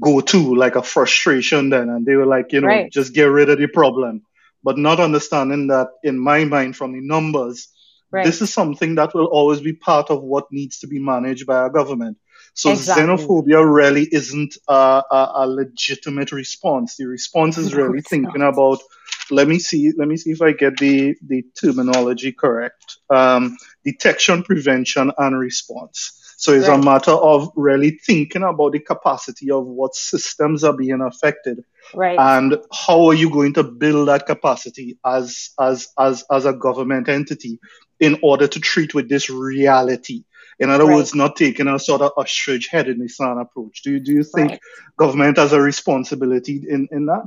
go-to, 0.00 0.54
like 0.54 0.76
a 0.76 0.82
frustration, 0.82 1.68
then, 1.68 1.90
and 1.90 2.06
they 2.06 2.14
were 2.14 2.26
like, 2.26 2.52
you 2.52 2.60
know, 2.60 2.68
right. 2.68 2.90
just 2.90 3.12
get 3.12 3.24
rid 3.24 3.50
of 3.50 3.58
the 3.58 3.66
problem, 3.66 4.22
but 4.62 4.78
not 4.78 4.98
understanding 4.98 5.66
that, 5.66 5.88
in 6.04 6.18
my 6.18 6.44
mind, 6.44 6.76
from 6.76 6.92
the 6.92 7.00
numbers, 7.00 7.68
right. 8.10 8.24
this 8.24 8.42
is 8.42 8.52
something 8.52 8.94
that 8.96 9.14
will 9.14 9.26
always 9.26 9.60
be 9.60 9.72
part 9.72 10.10
of 10.10 10.22
what 10.22 10.50
needs 10.50 10.78
to 10.80 10.86
be 10.86 10.98
managed 10.98 11.46
by 11.46 11.66
a 11.66 11.70
government. 11.70 12.18
So 12.54 12.72
exactly. 12.72 13.04
xenophobia 13.04 13.62
really 13.64 14.08
isn't 14.10 14.56
a, 14.68 15.02
a, 15.10 15.32
a, 15.36 15.46
legitimate 15.46 16.32
response. 16.32 16.96
The 16.96 17.06
response 17.06 17.58
is 17.58 17.74
really 17.74 18.00
thinking 18.00 18.42
about 18.42 18.80
let 19.30 19.46
me 19.46 19.58
see 19.58 19.92
let 19.96 20.08
me 20.08 20.16
see 20.16 20.30
if 20.30 20.42
I 20.42 20.52
get 20.52 20.76
the 20.78 21.14
the 21.26 21.44
terminology 21.60 22.32
correct. 22.32 22.98
Um, 23.08 23.56
detection, 23.84 24.42
prevention, 24.42 25.12
and 25.16 25.38
response. 25.38 26.16
So 26.36 26.54
it's 26.54 26.68
right. 26.68 26.80
a 26.80 26.82
matter 26.82 27.10
of 27.10 27.50
really 27.54 28.00
thinking 28.06 28.42
about 28.42 28.72
the 28.72 28.80
capacity 28.80 29.50
of 29.50 29.66
what 29.66 29.94
systems 29.94 30.64
are 30.64 30.72
being 30.72 31.02
affected, 31.02 31.62
right. 31.94 32.18
and 32.18 32.56
how 32.72 33.08
are 33.08 33.14
you 33.14 33.28
going 33.30 33.52
to 33.54 33.62
build 33.62 34.08
that 34.08 34.26
capacity 34.26 34.98
as 35.04 35.50
as 35.60 35.88
as 35.98 36.24
as 36.30 36.46
a 36.46 36.54
government 36.54 37.08
entity 37.08 37.60
in 38.00 38.18
order 38.22 38.48
to 38.48 38.58
treat 38.60 38.94
with 38.94 39.08
this 39.08 39.30
reality. 39.30 40.24
In 40.58 40.68
other 40.68 40.84
right. 40.84 40.96
words, 40.96 41.14
not 41.14 41.36
taking 41.36 41.68
a 41.68 41.78
sort 41.78 42.02
of 42.02 42.12
ostrich 42.16 42.68
headed 42.68 42.98
Nissan 42.98 43.40
approach. 43.40 43.82
Do 43.82 43.92
you 43.92 44.00
do 44.00 44.12
you 44.12 44.24
think 44.24 44.50
right. 44.50 44.60
government 44.98 45.38
has 45.38 45.52
a 45.52 45.60
responsibility 45.60 46.62
in 46.68 46.88
in 46.90 47.06
that? 47.06 47.24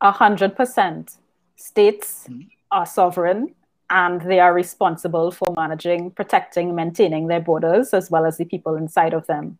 A 0.00 0.10
hundred 0.10 0.56
percent 0.56 1.16
states 1.56 2.26
mm-hmm. 2.28 2.40
are 2.72 2.86
sovereign 2.86 3.54
and 3.88 4.20
they 4.22 4.40
are 4.40 4.54
responsible 4.54 5.30
for 5.30 5.52
managing, 5.56 6.10
protecting, 6.10 6.74
maintaining 6.74 7.26
their 7.28 7.40
borders 7.40 7.92
as 7.92 8.10
well 8.10 8.24
as 8.24 8.38
the 8.38 8.44
people 8.46 8.74
inside 8.74 9.12
of 9.12 9.26
them. 9.26 9.58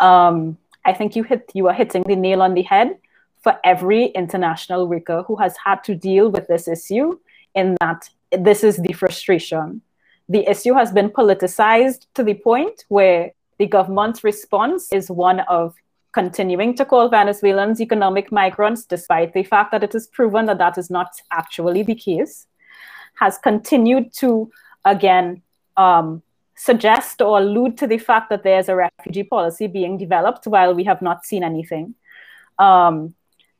Um, 0.00 0.58
I 0.84 0.92
think 0.92 1.16
you 1.16 1.22
hit 1.22 1.50
you 1.54 1.68
are 1.68 1.74
hitting 1.74 2.02
the 2.02 2.16
nail 2.16 2.42
on 2.42 2.54
the 2.54 2.62
head 2.62 2.98
for 3.42 3.58
every 3.64 4.06
international 4.06 4.86
worker 4.86 5.22
who 5.26 5.36
has 5.36 5.56
had 5.64 5.82
to 5.84 5.94
deal 5.94 6.28
with 6.28 6.46
this 6.46 6.68
issue. 6.68 7.18
In 7.54 7.76
that 7.80 8.08
this 8.30 8.62
is 8.62 8.76
the 8.76 8.92
frustration. 8.92 9.82
The 10.30 10.48
issue 10.48 10.74
has 10.74 10.92
been 10.92 11.10
politicized 11.10 12.06
to 12.14 12.22
the 12.22 12.34
point 12.34 12.84
where 12.86 13.32
the 13.58 13.66
government's 13.66 14.22
response 14.22 14.92
is 14.92 15.10
one 15.10 15.40
of 15.40 15.74
continuing 16.12 16.76
to 16.76 16.84
call 16.84 17.08
Venezuelans 17.08 17.80
economic 17.80 18.30
migrants, 18.30 18.84
despite 18.84 19.34
the 19.34 19.42
fact 19.42 19.72
that 19.72 19.82
it 19.82 19.92
is 19.92 20.06
proven 20.06 20.46
that 20.46 20.58
that 20.58 20.78
is 20.78 20.88
not 20.88 21.10
actually 21.32 21.82
the 21.82 21.96
case, 21.96 22.46
has 23.18 23.38
continued 23.38 24.12
to, 24.18 24.48
again, 24.84 25.42
um, 25.76 26.22
suggest 26.54 27.20
or 27.20 27.40
allude 27.40 27.76
to 27.78 27.88
the 27.88 27.98
fact 27.98 28.30
that 28.30 28.44
there's 28.44 28.68
a 28.68 28.76
refugee 28.76 29.24
policy 29.24 29.66
being 29.66 29.98
developed 29.98 30.46
while 30.46 30.72
we 30.72 30.84
have 30.84 31.02
not 31.02 31.24
seen 31.24 31.42
anything. 31.42 31.96
Um, 32.56 33.14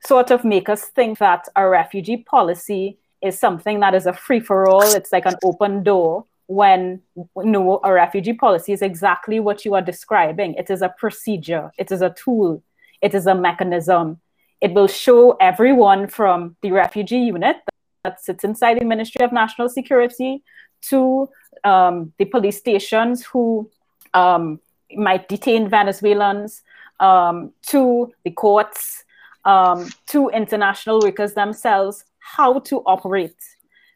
sort 0.05 0.31
of 0.31 0.45
make 0.45 0.69
us 0.69 0.85
think 0.85 1.19
that 1.19 1.49
a 1.57 1.69
refugee 1.69 2.19
policy 2.19 2.97
is 3.21 3.41
something 3.41 3.81
that 3.81 3.93
is 3.93 4.07
a 4.07 4.13
free 4.13 4.39
for 4.39 4.69
all, 4.69 4.95
it's 4.95 5.11
like 5.11 5.27
an 5.27 5.35
open 5.43 5.83
door 5.83 6.27
when 6.51 7.01
you 7.15 7.45
know, 7.45 7.79
a 7.85 7.93
refugee 7.93 8.33
policy 8.33 8.73
is 8.73 8.83
exactly 8.83 9.39
what 9.39 9.65
you 9.65 9.73
are 9.77 9.81
describing. 9.81 10.55
It 10.55 10.69
is 10.69 10.83
a 10.83 10.93
procedure, 10.99 11.71
it 11.79 11.93
is 11.93 12.03
a 12.03 12.11
tool, 12.11 12.61
it 13.01 13.15
is 13.15 13.29
a 13.29 13.37
mechanism. 13.37 14.21
It 14.61 14.73
will 14.75 14.89
show 14.89 15.37
everyone 15.41 16.09
from 16.09 16.57
the 16.61 16.73
refugee 16.73 17.21
unit 17.21 17.59
that 18.03 18.21
sits 18.21 18.43
inside 18.43 18.81
the 18.81 18.85
Ministry 18.85 19.25
of 19.25 19.33
National 19.33 19.69
Security 19.69 20.43
to 20.89 21.29
um, 21.63 22.13
the 22.19 22.25
police 22.25 22.59
stations 22.59 23.25
who 23.25 23.71
um, 24.13 24.59
might 24.97 25.29
detain 25.29 25.69
Venezuelans, 25.69 26.63
um, 26.99 27.53
to 27.69 28.13
the 28.25 28.33
courts, 28.33 29.05
um, 29.45 29.89
to 30.09 30.29
international 30.31 30.99
workers 31.01 31.35
themselves, 31.35 32.05
how 32.19 32.59
to 32.59 32.79
operate 32.87 33.37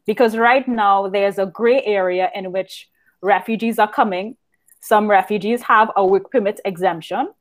because 0.06 0.36
right 0.36 0.66
now 0.66 1.08
there's 1.08 1.38
a 1.38 1.46
gray 1.46 1.82
area 1.84 2.30
in 2.34 2.52
which 2.52 2.88
refugees 3.22 3.78
are 3.78 3.90
coming. 3.90 4.36
Some 4.80 5.08
refugees 5.10 5.62
have 5.62 5.90
a 5.96 6.06
work 6.06 6.30
permit 6.30 6.60
exemption, 6.64 7.32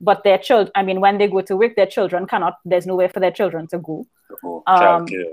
but 0.00 0.22
their 0.24 0.38
children, 0.38 0.70
I 0.74 0.82
mean, 0.82 1.00
when 1.00 1.18
they 1.18 1.28
go 1.28 1.40
to 1.40 1.56
work, 1.56 1.76
their 1.76 1.86
children 1.86 2.26
cannot, 2.26 2.58
there's 2.64 2.86
no 2.86 2.96
way 2.96 3.08
for 3.08 3.20
their 3.20 3.30
children 3.30 3.66
to 3.68 3.78
go. 3.78 4.06
Oh, 4.44 4.62
um, 4.66 5.06
yeah. 5.08 5.24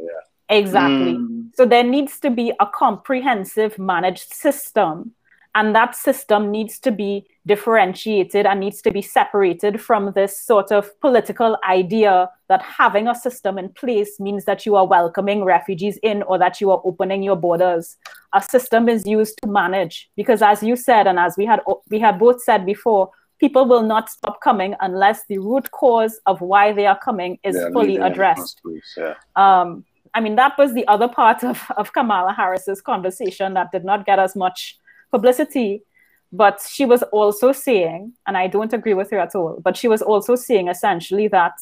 Exactly. 0.49 1.15
Mm. 1.15 1.49
So 1.55 1.65
there 1.65 1.83
needs 1.83 2.19
to 2.21 2.29
be 2.29 2.53
a 2.59 2.65
comprehensive 2.65 3.77
managed 3.77 4.33
system, 4.33 5.13
and 5.55 5.75
that 5.75 5.95
system 5.95 6.51
needs 6.51 6.79
to 6.79 6.91
be 6.91 7.27
differentiated 7.47 8.45
and 8.45 8.59
needs 8.59 8.81
to 8.81 8.91
be 8.91 9.01
separated 9.01 9.81
from 9.81 10.11
this 10.13 10.39
sort 10.39 10.71
of 10.71 10.99
political 11.01 11.57
idea 11.67 12.29
that 12.49 12.61
having 12.61 13.07
a 13.07 13.15
system 13.15 13.57
in 13.57 13.69
place 13.69 14.19
means 14.19 14.45
that 14.45 14.65
you 14.65 14.75
are 14.75 14.85
welcoming 14.85 15.43
refugees 15.43 15.97
in 16.03 16.21
or 16.23 16.37
that 16.37 16.61
you 16.61 16.69
are 16.69 16.81
opening 16.83 17.23
your 17.23 17.35
borders. 17.35 17.97
A 18.33 18.41
system 18.41 18.87
is 18.87 19.07
used 19.07 19.39
to 19.41 19.49
manage 19.49 20.09
because 20.15 20.41
as 20.41 20.61
you 20.61 20.75
said 20.75 21.07
and 21.07 21.17
as 21.17 21.35
we 21.37 21.45
had 21.45 21.61
we 21.89 21.99
had 21.99 22.19
both 22.19 22.43
said 22.43 22.65
before, 22.65 23.09
people 23.39 23.65
will 23.65 23.83
not 23.83 24.09
stop 24.09 24.41
coming 24.41 24.75
unless 24.81 25.25
the 25.27 25.37
root 25.37 25.71
cause 25.71 26.19
of 26.25 26.41
why 26.41 26.73
they 26.73 26.85
are 26.85 26.99
coming 26.99 27.39
is 27.43 27.55
yeah, 27.55 27.69
fully 27.71 27.97
addressed. 27.97 28.61
Yeah. 28.97 29.13
Um, 29.35 29.85
I 30.13 30.19
mean, 30.19 30.35
that 30.35 30.57
was 30.57 30.73
the 30.73 30.87
other 30.87 31.07
part 31.07 31.43
of, 31.43 31.63
of 31.77 31.93
Kamala 31.93 32.33
Harris's 32.33 32.81
conversation 32.81 33.53
that 33.53 33.71
did 33.71 33.85
not 33.85 34.05
get 34.05 34.19
as 34.19 34.35
much 34.35 34.77
publicity 35.11 35.83
but 36.31 36.61
she 36.69 36.85
was 36.85 37.03
also 37.03 37.51
saying, 37.51 38.13
and 38.25 38.37
I 38.37 38.47
don't 38.47 38.73
agree 38.73 38.93
with 38.93 39.09
her 39.11 39.19
at 39.19 39.35
all, 39.35 39.59
but 39.63 39.77
she 39.77 39.87
was 39.87 40.01
also 40.01 40.35
saying 40.35 40.67
essentially 40.67 41.27
that 41.29 41.53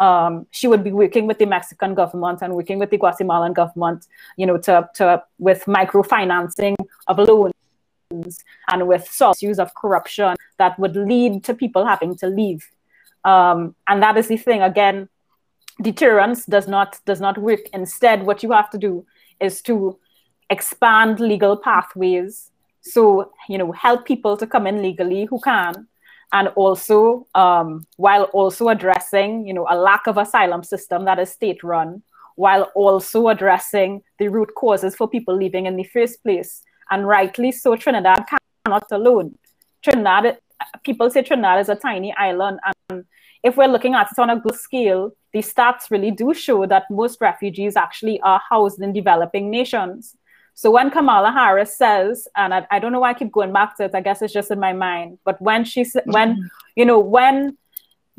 um, 0.00 0.46
she 0.50 0.66
would 0.66 0.82
be 0.82 0.92
working 0.92 1.26
with 1.26 1.38
the 1.38 1.46
Mexican 1.46 1.94
government 1.94 2.40
and 2.42 2.54
working 2.54 2.78
with 2.78 2.90
the 2.90 2.98
Guatemalan 2.98 3.52
government, 3.52 4.06
you 4.36 4.46
know, 4.46 4.58
to, 4.58 4.88
to 4.94 5.22
with 5.38 5.64
microfinancing 5.66 6.74
of 7.06 7.18
loans 7.18 7.52
and 8.70 8.88
with 8.88 9.08
sources 9.10 9.58
of 9.58 9.74
corruption 9.74 10.36
that 10.58 10.78
would 10.78 10.96
lead 10.96 11.44
to 11.44 11.54
people 11.54 11.86
having 11.86 12.16
to 12.16 12.26
leave. 12.26 12.66
Um, 13.24 13.74
and 13.86 14.02
that 14.02 14.16
is 14.16 14.28
the 14.28 14.36
thing. 14.36 14.62
Again, 14.62 15.08
deterrence 15.80 16.44
does 16.44 16.68
not 16.68 17.00
does 17.04 17.20
not 17.20 17.38
work. 17.38 17.60
Instead, 17.72 18.24
what 18.24 18.42
you 18.42 18.52
have 18.52 18.70
to 18.70 18.78
do 18.78 19.06
is 19.40 19.62
to 19.62 19.98
expand 20.50 21.20
legal 21.20 21.56
pathways 21.56 22.50
so, 22.84 23.32
you 23.48 23.58
know, 23.58 23.72
help 23.72 24.04
people 24.04 24.36
to 24.36 24.46
come 24.46 24.66
in 24.66 24.82
legally 24.82 25.24
who 25.24 25.40
can, 25.40 25.88
and 26.32 26.48
also 26.48 27.26
um, 27.34 27.86
while 27.96 28.24
also 28.24 28.68
addressing, 28.68 29.46
you 29.46 29.54
know, 29.54 29.66
a 29.70 29.76
lack 29.76 30.06
of 30.06 30.18
asylum 30.18 30.62
system 30.62 31.04
that 31.06 31.18
is 31.18 31.30
state 31.30 31.62
run, 31.64 32.02
while 32.36 32.70
also 32.74 33.28
addressing 33.28 34.02
the 34.18 34.28
root 34.28 34.54
causes 34.54 34.94
for 34.94 35.08
people 35.08 35.34
leaving 35.34 35.66
in 35.66 35.76
the 35.76 35.84
first 35.84 36.22
place. 36.22 36.62
And 36.90 37.06
rightly 37.06 37.52
so, 37.52 37.74
Trinidad 37.76 38.24
cannot 38.64 38.84
alone. 38.90 39.38
Trinidad, 39.82 40.38
people 40.82 41.10
say 41.10 41.22
Trinidad 41.22 41.60
is 41.60 41.68
a 41.70 41.76
tiny 41.76 42.14
island, 42.14 42.60
and 42.90 43.04
if 43.42 43.56
we're 43.56 43.68
looking 43.68 43.94
at 43.94 44.10
it 44.12 44.18
on 44.18 44.30
a 44.30 44.40
global 44.40 44.56
scale, 44.56 45.12
the 45.32 45.40
stats 45.40 45.90
really 45.90 46.10
do 46.10 46.34
show 46.34 46.66
that 46.66 46.84
most 46.90 47.20
refugees 47.20 47.76
actually 47.76 48.20
are 48.20 48.40
housed 48.48 48.80
in 48.80 48.92
developing 48.92 49.50
nations. 49.50 50.16
So 50.54 50.70
when 50.70 50.90
Kamala 50.90 51.32
Harris 51.32 51.76
says, 51.76 52.28
and 52.36 52.54
I, 52.54 52.66
I, 52.70 52.78
don't 52.78 52.92
know 52.92 53.00
why 53.00 53.10
I 53.10 53.14
keep 53.14 53.32
going 53.32 53.52
back 53.52 53.76
to 53.76 53.84
it, 53.84 53.94
I 53.94 54.00
guess 54.00 54.22
it's 54.22 54.32
just 54.32 54.52
in 54.52 54.60
my 54.60 54.72
mind, 54.72 55.18
but 55.24 55.40
when 55.42 55.64
she 55.64 55.82
said, 55.82 56.04
when, 56.06 56.34
mm-hmm. 56.34 56.46
you 56.76 56.84
know, 56.84 56.98
when 56.98 57.58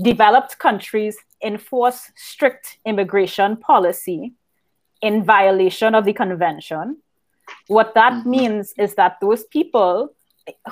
developed 0.02 0.60
countries 0.60 1.18
enforce 1.41 2.12
strict 2.16 2.78
immigration 2.86 3.56
policy 3.56 4.34
in 5.02 5.24
violation 5.24 5.95
of 5.95 6.03
the 6.03 6.12
convention, 6.12 6.98
what 7.68 7.94
that 7.94 8.12
mm-hmm. 8.12 8.30
means 8.30 8.74
is 8.78 8.95
that 8.95 9.18
those 9.22 9.45
people 9.45 10.14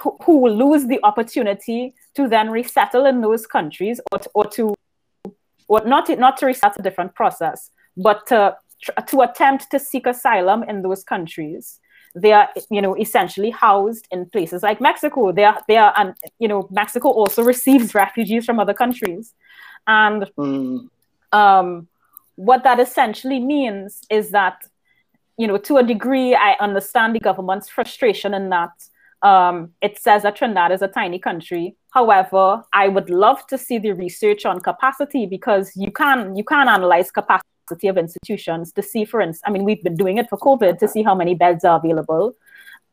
who, 0.02 0.18
who 0.24 0.50
lose 0.50 0.86
the 0.88 1.00
opportunity 1.04 1.94
to 2.16 2.28
then 2.28 2.50
resettle 2.50 3.06
in 3.06 3.22
those 3.22 3.48
countries 3.48 4.02
or 4.12 4.20
to, 4.20 4.30
or 4.34 4.46
to 4.48 4.76
or 5.68 5.82
not, 5.86 6.10
not 6.20 6.38
to 6.38 6.46
resettle 6.46 6.80
a 6.80 6.84
different 6.84 7.16
process, 7.16 7.72
but 7.96 8.28
to 8.28 8.56
to 9.08 9.22
attempt 9.22 9.70
to 9.72 9.80
seek 9.80 10.06
asylum 10.06 10.64
in 10.64 10.82
those 10.82 11.04
countries 11.04 11.80
they 12.16 12.32
are 12.32 12.50
you 12.70 12.82
know 12.82 12.96
essentially 12.96 13.50
housed 13.50 14.08
in 14.12 14.26
places 14.30 14.62
like 14.64 14.80
mexico 14.80 15.32
they 15.32 15.44
are 15.44 15.62
they 15.68 15.78
are 15.78 15.94
and 15.98 16.14
you 16.40 16.48
know 16.48 16.68
mexico 16.72 17.10
also 17.10 17.44
receives 17.54 17.96
refugees 17.96 18.46
from 18.46 18.60
other 18.60 18.74
countries 18.74 19.34
and 19.88 20.30
mm. 20.38 20.88
um, 21.32 21.88
what 22.36 22.64
that 22.64 22.80
essentially 22.80 23.40
means 23.40 24.02
is 24.10 24.32
that 24.32 24.64
you 25.38 25.48
know 25.48 25.58
to 25.58 25.78
a 25.78 25.84
degree 25.84 26.36
i 26.36 26.56
understand 26.60 27.16
the 27.16 27.20
government's 27.20 27.70
frustration 27.70 28.34
in 28.34 28.50
that 28.50 28.72
um, 29.24 29.72
it 29.82 29.98
says 29.98 30.24
that 30.24 30.36
Trinidad 30.36 30.74
is 30.74 30.82
a 30.82 30.88
tiny 30.90 31.18
country. 31.18 31.78
However, 31.92 32.62
I 32.74 32.90
would 32.90 33.10
love 33.10 33.48
to 33.48 33.58
see 33.58 33.78
the 33.78 33.94
research 33.94 34.46
on 34.46 34.60
capacity 34.60 35.26
because 35.26 35.72
you 35.78 35.92
can 35.92 36.36
you 36.36 36.44
can 36.44 36.68
analyze 36.68 37.10
capacity 37.10 37.48
of 37.72 37.98
institutions 37.98 38.72
to 38.74 38.82
see, 38.82 39.06
for 39.06 39.22
instance, 39.22 39.44
I 39.46 39.52
mean, 39.52 39.64
we've 39.64 39.84
been 39.84 39.96
doing 39.96 40.18
it 40.18 40.30
for 40.30 40.38
COVID 40.38 40.80
to 40.80 40.88
see 40.88 41.04
how 41.04 41.16
many 41.16 41.36
beds 41.36 41.64
are 41.64 41.78
available, 41.78 42.36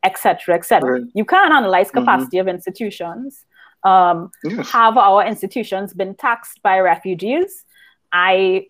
et 0.03 0.13
etc., 0.13 0.55
etc. 0.55 0.93
Right. 0.93 1.03
You 1.15 1.25
can 1.25 1.53
analyze 1.53 1.89
mm-hmm. 1.89 1.99
capacity 1.99 2.39
mm-hmm. 2.39 2.49
of 2.49 2.55
institutions. 2.55 3.45
Um, 3.83 4.31
yes. 4.45 4.71
Have 4.71 4.99
our 4.99 5.27
institutions 5.27 5.95
been 5.95 6.15
taxed 6.15 6.63
by 6.63 6.79
refugees? 6.81 7.65
I 8.13 8.67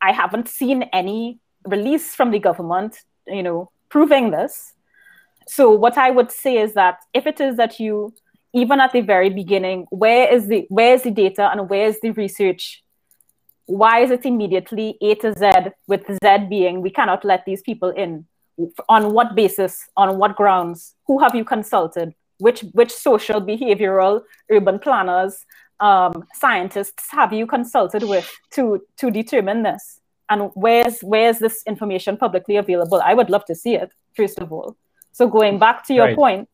I 0.00 0.12
haven't 0.12 0.48
seen 0.48 0.84
any 0.92 1.40
release 1.66 2.14
from 2.14 2.30
the 2.30 2.38
government, 2.38 2.98
you 3.26 3.42
know, 3.42 3.70
proving 3.88 4.30
this. 4.30 4.74
So 5.48 5.70
what 5.70 5.96
I 5.98 6.10
would 6.10 6.30
say 6.30 6.58
is 6.58 6.74
that 6.74 6.98
if 7.12 7.26
it 7.26 7.40
is 7.40 7.56
that 7.56 7.80
you, 7.80 8.14
even 8.52 8.80
at 8.80 8.92
the 8.92 9.00
very 9.00 9.30
beginning, 9.30 9.86
where 9.90 10.32
is 10.32 10.46
the 10.46 10.66
where 10.68 10.94
is 10.94 11.02
the 11.02 11.10
data 11.10 11.50
and 11.50 11.68
where 11.68 11.86
is 11.86 12.00
the 12.00 12.10
research 12.12 12.83
why 13.66 14.00
is 14.00 14.10
it 14.10 14.26
immediately 14.26 14.98
A 15.00 15.14
to 15.16 15.34
Z 15.38 15.70
with 15.86 16.06
Z 16.06 16.46
being 16.48 16.82
we 16.82 16.90
cannot 16.90 17.24
let 17.24 17.44
these 17.44 17.62
people 17.62 17.90
in? 17.90 18.26
On 18.88 19.12
what 19.12 19.34
basis? 19.34 19.88
On 19.96 20.18
what 20.18 20.36
grounds? 20.36 20.94
Who 21.06 21.18
have 21.18 21.34
you 21.34 21.44
consulted? 21.44 22.14
Which 22.38 22.60
which 22.72 22.92
social, 22.92 23.40
behavioral, 23.40 24.22
urban 24.50 24.78
planners, 24.78 25.44
um, 25.80 26.24
scientists 26.34 27.06
have 27.10 27.32
you 27.32 27.46
consulted 27.46 28.04
with 28.04 28.30
to 28.52 28.80
to 28.98 29.10
determine 29.10 29.62
this? 29.62 30.00
And 30.30 30.50
where's 30.54 31.00
where's 31.00 31.38
this 31.38 31.62
information 31.66 32.16
publicly 32.16 32.56
available? 32.56 33.00
I 33.04 33.14
would 33.14 33.30
love 33.30 33.44
to 33.46 33.54
see 33.54 33.74
it 33.74 33.92
first 34.16 34.38
of 34.38 34.52
all. 34.52 34.76
So 35.12 35.28
going 35.28 35.58
back 35.58 35.86
to 35.86 35.94
your 35.94 36.06
right. 36.06 36.16
point, 36.16 36.48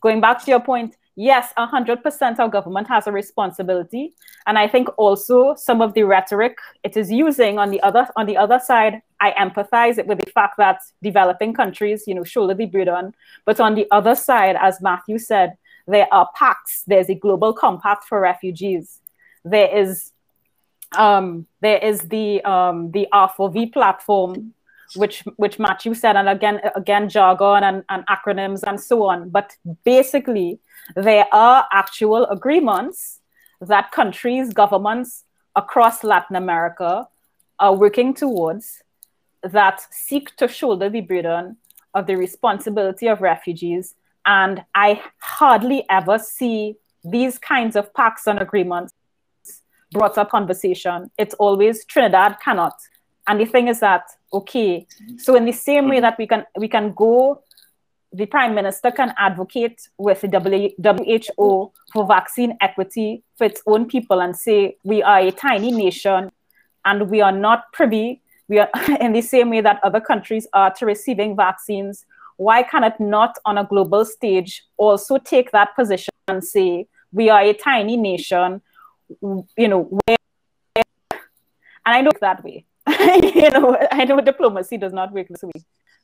going 0.00 0.20
back 0.20 0.44
to 0.44 0.50
your 0.50 0.60
point, 0.60 0.96
yes, 1.16 1.52
100% 1.58 2.38
our 2.38 2.48
government 2.48 2.88
has 2.88 3.06
a 3.06 3.12
responsibility. 3.12 4.14
And 4.46 4.58
I 4.58 4.68
think 4.68 4.88
also 4.96 5.54
some 5.56 5.82
of 5.82 5.94
the 5.94 6.04
rhetoric 6.04 6.56
it 6.82 6.96
is 6.96 7.10
using 7.10 7.58
on 7.58 7.70
the 7.70 7.80
other 7.82 8.06
on 8.16 8.26
the 8.26 8.36
other 8.36 8.58
side, 8.58 9.02
I 9.20 9.32
empathize 9.32 9.98
it 9.98 10.06
with 10.06 10.18
the 10.18 10.30
fact 10.30 10.56
that 10.58 10.80
developing 11.02 11.54
countries, 11.54 12.04
you 12.06 12.14
know, 12.14 12.24
shoulder 12.24 12.54
the 12.54 12.66
burden. 12.66 13.14
But 13.44 13.60
on 13.60 13.74
the 13.74 13.86
other 13.90 14.14
side, 14.14 14.56
as 14.60 14.80
Matthew 14.80 15.18
said, 15.18 15.56
there 15.86 16.08
are 16.12 16.28
pacts. 16.34 16.82
There's 16.86 17.10
a 17.10 17.14
global 17.14 17.52
compact 17.52 18.04
for 18.04 18.20
refugees. 18.20 19.00
There 19.44 19.76
is 19.76 20.12
um, 20.96 21.46
there 21.60 21.78
is 21.78 22.00
the 22.02 22.42
um, 22.44 22.90
the 22.90 23.08
R4V 23.12 23.72
platform 23.72 24.54
which 24.96 25.24
which 25.36 25.58
Matthew 25.58 25.94
said, 25.94 26.16
and 26.16 26.28
again 26.28 26.60
again 26.76 27.08
jargon 27.08 27.62
and, 27.62 27.84
and 27.88 28.04
acronyms 28.06 28.62
and 28.66 28.80
so 28.80 29.04
on. 29.04 29.30
But 29.30 29.56
basically, 29.84 30.58
there 30.96 31.26
are 31.32 31.66
actual 31.72 32.26
agreements 32.26 33.20
that 33.60 33.92
countries, 33.92 34.52
governments 34.52 35.24
across 35.54 36.02
Latin 36.02 36.36
America 36.36 37.08
are 37.58 37.74
working 37.74 38.14
towards 38.14 38.82
that 39.42 39.86
seek 39.92 40.34
to 40.36 40.48
shoulder 40.48 40.88
the 40.88 41.00
burden 41.00 41.56
of 41.94 42.06
the 42.06 42.16
responsibility 42.16 43.06
of 43.06 43.20
refugees. 43.20 43.94
And 44.24 44.64
I 44.74 45.02
hardly 45.18 45.84
ever 45.90 46.18
see 46.18 46.76
these 47.04 47.38
kinds 47.38 47.76
of 47.76 47.92
pacts 47.94 48.26
and 48.26 48.38
agreements 48.38 48.92
brought 49.92 50.16
up 50.16 50.30
conversation. 50.30 51.10
It's 51.18 51.34
always 51.34 51.84
Trinidad 51.84 52.38
cannot. 52.40 52.74
And 53.26 53.40
the 53.40 53.44
thing 53.44 53.68
is 53.68 53.80
that, 53.80 54.04
okay, 54.32 54.86
so 55.18 55.36
in 55.36 55.44
the 55.44 55.52
same 55.52 55.88
way 55.88 55.96
mm-hmm. 55.96 56.02
that 56.02 56.18
we 56.18 56.26
can 56.26 56.44
we 56.56 56.68
can 56.68 56.92
go 56.92 57.42
the 58.12 58.26
prime 58.26 58.54
minister 58.54 58.90
can 58.90 59.14
advocate 59.18 59.88
with 59.96 60.20
the 60.20 60.72
WHO 60.78 61.72
for 61.92 62.06
vaccine 62.06 62.56
equity 62.60 63.22
for 63.36 63.44
its 63.44 63.62
own 63.66 63.86
people 63.86 64.20
and 64.20 64.36
say 64.36 64.76
we 64.84 65.02
are 65.02 65.20
a 65.20 65.30
tiny 65.30 65.70
nation 65.70 66.30
and 66.84 67.10
we 67.10 67.20
are 67.20 67.32
not 67.32 67.72
privy. 67.72 68.20
We 68.48 68.58
are 68.58 68.68
in 69.00 69.12
the 69.12 69.22
same 69.22 69.50
way 69.50 69.60
that 69.62 69.80
other 69.82 70.00
countries 70.00 70.46
are 70.52 70.72
to 70.74 70.86
receiving 70.86 71.36
vaccines. 71.36 72.04
Why 72.36 72.62
can 72.62 72.84
it 72.84 72.98
not 73.00 73.36
on 73.44 73.58
a 73.58 73.64
global 73.64 74.04
stage 74.04 74.64
also 74.76 75.18
take 75.18 75.52
that 75.52 75.74
position 75.74 76.12
and 76.28 76.44
say 76.44 76.86
we 77.12 77.30
are 77.30 77.42
a 77.42 77.52
tiny 77.52 77.96
nation 77.96 78.62
you 79.20 79.68
know 79.68 79.98
and 80.06 80.86
i 81.84 82.00
know 82.00 82.10
that 82.20 82.42
way. 82.42 82.64
You 83.34 83.50
know 83.50 83.76
i 83.90 84.04
know 84.04 84.20
diplomacy 84.20 84.76
does 84.76 84.92
not 84.92 85.12
work 85.12 85.28
this 85.28 85.42
way 85.42 85.62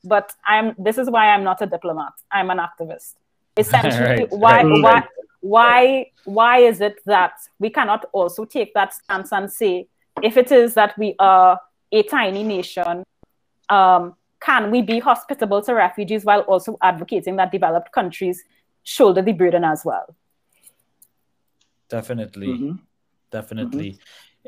but 0.09 0.33
I'm 0.47 0.75
this 0.79 0.99
is 0.99 1.11
why 1.11 1.29
I'm 1.29 1.45
not 1.45 1.61
a 1.63 1.67
diplomat. 1.67 2.13
I'm 2.33 2.51
an 2.51 2.59
activist. 2.59 3.15
Essentially, 3.57 4.01
right, 4.05 4.29
why 4.31 4.63
right. 4.63 4.83
why 4.83 5.03
why 5.41 6.11
why 6.25 6.59
is 6.59 6.81
it 6.81 6.97
that 7.07 7.33
we 7.59 7.71
cannot 7.71 8.07
also 8.13 8.45
take 8.45 8.75
that 8.75 8.95
stance 8.95 9.33
and 9.33 9.53
say 9.53 9.87
if 10.23 10.37
it 10.37 10.51
is 10.51 10.75
that 10.75 10.99
we 10.99 11.15
are 11.19 11.61
a 11.93 12.03
tiny 12.03 12.43
nation, 12.43 13.05
um, 13.69 14.15
can 14.41 14.71
we 14.71 14.83
be 14.83 14.99
hospitable 14.99 15.63
to 15.63 15.75
refugees 15.75 16.25
while 16.25 16.41
also 16.43 16.77
advocating 16.83 17.37
that 17.37 17.53
developed 17.53 17.93
countries 17.93 18.43
shoulder 18.83 19.23
the 19.23 19.33
burden 19.33 19.65
as 19.65 19.85
well? 19.85 20.15
definitely, 21.89 22.49
Mhm. 22.49 22.79
definitely. 23.31 23.99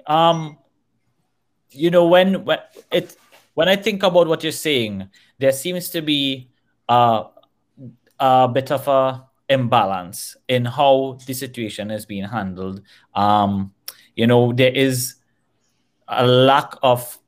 Um, 0.07 0.59
you 1.71 1.91
know, 1.91 2.07
when 2.07 2.45
when 2.45 2.59
it 2.91 3.17
when 3.61 3.69
I 3.69 3.77
think 3.77 4.03
about 4.03 4.27
what 4.27 4.43
you're 4.43 4.53
saying, 4.53 5.07
there 5.37 5.53
seems 5.53 5.91
to 5.91 6.01
be 6.01 6.49
a 6.89 7.25
a 8.19 8.49
bit 8.49 8.73
of 8.73 8.89
a 8.89 9.27
imbalance 9.51 10.35
in 10.49 10.65
how 10.65 11.19
the 11.27 11.35
situation 11.35 11.91
is 11.91 12.07
being 12.07 12.25
handled. 12.25 12.81
Um, 13.15 13.75
you 14.17 14.27
know, 14.27 14.55
there 14.55 14.73
is 14.73 15.17
a 16.09 16.27
lack 16.27 16.73
of 16.83 17.19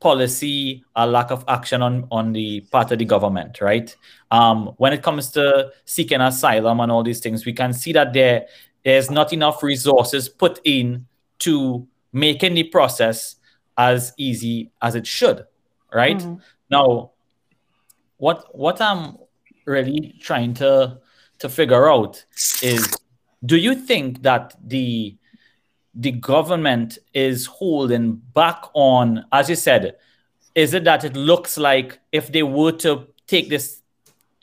policy, 0.00 0.84
a 0.94 1.06
lack 1.06 1.30
of 1.30 1.46
action 1.48 1.80
on, 1.80 2.06
on 2.10 2.34
the 2.34 2.60
part 2.70 2.92
of 2.92 2.98
the 2.98 3.06
government, 3.06 3.62
right? 3.62 3.96
Um, 4.30 4.74
when 4.76 4.92
it 4.92 5.02
comes 5.02 5.30
to 5.30 5.72
seeking 5.86 6.20
asylum 6.20 6.80
and 6.80 6.92
all 6.92 7.02
these 7.02 7.20
things, 7.20 7.46
we 7.46 7.54
can 7.54 7.72
see 7.72 7.94
that 7.94 8.12
there 8.12 8.48
there's 8.84 9.10
not 9.10 9.32
enough 9.32 9.62
resources 9.62 10.28
put 10.28 10.60
in 10.64 11.06
to 11.38 11.88
making 12.12 12.52
the 12.52 12.64
process 12.64 13.36
as 13.78 14.12
easy 14.18 14.70
as 14.82 14.94
it 14.96 15.06
should, 15.06 15.46
right? 15.94 16.18
Mhm. 16.18 16.40
Now, 16.70 17.12
what 18.18 18.54
what 18.54 18.80
I'm 18.80 19.16
really 19.64 20.16
trying 20.20 20.52
to 20.54 20.98
to 21.38 21.48
figure 21.48 21.88
out 21.88 22.24
is 22.62 22.92
do 23.46 23.56
you 23.56 23.74
think 23.74 24.22
that 24.22 24.56
the 24.62 25.16
the 25.94 26.10
government 26.10 26.98
is 27.14 27.46
holding 27.46 28.14
back 28.34 28.64
on 28.74 29.24
as 29.32 29.48
you 29.48 29.54
said 29.56 29.96
is 30.54 30.74
it 30.74 30.84
that 30.84 31.04
it 31.04 31.14
looks 31.16 31.56
like 31.56 32.00
if 32.12 32.32
they 32.32 32.42
were 32.42 32.72
to 32.72 33.06
take 33.26 33.48
this 33.48 33.82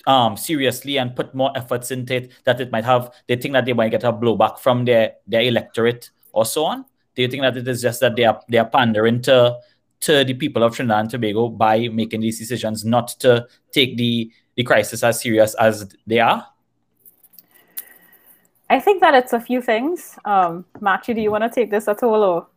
um, 0.07 0.37
seriously 0.37 0.97
and 0.97 1.15
put 1.15 1.33
more 1.33 1.51
efforts 1.55 1.91
into 1.91 2.15
it 2.15 2.31
that 2.45 2.61
it 2.61 2.71
might 2.71 2.85
have 2.85 3.13
they 3.27 3.35
think 3.35 3.53
that 3.53 3.65
they 3.65 3.73
might 3.73 3.89
get 3.89 4.03
a 4.03 4.13
blowback 4.13 4.59
from 4.59 4.85
their 4.85 5.15
their 5.27 5.41
electorate 5.41 6.11
or 6.31 6.45
so 6.45 6.65
on 6.65 6.85
do 7.15 7.21
you 7.21 7.27
think 7.27 7.41
that 7.43 7.57
it 7.57 7.67
is 7.67 7.81
just 7.81 7.99
that 8.01 8.15
they 8.15 8.25
are 8.25 8.39
they 8.49 8.57
are 8.57 8.69
pandering 8.69 9.21
to 9.23 9.57
to 10.01 10.23
the 10.23 10.33
people 10.33 10.61
of 10.63 10.75
Trinidad 10.75 10.99
and 10.99 11.09
Tobago 11.09 11.49
by 11.49 11.87
making 11.87 12.21
these 12.21 12.37
decisions 12.37 12.83
not 12.85 13.07
to 13.19 13.47
take 13.71 13.97
the 13.97 14.31
the 14.55 14.63
crisis 14.63 15.03
as 15.03 15.21
serious 15.21 15.53
as 15.55 15.87
they 16.07 16.19
are 16.19 16.45
I 18.69 18.79
think 18.79 18.99
that 19.01 19.13
it's 19.13 19.31
a 19.33 19.39
few 19.39 19.61
things. 19.61 20.17
Um, 20.25 20.65
Matthew, 20.81 21.13
do 21.13 21.21
you 21.21 21.29
want 21.29 21.43
to 21.43 21.49
take 21.51 21.69
this 21.69 21.87
at 21.87 22.01
all, 22.01 22.23
or, 22.23 22.47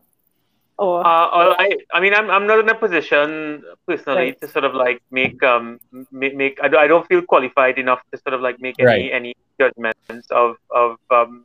or 0.79 1.01
Uh, 1.07 1.29
well, 1.37 1.57
I, 1.59 1.77
I 1.93 2.01
mean, 2.01 2.15
I'm, 2.15 2.31
I'm 2.31 2.47
not 2.47 2.61
in 2.61 2.69
a 2.71 2.75
position 2.75 3.63
personally 3.87 4.19
Right. 4.33 4.41
to 4.41 4.49
sort 4.49 4.65
of 4.65 4.75
like 4.75 5.03
make, 5.11 5.43
um, 5.43 5.79
make, 6.11 6.35
make 6.35 6.59
I, 6.63 6.69
don't- 6.69 6.81
I 6.81 6.87
don't 6.87 7.07
feel 7.07 7.21
qualified 7.21 7.79
enough 7.79 8.01
to 8.11 8.19
sort 8.19 8.33
of 8.33 8.41
like 8.41 8.59
make 8.59 8.77
any, 8.79 8.87
Right. 8.87 9.11
any 9.13 9.37
judgments 9.61 10.29
of, 10.31 10.57
of, 10.75 10.97
um, 11.11 11.45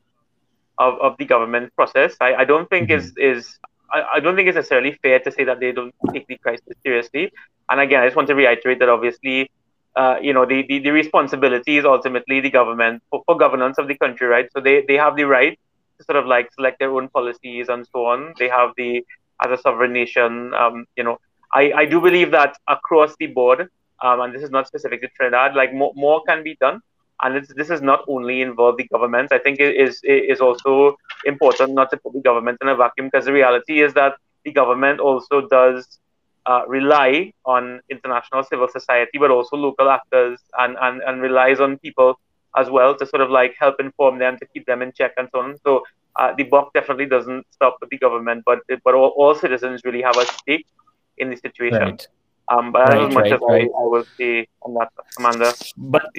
of, 0.77 0.99
of 1.01 1.17
the 1.17 1.25
government 1.25 1.73
process. 1.75 2.15
I, 2.21 2.35
I 2.35 2.45
don't 2.45 2.69
think 2.69 2.89
is, 2.89 3.13
is, 3.17 3.57
I, 3.91 4.03
I 4.15 4.19
don't 4.19 4.35
think 4.35 4.47
it's 4.47 4.55
necessarily 4.55 4.97
fair 5.01 5.19
to 5.19 5.31
say 5.31 5.43
that 5.45 5.59
they 5.59 5.71
don't 5.71 5.93
take 6.13 6.27
the 6.27 6.37
crisis 6.37 6.75
seriously. 6.83 7.31
And 7.69 7.79
again, 7.79 8.01
I 8.01 8.07
just 8.07 8.15
want 8.15 8.27
to 8.29 8.35
reiterate 8.35 8.79
that 8.79 8.89
obviously, 8.89 9.49
uh, 9.95 10.17
you 10.21 10.33
know, 10.33 10.45
the, 10.45 10.65
the, 10.67 10.79
the 10.79 10.91
responsibility 10.91 11.77
is 11.77 11.85
ultimately 11.85 12.41
the 12.41 12.49
government 12.49 13.03
for, 13.09 13.23
for 13.25 13.37
governance 13.37 13.77
of 13.77 13.87
the 13.87 13.97
country, 13.97 14.27
right? 14.27 14.49
So 14.53 14.61
they, 14.61 14.83
they 14.87 14.95
have 14.95 15.15
the 15.15 15.25
right 15.25 15.57
to 15.99 16.03
sort 16.05 16.17
of 16.17 16.25
like 16.25 16.49
select 16.53 16.79
their 16.79 16.91
own 16.91 17.09
policies 17.09 17.69
and 17.69 17.85
so 17.91 18.05
on. 18.05 18.33
They 18.39 18.49
have 18.49 18.71
the, 18.77 19.05
as 19.43 19.51
a 19.51 19.61
sovereign 19.61 19.93
nation, 19.93 20.53
um, 20.53 20.85
you 20.95 21.03
know, 21.03 21.19
I, 21.53 21.71
I 21.73 21.85
do 21.85 22.01
believe 22.01 22.31
that 22.31 22.57
across 22.67 23.15
the 23.19 23.27
board, 23.27 23.67
um, 24.01 24.21
and 24.21 24.33
this 24.33 24.41
is 24.41 24.49
not 24.49 24.67
specific 24.67 25.01
to 25.01 25.07
Trinidad, 25.09 25.55
like 25.55 25.73
more, 25.73 25.93
more 25.95 26.23
can 26.27 26.43
be 26.43 26.57
done. 26.59 26.81
And 27.23 27.37
it's, 27.37 27.53
this 27.53 27.69
is 27.69 27.81
not 27.81 28.03
only 28.07 28.41
involve 28.41 28.77
the 28.77 28.87
government. 28.87 29.31
I 29.31 29.39
think 29.39 29.59
it 29.59 29.75
is 29.75 30.01
it 30.03 30.29
is 30.29 30.41
also 30.41 30.97
important 31.25 31.73
not 31.73 31.89
to 31.91 31.97
put 31.97 32.13
the 32.13 32.21
government 32.21 32.57
in 32.61 32.67
a 32.67 32.75
vacuum 32.75 33.07
because 33.11 33.25
the 33.25 33.33
reality 33.33 33.81
is 33.81 33.93
that 33.93 34.15
the 34.43 34.51
government 34.51 34.99
also 34.99 35.47
does 35.47 35.99
uh, 36.45 36.63
rely 36.67 37.31
on 37.45 37.81
international 37.89 38.43
civil 38.43 38.67
society, 38.67 39.17
but 39.17 39.31
also 39.31 39.55
local 39.55 39.89
actors, 39.89 40.39
and, 40.59 40.75
and, 40.81 41.01
and 41.03 41.21
relies 41.21 41.59
on 41.59 41.77
people 41.79 42.19
as 42.57 42.69
well 42.69 42.95
to 42.95 43.05
sort 43.05 43.21
of 43.21 43.29
like 43.29 43.55
help 43.57 43.79
inform 43.79 44.19
them, 44.19 44.37
to 44.37 44.45
keep 44.47 44.65
them 44.65 44.81
in 44.81 44.91
check, 44.91 45.13
and 45.17 45.29
so 45.31 45.39
on. 45.39 45.57
So 45.65 45.83
uh, 46.17 46.33
the 46.35 46.43
buck 46.43 46.73
definitely 46.73 47.05
doesn't 47.05 47.45
stop 47.51 47.77
with 47.81 47.89
the 47.89 47.97
government, 47.97 48.43
but 48.45 48.59
but 48.83 48.93
all, 48.93 49.13
all 49.17 49.33
citizens 49.35 49.81
really 49.85 50.01
have 50.01 50.17
a 50.17 50.25
stake 50.25 50.67
in 51.17 51.29
the 51.29 51.37
situation. 51.37 51.79
right 51.81 52.07
Um, 52.49 52.71
but 52.73 52.81
Right, 52.89 53.01
as 53.07 53.13
much 53.13 53.31
right, 53.31 53.33
as. 53.33 53.41
I, 53.49 53.59
I 53.81 53.85
will 53.91 54.05
say 54.17 54.47
on 54.61 54.73
that, 54.73 54.89
Amanda. 55.17 55.53
but 55.77 56.11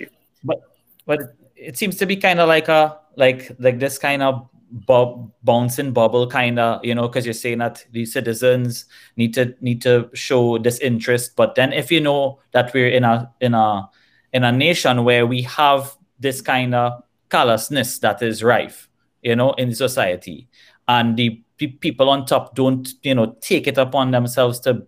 but 0.43 0.59
but 1.07 1.21
it 1.57 1.77
seems 1.77 1.97
to 1.97 2.07
be 2.07 2.17
kind 2.17 2.41
of 2.41 2.49
like 2.49 2.69
a 2.69 2.99
like 3.17 3.51
like 3.59 3.79
this 3.79 3.99
kind 3.99 4.23
of 4.23 4.49
bob 4.71 5.31
bouncing 5.45 5.93
bubble 5.93 6.27
kind 6.27 6.59
of 6.59 6.85
you 6.85 6.95
know 6.95 7.07
because 7.07 7.25
you're 7.25 7.33
saying 7.33 7.59
that 7.59 7.85
the 7.93 8.05
citizens 8.05 8.87
need 9.17 9.33
to 9.35 9.55
need 9.61 9.81
to 9.83 10.11
show 10.15 10.59
this 10.59 10.79
interest. 10.81 11.37
But 11.37 11.55
then 11.55 11.73
if 11.73 11.93
you 11.93 12.01
know 12.01 12.41
that 12.53 12.75
we're 12.75 12.89
in 12.89 13.05
a 13.05 13.31
in 13.41 13.55
a 13.55 13.89
in 14.33 14.45
a 14.45 14.53
nation 14.53 15.05
where 15.05 15.27
we 15.27 15.43
have 15.43 15.97
this 16.19 16.41
kind 16.41 16.75
of 16.75 17.03
callousness 17.29 17.99
that 17.99 18.23
is 18.23 18.43
rife 18.43 18.89
you 19.23 19.35
know 19.35 19.53
in 19.55 19.75
society 19.75 20.49
and 20.87 21.17
the 21.17 21.43
pe- 21.59 21.67
people 21.67 22.09
on 22.09 22.25
top 22.27 22.55
don't 22.55 22.91
you 23.03 23.15
know 23.15 23.35
take 23.41 23.67
it 23.67 23.79
upon 23.79 24.11
themselves 24.13 24.61
to 24.61 24.87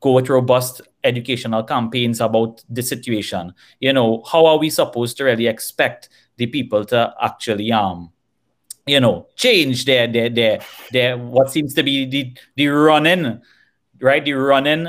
go 0.00 0.12
with 0.12 0.28
robust 0.28 0.82
educational 1.04 1.62
campaigns 1.64 2.20
about 2.20 2.62
the 2.68 2.82
situation. 2.82 3.54
You 3.80 3.92
know 3.92 4.22
how 4.30 4.46
are 4.46 4.58
we 4.58 4.70
supposed 4.70 5.16
to 5.18 5.24
really 5.24 5.46
expect 5.46 6.08
the 6.36 6.46
people 6.46 6.84
to 6.86 7.14
actually 7.20 7.72
um 7.72 8.12
you 8.86 9.00
know 9.00 9.26
change 9.36 9.84
their 9.84 10.06
their 10.06 10.28
their 10.28 10.60
their 10.92 11.18
what 11.18 11.50
seems 11.50 11.74
to 11.74 11.82
be 11.82 12.06
the 12.06 12.36
the 12.56 12.68
running 12.68 13.40
right? 14.00 14.24
The 14.24 14.32
running 14.34 14.88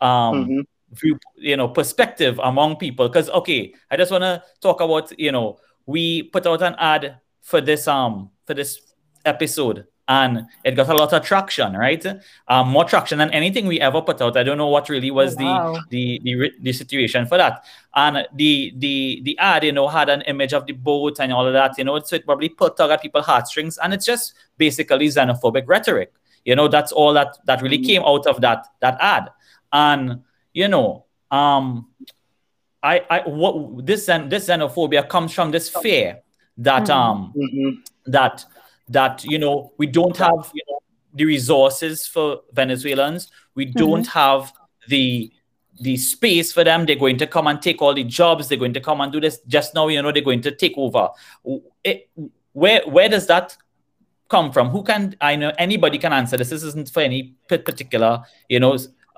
um 0.00 0.48
Mhm. 0.48 0.64
view 0.92 1.18
you 1.36 1.56
know 1.56 1.68
perspective 1.68 2.38
among 2.42 2.76
people. 2.76 3.08
Because 3.08 3.30
okay 3.30 3.72
i 3.90 3.96
just 3.96 4.10
want 4.10 4.22
to 4.22 4.42
talk 4.60 4.80
about 4.80 5.12
you 5.18 5.32
know 5.32 5.58
we 5.86 6.22
put 6.24 6.46
out 6.46 6.62
an 6.62 6.74
ad 6.78 7.18
for 7.40 7.60
this 7.60 7.88
um 7.88 8.30
for 8.46 8.54
this 8.54 8.80
episode 9.24 9.86
and 10.08 10.46
it 10.64 10.72
got 10.72 10.88
a 10.88 10.94
lot 10.94 11.12
of 11.12 11.22
traction 11.24 11.74
right 11.74 12.04
um 12.48 12.68
more 12.68 12.84
traction 12.84 13.18
than 13.18 13.30
anything 13.30 13.66
we 13.66 13.80
ever 13.80 14.02
put 14.02 14.20
out 14.20 14.36
i 14.36 14.42
don't 14.42 14.58
know 14.58 14.66
what 14.68 14.88
really 14.88 15.10
was 15.10 15.36
wow. 15.36 15.74
the 15.90 16.20
the 16.24 16.36
the 16.40 16.52
the 16.60 16.72
situation 16.72 17.24
for 17.24 17.38
that 17.38 17.64
and 17.94 18.26
the 18.34 18.72
the 18.78 19.20
the 19.24 19.38
ad 19.38 19.62
you 19.62 19.70
know 19.72 19.86
had 19.86 20.08
an 20.08 20.22
image 20.22 20.52
of 20.52 20.66
the 20.66 20.72
boat 20.72 21.20
and 21.20 21.32
all 21.32 21.46
of 21.46 21.52
that 21.52 21.78
you 21.78 21.84
know 21.84 21.98
so 22.00 22.16
it 22.16 22.26
probably 22.26 22.48
put 22.48 22.76
tug 22.76 22.90
at 22.90 23.00
people's 23.00 23.24
heartstrings 23.26 23.78
and 23.78 23.94
it's 23.94 24.04
just 24.04 24.34
basically 24.58 25.06
xenophobic 25.06 25.64
rhetoric 25.68 26.12
you 26.44 26.56
know 26.56 26.66
that's 26.66 26.90
all 26.90 27.12
that 27.12 27.38
that 27.44 27.62
really 27.62 27.78
Mhm. 27.78 27.86
came 27.86 28.02
out 28.02 28.26
of 28.26 28.40
that 28.40 28.66
that 28.80 28.96
ad 29.00 29.28
and 29.72 30.20
you 30.52 30.66
know 30.66 31.04
um 31.30 31.86
i 32.82 33.00
i 33.08 33.20
what 33.20 33.86
this 33.86 34.06
this 34.06 34.48
xenophobia 34.48 35.08
comes 35.08 35.32
from 35.32 35.52
this 35.52 35.68
fear 35.68 36.18
that 36.58 36.84
Mhm. 36.84 36.90
um 36.90 37.32
Mhm. 37.36 37.76
that 38.06 38.44
that 38.92 39.24
you 39.24 39.38
know 39.38 39.72
we 39.78 39.86
don't 39.86 40.16
have 40.16 40.50
you 40.54 40.62
know, 40.70 40.78
the 41.14 41.24
resources 41.24 42.06
for 42.06 42.40
Venezuelans. 42.52 43.30
We 43.54 43.66
don't 43.66 44.06
have 44.06 44.52
the 44.88 45.32
the 45.80 45.96
space 45.96 46.52
for 46.52 46.64
them. 46.64 46.86
They're 46.86 46.96
going 46.96 47.18
to 47.18 47.26
come 47.26 47.46
and 47.46 47.60
take 47.60 47.82
all 47.82 47.94
the 47.94 48.04
jobs. 48.04 48.48
They're 48.48 48.58
going 48.58 48.74
to 48.74 48.80
come 48.80 49.00
and 49.00 49.12
do 49.12 49.20
this. 49.20 49.40
Just 49.48 49.74
now, 49.74 49.88
you 49.88 50.00
know, 50.02 50.12
they're 50.12 50.22
going 50.22 50.42
to 50.42 50.54
take 50.54 50.74
over. 50.76 51.08
It- 51.82 52.08
where 52.52 52.82
where 52.86 53.08
does 53.08 53.26
that 53.28 53.56
come 54.28 54.52
from? 54.52 54.68
Who 54.68 54.82
can 54.82 55.16
I 55.20 55.36
know? 55.36 55.52
Anybody 55.58 55.98
can 55.98 56.12
answer 56.12 56.36
this. 56.36 56.50
This 56.50 56.62
isn't 56.62 56.90
for 56.90 57.00
any 57.00 57.34
particular 57.48 58.22
you 58.48 58.60
know 58.60 58.76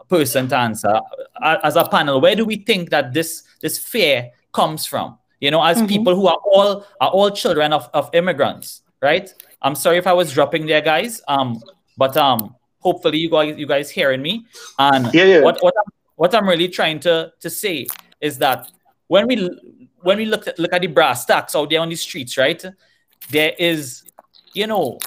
person 0.09 0.49
to 0.49 0.57
answer. 0.57 1.01
As 1.43 1.75
a 1.77 1.89
panel, 1.89 2.21
where 2.21 2.37
do 2.37 2.45
we 2.45 2.57
think 2.57 2.91
that 2.91 3.13
this 3.13 3.43
this 3.61 3.79
fear 3.79 4.31
comes 4.53 4.87
from? 4.87 5.19
You 5.41 5.51
know, 5.51 5.63
as 5.65 5.83
Mhm. 5.83 5.89
people 5.89 6.15
who 6.15 6.29
are 6.29 6.39
all 6.53 6.87
are 7.01 7.11
all 7.11 7.31
children 7.31 7.73
of, 7.73 7.91
of 7.93 8.09
immigrants, 8.15 8.83
right? 9.03 9.35
I'm 9.63 9.75
sorry 9.75 9.99
if 9.99 10.07
I 10.07 10.13
was 10.13 10.33
dropping 10.33 10.67
there, 10.67 10.81
guys. 10.81 11.21
Um, 11.29 11.61
but 11.97 12.17
um, 12.17 12.55
hopefully 12.81 13.19
you 13.19 13.31
guys 13.31 13.57
you 13.57 13.67
guys 13.67 13.91
hearing 13.91 14.23
me. 14.23 14.45
And 14.79 15.13
Yeah, 15.15 15.25
yeah. 15.25 15.41
what 15.41 15.59
what 15.63 15.75
I'm, 15.79 15.93
what 16.17 16.35
I'm 16.35 16.49
really 16.49 16.69
trying 16.69 17.01
to 17.01 17.33
to 17.41 17.51
say 17.51 17.87
is 18.21 18.39
that 18.39 18.71
when 19.09 19.27
we 19.27 19.51
when 20.03 20.19
we 20.19 20.27
look 20.27 20.47
at 20.47 20.59
look 20.59 20.73
at 20.73 20.83
the 20.83 20.87
brass 20.87 21.25
tacks 21.25 21.57
out 21.57 21.71
there 21.71 21.81
on 21.81 21.89
the 21.89 21.97
streets, 21.97 22.37
right? 22.37 22.63
There 23.31 23.53
is, 23.59 24.05
you 24.53 24.67
know, 24.67 24.99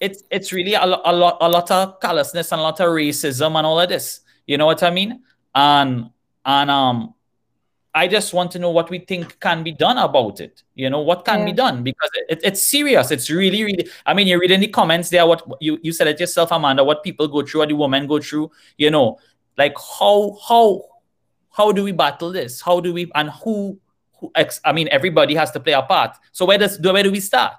it's 0.00 0.22
it's 0.30 0.52
really 0.52 0.74
a, 0.74 0.84
a 0.84 1.12
lot 1.12 1.38
a 1.40 1.48
lot 1.48 1.70
of 1.70 2.00
callousness 2.00 2.52
and 2.52 2.60
a 2.60 2.62
lot 2.62 2.80
of 2.80 2.88
racism 2.88 3.56
and 3.56 3.66
all 3.66 3.80
of 3.80 3.88
this. 3.88 4.20
You 4.46 4.58
know 4.58 4.66
what 4.66 4.82
I 4.82 4.90
mean? 4.90 5.22
And 5.54 6.10
and 6.44 6.70
um 6.70 7.14
I 7.94 8.08
just 8.08 8.32
want 8.32 8.50
to 8.52 8.58
know 8.58 8.70
what 8.70 8.88
we 8.88 9.00
think 9.00 9.38
can 9.40 9.62
be 9.62 9.72
done 9.72 9.98
about 9.98 10.40
it. 10.40 10.62
You 10.74 10.88
know, 10.88 11.00
what 11.00 11.26
can 11.26 11.44
be 11.44 11.52
done 11.52 11.82
because 11.82 12.10
it, 12.28 12.40
it's 12.42 12.62
serious. 12.62 13.10
It's 13.10 13.28
really, 13.28 13.64
really. 13.64 13.88
I 14.06 14.14
mean, 14.14 14.26
you 14.26 14.40
read 14.40 14.50
in 14.50 14.60
the 14.60 14.68
comments 14.68 15.10
there 15.10 15.26
what 15.26 15.46
you, 15.60 15.78
you 15.82 15.92
said 15.92 16.06
it 16.06 16.18
yourself, 16.18 16.52
Amanda, 16.52 16.84
what 16.84 17.02
people 17.02 17.28
go 17.28 17.42
through, 17.42 17.60
what 17.60 17.68
the 17.68 17.74
women 17.74 18.06
go 18.06 18.18
through, 18.18 18.50
you 18.78 18.90
know, 18.90 19.18
like 19.58 19.74
how 19.98 20.38
how 20.48 20.84
how 21.50 21.70
do 21.70 21.84
we 21.84 21.92
battle 21.92 22.32
this? 22.32 22.62
How 22.62 22.80
do 22.80 22.94
we 22.94 23.10
and 23.14 23.28
who 23.30 23.78
who 24.18 24.30
ex, 24.34 24.60
I 24.64 24.72
mean 24.72 24.88
everybody 24.90 25.34
has 25.34 25.50
to 25.50 25.60
play 25.60 25.74
a 25.74 25.82
part. 25.82 26.16
So 26.32 26.46
where 26.46 26.58
does 26.58 26.80
where 26.80 27.02
do 27.02 27.12
we 27.12 27.20
start? 27.20 27.56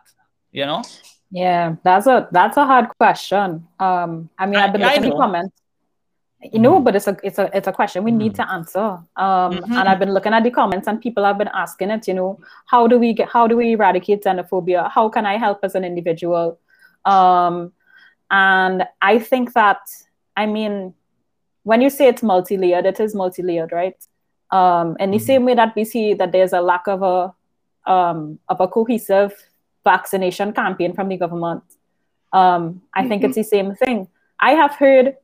You 0.51 0.65
know? 0.65 0.83
Yeah, 1.29 1.75
that's 1.83 2.07
a 2.07 2.27
that's 2.31 2.57
a 2.57 2.65
hard 2.65 2.89
question. 2.97 3.67
Um, 3.79 4.29
I 4.37 4.45
mean, 4.45 4.55
I, 4.55 4.61
have 4.61 4.73
been 4.73 4.81
looking 4.81 5.03
at 5.03 5.09
the 5.09 5.17
comments. 5.17 5.62
You 6.51 6.59
know, 6.59 6.75
mm-hmm. 6.75 6.83
but 6.83 6.95
it's 6.95 7.07
a 7.07 7.17
it's 7.23 7.39
a 7.39 7.49
it's 7.55 7.67
a 7.67 7.71
question 7.71 8.03
we 8.03 8.11
mm-hmm. 8.11 8.17
need 8.17 8.35
to 8.35 8.51
answer. 8.51 8.79
Um, 8.79 9.05
mm-hmm. 9.15 9.73
and 9.73 9.87
I've 9.87 9.99
been 9.99 10.13
looking 10.13 10.33
at 10.33 10.43
the 10.43 10.51
comments, 10.51 10.87
and 10.87 10.99
people 10.99 11.23
have 11.23 11.37
been 11.37 11.49
asking 11.53 11.89
it. 11.91 12.07
You 12.07 12.15
know, 12.15 12.39
how 12.65 12.87
do 12.87 12.99
we 12.99 13.13
get 13.13 13.29
how 13.29 13.47
do 13.47 13.55
we 13.55 13.73
eradicate 13.73 14.23
xenophobia? 14.23 14.91
How 14.91 15.09
can 15.09 15.25
I 15.25 15.37
help 15.37 15.59
as 15.63 15.75
an 15.75 15.85
individual? 15.85 16.59
Um, 17.05 17.71
and 18.29 18.83
I 19.01 19.19
think 19.19 19.53
that 19.53 19.79
I 20.35 20.45
mean, 20.45 20.93
when 21.63 21.81
you 21.81 21.89
say 21.89 22.07
it's 22.07 22.23
multi-layered, 22.23 22.85
it 22.85 22.99
is 22.99 23.15
multi-layered, 23.15 23.71
right? 23.71 23.95
Um, 24.51 24.97
in 24.99 25.11
the 25.11 25.17
mm-hmm. 25.17 25.25
same 25.25 25.45
way 25.45 25.55
that 25.55 25.75
we 25.75 25.85
see 25.85 26.13
that 26.13 26.31
there's 26.31 26.53
a 26.53 26.61
lack 26.61 26.87
of 26.87 27.01
a 27.03 27.33
um, 27.89 28.39
of 28.49 28.59
a 28.59 28.67
cohesive 28.67 29.33
vaccination 29.83 30.53
campaign 30.53 30.93
from 30.93 31.09
the 31.09 31.17
government. 31.17 31.63
Um, 32.31 32.81
I 32.93 33.01
mm-hmm. 33.01 33.09
think 33.09 33.23
it's 33.23 33.35
the 33.35 33.43
same 33.43 33.75
thing. 33.75 34.07
I 34.39 34.51
have 34.51 34.75
heard 34.75 35.15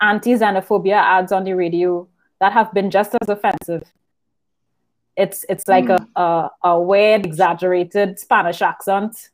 anti-xenophobia 0.00 0.96
ads 0.96 1.32
on 1.32 1.44
the 1.44 1.54
radio 1.54 2.06
that 2.40 2.52
have 2.52 2.72
been 2.72 2.90
just 2.90 3.14
as 3.20 3.28
offensive. 3.28 3.82
It's 5.16 5.44
it's 5.48 5.66
like 5.66 5.86
mm. 5.86 6.06
a, 6.14 6.20
a, 6.20 6.50
a 6.64 6.80
weird, 6.80 7.24
exaggerated 7.24 8.18
Spanish 8.18 8.60
accent, 8.60 9.30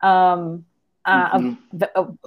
um, 0.00 0.64
uh, 1.04 1.38
mm-hmm. 1.38 1.82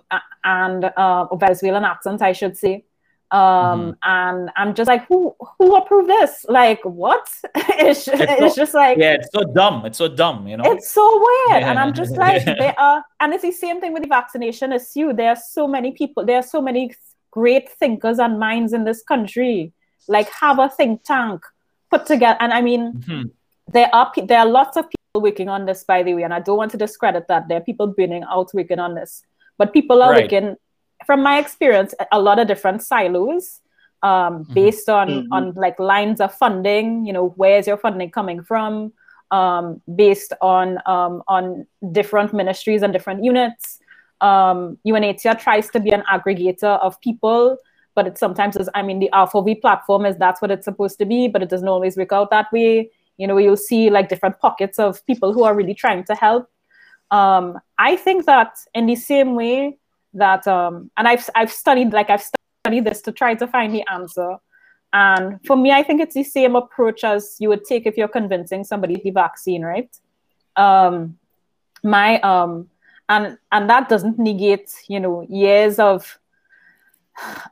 uh, 0.10 0.20
and 0.44 0.86
uh, 0.86 1.36
Venezuelan 1.36 1.84
accent, 1.84 2.22
I 2.22 2.32
should 2.32 2.58
say. 2.58 2.86
Um, 3.32 3.40
mm-hmm. 3.40 3.92
and 4.04 4.52
I'm 4.56 4.76
just 4.76 4.88
like, 4.88 5.08
who 5.08 5.36
who 5.58 5.76
approved 5.76 6.08
this? 6.08 6.46
Like, 6.48 6.80
what? 6.84 7.28
it's, 7.56 8.06
just, 8.06 8.22
it's, 8.22 8.42
it's 8.42 8.56
so, 8.56 8.62
just 8.62 8.74
like, 8.74 8.98
yeah, 9.00 9.16
it's 9.16 9.30
so 9.34 9.44
dumb. 9.44 9.86
It's 9.86 9.98
so 9.98 10.08
dumb, 10.08 10.48
you 10.48 10.56
know. 10.56 10.72
It's 10.72 10.92
so 10.92 11.18
weird, 11.18 11.62
yeah. 11.62 11.72
and 11.72 11.80
I'm 11.80 11.94
just 11.94 12.16
like, 12.16 12.46
they 12.46 12.74
are, 12.78 13.04
and 13.20 13.34
it's 13.34 13.42
the 13.42 13.52
same 13.52 13.82
thing 13.82 13.92
with 13.92 14.04
the 14.04 14.10
vaccination 14.10 14.72
as 14.72 14.96
you. 14.96 15.14
There 15.14 15.30
are 15.30 15.36
so 15.36 15.68
many 15.68 15.92
people. 15.92 16.26
There 16.26 16.38
are 16.38 16.44
so 16.44 16.62
many 16.62 16.94
great 17.34 17.70
thinkers 17.80 18.20
and 18.20 18.40
minds 18.40 18.74
in 18.74 18.84
this 18.84 19.02
country. 19.02 19.74
Like, 20.08 20.30
have 20.30 20.60
a 20.60 20.70
think 20.70 21.04
tank 21.04 21.42
put 21.90 22.06
together, 22.06 22.38
and 22.40 22.54
I 22.54 22.62
mean, 22.62 22.94
mm-hmm. 22.94 23.24
there 23.72 23.90
are 23.94 24.12
there 24.16 24.40
are 24.40 24.46
lots 24.46 24.78
of 24.78 24.86
people 24.86 25.22
working 25.22 25.50
on 25.50 25.66
this, 25.66 25.84
by 25.84 26.04
the 26.04 26.14
way, 26.14 26.24
and 26.24 26.34
I 26.34 26.40
don't 26.40 26.58
want 26.58 26.72
to 26.72 26.78
discredit 26.78 27.28
that. 27.30 27.48
There 27.48 27.58
are 27.58 27.68
people 27.70 27.88
burning 27.88 28.24
out 28.30 28.52
working 28.54 28.80
on 28.80 28.96
this, 28.96 29.24
but 29.58 29.74
people 29.74 30.04
are 30.04 30.12
right. 30.12 30.24
working 30.24 30.58
from 31.06 31.24
my 31.24 31.40
experience, 31.40 31.94
a 32.12 32.20
lot 32.20 32.40
of 32.40 32.48
different 32.48 32.82
silos 32.82 33.62
um, 34.04 34.44
mm-hmm. 34.44 34.54
based 34.54 34.90
on 34.90 35.08
mm-hmm. 35.08 35.34
on 35.34 35.54
like 35.54 35.80
lines 35.80 36.22
of 36.22 36.34
funding. 36.36 37.06
You 37.06 37.14
know, 37.14 37.34
where's 37.36 37.68
your 37.68 37.78
funding 37.78 38.12
coming 38.12 38.44
from? 38.44 38.94
Um, 39.32 39.82
based 39.96 40.34
on 40.42 40.78
um, 40.86 41.24
on 41.28 41.66
different 41.92 42.34
ministries 42.34 42.84
and 42.84 42.94
different 42.94 43.24
units. 43.24 43.80
Um, 44.24 44.78
UNHCR 44.88 45.38
tries 45.40 45.70
to 45.72 45.80
be 45.80 45.92
an 45.92 46.04
aggregator 46.12 46.80
of 46.80 47.00
people, 47.02 47.58
but 47.94 48.08
it 48.08 48.18
sometimes 48.18 48.56
is. 48.56 48.70
I 48.74 48.82
mean, 48.82 49.00
the 49.00 49.10
R4V 49.14 49.62
platform 49.62 50.06
is 50.06 50.16
that's 50.18 50.42
what 50.42 50.50
it's 50.50 50.66
supposed 50.66 50.98
to 51.00 51.06
be, 51.06 51.28
but 51.28 51.44
it 51.44 51.50
doesn't 51.50 51.68
always 51.68 51.98
work 51.98 52.14
out 52.14 52.30
that 52.32 52.52
way. 52.52 52.90
You 53.18 53.28
know, 53.28 53.38
you'll 53.38 53.58
see 53.58 53.90
like 53.90 54.10
different 54.10 54.40
pockets 54.40 54.80
of 54.80 55.06
people 55.06 55.34
who 55.34 55.44
are 55.44 55.54
really 55.54 55.76
trying 55.76 56.06
to 56.06 56.16
help. 56.16 56.50
Um, 57.12 57.60
I 57.78 57.98
think 57.98 58.26
that 58.26 58.58
in 58.74 58.88
the 58.88 58.96
same 58.96 59.36
way 59.36 59.78
that 60.14 60.48
um 60.48 60.92
and 60.98 61.08
I've 61.08 61.30
I've 61.36 61.52
studied 61.52 61.92
like 61.92 62.10
I've 62.10 62.24
studied 62.64 62.86
this 62.86 63.02
to 63.02 63.12
try 63.12 63.36
to 63.36 63.48
find 63.48 63.74
the 63.74 63.84
answer. 63.92 64.38
And 64.94 65.44
for 65.46 65.56
me, 65.56 65.72
I 65.72 65.82
think 65.82 66.02
it's 66.02 66.14
the 66.14 66.24
same 66.24 66.56
approach 66.56 67.04
as 67.04 67.36
you 67.40 67.50
would 67.50 67.66
take 67.66 67.88
if 67.88 67.98
you're 67.98 68.08
convincing 68.08 68.64
somebody 68.64 69.02
the 69.04 69.10
vaccine, 69.10 69.64
right? 69.64 69.90
Um, 70.56 71.18
my 71.84 72.20
um, 72.22 72.70
and 73.10 73.38
and 73.52 73.70
that 73.70 73.90
doesn't 73.90 74.20
negate, 74.20 74.72
you 74.88 75.00
know, 75.00 75.26
years 75.30 75.80
of 75.80 76.20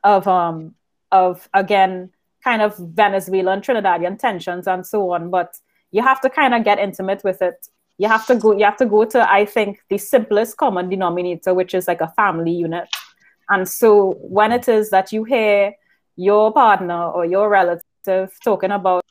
of 0.03 0.27
um 0.27 0.75
of 1.11 1.49
again 1.53 2.11
kind 2.43 2.61
of 2.61 2.75
Venezuelan 2.77 3.61
Trinidadian 3.61 4.17
tensions 4.17 4.67
and 4.67 4.85
so 4.85 5.11
on. 5.11 5.29
But 5.29 5.57
you 5.91 6.01
have 6.01 6.21
to 6.21 6.29
kind 6.29 6.53
of 6.53 6.63
get 6.63 6.79
intimate 6.79 7.23
with 7.23 7.41
it 7.41 7.67
you 8.01 8.07
have 8.07 8.25
to 8.25 8.35
go 8.35 8.51
you 8.57 8.65
have 8.65 8.77
to 8.77 8.85
go 8.85 9.05
to 9.05 9.31
i 9.31 9.45
think 9.45 9.79
the 9.89 9.97
simplest 9.97 10.57
common 10.57 10.89
denominator 10.89 11.53
which 11.53 11.75
is 11.75 11.87
like 11.87 12.01
a 12.01 12.11
family 12.15 12.51
unit 12.51 12.89
and 13.49 13.69
so 13.69 14.13
when 14.21 14.51
it 14.51 14.67
is 14.67 14.89
that 14.89 15.11
you 15.13 15.23
hear 15.23 15.71
your 16.15 16.51
partner 16.51 17.09
or 17.11 17.25
your 17.25 17.47
relative 17.47 18.31
talking 18.43 18.71
about 18.71 19.05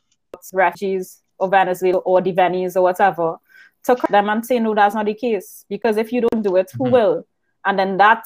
refugees 0.53 1.23
or 1.39 1.49
venezuela 1.49 1.99
or 1.99 2.21
the 2.21 2.33
venice 2.33 2.77
or 2.77 2.83
whatever 2.83 3.37
to 3.85 3.97
them 4.11 4.29
and 4.29 4.45
say 4.45 4.59
no 4.59 4.75
that's 4.75 4.95
not 4.95 5.07
the 5.07 5.15
case 5.15 5.65
because 5.69 5.97
if 5.97 6.13
you 6.13 6.21
don't 6.21 6.43
do 6.43 6.57
it 6.57 6.71
who 6.77 6.85
mm-hmm. 6.85 6.93
will 6.93 7.27
and 7.65 7.79
then 7.79 7.97
that 7.97 8.25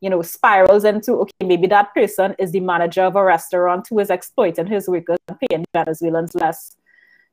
you 0.00 0.10
know 0.10 0.22
spirals 0.22 0.84
into 0.84 1.12
okay 1.12 1.32
maybe 1.44 1.66
that 1.66 1.94
person 1.94 2.34
is 2.38 2.52
the 2.52 2.60
manager 2.60 3.02
of 3.02 3.16
a 3.16 3.24
restaurant 3.24 3.86
who 3.88 3.98
is 3.98 4.10
exploiting 4.10 4.66
his 4.66 4.88
workers 4.88 5.18
and 5.28 5.38
paying 5.40 5.64
venezuelans 5.74 6.34
less 6.34 6.76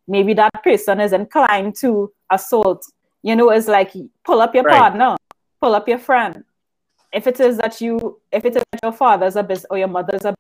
maybe 0.07 0.34
that 0.34 0.64
person 0.64 0.99
is 0.99 1.14
inclined 1.14 1.76
to 1.76 2.11
assault. 2.31 2.85
You 3.22 3.35
know, 3.35 3.49
it's 3.49 3.68
like 3.68 3.91
pull 4.23 4.41
up 4.41 4.56
your 4.56 4.64
right. 4.64 4.80
partner, 4.80 5.18
pull 5.61 5.76
up 5.76 5.88
your 5.88 5.99
friend. 5.99 6.44
If 7.11 7.27
it 7.27 7.39
is 7.39 7.57
that 7.57 7.81
you, 7.81 8.19
if 8.31 8.45
it 8.45 8.56
is 8.56 8.64
that 8.72 8.80
your 8.84 8.91
father's 8.94 9.35
a 9.35 9.44
business 9.44 9.68
or 9.69 9.77
your 9.77 9.88
mother's 9.88 10.26
a 10.26 10.35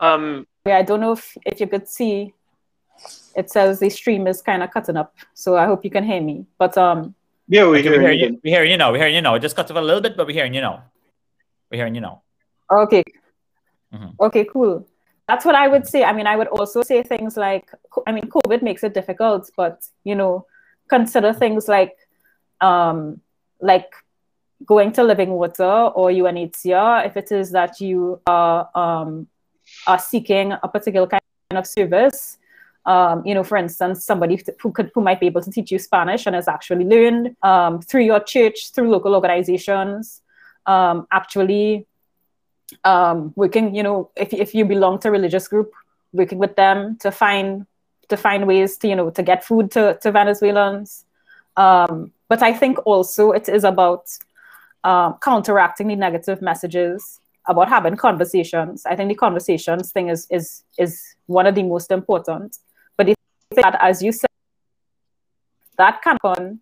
um 0.00 0.46
yeah, 0.64 0.76
I 0.78 0.82
don't 0.82 1.00
know 1.00 1.12
if, 1.12 1.36
if 1.44 1.60
you 1.60 1.66
could 1.66 1.88
see 1.88 2.32
it 3.34 3.50
says 3.50 3.80
the 3.80 3.90
stream 3.90 4.26
is 4.26 4.42
kind 4.42 4.62
of 4.62 4.70
cutting 4.70 4.96
up. 4.96 5.14
So 5.34 5.56
I 5.56 5.66
hope 5.66 5.84
you 5.84 5.90
can 5.90 6.04
hear 6.04 6.20
me. 6.20 6.46
But 6.58 6.76
um 6.78 7.14
yeah, 7.48 7.66
we 7.66 7.78
okay, 7.78 7.88
hear 7.88 8.12
you. 8.12 8.40
We 8.44 8.50
hear 8.50 8.64
you 8.64 8.76
now. 8.76 8.92
We 8.92 8.98
hear 8.98 9.08
you 9.08 9.22
now. 9.22 9.34
It 9.34 9.40
just 9.40 9.56
cut 9.56 9.70
off 9.70 9.76
a 9.76 9.80
little 9.80 10.02
bit, 10.02 10.16
but 10.16 10.26
we're 10.26 10.34
hearing 10.34 10.52
you 10.52 10.60
now. 10.60 10.84
We're 11.70 11.78
hearing 11.78 11.94
you 11.94 12.02
now. 12.02 12.22
Okay. 12.70 13.02
Mm-hmm. 13.94 14.20
Okay, 14.20 14.44
cool 14.44 14.86
that's 15.28 15.44
what 15.44 15.54
I 15.54 15.68
would 15.68 15.86
say. 15.86 16.02
I 16.02 16.12
mean, 16.12 16.26
I 16.26 16.36
would 16.36 16.48
also 16.48 16.82
say 16.82 17.02
things 17.02 17.36
like, 17.36 17.70
I 18.06 18.12
mean, 18.12 18.24
COVID 18.24 18.62
makes 18.62 18.82
it 18.82 18.94
difficult, 18.94 19.50
but 19.56 19.86
you 20.02 20.14
know, 20.14 20.46
consider 20.88 21.34
things 21.34 21.68
like, 21.68 21.94
um, 22.62 23.20
like 23.60 23.92
going 24.64 24.90
to 24.92 25.04
Living 25.04 25.32
Water 25.32 25.64
or 25.64 26.08
UNHCR 26.08 27.06
if 27.06 27.16
it 27.18 27.30
is 27.30 27.50
that 27.50 27.78
you 27.78 28.20
are 28.26 28.70
um, 28.74 29.28
are 29.86 29.98
seeking 29.98 30.52
a 30.52 30.66
particular 30.66 31.06
kind 31.06 31.22
of 31.52 31.66
service. 31.66 32.37
Um, 32.88 33.22
you 33.26 33.34
know, 33.34 33.44
for 33.44 33.58
instance, 33.58 34.06
somebody 34.10 34.42
who 34.62 34.72
could 34.72 34.90
who 34.94 35.02
might 35.02 35.20
be 35.20 35.26
able 35.26 35.42
to 35.42 35.50
teach 35.50 35.70
you 35.70 35.78
Spanish 35.78 36.24
and 36.26 36.34
has 36.34 36.48
actually 36.48 36.86
learned 36.86 37.36
um, 37.42 37.82
through 37.82 38.04
your 38.04 38.20
church, 38.20 38.72
through 38.72 38.88
local 38.90 39.14
organizations, 39.14 40.22
um, 40.64 41.06
actually 41.12 41.86
um, 42.84 43.32
working, 43.36 43.74
you 43.74 43.82
know, 43.82 44.10
if, 44.16 44.32
if 44.32 44.54
you 44.54 44.64
belong 44.64 44.98
to 45.00 45.08
a 45.08 45.10
religious 45.10 45.48
group, 45.48 45.70
working 46.12 46.38
with 46.38 46.56
them 46.56 46.96
to 47.00 47.10
find 47.10 47.66
to 48.08 48.16
find 48.16 48.46
ways 48.46 48.78
to, 48.78 48.88
you 48.88 48.96
know, 48.96 49.10
to 49.10 49.22
get 49.22 49.44
food 49.44 49.70
to, 49.72 49.98
to 50.00 50.10
Venezuelans. 50.10 51.04
Um, 51.58 52.12
but 52.28 52.42
I 52.42 52.54
think 52.54 52.78
also 52.86 53.32
it 53.32 53.50
is 53.50 53.64
about 53.64 54.08
uh, 54.82 55.12
counteracting 55.18 55.88
the 55.88 55.96
negative 55.96 56.40
messages 56.40 57.20
about 57.46 57.68
having 57.68 57.96
conversations. 57.96 58.86
I 58.86 58.96
think 58.96 59.08
the 59.10 59.14
conversations 59.14 59.92
thing 59.92 60.08
is 60.08 60.26
is 60.30 60.62
is 60.78 61.02
one 61.26 61.46
of 61.46 61.54
the 61.54 61.62
most 61.62 61.90
important. 61.90 62.56
But 63.62 63.72
that, 63.72 63.84
as 63.84 64.02
you 64.02 64.12
said, 64.12 64.30
that 65.76 66.02
can 66.02 66.16
happen 66.22 66.60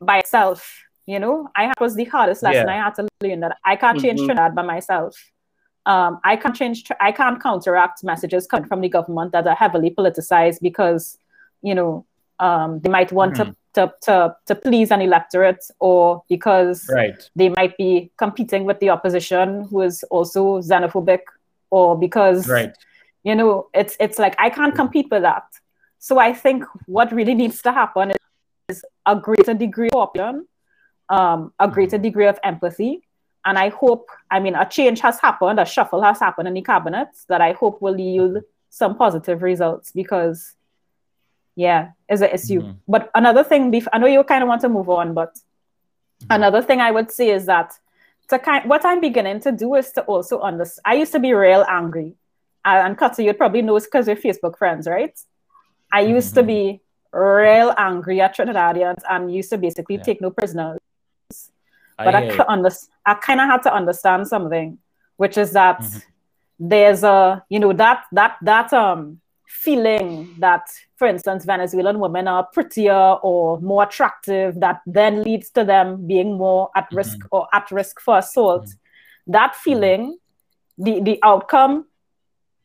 by 0.00 0.18
itself. 0.18 0.84
You 1.06 1.18
know, 1.18 1.48
I 1.56 1.72
was 1.80 1.96
the 1.96 2.04
hardest 2.04 2.42
lesson 2.42 2.68
yeah. 2.68 2.74
I 2.74 2.84
had 2.84 2.94
to 2.94 3.08
learn 3.22 3.40
that 3.40 3.58
I 3.64 3.76
can't 3.76 4.00
change 4.00 4.20
mm-hmm. 4.20 4.26
Trinidad 4.26 4.54
by 4.54 4.62
myself 4.62 5.16
um, 5.86 6.20
I 6.24 6.36
can't 6.36 6.54
change, 6.54 6.84
I 7.00 7.12
can't 7.12 7.42
counteract 7.42 8.04
messages 8.04 8.46
coming 8.46 8.68
from 8.68 8.80
the 8.80 8.88
government 8.88 9.32
that 9.32 9.46
are 9.46 9.54
heavily 9.54 9.90
politicized 9.90 10.60
because, 10.60 11.18
you 11.62 11.74
know, 11.74 12.06
um, 12.38 12.80
they 12.80 12.88
might 12.88 13.12
want 13.12 13.34
mm-hmm. 13.34 13.50
to, 13.74 13.86
to, 13.86 13.94
to, 14.02 14.36
to 14.46 14.54
please 14.54 14.90
an 14.90 15.00
electorate 15.00 15.64
or 15.80 16.22
because 16.28 16.88
right. 16.92 17.28
they 17.34 17.48
might 17.48 17.76
be 17.76 18.10
competing 18.16 18.64
with 18.64 18.78
the 18.80 18.90
opposition 18.90 19.64
who 19.70 19.82
is 19.82 20.04
also 20.04 20.60
xenophobic 20.60 21.20
or 21.70 21.98
because, 21.98 22.48
right. 22.48 22.76
you 23.24 23.34
know, 23.34 23.68
it's, 23.74 23.96
it's 23.98 24.18
like, 24.18 24.36
I 24.38 24.50
can't 24.50 24.74
compete 24.74 25.08
with 25.10 25.22
that. 25.22 25.44
So 26.02 26.18
I 26.18 26.32
think 26.32 26.64
what 26.86 27.12
really 27.12 27.32
needs 27.32 27.62
to 27.62 27.70
happen 27.70 28.10
is, 28.68 28.84
a 29.06 29.14
greater 29.14 29.54
degree 29.54 29.88
of 29.94 30.08
opinion, 30.08 30.48
um, 31.08 31.52
a 31.60 31.68
greater 31.68 31.96
mm-hmm. 31.96 32.02
degree 32.02 32.26
of 32.26 32.40
empathy, 32.42 33.02
and 33.44 33.56
I 33.56 33.68
hope, 33.68 34.08
I 34.28 34.40
mean, 34.40 34.56
a 34.56 34.66
change 34.68 34.98
has 34.98 35.20
happened, 35.20 35.60
a 35.60 35.64
shuffle 35.64 36.02
has 36.02 36.18
happened 36.18 36.48
in 36.48 36.54
the 36.54 36.62
cabinet 36.62 37.08
that 37.28 37.40
I 37.40 37.52
hope 37.52 37.80
will 37.80 38.00
yield 38.00 38.42
some 38.68 38.96
positive 38.96 39.42
results 39.42 39.92
because, 39.92 40.56
yeah, 41.54 41.90
is 42.08 42.20
an 42.20 42.30
issue. 42.30 42.62
Mm-hmm. 42.62 42.78
But 42.88 43.08
another 43.14 43.44
thing, 43.44 43.72
I 43.92 43.98
know 43.98 44.08
you 44.08 44.24
kind 44.24 44.42
of 44.42 44.48
want 44.48 44.62
to 44.62 44.68
move 44.68 44.88
on, 44.88 45.14
but 45.14 45.34
mm-hmm. 45.34 46.32
another 46.32 46.62
thing 46.62 46.80
I 46.80 46.90
would 46.90 47.12
say 47.12 47.30
is 47.30 47.46
that 47.46 47.74
to 48.30 48.40
kind, 48.40 48.68
what 48.68 48.84
I'm 48.84 49.00
beginning 49.00 49.38
to 49.40 49.52
do 49.52 49.76
is 49.76 49.92
to 49.92 50.02
also 50.02 50.40
understand. 50.40 50.82
I 50.84 50.94
used 50.94 51.12
to 51.12 51.20
be 51.20 51.32
real 51.32 51.64
angry, 51.68 52.16
and 52.64 52.98
Katsu, 52.98 53.22
you'd 53.22 53.38
probably 53.38 53.62
know 53.62 53.78
because 53.78 54.08
we're 54.08 54.16
Facebook 54.16 54.58
friends, 54.58 54.88
right? 54.88 55.16
I 55.92 56.00
used 56.00 56.34
mm-hmm. 56.34 56.40
to 56.40 56.52
be 56.54 56.80
real 57.12 57.74
angry 57.76 58.20
at 58.20 58.34
Trinidadians 58.36 59.02
and 59.08 59.32
used 59.32 59.50
to 59.50 59.58
basically 59.58 59.96
Yeah. 59.96 60.02
take 60.02 60.20
no 60.20 60.30
prisoners. 60.30 60.78
But 61.98 62.14
I, 62.14 62.22
hear 62.22 62.36
ca- 62.36 62.46
under, 62.48 62.70
I 63.04 63.14
kind 63.14 63.40
of 63.40 63.46
had 63.46 63.62
to 63.64 63.72
understand 63.72 64.26
something, 64.26 64.78
which 65.16 65.36
is 65.36 65.52
that 65.52 65.80
Mhm. 65.80 66.02
there's 66.58 67.04
a, 67.04 67.44
you 67.48 67.60
know, 67.60 67.72
that 67.74 68.04
that 68.12 68.36
that 68.42 68.72
um 68.72 69.20
feeling 69.46 70.34
that, 70.38 70.64
for 70.96 71.06
instance, 71.06 71.44
Venezuelan 71.44 71.98
women 72.00 72.26
are 72.26 72.44
prettier 72.54 73.18
or 73.22 73.60
more 73.60 73.82
attractive, 73.82 74.58
that 74.60 74.80
then 74.86 75.22
leads 75.22 75.50
to 75.50 75.62
them 75.64 76.06
being 76.06 76.38
more 76.38 76.70
at 76.74 76.86
risk 76.92 77.18
or 77.30 77.46
at 77.52 77.70
risk 77.70 78.00
for 78.00 78.16
assault. 78.18 78.66
That 79.26 79.54
feeling, 79.54 80.18
the 80.78 81.00
the 81.00 81.18
outcome, 81.22 81.84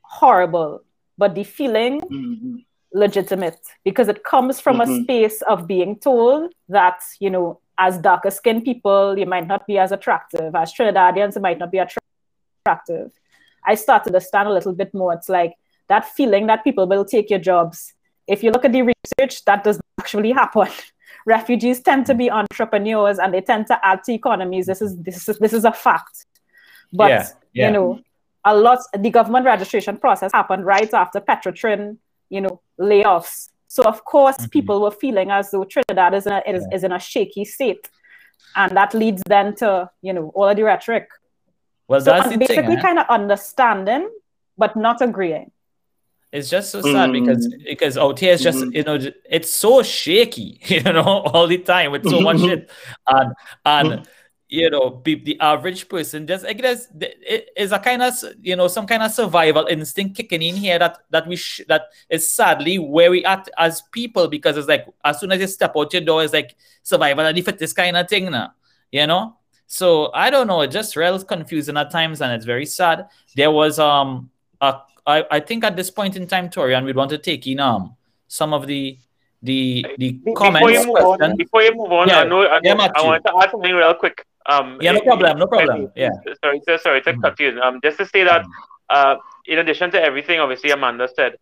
horrible, 0.02 0.82
but 1.18 1.36
the 1.36 1.44
feeling 1.44 2.02
Mhm. 2.02 2.66
Legitimate 3.06 3.60
because 3.88 4.08
it 4.14 4.20
comes 4.34 4.56
from 4.66 4.82
a 4.82 4.86
Mhm. 4.86 5.04
space 5.04 5.40
of 5.52 5.68
being 5.76 5.92
told 6.10 6.42
that 6.78 7.00
you 7.20 7.30
know 7.36 7.48
as 7.88 7.94
darker 8.10 8.32
skinned 8.40 8.64
people 8.70 9.02
you 9.22 9.28
might 9.34 9.48
not 9.54 9.62
be 9.72 9.78
as 9.78 9.92
attractive. 9.98 10.50
As 10.62 10.74
trinidadians 10.74 11.36
you 11.36 11.42
might 11.48 11.60
not 11.64 11.72
be 11.76 11.80
attra- 11.86 12.02
attractive. 12.64 13.12
I 13.72 13.76
started 13.76 14.04
to 14.06 14.10
understand 14.12 14.48
a 14.50 14.54
little 14.58 14.74
bit 14.82 14.92
more. 15.00 15.12
It's 15.18 15.30
like 15.40 15.54
that 15.92 16.04
feeling 16.18 16.48
that 16.48 16.64
people 16.64 16.86
will 16.88 17.06
take 17.06 17.30
your 17.34 17.40
jobs. 17.52 17.94
If 18.28 18.44
you 18.44 18.50
look 18.52 18.66
at 18.66 18.74
the 18.78 18.84
research 18.94 19.36
that 19.46 19.64
does 19.64 19.78
not 19.78 20.04
actually 20.04 20.32
happen. 20.32 20.68
Refugees 21.36 21.82
tend 21.82 22.06
to 22.10 22.16
be 22.22 22.32
entrepreneurs 22.32 23.20
and 23.20 23.34
they 23.34 23.42
tend 23.42 23.68
to 23.68 23.78
add 23.90 24.00
to 24.06 24.12
economies. 24.14 24.66
This 24.66 24.82
is 24.82 24.92
this 25.08 25.28
is 25.30 25.38
this 25.44 25.54
is 25.60 25.66
a 25.66 25.74
fact. 25.86 26.16
But 27.02 27.10
Yeah, 27.10 27.28
yeah. 27.54 27.68
you 27.68 27.74
know 27.78 28.00
a 28.46 28.56
lot 28.56 28.80
the 29.06 29.10
government 29.10 29.46
registration 29.46 29.96
process 29.98 30.32
happened 30.40 30.64
right 30.66 30.92
after 31.04 31.20
petrotrin 31.30 31.98
you 32.30 32.42
know 32.42 32.62
layoffs 32.80 33.50
so 33.68 33.84
of 33.84 34.04
course 34.06 34.38
Mhm. 34.38 34.52
people 34.52 34.82
were 34.82 34.92
feeling 34.92 35.30
as 35.32 35.52
though 35.52 35.64
trinidad 35.64 36.14
is 36.14 36.26
in 36.28 36.34
a, 36.34 36.42
is, 36.48 36.66
is 36.72 36.84
in 36.84 36.92
a 36.92 37.00
shaky 37.00 37.46
state 37.46 37.90
and 38.56 38.76
that 38.78 38.94
leads 38.94 39.22
then 39.28 39.56
to 39.56 39.90
you 40.02 40.14
know 40.14 40.32
all 40.36 40.48
of 40.50 40.56
the 40.56 40.64
rhetoric 40.64 41.08
Well, 41.88 42.02
so 42.02 42.12
that's 42.12 42.26
I'm 42.28 42.32
the 42.34 42.38
basically 42.38 42.76
thing. 42.76 42.78
eh? 42.78 42.82
kind 42.82 43.00
of 43.00 43.06
understanding 43.10 44.10
but 44.58 44.76
not 44.76 45.02
agreeing 45.02 45.52
It's 46.38 46.50
just 46.50 46.72
so 46.72 46.82
sad 46.82 47.10
Mm. 47.10 47.14
because 47.20 47.44
because 47.72 47.96
out 47.98 48.20
here 48.20 48.34
it's 48.34 48.44
just 48.44 48.60
Mhm. 48.64 48.74
you 48.78 48.84
know 48.88 48.98
it's 49.38 49.52
so 49.66 49.82
shaky 49.84 50.60
you 50.76 50.82
know 50.96 51.04
all 51.34 51.48
the 51.48 51.58
time 51.74 51.90
with 51.94 52.04
so 52.14 52.20
much 52.28 52.40
shit 52.46 52.70
and 53.16 53.30
and 53.66 54.08
you 54.50 54.70
know 54.70 54.92
pe- 54.92 55.24
the 55.24 55.38
average 55.40 55.90
person 55.90 56.26
just 56.26 56.46
I 56.46 56.54
guess 56.54 56.88
it 57.02 57.50
is 57.58 57.72
a 57.74 57.80
kind 57.80 58.02
of 58.02 58.14
you 58.42 58.56
know 58.56 58.68
some 58.68 58.88
kind 58.88 59.04
of 59.04 59.12
survival 59.12 59.66
instinct 59.68 60.16
kicking 60.16 60.42
in 60.42 60.56
here 60.56 60.80
that 60.80 61.00
that 61.10 61.28
we 61.28 61.36
sh- 61.36 61.62
that 61.68 61.84
is 62.10 62.28
sadly 62.30 62.80
where 62.80 63.12
we 63.12 63.26
at 63.26 63.50
as 63.58 63.82
people 63.92 64.28
because 64.30 64.56
it's 64.56 64.68
like 64.70 64.86
as 65.04 65.20
soon 65.20 65.32
as 65.34 65.42
you 65.42 65.48
step 65.48 65.74
out 65.76 65.92
your 65.92 66.02
door 66.02 66.24
it's 66.24 66.34
like 66.34 66.56
survival 66.82 67.26
of 67.26 67.36
the 67.36 67.42
fittest 67.42 67.76
kind 67.76 67.98
of 67.98 68.08
thing 68.08 68.32
now 68.32 68.52
you 68.92 69.06
know 69.06 69.36
so 69.68 70.12
I 70.14 70.30
don't 70.30 70.48
know, 70.48 70.62
it 70.62 70.72
just 70.72 70.96
real 70.96 71.22
confusing 71.22 71.76
at 71.76 71.92
times, 71.92 72.22
and 72.22 72.32
it's 72.32 72.46
very 72.46 72.66
sad. 72.66 73.08
There 73.36 73.52
was 73.52 73.80
um 73.80 74.30
a 74.62 74.80
I, 75.06 75.26
I 75.30 75.40
think 75.42 75.66
at 75.66 75.76
this 75.76 75.92
point 75.92 76.16
in 76.16 76.26
time, 76.26 76.50
Torian, 76.50 76.86
we'd 76.86 76.96
want 76.96 77.10
to 77.10 77.18
take 77.18 77.46
in 77.48 77.60
um 77.60 77.94
some 78.30 78.54
of 78.54 78.66
the 78.66 78.98
the 79.44 79.86
the 79.98 80.14
Be- 80.14 80.34
comments. 80.34 80.66
Before 80.66 80.72
you 80.72 80.88
move 80.88 81.22
on, 81.22 81.36
before 81.36 81.62
you 81.64 81.76
move 81.76 81.92
on, 81.92 82.08
Yeah. 82.08 82.20
I 82.22 82.24
know, 82.24 82.44
I, 82.44 82.60
Yeah, 82.64 82.74
I 82.96 83.06
want 83.06 83.26
to 83.26 83.36
add 83.42 83.52
something 83.52 83.74
real 83.74 83.94
quick. 83.94 84.26
Um, 84.48 84.78
Yeah, 84.82 84.94
no 84.94 85.02
problem, 85.02 85.38
no 85.40 85.48
problem. 85.48 85.92
Yeah. 85.96 86.10
Sorry, 86.44 86.62
so, 86.68 86.78
sorry 86.78 87.02
to 87.02 87.14
Mhm. 87.14 87.22
cut 87.22 87.40
you. 87.40 87.60
Um, 87.62 87.80
just 87.84 87.98
to 87.98 88.06
say 88.06 88.24
that, 88.24 88.44
uh, 88.90 89.16
in 89.46 89.60
addition 89.60 89.92
to 89.92 90.02
everything, 90.02 90.40
obviously 90.40 90.72
Amanda 90.72 91.08
said, 91.16 91.36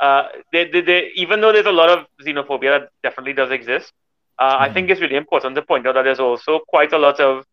uh, 0.00 0.24
they, 0.52 0.64
they, 0.72 0.80
they, 0.80 1.10
even 1.16 1.40
though 1.40 1.52
there's 1.52 1.66
a 1.66 1.72
lot 1.72 1.90
of 1.90 2.06
xenophobia 2.24 2.70
that 2.78 2.88
definitely 3.02 3.32
does 3.32 3.50
exist, 3.50 3.92
uh, 4.38 4.56
I 4.60 4.68
Mhm. 4.68 4.74
think 4.74 4.90
it's 4.90 5.00
really 5.00 5.16
important 5.16 5.54
to 5.56 5.62
point 5.62 5.86
out 5.86 5.94
that 5.94 6.02
there's 6.02 6.20
also 6.20 6.60
quite 6.68 6.92
a 6.92 6.98
lot 6.98 7.20
of, 7.20 7.44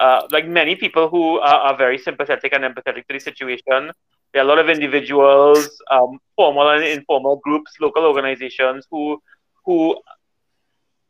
uh, 0.00 0.22
like 0.30 0.46
many 0.46 0.74
people 0.76 1.08
who 1.08 1.38
are, 1.40 1.60
are 1.68 1.76
very 1.76 1.98
sympathetic 1.98 2.52
and 2.52 2.64
empathetic 2.64 3.06
to 3.06 3.12
the 3.14 3.20
situation. 3.20 3.92
There 4.32 4.42
are 4.42 4.46
a 4.46 4.48
lot 4.48 4.58
of 4.58 4.68
individuals, 4.68 5.70
um, 5.90 6.18
formal 6.36 6.68
and 6.70 6.82
informal 6.84 7.36
groups, 7.44 7.72
local 7.80 8.04
organizations 8.04 8.86
who 8.90 9.20
who 9.64 9.96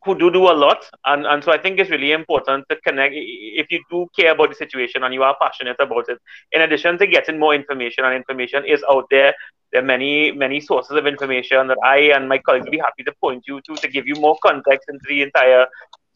who 0.05 0.15
do 0.19 0.31
do 0.31 0.43
a 0.51 0.57
lot 0.65 0.79
and, 1.07 1.27
and 1.27 1.43
so 1.45 1.53
i 1.53 1.59
think 1.59 1.79
it's 1.79 1.91
really 1.91 2.13
important 2.13 2.65
to 2.69 2.77
connect 2.87 3.15
if 3.17 3.67
you 3.71 3.81
do 3.91 4.07
care 4.19 4.33
about 4.33 4.49
the 4.51 4.55
situation 4.55 5.03
and 5.05 5.15
you 5.15 5.23
are 5.23 5.37
passionate 5.41 5.77
about 5.81 6.09
it 6.09 6.19
in 6.53 6.63
addition 6.63 6.99
to 6.99 7.07
getting 7.07 7.39
more 7.39 7.55
information 7.55 8.05
and 8.05 8.15
information 8.15 8.65
is 8.67 8.83
out 8.91 9.05
there 9.11 9.35
there 9.73 9.83
are 9.83 9.85
many 9.87 10.33
many 10.33 10.61
sources 10.61 10.97
of 10.97 11.07
information 11.07 11.67
that 11.69 11.79
i 11.85 11.99
and 12.17 12.29
my 12.29 12.39
colleagues 12.39 12.65
will 12.67 12.79
be 12.79 12.87
happy 12.89 13.03
to 13.05 13.13
point 13.21 13.43
you 13.47 13.61
to 13.67 13.79
to 13.79 13.89
give 13.89 14.07
you 14.07 14.15
more 14.17 14.37
context 14.43 14.89
into 14.89 15.05
the 15.09 15.23
entire 15.23 15.67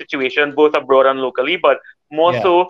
situation 0.01 0.53
both 0.55 0.75
abroad 0.77 1.07
and 1.07 1.21
locally 1.21 1.57
but 1.57 1.79
more 2.11 2.33
Yeah. 2.33 2.41
so 2.43 2.69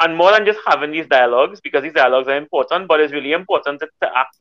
and 0.00 0.16
more 0.16 0.32
than 0.32 0.44
just 0.46 0.60
having 0.66 0.92
these 0.92 1.06
dialogues 1.06 1.60
because 1.60 1.82
these 1.82 1.92
dialogues 1.92 2.28
are 2.28 2.36
important 2.36 2.88
but 2.88 3.00
it's 3.00 3.12
really 3.12 3.32
important 3.32 3.80
to, 3.80 3.86
to 4.02 4.08
act 4.16 4.36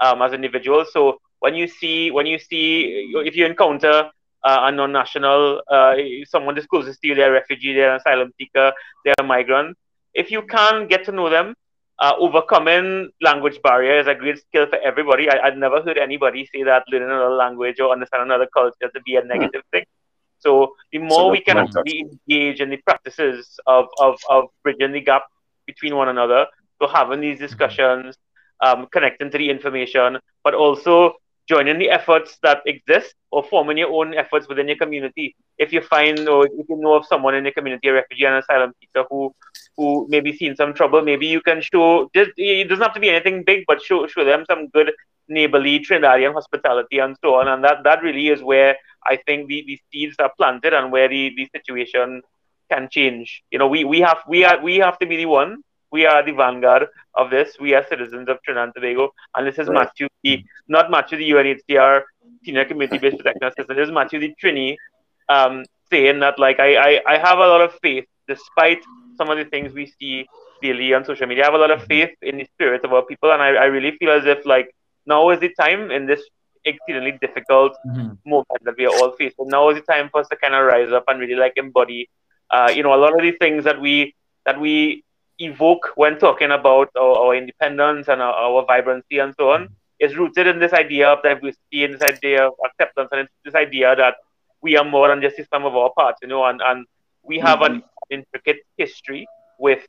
um, 0.00 0.22
as 0.22 0.32
individuals 0.32 0.88
so 0.92 1.18
when 1.40 1.54
you 1.54 1.66
see 1.66 2.10
when 2.10 2.26
you 2.26 2.38
see 2.38 3.10
if 3.24 3.36
you 3.36 3.46
encounter 3.46 4.10
uh, 4.42 4.60
a 4.62 4.72
non-national, 4.72 5.62
uh, 5.70 5.94
someone 6.24 6.54
discloses 6.54 6.98
to 6.98 7.08
you 7.08 7.14
they're 7.14 7.30
a 7.30 7.32
refugee, 7.32 7.74
they're 7.74 7.92
an 7.94 8.00
asylum 8.00 8.32
seeker, 8.38 8.72
they're 9.04 9.14
a 9.18 9.22
migrant. 9.22 9.76
If 10.14 10.30
you 10.30 10.42
can 10.42 10.88
get 10.88 11.04
to 11.04 11.12
know 11.12 11.30
them, 11.30 11.54
uh, 11.98 12.14
overcoming 12.18 13.10
language 13.20 13.60
barrier 13.62 13.98
is 14.00 14.06
a 14.06 14.14
great 14.14 14.38
skill 14.38 14.66
for 14.66 14.78
everybody. 14.78 15.28
I, 15.30 15.38
I've 15.46 15.56
never 15.56 15.82
heard 15.82 15.98
anybody 15.98 16.48
say 16.52 16.62
that 16.62 16.84
learning 16.90 17.08
another 17.08 17.34
language 17.34 17.78
or 17.78 17.92
understanding 17.92 18.28
another 18.28 18.48
culture 18.52 18.88
to 18.92 19.00
be 19.02 19.16
a 19.16 19.24
negative 19.24 19.62
thing. 19.70 19.84
So 20.38 20.72
the 20.90 20.98
more 20.98 21.30
we 21.30 21.42
can 21.42 21.58
actually 21.58 22.00
engage 22.00 22.62
in 22.62 22.70
the 22.70 22.78
practices 22.78 23.60
of, 23.66 23.88
of, 23.98 24.18
of 24.30 24.44
bridging 24.62 24.92
the 24.92 25.02
gap 25.02 25.24
between 25.66 25.94
one 25.94 26.08
another, 26.08 26.46
so 26.80 26.88
having 26.88 27.20
these 27.20 27.38
discussions, 27.38 28.16
um, 28.62 28.86
connecting 28.90 29.30
to 29.30 29.36
the 29.36 29.50
information, 29.50 30.18
but 30.42 30.54
also 30.54 31.14
joining 31.52 31.78
the 31.82 31.90
efforts 31.98 32.38
that 32.46 32.58
exist 32.72 33.14
or 33.30 33.42
forming 33.52 33.78
your 33.82 33.92
own 33.98 34.14
efforts 34.22 34.48
within 34.48 34.68
your 34.72 34.80
community. 34.82 35.26
If 35.58 35.72
you 35.74 35.80
find 35.94 36.28
or 36.34 36.46
if 36.46 36.66
you 36.70 36.76
know 36.84 36.94
of 36.94 37.06
someone 37.12 37.34
in 37.34 37.44
your 37.44 37.56
community, 37.58 37.88
a 37.88 37.94
refugee 37.94 38.26
and 38.30 38.36
asylum 38.42 38.72
seeker 38.80 39.04
who 39.10 39.34
who 39.76 40.06
maybe 40.14 40.32
seen 40.40 40.56
some 40.56 40.74
trouble, 40.80 41.02
maybe 41.10 41.26
you 41.26 41.40
can 41.48 41.60
show 41.70 41.86
just 42.18 42.30
it 42.36 42.68
doesn't 42.68 42.88
have 42.88 42.98
to 42.98 43.04
be 43.06 43.10
anything 43.14 43.42
big, 43.50 43.64
but 43.70 43.82
show 43.88 44.06
show 44.06 44.24
them 44.32 44.44
some 44.50 44.68
good 44.68 44.92
neighborly 45.38 45.74
Trinidadian 45.86 46.34
hospitality 46.40 46.98
and 46.98 47.16
so 47.22 47.34
on. 47.40 47.48
And 47.48 47.64
that 47.64 47.84
that 47.88 48.02
really 48.08 48.28
is 48.28 48.42
where 48.52 48.76
I 49.12 49.16
think 49.26 49.48
the, 49.48 49.64
the 49.66 49.78
seeds 49.90 50.16
are 50.18 50.32
planted 50.36 50.74
and 50.74 50.92
where 50.92 51.08
the, 51.08 51.22
the 51.36 51.48
situation 51.56 52.22
can 52.70 52.88
change. 52.90 53.42
You 53.50 53.58
know, 53.58 53.68
we, 53.74 53.84
we 53.84 54.00
have 54.00 54.18
we 54.28 54.44
are 54.44 54.58
we 54.68 54.76
have 54.86 54.98
to 55.00 55.06
be 55.06 55.16
the 55.16 55.26
one. 55.40 55.62
We 55.92 56.06
are 56.06 56.22
the 56.24 56.32
vanguard 56.32 56.88
of 57.14 57.30
this. 57.30 57.56
We 57.60 57.74
are 57.74 57.84
citizens 57.88 58.28
of 58.28 58.42
Trinidad 58.42 58.64
and 58.68 58.74
Tobago. 58.74 59.12
And 59.34 59.46
this 59.46 59.58
is 59.58 59.68
Right. 59.68 59.74
Matthew 59.84 60.08
the 60.22 60.44
not 60.68 60.90
Matthew 60.90 61.18
the 61.18 61.30
UNHCR 61.30 62.02
senior 62.44 62.64
community 62.64 62.98
based 62.98 63.18
protection 63.18 63.44
assistant. 63.44 63.76
This 63.76 63.88
is 63.88 63.92
Matthew 63.92 64.20
the 64.20 64.34
Trini 64.42 64.76
um, 65.28 65.64
saying 65.90 66.20
that 66.20 66.38
like 66.38 66.58
I, 66.60 66.76
I, 66.76 67.00
I 67.06 67.18
have 67.18 67.38
a 67.38 67.46
lot 67.46 67.60
of 67.60 67.72
faith 67.82 68.04
despite 68.28 68.82
some 69.16 69.28
of 69.30 69.36
the 69.38 69.44
things 69.44 69.72
we 69.72 69.86
see 69.98 70.26
daily 70.62 70.94
on 70.94 71.04
social 71.04 71.26
media. 71.26 71.44
I 71.44 71.46
have 71.46 71.54
a 71.54 71.58
lot 71.58 71.70
of 71.70 71.82
faith 71.84 72.10
in 72.22 72.36
the 72.38 72.44
spirit 72.44 72.84
of 72.84 72.92
our 72.92 73.02
people 73.02 73.32
and 73.32 73.42
I, 73.42 73.48
I 73.48 73.64
really 73.64 73.92
feel 73.98 74.10
as 74.10 74.24
if 74.26 74.44
like 74.46 74.74
now 75.06 75.30
is 75.30 75.40
the 75.40 75.52
time 75.60 75.90
in 75.90 76.06
this 76.06 76.22
exceedingly 76.64 77.12
difficult 77.20 77.72
Mhm. 77.88 78.18
moment 78.26 78.60
that 78.62 78.76
we 78.76 78.84
are 78.86 78.94
all 79.00 79.12
facing. 79.12 79.48
Now 79.48 79.70
is 79.70 79.76
the 79.76 79.92
time 79.92 80.08
for 80.10 80.20
us 80.20 80.28
to 80.28 80.36
kind 80.36 80.54
of 80.54 80.64
rise 80.66 80.92
up 80.92 81.04
and 81.08 81.18
really 81.18 81.34
like 81.34 81.54
embody, 81.56 82.08
uh, 82.50 82.70
you 82.74 82.82
know, 82.82 82.94
a 82.94 83.00
lot 83.04 83.14
of 83.14 83.22
the 83.22 83.32
things 83.32 83.64
that 83.64 83.80
we 83.80 84.14
that 84.44 84.60
we 84.60 85.02
evoke 85.40 85.92
when 85.96 86.18
talking 86.18 86.52
about 86.52 86.90
our, 86.98 87.16
our 87.18 87.36
independence 87.36 88.08
and 88.08 88.22
our, 88.22 88.34
our 88.34 88.64
vibrancy 88.66 89.18
and 89.18 89.34
so 89.38 89.50
on 89.50 89.68
is 90.00 90.16
rooted 90.16 90.46
in 90.46 90.58
this 90.60 90.72
idea 90.72 91.08
of 91.08 91.22
diversity 91.22 91.84
and 91.84 91.94
this 91.94 92.02
idea 92.02 92.46
of 92.46 92.54
acceptance 92.66 93.08
and 93.12 93.22
it's 93.22 93.32
this 93.44 93.54
idea 93.54 93.94
that 93.96 94.14
we 94.62 94.76
are 94.76 94.84
more 94.84 95.08
than 95.08 95.22
just 95.22 95.36
the 95.36 95.44
sum 95.52 95.64
of 95.64 95.76
our 95.76 95.90
parts, 95.96 96.18
you 96.22 96.28
know, 96.28 96.44
and, 96.44 96.60
and 96.64 96.86
we 97.24 97.38
have 97.38 97.62
an 97.62 97.82
intricate 98.10 98.58
history 98.76 99.26
with 99.58 99.80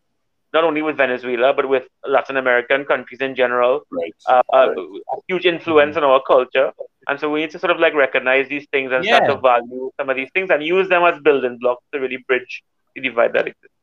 not 0.53 0.64
only 0.64 0.82
with 0.82 0.98
Venezuela 0.98 1.53
but 1.53 1.68
with 1.69 1.84
Latin 2.07 2.38
American 2.38 2.86
countries 2.86 3.22
in 3.22 3.36
general 3.36 3.82
Right. 3.91 4.14
uh, 4.28 4.41
uh, 4.53 4.68
Right. 4.69 4.78
a 5.14 5.18
huge 5.28 5.45
influence 5.45 5.98
on 5.98 6.03
our 6.03 6.22
culture. 6.28 6.72
And 7.07 7.19
so 7.19 7.30
we 7.30 7.41
need 7.41 7.52
to 7.52 7.60
sort 7.60 7.72
of 7.72 7.80
like 7.80 7.94
recognize 7.94 8.48
these 8.49 8.68
things 8.72 8.91
and 8.91 9.06
start 9.06 9.26
to 9.28 9.38
value 9.38 9.91
some 9.99 10.10
of 10.10 10.15
these 10.15 10.30
things 10.34 10.49
and 10.49 10.64
use 10.64 10.90
them 10.90 11.03
as 11.03 11.19
building 11.22 11.57
blocks 11.60 11.84
to 11.94 11.99
really 11.99 12.23
bridge 12.28 12.64
the 12.95 13.02
divide 13.02 13.34
that 13.34 13.48
exists. 13.48 13.76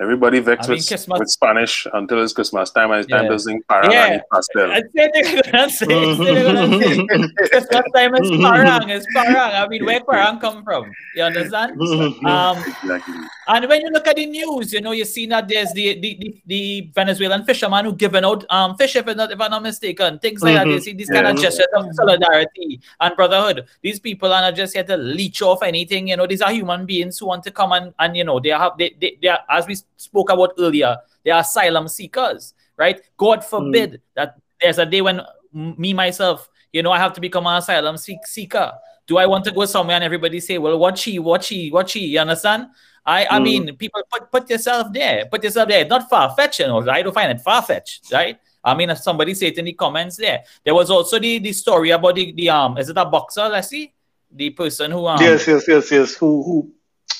Everybody 0.00 0.40
vexed 0.40 0.68
I 0.68 0.72
mean, 0.72 0.82
with, 0.90 1.08
with 1.20 1.28
Spanish 1.30 1.86
until 1.92 2.20
it's 2.20 2.32
Christmas 2.32 2.70
time 2.72 2.90
and 2.90 3.00
it's 3.00 3.08
time 3.08 3.24
Yeah. 3.26 3.30
to 3.30 3.38
sing 3.38 3.62
parang 3.70 3.92
Yeah. 3.92 4.06
and 4.06 4.22
pastel. 4.32 4.72
I 4.72 4.82
said 4.90 5.10
they're 5.14 5.52
gonna 5.52 5.70
say, 5.70 5.86
they're 5.86 6.52
gonna 6.52 6.82
say, 6.82 7.06
Christmas 7.48 7.84
time 7.94 8.14
is 8.16 8.30
parang, 8.42 8.88
it's 8.90 9.06
parang. 9.14 9.36
I 9.54 9.68
mean, 9.68 9.84
where 9.84 10.00
parang 10.02 10.40
come 10.40 10.64
from? 10.64 10.90
You 11.14 11.22
understand? 11.22 11.78
Um, 12.26 12.58
Exactly. 12.66 13.14
and 13.46 13.68
when 13.68 13.82
you 13.82 13.90
look 13.90 14.08
at 14.08 14.16
the 14.16 14.26
news, 14.26 14.72
you 14.72 14.80
know, 14.80 14.90
you 14.90 15.04
see 15.04 15.26
that 15.26 15.46
there's 15.46 15.72
the 15.74 15.94
the, 16.00 16.18
the, 16.18 16.34
the 16.46 16.90
Venezuelan 16.92 17.44
fisherman 17.44 17.84
who 17.84 17.92
given 17.94 18.24
out 18.24 18.44
um 18.50 18.74
fish, 18.76 18.96
if, 18.96 19.06
I'm 19.06 19.16
not, 19.16 19.30
if 19.30 19.40
I'm 19.40 19.50
not 19.52 19.62
mistaken, 19.62 20.18
things 20.18 20.42
like 20.42 20.56
that. 20.56 20.66
You 20.66 20.78
Mhm. 20.78 20.82
see 20.82 20.92
these 20.94 21.08
kind 21.10 21.28
of 21.28 21.36
gestures 21.38 21.68
of 21.76 21.86
solidarity 21.94 22.80
and 23.00 23.14
brotherhood. 23.14 23.66
These 23.82 24.00
people 24.00 24.32
are 24.32 24.40
not 24.42 24.56
just 24.56 24.74
here 24.74 24.82
to 24.84 24.96
leech 24.96 25.40
off 25.40 25.62
anything. 25.62 26.08
You 26.08 26.16
know, 26.16 26.26
these 26.26 26.42
are 26.42 26.50
human 26.50 26.84
beings 26.84 27.18
who 27.20 27.26
want 27.26 27.44
to 27.44 27.52
come 27.52 27.70
and, 27.70 27.94
and 28.00 28.16
you 28.16 28.24
know, 28.24 28.40
they 28.40 28.48
have 28.50 28.72
they, 28.76 28.96
they, 29.00 29.16
they 29.22 29.28
are, 29.28 29.38
as 29.48 29.68
we 29.68 29.76
spoke 29.96 30.30
about 30.30 30.52
earlier, 30.58 30.96
they 31.24 31.30
are 31.30 31.40
asylum 31.40 31.88
seekers, 31.88 32.54
right? 32.76 33.00
God 33.16 33.44
forbid 33.44 34.00
that 34.14 34.36
there's 34.60 34.78
a 34.78 34.86
day 34.86 35.00
when 35.00 35.20
me 35.52 35.92
myself, 35.94 36.48
you 36.72 36.82
know, 36.82 36.90
I 36.92 36.98
have 36.98 37.12
to 37.14 37.20
become 37.20 37.46
an 37.46 37.56
asylum 37.58 37.96
seek- 37.96 38.26
seeker. 38.26 38.72
Do 39.06 39.18
I 39.18 39.26
want 39.26 39.44
to 39.44 39.52
go 39.52 39.64
somewhere 39.66 39.96
and 39.96 40.04
everybody 40.04 40.40
say, 40.40 40.58
well, 40.58 40.78
what 40.78 40.98
she, 40.98 41.18
what 41.18 41.44
she, 41.44 41.70
what 41.70 41.90
she, 41.90 42.00
you 42.06 42.18
understand? 42.18 42.68
I, 43.06 43.26
I 43.26 43.38
Mm. 43.38 43.42
mean, 43.42 43.76
people 43.76 44.02
put, 44.10 44.30
put 44.30 44.50
yourself 44.50 44.92
there, 44.92 45.26
put 45.26 45.44
yourself 45.44 45.68
there. 45.68 45.82
It's 45.82 45.90
not 45.90 46.08
far 46.08 46.34
fetched, 46.34 46.60
you 46.60 46.66
know. 46.66 46.80
I 46.88 47.02
don't 47.02 47.12
find 47.12 47.30
it 47.30 47.40
far 47.42 47.60
fetched, 47.62 48.10
right? 48.12 48.38
I 48.64 48.74
mean, 48.74 48.88
if 48.88 48.98
somebody 48.98 49.34
say 49.34 49.48
it 49.48 49.58
in 49.58 49.66
the 49.66 49.74
comments 49.74 50.16
there, 50.16 50.42
there 50.64 50.74
was 50.74 50.90
also 50.90 51.18
the, 51.18 51.38
the 51.38 51.52
story 51.52 51.90
about 51.90 52.14
the, 52.14 52.32
the 52.32 52.48
um, 52.48 52.78
is 52.78 52.88
it 52.88 52.96
a 52.96 53.04
boxer? 53.04 53.46
Let's 53.46 53.68
see, 53.68 53.92
the 54.32 54.50
person 54.50 54.90
who 54.90 55.06
um, 55.06 55.20
yes, 55.20 55.46
yes, 55.46 55.68
yes, 55.68 55.90
yes. 55.92 56.14
Who 56.14 56.42
who 56.42 56.52
who 56.52 56.74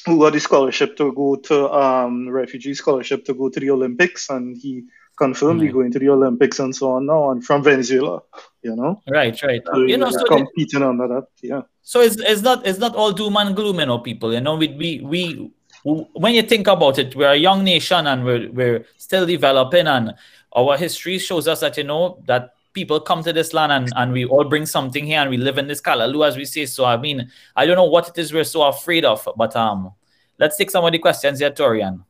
got 0.06 0.32
the 0.32 0.40
scholarship 0.40 0.96
to 0.96 1.12
go 1.12 1.36
to 1.36 1.72
um 1.72 2.28
refugee 2.28 2.74
scholarship 2.74 3.24
to 3.24 3.34
go 3.34 3.48
to 3.48 3.60
the 3.60 3.70
Olympics, 3.70 4.30
and 4.30 4.56
he 4.56 4.84
confirmed 5.16 5.62
he 5.62 5.68
going 5.68 5.92
to 5.92 5.98
the 5.98 6.08
Olympics 6.08 6.58
and 6.58 6.74
so 6.74 6.92
on 6.92 7.06
now, 7.06 7.30
and 7.30 7.44
from 7.44 7.62
Venezuela, 7.62 8.22
you 8.62 8.74
know, 8.74 9.00
right, 9.08 9.40
right. 9.42 9.62
so 9.64 9.80
You 9.80 9.96
know, 9.96 10.10
so 10.10 10.24
competing 10.24 10.82
under 10.82 11.08
that, 11.08 11.28
yeah. 11.42 11.62
So 11.82 12.00
it's, 12.00 12.16
it's 12.16 12.42
not 12.42 12.66
it's 12.66 12.78
not 12.78 12.94
all 12.96 13.12
doom 13.12 13.36
and 13.36 13.54
gloom, 13.54 13.80
you 13.80 13.86
know, 13.86 13.98
people. 13.98 14.32
You 14.32 14.40
know, 14.40 14.56
we 14.56 14.68
we 14.68 15.00
we 15.00 15.50
when 15.84 16.34
you 16.34 16.42
think 16.42 16.66
about 16.66 16.98
it, 16.98 17.14
we're 17.14 17.32
a 17.32 17.36
young 17.36 17.62
nation 17.62 18.06
and 18.06 18.24
we're 18.24 18.50
we're 18.50 18.86
still 18.96 19.26
developing, 19.26 19.86
and 19.86 20.14
our 20.56 20.76
history 20.76 21.18
shows 21.18 21.46
us 21.46 21.60
that 21.60 21.76
you 21.76 21.84
know 21.84 22.22
that 22.26 22.53
people 22.74 23.00
come 23.00 23.22
to 23.22 23.32
this 23.32 23.54
land 23.54 23.72
and, 23.72 23.92
and 23.96 24.12
we 24.12 24.24
all 24.24 24.44
bring 24.44 24.66
something 24.66 25.06
here 25.06 25.20
and 25.20 25.30
we 25.30 25.36
live 25.36 25.56
in 25.56 25.66
this 25.66 25.80
kalaloo 25.80 26.26
as 26.26 26.36
we 26.36 26.44
say. 26.44 26.66
So 26.66 26.84
I 26.84 26.96
mean, 26.96 27.30
I 27.56 27.64
don't 27.64 27.76
know 27.76 27.84
what 27.84 28.08
it 28.08 28.18
is 28.18 28.32
we're 28.32 28.44
so 28.44 28.64
afraid 28.64 29.04
of, 29.04 29.26
but 29.36 29.56
um, 29.56 29.92
let's 30.38 30.56
take 30.56 30.70
some 30.70 30.84
of 30.84 30.92
the 30.92 30.98
questions 30.98 31.38
here, 31.38 31.50
Torian. 31.50 32.04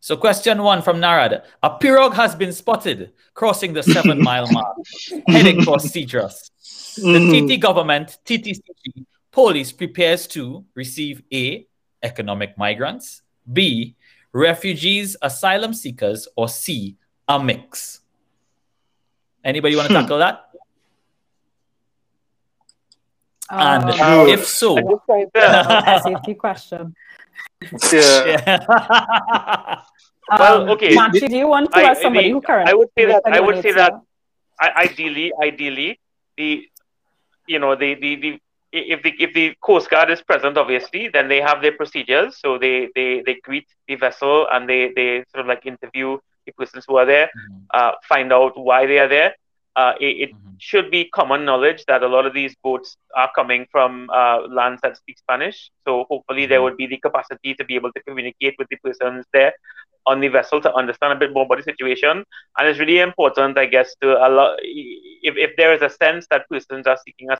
So 0.00 0.16
question 0.16 0.62
one 0.62 0.82
from 0.82 0.98
Narad. 0.98 1.42
A 1.64 1.70
pirogue 1.70 2.14
has 2.14 2.36
been 2.36 2.52
spotted 2.52 3.12
crossing 3.34 3.72
the 3.72 3.82
seven 3.82 4.22
mile 4.30 4.46
mark, 4.52 4.76
heading 5.26 5.62
for 5.62 5.78
Cedros. 5.78 6.50
The. 6.94 7.56
TT 7.56 7.60
government, 7.60 8.18
TTCG, 8.24 9.04
police 9.32 9.72
prepares 9.72 10.28
to 10.28 10.64
receive 10.76 11.22
A, 11.32 11.66
economic 12.04 12.56
migrants, 12.56 13.22
B, 13.52 13.96
refugees, 14.32 15.16
asylum 15.22 15.74
seekers, 15.74 16.28
or 16.36 16.48
C, 16.48 16.96
a 17.28 17.42
mix. 17.42 18.00
Anybody 19.44 19.76
want 19.76 19.88
to 19.88 19.94
tackle 19.94 20.18
that? 20.18 20.42
And 23.48 23.84
Um, 24.00 24.28
if 24.28 24.44
so, 24.46 24.76
I 24.76 24.82
just 24.82 25.06
find 25.06 25.30
that- 25.34 26.02
SAT 26.02 26.34
question. 26.34 26.94
Yeah. 27.92 28.24
yeah. 28.26 29.82
Well, 30.28 30.62
Um, 30.62 30.70
okay. 30.70 30.92
Matthew, 30.92 31.28
do 31.28 31.36
you 31.36 31.46
want 31.46 31.70
to 31.72 31.78
I- 31.78 31.82
ask 31.94 32.02
somebody 32.02 32.26
the- 32.26 32.32
who 32.34 32.40
currently 32.40 32.72
I 32.72 32.74
would 32.74 32.88
say 32.98 33.04
that- 33.06 33.22
I 33.24 33.38
would 33.38 33.62
say 33.62 33.70
that- 33.70 33.94
I, 34.58 34.68
ideally, 34.90 35.30
ideally, 35.40 36.00
the 36.36 36.66
you 37.46 37.60
know 37.60 37.76
the, 37.76 37.94
the 37.94 38.16
the 38.16 38.30
if 38.72 39.02
the 39.04 39.12
if 39.22 39.32
the 39.34 39.54
Coast 39.62 39.88
Guard 39.88 40.10
is 40.10 40.20
present, 40.22 40.58
obviously, 40.58 41.06
then 41.06 41.28
they 41.28 41.40
have 41.40 41.62
their 41.62 41.76
procedures. 41.80 42.38
So 42.42 42.58
they 42.58 42.88
they 42.96 43.22
they 43.24 43.34
greet 43.34 43.68
the 43.86 43.94
vessel 43.94 44.48
and 44.50 44.68
they 44.68 44.90
they 44.96 45.22
sort 45.30 45.42
of 45.42 45.46
like 45.46 45.64
interview 45.64 46.18
the 46.46 46.52
persons 46.52 46.84
who 46.88 46.96
are 46.96 47.06
there, 47.06 47.30
uh, 47.74 47.92
find 48.08 48.32
out 48.32 48.52
why 48.58 48.86
they 48.86 48.98
are 48.98 49.08
there. 49.08 49.34
Uh, 49.76 49.92
it, 50.00 50.30
it 50.30 50.30
Mhm. 50.32 50.58
should 50.58 50.90
be 50.90 51.08
common 51.14 51.44
knowledge 51.44 51.84
that 51.86 52.02
a 52.02 52.08
lot 52.08 52.26
of 52.26 52.34
these 52.34 52.54
boats 52.62 52.96
are 53.16 53.30
coming 53.34 53.66
from 53.70 54.08
uh, 54.12 54.38
lands 54.48 54.80
that 54.82 54.96
speak 54.96 55.18
Spanish. 55.18 55.70
So 55.86 56.04
hopefully 56.08 56.46
there 56.46 56.62
would 56.62 56.76
be 56.76 56.86
the 56.86 56.98
capacity 56.98 57.54
to 57.54 57.64
be 57.64 57.76
able 57.76 57.92
to 57.92 58.02
communicate 58.02 58.54
with 58.58 58.68
the 58.70 58.76
persons 58.76 59.24
there 59.32 59.52
on 60.06 60.20
the 60.20 60.28
vessel 60.28 60.60
to 60.62 60.72
understand 60.74 61.12
a 61.12 61.16
bit 61.16 61.32
more 61.32 61.44
about 61.44 61.58
the 61.58 61.64
situation. 61.64 62.24
And 62.58 62.68
it's 62.68 62.78
really 62.78 62.98
important, 63.00 63.58
I 63.58 63.66
guess, 63.66 63.94
to 64.02 64.12
allow 64.16 64.54
if, 64.60 65.34
if 65.36 65.56
there 65.56 65.74
is 65.74 65.82
a 65.82 65.90
sense 65.90 66.26
that 66.30 66.48
persons 66.50 66.86
are 66.86 66.98
seeking 67.04 67.30
us. 67.30 67.38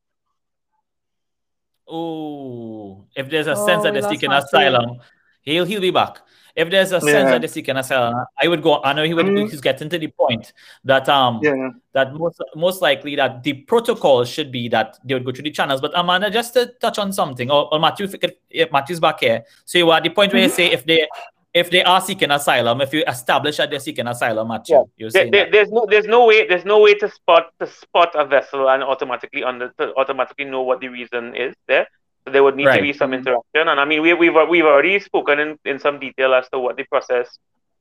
Oh, 1.89 3.07
if 3.15 3.31
there's 3.31 3.47
a 3.47 3.57
Oh, 3.57 3.57
sense 3.57 3.83
that 3.85 3.93
they're 3.95 4.03
seeking 4.03 4.33
Matthew. 4.33 4.71
asylum, 4.71 4.99
he'll 5.47 5.65
he'll 5.65 5.81
be 5.81 5.91
back. 5.91 6.21
If 6.55 6.71
there's 6.71 6.91
a 6.93 7.01
sense 7.01 7.31
that 7.31 7.41
they're 7.43 7.49
seeking 7.49 7.77
asylum, 7.77 8.25
I 8.43 8.49
would 8.49 8.63
go. 8.63 8.83
I 8.83 8.95
know 8.95 9.05
he 9.05 9.13
would. 9.13 9.27
Mhm. 9.27 9.51
He's 9.51 9.61
getting 9.61 9.91
to 9.91 9.99
the 9.99 10.09
point 10.09 10.53
that 10.85 11.07
um 11.09 11.41
Yeah. 11.43 11.71
that 11.93 12.15
most 12.15 12.43
most 12.55 12.81
likely 12.83 13.15
that 13.17 13.43
the 13.43 13.53
protocol 13.55 14.25
should 14.25 14.51
be 14.51 14.69
that 14.71 14.99
they 15.05 15.13
would 15.15 15.25
go 15.25 15.33
through 15.33 15.45
the 15.45 15.51
channels. 15.51 15.81
But 15.83 15.93
Amanda, 15.95 16.31
just 16.31 16.55
to 16.55 16.67
touch 16.81 16.99
on 16.99 17.13
something, 17.13 17.51
or, 17.51 17.69
or 17.73 17.79
Matthew, 17.79 18.09
if, 18.51 18.73
Matthew's 18.73 19.01
back 19.01 19.21
here. 19.21 19.45
So 19.67 19.77
you 19.79 19.91
are 19.91 19.99
at 19.99 20.03
the 20.05 20.11
point 20.11 20.33
where 20.33 20.43
you 20.43 20.49
say 20.49 20.67
if 20.73 20.85
they 20.87 21.07
if 21.53 21.71
they 21.71 21.83
are 21.85 22.01
seeking 22.03 22.31
asylum, 22.31 22.81
if 22.83 22.93
you 22.93 23.03
establish 23.09 23.57
that 23.59 23.71
they're 23.71 23.81
seeking 23.81 24.07
asylum, 24.07 24.49
Matthew, 24.49 24.77
Yeah. 24.77 24.83
There, 24.99 25.11
saying 25.11 25.31
there- 25.33 25.51
there's 25.51 25.71
no 25.71 25.87
there's 25.91 26.07
no 26.07 26.25
way 26.27 26.47
there's 26.47 26.65
no 26.65 26.79
way 26.81 26.95
to 26.95 27.09
spot 27.11 27.51
to 27.61 27.67
spot 27.67 28.11
a 28.15 28.25
vessel 28.25 28.69
and 28.71 28.83
automatically 28.83 29.45
under 29.45 29.69
to 29.79 29.95
automatically 29.97 30.47
know 30.47 30.63
what 30.63 30.81
the 30.81 30.89
reason 30.89 31.35
is 31.37 31.55
there. 31.69 31.87
There 32.31 32.43
would 32.45 32.57
need 32.57 32.73
to 32.73 32.81
be 32.81 32.93
some 32.93 33.13
interaction. 33.15 33.69
And 33.69 33.79
I 33.81 33.85
mean 33.85 34.03
we 34.03 34.13
we've 34.15 34.35
we've 34.49 34.65
already 34.65 34.99
spoken 35.01 35.39
in, 35.39 35.59
in 35.65 35.79
some 35.79 35.99
detail 36.01 36.35
as 36.35 36.49
to 36.51 36.59
what 36.59 36.77
the 36.77 36.85
process 36.85 37.39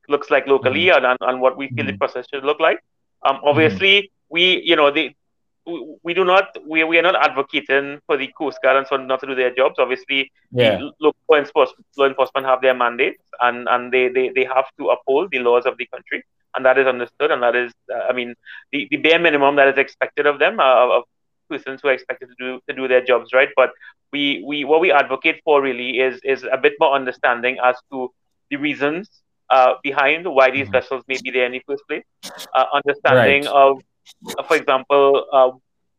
looks 0.08 0.30
like 0.30 0.46
locally 0.46 0.88
and, 0.90 1.04
and, 1.04 1.18
and 1.20 1.40
what 1.40 1.56
we 1.56 1.68
feel 1.74 1.84
the 1.86 1.92
Mhm. 1.92 1.98
process 1.98 2.26
should 2.32 2.44
look 2.44 2.60
like. 2.60 2.78
Um 3.26 3.40
obviously 3.44 4.10
we 4.30 4.60
you 4.64 4.76
know 4.76 4.90
the 4.90 5.10
we, 5.66 5.76
we 6.04 6.14
do 6.14 6.24
not 6.24 6.44
we, 6.66 6.84
we 6.84 6.98
are 6.98 7.02
not 7.02 7.16
advocating 7.28 8.00
for 8.06 8.16
the 8.16 8.28
Coast 8.38 8.58
Guard 8.62 8.76
and 8.76 8.86
so 8.86 8.96
not 8.96 9.20
to 9.20 9.26
do 9.26 9.34
their 9.34 9.52
jobs. 9.54 9.78
Obviously 9.78 10.30
yeah, 10.56 10.76
the 10.76 10.90
local 11.00 11.20
law 11.30 11.36
enforcement, 11.38 11.86
law 11.96 12.06
enforcement 12.06 12.46
have 12.46 12.60
their 12.62 12.74
mandates 12.74 13.22
and, 13.40 13.68
and 13.68 13.92
they, 13.92 14.08
they, 14.08 14.30
they 14.34 14.44
have 14.44 14.66
to 14.78 14.88
uphold 14.90 15.30
the 15.30 15.38
laws 15.40 15.66
of 15.66 15.76
the 15.78 15.86
country. 15.86 16.22
And 16.54 16.64
that 16.64 16.78
is 16.78 16.86
understood. 16.86 17.30
And 17.32 17.42
that 17.42 17.54
is, 17.56 17.72
uh, 17.94 18.04
I 18.08 18.12
mean, 18.12 18.34
the, 18.72 18.86
the 18.90 18.96
bare 18.96 19.18
minimum 19.18 19.56
that 19.56 19.68
is 19.68 19.76
expected 19.78 20.26
of 20.26 20.38
them, 20.38 20.58
uh, 20.60 20.98
of 20.98 21.04
persons 21.48 21.80
who 21.82 21.88
are 21.88 21.92
expected 21.92 22.28
to 22.28 22.34
do, 22.38 22.60
to 22.68 22.74
do 22.74 22.88
their 22.88 23.02
jobs, 23.04 23.30
right? 23.32 23.48
But 23.56 23.70
we, 24.12 24.42
we, 24.46 24.64
what 24.64 24.80
we 24.80 24.92
advocate 24.92 25.40
for 25.44 25.62
really 25.62 25.98
is, 26.00 26.20
is 26.24 26.44
a 26.50 26.56
bit 26.56 26.74
more 26.80 26.94
understanding 26.94 27.58
as 27.64 27.76
to 27.92 28.10
the 28.50 28.56
reasons 28.56 29.08
uh, 29.50 29.74
behind 29.82 30.26
why 30.26 30.50
these 30.50 30.68
Mhm. 30.68 30.72
vessels 30.72 31.02
may 31.08 31.18
be 31.18 31.30
there 31.30 31.46
in 31.46 31.52
the 31.52 31.62
first 31.66 31.82
place. 31.88 32.04
Uh, 32.54 32.64
understanding 32.74 33.46
Right. 33.46 33.48
of, 33.48 33.78
uh, 34.38 34.42
for 34.44 34.56
example, 34.56 35.24
uh, 35.32 35.50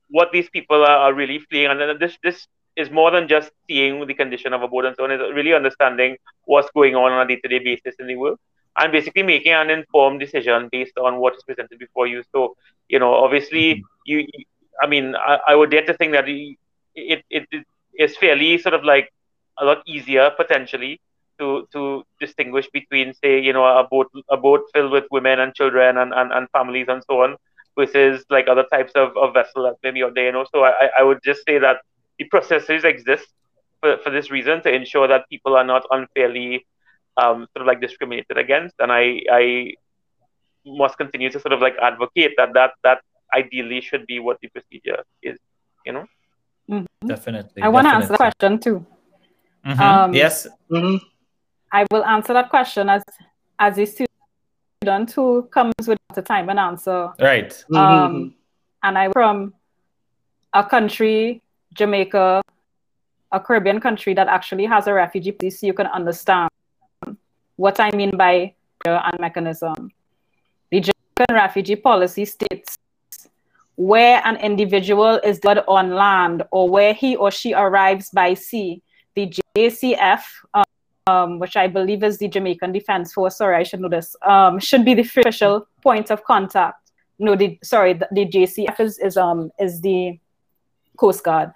what 0.09 0.31
these 0.31 0.49
people 0.49 0.83
are, 0.83 0.97
are 1.09 1.13
really 1.13 1.39
fleeing. 1.49 1.69
And 1.69 1.79
then 1.79 1.97
this, 1.99 2.17
this 2.23 2.47
is 2.75 2.89
more 2.89 3.11
than 3.11 3.27
just 3.27 3.51
seeing 3.67 4.05
the 4.05 4.13
condition 4.13 4.53
of 4.53 4.61
a 4.61 4.67
boat 4.67 4.85
and 4.85 4.95
so 4.95 5.03
on. 5.03 5.11
It's 5.11 5.23
really 5.35 5.53
understanding 5.53 6.17
what's 6.45 6.69
going 6.73 6.95
on 6.95 7.11
on 7.11 7.25
a 7.25 7.27
day-to-day 7.27 7.59
basis 7.59 7.95
in 7.99 8.07
the 8.07 8.15
world 8.15 8.37
and 8.79 8.91
basically 8.91 9.23
making 9.23 9.53
an 9.53 9.69
informed 9.69 10.19
decision 10.19 10.69
based 10.71 10.97
on 10.97 11.17
what 11.17 11.33
is 11.35 11.43
presented 11.43 11.79
before 11.79 12.07
you. 12.07 12.23
So, 12.33 12.55
you 12.89 12.99
know, 12.99 13.13
obviously, 13.13 13.83
you, 14.05 14.19
you- 14.19 14.45
I 14.81 14.87
mean, 14.87 15.15
I, 15.15 15.39
I 15.49 15.55
would 15.55 15.71
dare 15.71 15.85
to 15.85 15.93
think 15.93 16.13
that 16.13 16.27
it, 16.27 16.57
it, 16.95 17.23
it 17.29 17.65
is 17.97 18.17
fairly 18.17 18.57
sort 18.57 18.73
of 18.73 18.83
like 18.83 19.11
a 19.59 19.65
lot 19.65 19.81
easier 19.87 20.31
potentially 20.35 21.01
to 21.39 21.67
to 21.73 22.03
distinguish 22.19 22.67
between, 22.73 23.13
say, 23.13 23.39
you 23.39 23.53
know, 23.53 23.65
a 23.65 23.87
boat 23.89 24.09
a 24.29 24.37
boat 24.37 24.61
filled 24.73 24.91
with 24.91 25.05
women 25.11 25.39
and 25.39 25.53
children 25.53 25.97
and, 25.97 26.13
and, 26.13 26.31
and 26.31 26.47
families 26.51 26.87
and 26.89 27.03
so 27.09 27.23
on 27.23 27.35
versus 27.77 28.25
like 28.29 28.47
other 28.47 28.65
types 28.71 28.91
of, 28.95 29.15
of 29.15 29.33
vessel 29.33 29.63
that 29.63 29.75
maybe 29.83 30.03
out 30.03 30.15
there, 30.15 30.25
you 30.25 30.31
know. 30.31 30.45
So 30.51 30.63
I, 30.63 30.89
I 30.99 31.03
would 31.03 31.19
just 31.23 31.41
say 31.45 31.59
that 31.59 31.77
the 32.17 32.25
processes 32.25 32.83
exist 32.83 33.27
for, 33.81 33.97
for 34.03 34.09
this 34.09 34.31
reason 34.31 34.61
to 34.63 34.73
ensure 34.73 35.07
that 35.07 35.29
people 35.29 35.55
are 35.55 35.63
not 35.63 35.83
unfairly 35.91 36.65
um, 37.17 37.47
sort 37.53 37.61
of 37.61 37.67
like 37.67 37.81
discriminated 37.81 38.37
against. 38.37 38.75
And 38.79 38.91
I, 38.91 39.21
I 39.31 39.73
must 40.65 40.97
continue 40.97 41.29
to 41.29 41.39
sort 41.39 41.53
of 41.53 41.61
like 41.61 41.75
advocate 41.81 42.33
that 42.37 42.53
that, 42.53 42.71
that 42.83 42.99
ideally 43.33 43.81
should 43.81 44.05
be 44.05 44.19
what 44.19 44.37
the 44.41 44.47
procedure 44.49 45.03
is, 45.21 45.37
you 45.85 45.93
know? 45.93 46.05
definitely. 47.05 47.61
I 47.61 47.69
want 47.69 47.87
to 47.87 47.93
answer 47.93 48.09
the 48.09 48.17
question 48.17 48.59
too. 48.59 48.85
Mhm. 49.65 49.79
Um, 49.79 50.13
yes. 50.13 50.47
Mhm. 50.69 50.99
I 51.71 51.85
will 51.91 52.03
answer 52.05 52.33
that 52.33 52.49
question 52.49 52.89
as 52.89 53.03
as 53.59 53.77
a 53.77 53.85
student 53.85 55.11
who 55.11 55.43
comes 55.43 55.73
with 55.87 55.97
the 56.13 56.21
time 56.21 56.49
and 56.49 56.59
answer. 56.59 57.13
Right. 57.19 57.51
Mhm. 57.69 57.77
Um, 57.77 58.35
and 58.83 58.97
I'm 58.97 59.11
from 59.13 59.53
a 60.53 60.63
country, 60.63 61.41
Jamaica, 61.73 62.41
a 63.31 63.39
Caribbean 63.39 63.79
country 63.79 64.13
that 64.13 64.27
actually 64.27 64.65
has 64.65 64.87
a 64.87 64.93
refugee 64.93 65.31
policy, 65.31 65.67
you 65.67 65.73
can 65.73 65.87
understand 65.87 66.49
what 67.55 67.79
I 67.79 67.91
mean 67.91 68.15
by 68.15 68.53
and 68.85 69.19
mechanism. 69.19 69.91
The 70.71 70.79
Jamaican 70.79 71.35
refugee 71.35 71.75
policy 71.75 72.25
states 72.25 72.77
where 73.77 74.21
an 74.25 74.37
individual 74.37 75.19
is 75.23 75.39
dead 75.39 75.63
on 75.67 75.91
land 75.91 76.43
or 76.51 76.67
where 76.67 76.93
he 76.93 77.15
or 77.15 77.31
she 77.31 77.53
arrives 77.53 78.09
by 78.09 78.33
sea, 78.33 78.81
the 79.15 79.31
JCF, 79.55 80.23
um, 81.05 81.39
which 81.39 81.55
I 81.55 81.67
believe 81.67 82.03
is 82.03 82.17
the 82.17 82.27
Jamaican 82.27 82.71
Defense 82.71 83.13
Force, 83.13 83.37
sorry, 83.37 83.55
I 83.55 83.63
should 83.63 83.79
know 83.79 83.87
this, 83.87 84.15
um, 84.23 84.59
should 84.59 84.83
be 84.83 84.95
the 84.95 85.03
official 85.03 85.67
point 85.83 86.09
of 86.09 86.23
contact. 86.23 86.91
No, 87.19 87.35
the 87.35 87.57
sorry, 87.63 87.93
the, 87.93 88.07
the 88.11 88.25
JCF 88.25 88.79
is, 88.79 88.97
is 88.99 89.15
um 89.15 89.51
is 89.59 89.81
the 89.81 90.19
Coast 90.97 91.23
Guard, 91.23 91.51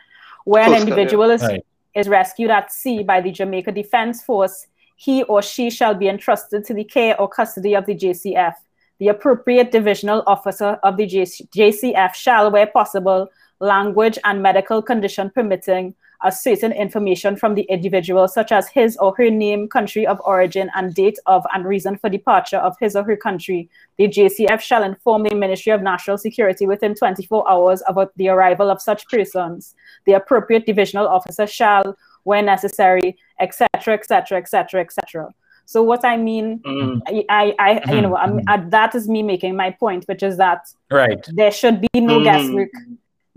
where 0.46 0.66
Coast 0.66 0.82
an 0.82 0.88
individual 0.88 1.28
Guard, 1.28 1.42
yeah. 1.42 1.48
is, 1.48 1.52
right. 1.52 1.66
is 1.96 2.08
rescued 2.08 2.52
at 2.52 2.72
sea 2.72 3.04
by 3.04 3.22
the 3.22 3.32
Jamaica 3.32 3.72
Defense 3.72 4.24
Force. 4.24 4.68
He 4.96 5.24
or 5.24 5.42
she 5.42 5.72
shall 5.72 5.96
be 5.96 6.08
entrusted 6.08 6.64
to 6.66 6.74
the 6.76 6.84
care 6.84 7.20
or 7.20 7.28
custody 7.28 7.76
of 7.76 7.88
the 7.88 7.96
JCF 7.96 8.54
the 9.02 9.08
appropriate 9.08 9.72
divisional 9.72 10.22
officer 10.28 10.78
of 10.84 10.96
the 10.96 11.08
JCF 11.08 12.14
shall, 12.14 12.52
where 12.52 12.68
possible, 12.68 13.32
language 13.60 14.20
and 14.26 14.44
medical 14.44 14.80
condition 14.80 15.32
permitting, 15.32 15.96
as 16.22 16.44
certain 16.44 16.72
information 16.72 17.36
from 17.36 17.56
the 17.56 17.64
individual, 17.64 18.28
such 18.28 18.52
as 18.52 18.70
his 18.70 18.96
or 18.98 19.16
her 19.16 19.32
name, 19.32 19.68
country 19.68 20.06
of 20.06 20.22
origin, 20.24 20.70
and 20.76 20.94
date 20.94 21.18
of 21.26 21.44
and 21.52 21.66
reason 21.66 21.98
for 21.98 22.12
departure 22.12 22.60
of 22.60 22.78
his 22.80 22.96
or 22.96 23.04
her 23.04 23.18
country. 23.18 23.68
The 23.98 24.08
JCF 24.08 24.62
shall 24.62 24.84
inform 24.84 25.24
the 25.24 25.34
Ministry 25.34 25.72
of 25.72 25.82
National 25.82 26.20
Security 26.20 26.68
within 26.68 26.94
24 26.94 27.50
hours 27.50 27.82
of 27.88 27.98
the 28.18 28.30
arrival 28.30 28.70
of 28.70 28.84
such 28.84 29.08
persons. 29.08 29.74
The 30.06 30.14
appropriate 30.14 30.68
divisional 30.68 31.08
officer 31.08 31.48
shall, 31.48 31.98
where 32.22 32.44
necessary, 32.44 33.18
etc., 33.40 33.96
etc., 33.96 34.38
etc., 34.38 34.82
etc. 34.82 35.34
So 35.72 35.82
what 35.82 36.04
I 36.04 36.18
mean, 36.18 36.60
mm. 36.60 37.02
I, 37.08 37.24
I, 37.30 37.56
I 37.58 37.76
mm-hmm. 37.76 37.94
you 37.94 38.02
know, 38.02 38.18
I'm, 38.18 38.42
I, 38.46 38.58
mm-hmm. 38.58 38.70
that 38.72 38.94
is 38.94 39.08
me 39.08 39.24
making 39.24 39.56
my 39.56 39.72
point, 39.72 40.04
which 40.04 40.22
is 40.22 40.36
that 40.36 40.68
right 40.90 41.26
there 41.32 41.50
should 41.50 41.80
be 41.80 42.02
no 42.02 42.20
mm. 42.20 42.26
guesswork. 42.26 42.72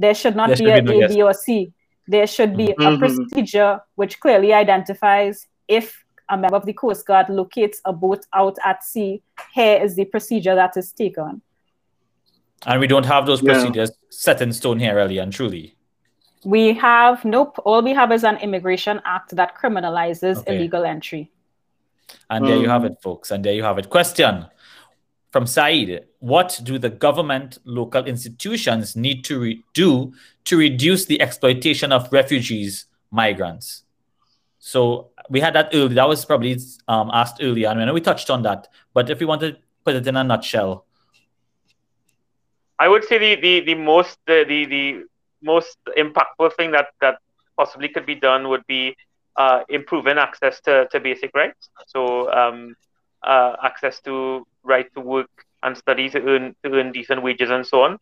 There 0.00 0.14
should 0.14 0.34
not 0.34 0.48
there 0.48 0.56
be 0.56 0.64
should 0.64 0.78
a, 0.78 0.82
no 0.82 1.04
a 1.04 1.08
B 1.08 1.22
or 1.22 1.32
C. 1.32 1.72
There 2.08 2.26
should 2.26 2.56
be 2.56 2.74
mm-hmm. 2.76 2.94
a 2.94 2.98
procedure 2.98 3.80
which 3.94 4.18
clearly 4.18 4.52
identifies 4.52 5.46
if 5.68 6.04
a 6.28 6.36
member 6.36 6.56
of 6.56 6.66
the 6.66 6.72
Coast 6.72 7.06
Guard 7.06 7.28
locates 7.28 7.80
a 7.84 7.92
boat 7.92 8.26
out 8.32 8.56
at 8.64 8.82
sea, 8.82 9.22
here 9.52 9.80
is 9.80 9.94
the 9.94 10.04
procedure 10.06 10.56
that 10.56 10.76
is 10.76 10.90
taken. 10.90 11.40
And 12.66 12.80
we 12.80 12.88
don't 12.88 13.06
have 13.06 13.26
those 13.26 13.42
procedures 13.42 13.92
set 14.10 14.42
in 14.42 14.52
stone 14.52 14.80
here, 14.80 14.96
really 14.96 15.18
and 15.18 15.32
truly. 15.32 15.76
We 16.44 16.72
have 16.74 17.24
nope. 17.24 17.60
All 17.64 17.80
we 17.80 17.94
have 17.94 18.10
is 18.10 18.24
an 18.24 18.38
immigration 18.38 19.00
act 19.04 19.36
that 19.36 19.56
criminalizes 19.56 20.38
okay. 20.38 20.56
illegal 20.56 20.84
entry. 20.84 21.30
And 22.30 22.46
there 22.46 22.56
you 22.56 22.68
have 22.68 22.82
hmm. 22.82 22.88
it, 22.88 23.02
folks. 23.02 23.30
And 23.30 23.44
there 23.44 23.54
you 23.54 23.62
have 23.62 23.78
it. 23.78 23.90
Question 23.90 24.46
from 25.30 25.46
Said 25.46 26.06
What 26.20 26.60
do 26.62 26.78
the 26.78 26.90
government, 26.90 27.58
local 27.64 28.04
institutions 28.04 28.94
need 28.96 29.24
to 29.24 29.40
re- 29.40 29.64
do 29.74 30.12
to 30.44 30.56
reduce 30.56 31.06
the 31.06 31.20
exploitation 31.20 31.92
of 31.92 32.12
refugees, 32.12 32.86
migrants? 33.10 33.82
So 34.58 35.10
we 35.28 35.40
had 35.40 35.54
that 35.54 35.70
earlier. 35.74 35.96
That 35.96 36.08
was 36.08 36.24
probably 36.24 36.58
um, 36.88 37.10
asked 37.12 37.38
earlier, 37.42 37.68
and 37.68 37.80
I 37.80 37.84
know 37.84 37.92
we 37.92 38.00
touched 38.00 38.30
on 38.30 38.42
that. 38.42 38.68
But 38.94 39.10
if 39.10 39.20
we 39.20 39.26
want 39.26 39.40
to 39.42 39.56
put 39.84 39.94
it 39.94 40.06
in 40.06 40.16
a 40.16 40.24
nutshell, 40.24 40.86
I 42.78 42.88
would 42.88 43.04
say 43.04 43.18
the 43.18 43.34
the, 43.40 43.60
the 43.60 43.74
most 43.74 44.18
the, 44.26 44.44
the 44.46 44.64
the 44.66 45.04
most 45.42 45.76
impactful 45.98 46.54
thing 46.56 46.70
that 46.70 46.88
that 47.00 47.18
possibly 47.56 47.88
could 47.88 48.06
be 48.06 48.14
done 48.14 48.48
would 48.48 48.66
be 48.66 48.96
uh, 49.36 49.60
improving 49.68 50.18
access 50.18 50.60
to, 50.60 50.86
to 50.92 51.00
basic 51.00 51.30
rights. 51.34 51.68
So 51.86 52.32
um, 52.32 52.76
uh, 53.22 53.56
access 53.62 54.00
to 54.02 54.46
right 54.62 54.92
to 54.94 55.00
work 55.00 55.30
and 55.62 55.76
study 55.76 56.08
to 56.10 56.22
earn 56.22 56.54
to 56.62 56.72
earn 56.72 56.92
decent 56.92 57.22
wages 57.22 57.50
and 57.50 57.66
so 57.66 57.82
on. 57.82 57.98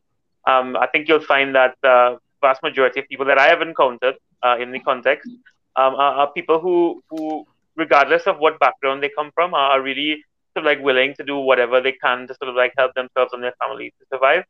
Um, 0.47 0.77
I 0.77 0.87
think 0.89 1.09
you'll 1.09 1.21
find 1.21 1.55
that 1.55 1.77
the 1.83 2.19
vast 2.41 2.63
majority 2.63 3.01
of 3.01 3.09
people 3.09 3.27
that 3.27 3.39
I 3.39 3.49
have 3.49 3.63
encountered 3.63 4.17
uh, 4.43 4.57
in 4.61 4.73
the 4.73 4.81
context 4.81 5.31
um, 5.77 5.95
are, 5.95 6.15
are, 6.21 6.33
people 6.33 6.61
who 6.61 7.03
who, 7.09 7.47
regardless 7.77 8.25
of 8.27 8.39
what 8.39 8.59
background 8.59 9.03
they 9.03 9.11
come 9.17 9.31
from, 9.35 9.55
are 9.55 9.81
really 9.81 10.25
sort 10.53 10.65
of 10.67 10.71
like 10.71 10.85
willing 10.85 11.15
to 11.15 11.25
do 11.25 11.39
whatever 11.39 11.81
they 11.81 11.93
can 11.93 12.27
to 12.27 12.35
sort 12.35 12.49
of 12.51 12.57
like 12.57 12.75
help 12.77 12.93
themselves 12.95 13.33
and 13.33 13.43
their 13.43 13.55
families 13.61 13.93
to 14.01 14.07
survive. 14.13 14.45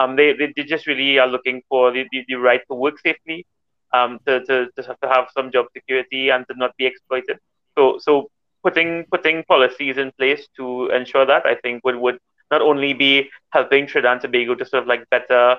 Um, 0.00 0.16
they, 0.16 0.32
they, 0.32 0.52
they 0.56 0.64
just 0.64 0.86
really 0.86 1.18
are 1.18 1.28
looking 1.28 1.62
for 1.68 1.92
the, 1.92 2.04
the, 2.10 2.24
the 2.26 2.34
right 2.34 2.60
to 2.68 2.74
work 2.74 2.98
safely, 2.98 3.46
um, 3.94 4.18
to, 4.26 4.44
to, 4.44 4.68
to 4.76 5.08
have 5.08 5.26
some 5.36 5.50
job 5.52 5.66
security 5.72 6.30
and 6.30 6.46
to 6.48 6.54
not 6.56 6.76
be 6.76 6.86
exploited. 6.86 7.38
So 7.76 7.98
so 7.98 8.30
putting 8.62 9.04
putting 9.10 9.44
policies 9.44 9.96
in 9.98 10.10
place 10.18 10.48
to 10.56 10.88
ensure 10.88 11.26
that 11.26 11.46
I 11.46 11.54
think 11.62 11.84
would, 11.84 11.96
would 11.96 12.18
not 12.50 12.60
only 12.60 12.92
be 12.92 13.30
helping 13.50 13.86
Trinidad 13.86 14.12
and 14.12 14.20
Tobago 14.20 14.54
to 14.54 14.66
sort 14.66 14.82
of 14.82 14.88
like 14.88 15.08
better 15.10 15.56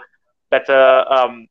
better 0.49 0.81
um, 1.11 1.47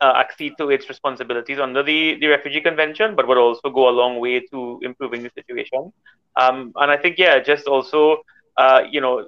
uh, 0.00 0.14
accede 0.16 0.54
to 0.58 0.70
its 0.70 0.88
responsibilities 0.88 1.58
under 1.58 1.82
the, 1.82 2.18
the 2.20 2.26
refugee 2.26 2.60
convention, 2.60 3.14
but 3.16 3.26
would 3.26 3.38
also 3.38 3.70
go 3.70 3.88
a 3.88 3.94
long 4.02 4.20
way 4.20 4.40
to 4.40 4.78
improving 4.82 5.22
the 5.22 5.30
situation. 5.34 5.92
Um, 6.36 6.72
and 6.76 6.90
I 6.90 6.96
think 6.96 7.18
yeah, 7.18 7.40
just 7.40 7.66
also 7.66 8.18
uh, 8.56 8.82
you 8.90 9.00
know 9.00 9.26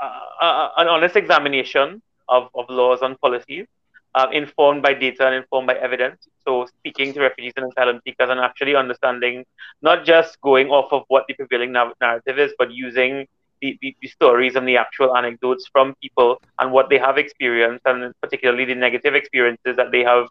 uh, 0.00 0.20
uh 0.40 0.68
an 0.76 0.88
honest 0.88 1.16
examination 1.16 2.00
of, 2.28 2.48
of 2.54 2.66
laws 2.68 3.00
and 3.02 3.20
policies 3.20 3.66
uh, 4.14 4.26
informed 4.32 4.82
by 4.82 4.94
data 4.94 5.26
and 5.26 5.34
informed 5.34 5.66
by 5.66 5.74
evidence. 5.74 6.28
So 6.44 6.66
speaking 6.66 7.12
to 7.14 7.20
refugees 7.20 7.52
and 7.56 7.70
asylum 7.70 8.00
seekers 8.04 8.30
and 8.30 8.40
actually 8.40 8.74
understanding, 8.74 9.44
not 9.82 10.04
just 10.04 10.40
going 10.40 10.68
off 10.68 10.92
of 10.92 11.02
what 11.08 11.24
the 11.28 11.34
prevailing 11.34 11.72
narrative 11.72 12.38
is, 12.38 12.52
but 12.58 12.72
using 12.72 13.26
the, 13.60 13.78
the, 13.82 13.96
the, 14.00 14.08
stories 14.08 14.54
and 14.54 14.68
the 14.68 14.76
actual 14.76 15.16
anecdotes 15.16 15.68
from 15.72 15.94
people 16.00 16.40
and 16.60 16.72
what 16.72 16.88
they 16.88 16.98
have 16.98 17.18
experienced, 17.18 17.84
and 17.86 18.14
particularly 18.20 18.64
the 18.64 18.74
negative 18.74 19.14
experiences 19.14 19.76
that 19.76 19.90
they 19.90 20.04
have 20.04 20.28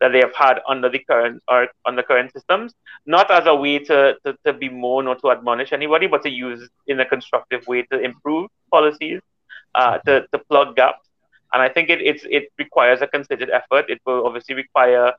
that 0.00 0.10
they 0.10 0.18
have 0.18 0.34
had 0.34 0.58
under 0.68 0.88
the 0.88 0.98
current 0.98 1.40
or 1.48 1.68
under 1.86 2.02
current 2.02 2.32
systems, 2.32 2.74
not 3.06 3.30
as 3.30 3.46
a 3.46 3.54
way 3.54 3.78
to, 3.78 4.16
to, 4.24 4.36
to 4.44 4.52
bemoan 4.52 5.06
or 5.06 5.14
to 5.14 5.30
admonish 5.30 5.72
anybody, 5.72 6.08
but 6.08 6.20
to 6.22 6.28
use 6.28 6.68
in 6.88 6.98
a 6.98 7.06
constructive 7.06 7.64
way 7.68 7.82
to 7.82 8.00
improve 8.00 8.50
policies, 8.72 9.20
uh, 9.76 9.98
to, 9.98 10.26
to 10.32 10.38
plug 10.50 10.74
gaps 10.74 11.08
and 11.54 11.62
I 11.62 11.68
think 11.68 11.88
it 11.88 12.00
it 12.02 12.52
requires 12.58 13.00
a 13.00 13.06
considered 13.06 13.48
effort. 13.50 13.88
It 13.88 14.00
will 14.04 14.26
obviously 14.26 14.56
require 14.56 15.12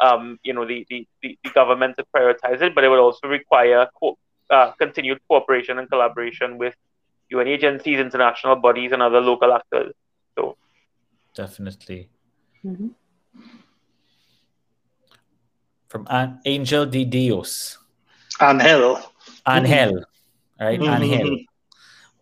um, 0.00 0.38
you 0.42 0.54
know 0.54 0.66
the, 0.66 0.86
the, 0.88 1.06
the, 1.22 1.36
government 1.54 1.96
to 1.98 2.04
prioritize 2.16 2.62
it, 2.62 2.74
but 2.74 2.82
it 2.82 2.88
will 2.88 2.98
also 2.98 3.28
require 3.28 3.86
co- 4.00 4.18
uh, 4.50 4.72
continued 4.72 5.20
cooperation 5.28 5.78
and 5.78 5.88
collaboration 5.88 6.56
with 6.56 6.74
UN 7.28 7.46
agencies, 7.46 8.00
international 8.00 8.56
bodies, 8.56 8.92
and 8.92 9.02
other 9.02 9.20
local 9.20 9.52
actors. 9.52 9.92
So 10.34 10.56
definitely. 11.34 12.08
Mm-hmm. 12.64 12.88
From 15.88 16.06
An- 16.08 16.40
Angel 16.46 16.86
de 16.86 17.04
Dios. 17.04 17.78
Angel. 18.40 18.98
Angel. 19.46 20.04
Right, 20.58 20.80
mm-hmm. 20.80 21.02
Angel. 21.02 21.38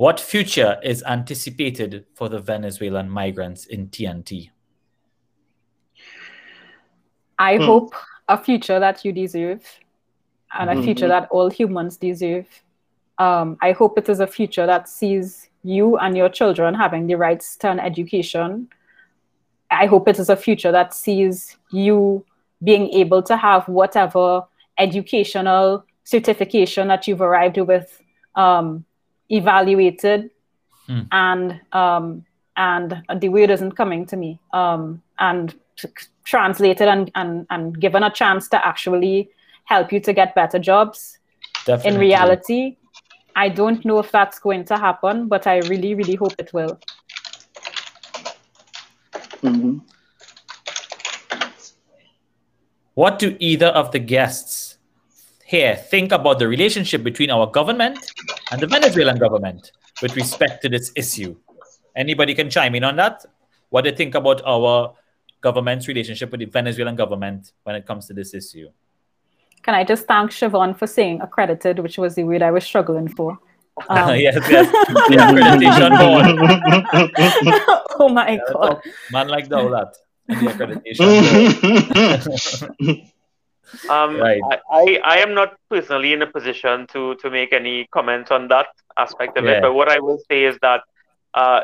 What 0.01 0.19
future 0.19 0.79
is 0.83 1.03
anticipated 1.03 2.07
for 2.15 2.31
the 2.31 2.39
Venezuelan 2.39 3.11
migrants 3.11 3.67
in 3.67 3.89
TNT? 3.89 4.49
I 7.39 7.59
hmm. 7.59 7.65
hope 7.65 7.95
a 8.27 8.43
future 8.43 8.81
that 8.81 9.05
you 9.05 9.13
deserve 9.13 9.63
and 10.59 10.71
mm-hmm. 10.71 10.81
a 10.81 10.83
future 10.83 11.07
that 11.07 11.29
all 11.31 11.51
humans 11.51 11.99
deserve. 11.99 12.47
Um, 13.19 13.59
I 13.61 13.73
hope 13.73 13.99
it 13.99 14.09
is 14.09 14.21
a 14.21 14.27
future 14.27 14.65
that 14.65 14.89
sees 14.89 15.51
you 15.65 15.99
and 15.99 16.17
your 16.17 16.31
children 16.31 16.73
having 16.73 17.07
the 17.07 17.17
rights 17.17 17.59
to 17.59 17.69
an 17.69 17.79
education. 17.79 18.71
I 19.71 19.85
hope 19.85 20.09
it 20.09 20.19
is 20.19 20.31
a 20.31 20.37
future 20.37 20.73
that 20.73 20.95
sees 20.95 21.59
you 21.73 22.25
being 22.65 22.89
able 22.95 23.23
to 23.25 23.37
have 23.37 23.69
whatever 23.69 24.47
educational 24.79 25.85
certification 26.05 26.89
that 26.89 27.07
you've 27.07 27.21
arrived 27.21 27.59
with 27.59 28.03
um, 28.35 28.87
evaluated 29.31 30.31
hmm. 30.87 31.01
and 31.13 31.61
um, 31.73 32.25
and 32.57 33.03
the 33.17 33.29
word 33.29 33.51
isn't 33.51 33.73
coming 33.73 34.05
to 34.07 34.17
me 34.17 34.39
um, 34.53 35.03
and 35.19 35.55
translated 36.25 36.89
and, 36.89 37.11
and, 37.15 37.47
and 37.49 37.81
given 37.81 38.03
a 38.03 38.11
chance 38.11 38.49
to 38.49 38.67
actually 38.67 39.31
help 39.65 39.93
you 39.93 40.01
to 40.01 40.13
get 40.13 40.35
better 40.35 40.59
jobs 40.59 41.19
Definitely. 41.65 41.91
in 41.91 42.01
reality 42.01 42.77
i 43.37 43.49
don't 43.49 43.85
know 43.85 43.99
if 43.99 44.11
that's 44.11 44.39
going 44.39 44.65
to 44.67 44.77
happen 44.77 45.29
but 45.29 45.47
i 45.47 45.59
really 45.61 45.95
really 45.95 46.17
hope 46.17 46.35
it 46.39 46.53
will 46.53 46.79
mm-hmm. 49.43 49.79
what 52.95 53.19
do 53.19 53.37
either 53.39 53.69
of 53.69 53.93
the 53.93 53.99
guests 53.99 54.70
here 55.51 55.75
think 55.77 56.13
about 56.13 56.39
the 56.39 56.47
relationship 56.47 57.03
between 57.03 57.31
our 57.31 57.47
government 57.59 57.99
and 58.51 58.61
the 58.61 58.67
Venezuelan 58.67 59.19
government 59.19 59.73
with 60.03 60.15
respect 60.15 60.63
to 60.63 60.69
this 60.69 60.93
issue. 60.95 61.35
Anybody 61.97 62.35
can 62.35 62.49
chime 62.49 62.75
in 62.77 62.85
on 62.85 62.97
that? 62.97 63.25
What 63.71 63.83
do 63.83 63.91
they 63.91 63.97
think 63.97 64.15
about 64.15 64.43
our 64.47 64.95
government's 65.41 65.89
relationship 65.89 66.31
with 66.31 66.41
the 66.41 66.47
Venezuelan 66.47 66.97
government 66.97 67.53
when 67.65 67.77
it 67.77 67.87
comes 67.87 68.07
to 68.07 68.15
this 68.15 68.35
issue. 68.35 68.69
Can 69.63 69.75
I 69.75 69.85
just 69.85 70.07
thank 70.07 70.31
Siobhan 70.31 70.77
for 70.77 70.87
saying 70.87 71.21
accredited, 71.21 71.79
which 71.81 71.99
was 71.99 72.15
the 72.15 72.25
word 72.25 72.43
I 72.43 72.51
was 72.51 72.65
struggling 72.65 73.09
for? 73.09 73.39
Um, 73.89 74.15
yes, 74.27 74.37
yes. 74.49 74.71
The 74.71 75.17
accreditation 75.25 75.91
board. 76.01 76.27
oh 78.01 78.09
my 78.09 78.41
god. 78.53 78.81
Man 79.13 79.29
like 79.29 79.49
that, 79.49 79.59
all 79.59 79.71
that. 79.71 79.97
And 80.29 80.47
the 80.47 80.53
accreditation 80.53 81.05
board. 82.81 83.13
Um, 83.89 84.17
Right. 84.19 84.41
I, 84.51 84.59
I, 84.71 85.01
I 85.05 85.17
am 85.19 85.35
not 85.35 85.55
personally 85.69 86.13
in 86.13 86.23
a 86.23 86.27
position 86.27 86.87
to, 86.93 87.15
to 87.17 87.31
make 87.31 87.53
any 87.53 87.87
comments 87.93 88.31
on 88.31 88.49
that 88.49 88.67
aspect 88.99 89.37
of 89.39 89.45
Yeah. 89.45 89.53
it, 89.59 89.63
but 89.63 89.75
what 89.75 89.89
I 89.89 89.99
will 90.01 90.19
say 90.31 90.45
is 90.45 90.59
that 90.63 90.83
uh, 91.35 91.63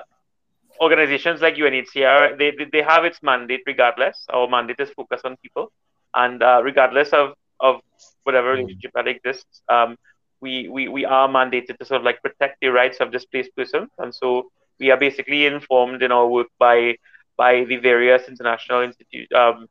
organizations 0.80 1.40
like 1.40 1.56
UNHCR, 1.56 2.38
they, 2.38 2.52
they- 2.72 2.82
have 2.82 3.04
its 3.04 3.22
mandate 3.22 3.62
regardless. 3.66 4.24
Our 4.30 4.48
mandate 4.48 4.80
is 4.80 4.90
focused 4.90 5.24
on 5.24 5.36
people. 5.42 5.72
And 6.14 6.42
uh, 6.42 6.60
regardless 6.62 7.10
of, 7.10 7.34
of 7.60 7.80
whatever 8.24 8.52
relationship 8.52 8.92
that 8.94 9.06
exists, 9.08 9.62
um, 9.68 9.96
we, 10.40 10.68
we, 10.68 10.88
we 10.88 11.04
are 11.04 11.28
mandated 11.28 11.78
to 11.78 11.84
sort 11.84 12.00
of 12.00 12.04
like 12.04 12.22
protect 12.22 12.58
the 12.60 12.68
rights 12.68 12.98
of 13.00 13.10
displaced 13.10 13.54
persons. 13.56 13.90
And 13.98 14.14
so 14.14 14.50
we 14.78 14.90
are 14.90 14.96
basically 14.98 15.46
informed 15.46 16.02
in 16.02 16.12
our 16.12 16.26
work 16.28 16.48
by 16.58 16.96
by 17.38 17.64
the 17.64 17.76
various 17.76 18.28
international 18.28 18.80
institute 18.80 19.30
um, 19.32 19.66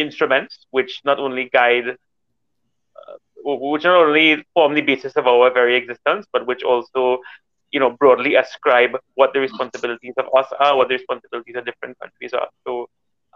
instruments, 0.00 0.66
which 0.70 1.00
not 1.04 1.18
only 1.18 1.48
guide, 1.52 1.88
uh, 3.00 3.14
which 3.44 3.84
not 3.84 3.96
only 4.06 4.44
form 4.54 4.74
the 4.74 4.80
basis 4.82 5.16
of 5.16 5.26
our 5.26 5.50
very 5.52 5.76
existence, 5.76 6.26
but 6.32 6.46
which 6.46 6.62
also, 6.62 7.18
you 7.70 7.80
know, 7.80 7.90
broadly 7.90 8.34
ascribe 8.34 8.92
what 9.14 9.32
the 9.32 9.40
responsibilities 9.40 10.14
of 10.18 10.26
us 10.36 10.48
are, 10.58 10.76
what 10.76 10.88
the 10.88 10.94
responsibilities 10.94 11.56
of 11.56 11.64
different 11.64 11.98
countries 11.98 12.32
are. 12.32 12.48
So, 12.66 12.88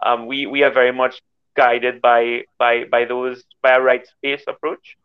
um, 0.03 0.27
we 0.27 0.45
we 0.45 0.63
are 0.63 0.71
very 0.71 0.91
much 0.91 1.21
guided 1.55 2.01
by 2.01 2.43
by 2.59 2.85
by 2.85 3.05
those 3.05 3.43
by 3.63 3.71
a 3.75 3.81
rights-based 3.81 4.47
approach. 4.47 4.97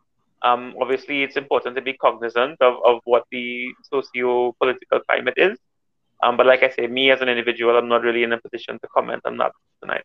Um, 0.42 0.74
obviously, 0.80 1.22
it's 1.22 1.36
important 1.36 1.76
to 1.76 1.82
be 1.82 1.92
cognizant 1.94 2.56
of, 2.60 2.74
of 2.84 3.00
what 3.04 3.24
the 3.30 3.68
socio-political 3.90 5.00
climate 5.00 5.34
is. 5.36 5.58
Um, 6.22 6.36
but 6.36 6.46
like 6.46 6.62
I 6.62 6.70
say, 6.70 6.86
me 6.86 7.10
as 7.10 7.20
an 7.20 7.28
individual, 7.28 7.76
I'm 7.76 7.88
not 7.88 8.02
really 8.02 8.22
in 8.22 8.32
a 8.32 8.40
position 8.40 8.78
to 8.80 8.88
comment 8.88 9.22
on 9.24 9.36
that 9.38 9.52
tonight. 9.82 10.04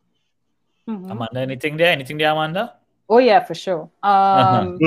Mhm. 0.88 1.12
Amanda, 1.12 1.40
anything 1.40 1.78
there? 1.78 1.92
Anything 1.92 2.18
there, 2.18 2.32
Amanda? 2.32 2.74
Oh 3.10 3.18
yeah, 3.20 3.44
for 3.44 3.54
sure. 3.56 3.90
Um, 4.04 4.80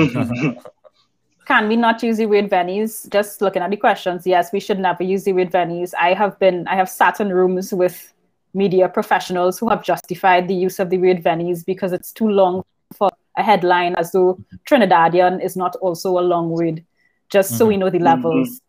can 1.45 1.67
we 1.67 1.75
not 1.75 2.03
use 2.03 2.17
the 2.17 2.25
word 2.25 2.49
venues? 2.49 3.09
Just 3.11 3.41
looking 3.41 3.61
at 3.61 3.69
the 3.69 3.77
questions, 3.77 4.25
yes, 4.27 4.51
we 4.53 4.59
should 4.59 4.79
never 4.79 5.03
use 5.03 5.23
the 5.23 5.33
word 5.33 5.51
venues. 5.51 5.93
I 5.99 6.13
have 6.13 6.37
been, 6.39 6.67
I 6.67 6.75
have 6.75 6.89
sat 6.89 7.19
in 7.19 7.29
rooms 7.33 7.73
with 7.73 8.13
media 8.53 8.89
professionals 8.89 9.59
who 9.59 9.69
have 9.69 9.83
justified 9.83 10.47
the 10.47 10.53
use 10.55 10.79
of 10.79 10.89
the 10.89 10.97
word 10.97 11.23
venues 11.23 11.65
because 11.65 11.91
it's 11.93 12.11
too 12.11 12.29
long 12.29 12.63
for 12.93 13.09
a 13.37 13.43
headline, 13.43 13.95
as 13.95 14.11
though 14.11 14.39
Trinidadian 14.65 15.43
is 15.43 15.55
not 15.55 15.75
also 15.77 16.17
a 16.19 16.21
long 16.21 16.49
word. 16.49 16.83
Just 17.29 17.57
so 17.57 17.67
we 17.67 17.77
know 17.77 17.89
the 17.89 17.99
levels. 17.99 18.61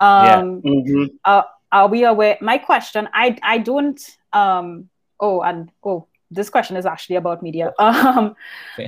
Yeah. 0.00 0.38
Um, 0.38 0.62
Mhm. 0.62 1.10
uh, 1.24 1.42
are 1.70 1.88
we 1.88 2.04
aware? 2.04 2.38
My 2.40 2.58
question, 2.58 3.08
I 3.12 3.36
I 3.42 3.58
don't. 3.58 4.00
Um, 4.32 4.88
oh, 5.20 5.42
and 5.42 5.70
oh, 5.84 6.06
this 6.36 6.48
question 6.50 6.76
is 6.76 6.86
actually 6.86 7.16
about 7.16 7.42
media. 7.42 7.72
Um, 7.80 8.36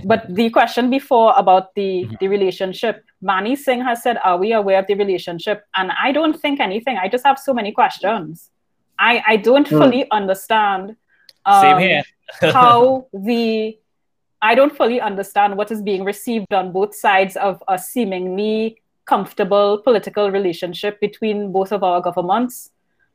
but 0.05 0.23
the 0.41 0.51
question 0.51 0.91
before 0.91 1.33
about 1.37 1.75
the 1.75 1.91
the 2.21 2.29
relationship, 2.29 3.03
Mani 3.21 3.57
Singh 3.57 3.83
has 3.89 4.03
said, 4.03 4.19
"Are 4.29 4.39
we 4.45 4.53
aware 4.53 4.79
of 4.79 4.87
the 4.87 4.95
relationship?" 4.95 5.65
And 5.75 5.91
I 6.07 6.13
don't 6.13 6.39
think 6.45 6.61
anything. 6.61 6.97
I 7.05 7.09
just 7.09 7.25
have 7.31 7.39
so 7.49 7.53
many 7.61 7.73
questions. 7.73 8.51
I 9.11 9.13
I 9.27 9.37
don't 9.49 9.69
Hmm. 9.69 9.79
fully 9.81 10.03
understand. 10.21 10.97
Um, 11.47 11.63
Same 11.63 11.79
here. 11.89 12.03
how 12.61 13.07
the 13.13 13.79
I 14.41 14.55
don't 14.55 14.75
fully 14.81 15.01
understand 15.01 15.57
what 15.57 15.71
is 15.75 15.81
being 15.83 16.05
received 16.05 16.53
on 16.55 16.73
both 16.73 16.95
sides 16.95 17.37
of 17.37 17.63
a 17.67 17.77
seemingly 17.79 18.81
comfortable 19.13 19.79
political 19.79 20.31
relationship 20.31 21.01
between 21.01 21.51
both 21.51 21.73
of 21.73 21.83
our 21.83 22.01
governments. 22.01 22.71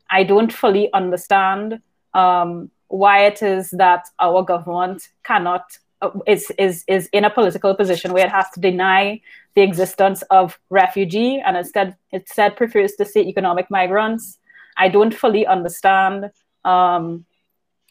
I 0.10 0.24
don't 0.24 0.52
fully 0.52 0.92
understand 0.94 1.80
um, 2.14 2.72
why 2.94 3.26
it 3.26 3.42
is 3.42 3.72
that 3.72 4.06
our 4.20 4.44
government 4.44 5.10
cannot 5.24 5.66
uh, 6.04 6.12
is 6.28 6.52
is 6.60 6.84
is 6.88 7.10
in 7.12 7.26
a 7.26 7.30
political 7.30 7.74
position 7.74 8.14
where 8.14 8.28
it 8.28 8.32
has 8.32 8.48
to 8.52 8.60
deny 8.60 9.20
the 9.56 9.64
existence 9.64 10.22
of 10.30 10.60
refugee 10.70 11.42
and 11.44 11.58
instead 11.58 11.96
instead 12.12 12.56
prefers 12.56 12.94
to 12.94 13.04
say 13.04 13.22
economic 13.22 13.66
migrants. 13.72 14.38
I 14.78 14.90
don't 14.90 15.14
fully 15.14 15.44
understand. 15.48 16.30
Um, 16.66 17.26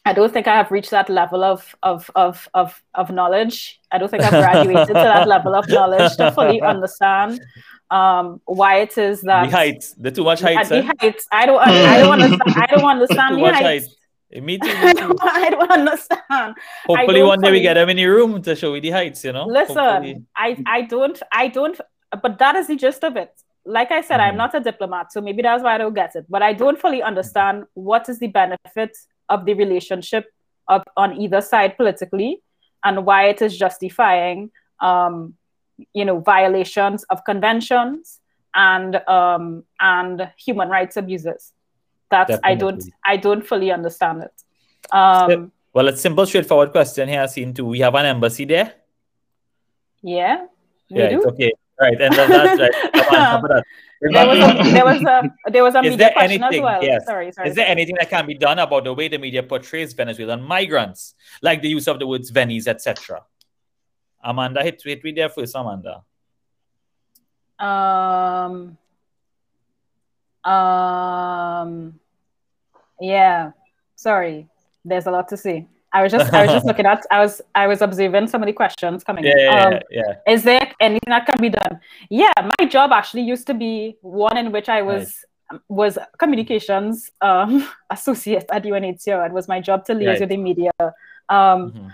I 0.05 0.13
don't 0.13 0.31
think 0.31 0.47
I 0.47 0.55
have 0.55 0.71
reached 0.71 0.91
that 0.91 1.09
level 1.09 1.43
of 1.43 1.75
of 1.83 2.09
of 2.15 2.47
of, 2.53 2.81
of 2.95 3.11
knowledge. 3.11 3.81
I 3.91 3.97
don't 3.97 4.09
think 4.09 4.23
I've 4.23 4.31
graduated 4.45 4.87
to 4.87 4.93
that 4.93 5.27
level 5.27 5.53
of 5.53 5.67
knowledge 5.67 6.15
to 6.15 6.31
fully 6.31 6.61
understand 6.73 7.41
um, 7.91 8.39
why 8.45 8.79
it 8.85 8.97
is 8.97 9.19
that 9.23 9.49
the 9.49 9.51
heights, 9.51 9.95
the 9.97 10.11
too 10.11 10.23
much 10.23 10.39
heights. 10.39 10.69
the 10.69 10.77
eh? 10.77 10.91
heights. 11.01 11.27
I 11.29 11.45
don't 11.45 11.59
I 11.59 11.97
don't 11.99 12.13
understand. 12.21 12.55
I 12.55 12.65
don't 12.67 12.89
understand 12.95 13.35
the 13.35 13.51
heights. 13.51 13.67
heights. 13.71 13.95
Me 14.41 14.57
too. 14.57 14.67
I 14.69 14.85
Me 14.85 14.93
too. 14.99 14.99
don't, 14.99 15.23
I 15.23 15.49
don't 15.49 15.71
understand. 15.71 16.55
Hopefully 16.85 17.19
don't 17.19 17.27
one 17.27 17.41
day 17.41 17.51
we 17.51 17.61
get 17.61 17.75
them 17.75 17.89
in 17.89 17.97
the 17.97 18.05
room 18.05 18.41
to 18.41 18.55
show 18.55 18.73
you 18.73 18.81
the 18.81 18.89
heights, 18.91 19.23
you 19.23 19.31
know? 19.33 19.45
Listen, 19.45 19.77
Hopefully. 19.77 20.23
I, 20.35 20.57
I 20.65 20.81
don't, 20.81 21.21
I 21.31 21.47
don't, 21.49 21.79
but 22.21 22.39
that 22.39 22.55
is 22.55 22.67
the 22.67 22.75
gist 22.75 23.03
of 23.03 23.15
it. 23.17 23.31
Like 23.65 23.91
I 23.91 24.01
said, 24.01 24.19
I'm 24.19 24.33
Mhm. 24.33 24.37
not 24.37 24.55
a 24.55 24.59
diplomat, 24.59 25.13
so 25.13 25.21
maybe 25.21 25.41
that's 25.41 25.63
why 25.63 25.75
I 25.75 25.77
don't 25.77 25.93
get 25.93 26.15
it. 26.15 26.25
But 26.29 26.41
I 26.41 26.53
don't 26.53 26.79
fully 26.79 27.01
understand 27.01 27.65
what 27.75 28.09
is 28.09 28.19
the 28.19 28.27
benefit 28.27 28.97
of 29.29 29.45
the 29.45 29.53
relationship 29.53 30.25
of, 30.67 30.83
on 30.97 31.19
either 31.21 31.39
side 31.41 31.77
politically 31.77 32.41
and 32.83 33.05
why 33.05 33.27
it 33.29 33.41
is 33.41 33.57
justifying, 33.57 34.51
um, 34.81 35.35
you 35.93 36.03
know, 36.05 36.19
violations 36.19 37.03
of 37.05 37.23
conventions 37.23 38.19
and 38.53 38.95
um, 39.07 39.63
and 39.79 40.29
human 40.37 40.67
rights 40.69 40.97
abuses. 40.97 41.53
That's 42.09 42.39
I 42.43 42.55
don't 42.55 42.83
I 43.05 43.17
don't 43.17 43.45
fully 43.45 43.71
understand 43.71 44.23
it. 44.23 44.33
Um, 44.91 45.51
Well, 45.73 45.87
it's 45.87 46.01
simple, 46.01 46.25
straightforward 46.25 46.71
question 46.71 47.09
here. 47.09 47.27
Seen 47.27 47.53
too. 47.53 47.65
We 47.65 47.79
have 47.79 47.95
an 47.95 48.05
embassy 48.05 48.45
there. 48.45 48.73
yeah, 50.03 50.45
we 50.91 50.97
Yeah, 50.99 51.09
do. 51.09 51.17
it's 51.17 51.25
okay. 51.27 51.51
Right, 51.81 51.99
and 51.99 52.13
that- 52.13 52.29
that's 52.29 52.59
right. 52.61 52.93
Come 53.09 53.15
on, 53.15 53.41
that. 53.49 53.63
there 54.01 54.27
was 54.27 54.37
a 54.37 54.71
there 54.71 54.85
was 54.85 55.01
a 55.01 55.51
there 55.51 55.63
was 55.63 55.75
a 55.75 55.79
Is 55.79 55.83
media 55.83 55.97
there 55.97 56.11
question 56.11 56.43
anything? 56.43 56.59
as 56.59 56.63
well. 56.63 56.83
Yes. 56.83 57.05
Sorry, 57.05 57.31
sorry. 57.31 57.49
Is 57.49 57.55
there 57.55 57.65
anything 57.67 57.95
that 57.99 58.09
can 58.09 58.25
be 58.27 58.35
done 58.35 58.59
about 58.59 58.83
the 58.83 58.93
way 58.93 59.07
the 59.07 59.17
media 59.17 59.41
portrays 59.41 59.93
Venezuelan 59.93 60.43
migrants, 60.43 61.15
like 61.41 61.61
the 61.63 61.69
use 61.69 61.87
of 61.87 61.97
the 61.99 62.05
words 62.05 62.29
Venice, 62.29 62.67
etc.? 62.67 63.23
Amanda, 64.23 64.61
hit, 64.61 64.81
hit 64.83 65.03
me 65.03 65.11
there 65.11 65.29
first, 65.29 65.55
Amanda. 65.55 66.03
Um. 67.59 68.77
Um. 70.45 71.99
Yeah. 72.99 73.51
Sorry. 73.95 74.47
There's 74.85 75.07
a 75.07 75.11
lot 75.11 75.27
to 75.29 75.37
say. 75.37 75.67
I 75.95 76.01
was 76.03 76.11
just 76.11 76.33
I 76.33 76.41
was 76.43 76.51
just 76.51 76.65
looking 76.69 76.85
at 76.85 77.05
I 77.11 77.19
was 77.19 77.41
I 77.55 77.67
was 77.67 77.81
observing 77.81 78.27
some 78.27 78.41
of 78.41 78.47
the 78.47 78.53
questions 78.53 79.03
coming. 79.03 79.23
Yeah, 79.25 79.31
in. 79.31 79.39
yeah, 79.39 79.63
Um, 79.65 79.73
yeah, 79.73 80.01
yeah. 80.25 80.33
Is 80.33 80.43
there 80.43 80.71
anything 80.79 81.07
that 81.09 81.25
can 81.25 81.39
be 81.39 81.49
done? 81.49 81.79
Yeah, 82.09 82.33
my 82.59 82.65
job 82.65 82.91
actually 82.91 83.21
used 83.21 83.45
to 83.47 83.53
be 83.53 83.97
one 84.01 84.37
in 84.37 84.51
which 84.51 84.69
I 84.69 84.81
was 84.81 85.23
was 85.69 85.97
communications 86.17 87.11
um, 87.21 87.67
associate 87.91 88.45
at 88.51 88.63
UNHCR. 88.63 89.27
It 89.27 89.33
was 89.33 89.47
my 89.47 89.59
job 89.61 89.85
to 89.85 89.93
liaise 89.93 90.07
Right. 90.07 90.19
with 90.21 90.29
the 90.29 90.37
media. 90.37 90.71
Um, 91.29 91.71
Mhm. 91.71 91.91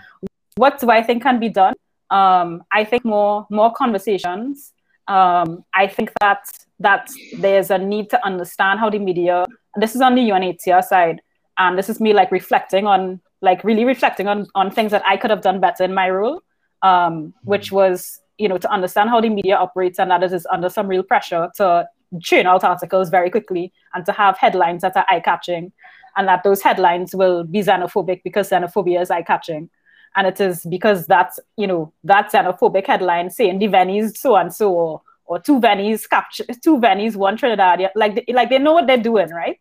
what 0.56 0.80
do 0.80 0.90
I 0.90 1.02
think 1.02 1.22
can 1.22 1.38
be 1.38 1.50
done? 1.50 1.74
Um, 2.10 2.64
I 2.72 2.84
think 2.84 3.04
more 3.04 3.46
more 3.50 3.70
conversations. 3.72 4.72
Um, 5.10 5.64
I 5.74 5.88
think 5.88 6.12
that 6.20 6.48
that 6.78 7.10
there's 7.36 7.70
a 7.70 7.76
need 7.76 8.08
to 8.10 8.24
understand 8.24 8.78
how 8.78 8.88
the 8.88 9.00
media. 9.00 9.44
This 9.76 9.96
is 9.96 10.00
on 10.00 10.14
the 10.14 10.22
UNHCR 10.22 10.84
side, 10.84 11.20
and 11.58 11.76
this 11.76 11.88
is 11.88 12.00
me 12.00 12.12
like 12.12 12.30
reflecting 12.30 12.86
on 12.86 13.20
like 13.42 13.64
really 13.64 13.84
reflecting 13.84 14.28
on 14.28 14.46
on 14.54 14.70
things 14.70 14.92
that 14.92 15.02
I 15.04 15.16
could 15.16 15.30
have 15.30 15.42
done 15.42 15.58
better 15.58 15.82
in 15.82 15.92
my 15.92 16.08
role, 16.10 16.42
um, 16.82 17.34
which 17.42 17.72
was 17.72 18.20
you 18.38 18.48
know 18.48 18.56
to 18.56 18.70
understand 18.70 19.10
how 19.10 19.20
the 19.20 19.30
media 19.30 19.56
operates 19.56 19.98
and 19.98 20.12
that 20.12 20.22
it 20.22 20.32
is 20.32 20.46
under 20.46 20.68
some 20.68 20.86
real 20.86 21.02
pressure 21.02 21.50
to 21.56 21.88
churn 22.22 22.46
out 22.46 22.62
articles 22.62 23.10
very 23.10 23.30
quickly 23.30 23.72
and 23.94 24.06
to 24.06 24.12
have 24.12 24.38
headlines 24.38 24.82
that 24.82 24.96
are 24.96 25.06
eye 25.08 25.20
catching, 25.20 25.72
and 26.16 26.28
that 26.28 26.44
those 26.44 26.62
headlines 26.62 27.16
will 27.16 27.42
be 27.42 27.62
xenophobic 27.62 28.22
because 28.22 28.48
xenophobia 28.48 29.02
is 29.02 29.10
eye 29.10 29.22
catching 29.22 29.68
and 30.16 30.26
it 30.26 30.40
is 30.40 30.64
because 30.66 31.06
that's 31.06 31.38
you 31.56 31.66
know 31.66 31.92
that 32.04 32.30
xenophobic 32.32 32.86
headline 32.86 33.30
saying 33.30 33.58
the 33.58 33.66
Venice 33.66 34.20
so 34.20 34.36
and 34.36 34.52
so 34.52 34.72
or, 34.72 35.02
or 35.26 35.38
two 35.40 35.60
Venice 35.60 36.06
capture 36.06 36.44
two 36.62 36.78
Venice 36.80 37.16
one 37.16 37.36
Trinidad 37.36 37.80
like 37.94 38.14
they, 38.16 38.32
like 38.32 38.50
they 38.50 38.58
know 38.58 38.72
what 38.72 38.86
they're 38.86 38.96
doing 38.96 39.30
right 39.30 39.60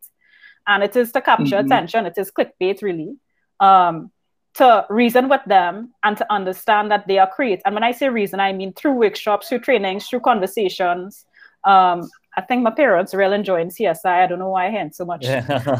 and 0.67 0.83
it 0.83 0.95
is 0.95 1.11
to 1.11 1.21
capture 1.21 1.57
Mhm. 1.57 1.65
attention 1.65 2.05
it 2.05 2.17
is 2.17 2.31
clickbait 2.31 2.81
really 2.81 3.15
um 3.59 4.11
to 4.55 4.85
reason 4.89 5.29
with 5.29 5.41
them 5.45 5.93
and 6.03 6.17
to 6.17 6.25
understand 6.33 6.89
that 6.91 7.05
they 7.07 7.19
are 7.19 7.27
creative. 7.29 7.61
and 7.65 7.75
when 7.75 7.83
I 7.83 7.91
say 7.91 8.09
reason 8.09 8.39
I 8.39 8.51
mean 8.53 8.73
through 8.73 8.93
workshops 8.93 9.49
through 9.49 9.59
trainings 9.59 10.07
through 10.07 10.21
conversations 10.21 11.25
um 11.65 12.09
I 12.37 12.41
think 12.41 12.63
my 12.63 12.71
parents 12.71 13.13
really 13.13 13.35
enjoying 13.35 13.69
CSI. 13.69 14.23
I 14.23 14.27
don't 14.27 14.39
know 14.39 14.49
why 14.49 14.67
I 14.67 14.71
hear 14.71 14.89
so 14.93 15.03
much 15.03 15.25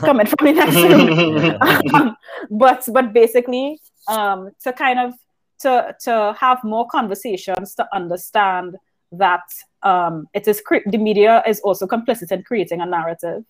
coming 0.02 0.26
from 0.26 0.56
next 0.56 0.76
room. 0.76 1.58
um, 1.94 2.18
but 2.50 2.84
but 2.92 3.14
basically, 3.14 3.80
um, 4.10 4.52
to 4.64 4.74
kind 4.74 5.00
of 5.00 5.14
to 5.60 5.96
to 6.04 6.36
have 6.40 6.64
more 6.64 6.88
conversations 6.88 7.76
to 7.76 7.88
understand 7.94 8.76
that 9.12 9.44
um, 9.84 10.28
it 10.34 10.48
is 10.48 10.62
cre- 10.62 10.88
the 10.88 10.98
media 10.98 11.44
is 11.48 11.60
also 11.62 11.88
complicit 11.88 12.32
in 12.32 12.44
creating 12.44 12.82
a 12.82 12.86
narrative, 12.86 13.44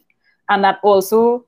and 0.50 0.64
that 0.64 0.80
also 0.84 1.46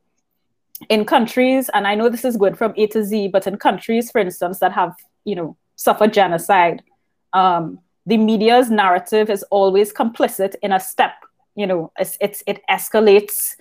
in 0.90 1.06
countries, 1.06 1.70
and 1.74 1.86
I 1.86 1.96
know 1.96 2.10
this 2.10 2.26
is 2.26 2.38
good 2.38 2.58
from 2.58 2.74
A 2.78 2.88
to 2.88 3.04
Z, 3.04 3.28
but 3.28 3.46
in 3.46 3.58
countries, 3.58 4.10
for 4.12 4.20
instance, 4.20 4.60
that 4.60 4.72
have 4.72 4.96
you 5.26 5.36
know 5.36 5.58
suffered 5.76 6.14
genocide, 6.14 6.82
um, 7.34 7.80
the 8.06 8.18
media's 8.18 8.70
narrative 8.70 9.30
is 9.30 9.44
always 9.52 9.94
complicit 9.94 10.56
in 10.62 10.72
a 10.72 10.80
step. 10.80 11.14
You 11.56 11.68
know, 11.68 11.92
it's, 12.00 12.18
it's 12.22 12.44
it 12.48 12.62
escalates. 12.70 13.56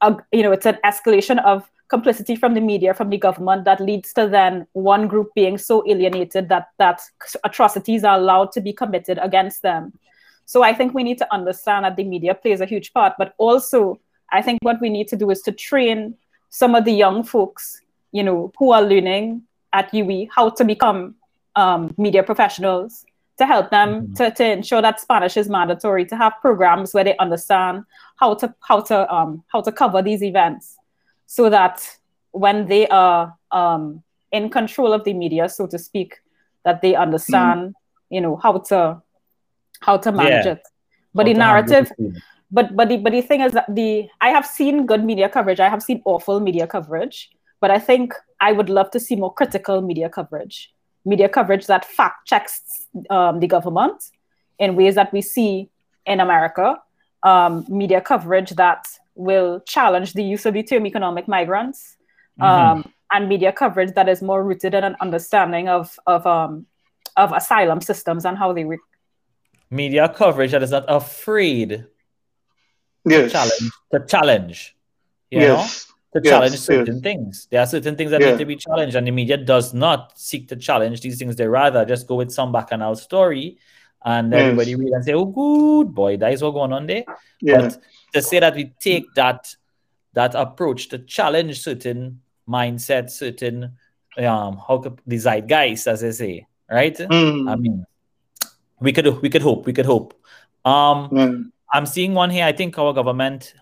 Uh, 0.00 0.16
you 0.32 0.42
know, 0.42 0.52
it's 0.52 0.66
an 0.66 0.78
escalation 0.84 1.42
of 1.44 1.70
complicity 1.88 2.36
from 2.36 2.54
the 2.54 2.60
media, 2.60 2.94
from 2.94 3.10
the 3.10 3.18
government, 3.18 3.64
that 3.64 3.80
leads 3.80 4.12
to 4.14 4.28
then 4.28 4.66
one 4.72 5.06
group 5.06 5.30
being 5.34 5.58
so 5.58 5.84
alienated 5.86 6.48
that 6.48 6.68
that 6.78 7.00
atrocities 7.44 8.04
are 8.04 8.16
allowed 8.16 8.52
to 8.52 8.60
be 8.60 8.72
committed 8.72 9.18
against 9.22 9.62
them. 9.62 9.92
So 10.46 10.62
I 10.62 10.74
think 10.74 10.94
we 10.94 11.04
need 11.04 11.18
to 11.18 11.32
understand 11.32 11.84
that 11.84 11.96
the 11.96 12.04
media 12.04 12.34
plays 12.34 12.60
a 12.60 12.66
huge 12.66 12.92
part, 12.92 13.14
but 13.18 13.34
also 13.38 14.00
I 14.32 14.42
think 14.42 14.58
what 14.62 14.80
we 14.80 14.90
need 14.90 15.08
to 15.08 15.16
do 15.16 15.30
is 15.30 15.42
to 15.42 15.52
train 15.52 16.16
some 16.50 16.74
of 16.74 16.84
the 16.84 16.92
young 16.92 17.22
folks, 17.22 17.80
you 18.12 18.22
know, 18.22 18.52
who 18.58 18.72
are 18.72 18.82
learning 18.82 19.42
at 19.72 19.90
UWI 19.92 20.28
how 20.30 20.50
to 20.50 20.64
become 20.64 21.16
um, 21.56 21.94
media 21.98 22.22
professionals 22.22 23.04
to 23.38 23.46
help 23.46 23.70
them 23.70 24.02
mm-hmm. 24.02 24.14
to, 24.14 24.30
to 24.30 24.44
ensure 24.44 24.80
that 24.80 25.00
Spanish 25.00 25.36
is 25.36 25.48
mandatory, 25.48 26.04
to 26.06 26.16
have 26.16 26.34
programs 26.40 26.94
where 26.94 27.04
they 27.04 27.16
understand 27.18 27.84
how 28.16 28.34
to 28.34 28.54
how 28.60 28.80
to 28.80 29.12
um, 29.12 29.42
how 29.48 29.60
to 29.60 29.72
cover 29.72 30.02
these 30.02 30.22
events, 30.22 30.78
so 31.26 31.50
that 31.50 31.88
when 32.32 32.66
they 32.66 32.86
are 32.88 33.34
um, 33.50 34.02
in 34.32 34.50
control 34.50 34.92
of 34.92 35.04
the 35.04 35.14
media, 35.14 35.48
so 35.48 35.66
to 35.66 35.78
speak, 35.78 36.20
that 36.64 36.82
they 36.82 36.94
understand, 36.94 37.60
mm-hmm. 37.60 38.14
you 38.14 38.20
know, 38.20 38.36
how 38.36 38.58
to 38.58 39.02
how 39.80 39.96
to 39.96 40.12
manage 40.12 40.46
yeah. 40.46 40.52
it. 40.52 40.62
But 41.14 41.26
how 41.26 41.32
the 41.32 41.38
narrative, 41.38 41.92
but 42.50 42.74
but 42.74 42.88
the 42.88 42.96
but 42.96 43.12
the 43.12 43.22
thing 43.22 43.40
is 43.40 43.52
that 43.52 43.66
the 43.74 44.08
I 44.20 44.30
have 44.30 44.46
seen 44.46 44.86
good 44.86 45.04
media 45.04 45.28
coverage, 45.28 45.60
I 45.60 45.68
have 45.68 45.82
seen 45.82 46.02
awful 46.04 46.40
media 46.40 46.66
coverage, 46.66 47.30
but 47.60 47.70
I 47.70 47.78
think 47.78 48.14
I 48.40 48.52
would 48.52 48.68
love 48.68 48.90
to 48.92 49.00
see 49.00 49.16
more 49.16 49.32
critical 49.32 49.80
media 49.80 50.08
coverage 50.08 50.74
media 51.04 51.28
coverage 51.28 51.66
that 51.66 51.84
fact 51.84 52.26
checks 52.26 52.86
um, 53.10 53.40
the 53.40 53.46
government 53.46 54.10
in 54.58 54.76
ways 54.76 54.94
that 54.94 55.12
we 55.12 55.20
see 55.20 55.68
in 56.06 56.20
America, 56.20 56.76
um, 57.22 57.64
media 57.68 58.00
coverage 58.00 58.50
that 58.50 58.86
will 59.14 59.60
challenge 59.60 60.12
the 60.12 60.22
use 60.22 60.46
of 60.46 60.54
the 60.54 60.62
term 60.62 60.86
economic 60.86 61.28
migrants, 61.28 61.96
mm-hmm. 62.40 62.78
um, 62.78 62.92
and 63.12 63.28
media 63.28 63.52
coverage 63.52 63.94
that 63.94 64.08
is 64.08 64.22
more 64.22 64.42
rooted 64.42 64.74
in 64.74 64.84
an 64.84 64.96
understanding 65.00 65.68
of 65.68 65.98
of 66.06 66.26
um, 66.26 66.66
of 67.16 67.32
asylum 67.32 67.80
systems 67.80 68.24
and 68.24 68.36
how 68.38 68.52
they 68.52 68.64
work. 68.64 68.80
Media 69.70 70.08
coverage 70.08 70.52
that 70.52 70.62
is 70.62 70.70
not 70.70 70.84
afraid 70.88 71.86
yes. 73.04 73.24
to 73.24 73.30
challenge. 73.30 73.72
To 73.92 74.06
challenge 74.06 74.76
you 75.34 75.40
yes. 75.40 75.48
know? 76.14 76.20
to 76.20 76.24
yes, 76.24 76.32
challenge 76.32 76.58
certain 76.58 76.94
yes. 76.94 77.02
things. 77.02 77.48
There 77.50 77.60
are 77.60 77.66
certain 77.66 77.96
things 77.96 78.10
that 78.12 78.20
yeah. 78.20 78.30
need 78.30 78.38
to 78.38 78.44
be 78.44 78.56
challenged, 78.56 78.94
and 78.94 79.06
the 79.06 79.10
media 79.10 79.36
does 79.36 79.74
not 79.74 80.16
seek 80.16 80.48
to 80.48 80.56
challenge 80.56 81.00
these 81.00 81.18
things. 81.18 81.34
They 81.34 81.48
rather 81.48 81.84
just 81.84 82.06
go 82.06 82.14
with 82.14 82.30
some 82.30 82.52
bacchanal 82.52 82.94
story, 82.94 83.58
and 84.04 84.32
yes. 84.32 84.42
everybody 84.42 84.74
read 84.76 84.92
and 84.92 85.04
say, 85.04 85.12
"Oh, 85.12 85.26
good 85.26 85.92
boy, 85.94 86.16
that 86.18 86.32
is 86.32 86.42
what 86.42 86.52
going 86.52 86.72
on 86.72 86.86
there." 86.86 87.04
Yeah. 87.40 87.62
But 87.62 87.78
to 88.14 88.22
say 88.22 88.40
that 88.40 88.54
we 88.54 88.72
take 88.80 89.04
that 89.14 89.54
that 90.14 90.34
approach 90.34 90.88
to 90.88 90.98
challenge 90.98 91.60
certain 91.60 92.20
mindsets, 92.48 93.10
certain 93.10 93.72
um, 94.16 94.60
how 94.66 94.78
could 94.78 95.00
the 95.06 95.16
zeitgeist, 95.16 95.86
as 95.88 96.00
they 96.00 96.12
say, 96.12 96.46
right? 96.70 96.96
Mm. 96.96 97.50
I 97.50 97.56
mean, 97.56 97.84
we 98.80 98.92
could 98.92 99.20
we 99.20 99.28
could 99.28 99.42
hope, 99.42 99.66
we 99.66 99.72
could 99.72 99.86
hope. 99.86 100.14
Um, 100.64 101.10
mm. 101.10 101.50
I'm 101.72 101.86
seeing 101.86 102.14
one 102.14 102.30
here. 102.30 102.44
I 102.44 102.52
think 102.52 102.78
our 102.78 102.92
government 102.92 103.54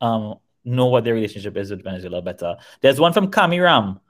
um 0.00 0.36
know 0.64 0.86
what 0.86 1.02
their 1.04 1.14
relationship 1.14 1.56
is 1.56 1.70
with 1.70 1.82
Venezuela 1.82 2.22
better. 2.22 2.56
There's 2.80 3.00
one 3.00 3.12
from 3.12 3.30
Kamiram. 3.30 4.00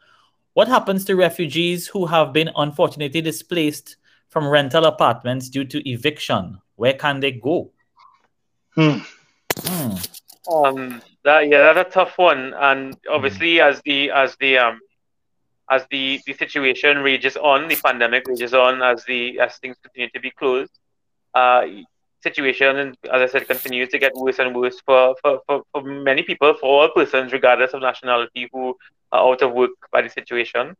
What 0.52 0.68
happens 0.68 1.04
to 1.06 1.16
refugees 1.16 1.86
who 1.86 2.04
have 2.06 2.32
been 2.32 2.50
unfortunately 2.56 3.20
displaced 3.20 3.96
from 4.28 4.46
rental 4.46 4.84
apartments 4.84 5.48
due 5.48 5.64
to 5.64 5.88
eviction? 5.88 6.58
Where 6.76 6.94
can 6.94 7.20
they 7.20 7.32
go? 7.32 7.70
Hmm. 8.74 8.98
Hmm. 9.66 10.52
Um, 10.52 11.02
that, 11.24 11.48
yeah, 11.48 11.72
that's 11.72 11.88
a 11.88 11.92
tough 11.92 12.16
one. 12.16 12.54
And 12.54 12.96
obviously, 13.10 13.56
hmm. 13.56 13.62
as 13.62 13.82
the 13.84 14.10
as 14.10 14.36
the 14.40 14.58
um 14.58 14.80
as 15.70 15.86
the, 15.90 16.20
the 16.26 16.32
situation 16.32 16.98
rages 16.98 17.36
on, 17.36 17.68
the 17.68 17.76
pandemic 17.76 18.26
rages 18.26 18.54
on, 18.54 18.82
as 18.82 19.04
the 19.04 19.38
as 19.38 19.58
things 19.58 19.76
continue 19.82 20.08
to 20.10 20.20
be 20.20 20.30
closed, 20.30 20.72
uh, 21.34 21.66
situation, 22.22 22.76
and 22.76 22.96
as 23.12 23.22
I 23.22 23.26
said, 23.26 23.46
continues 23.46 23.90
to 23.90 23.98
get 23.98 24.14
worse 24.14 24.38
and 24.38 24.54
worse 24.54 24.80
for, 24.80 25.14
for, 25.22 25.40
for, 25.46 25.62
for 25.72 25.82
many 25.82 26.22
people, 26.22 26.54
for 26.54 26.66
all 26.66 26.88
persons, 26.88 27.32
regardless 27.32 27.74
of 27.74 27.82
nationality, 27.82 28.48
who 28.52 28.76
are 29.12 29.30
out 29.30 29.42
of 29.42 29.52
work 29.52 29.70
by 29.92 30.02
the 30.02 30.08
situation. 30.08 30.74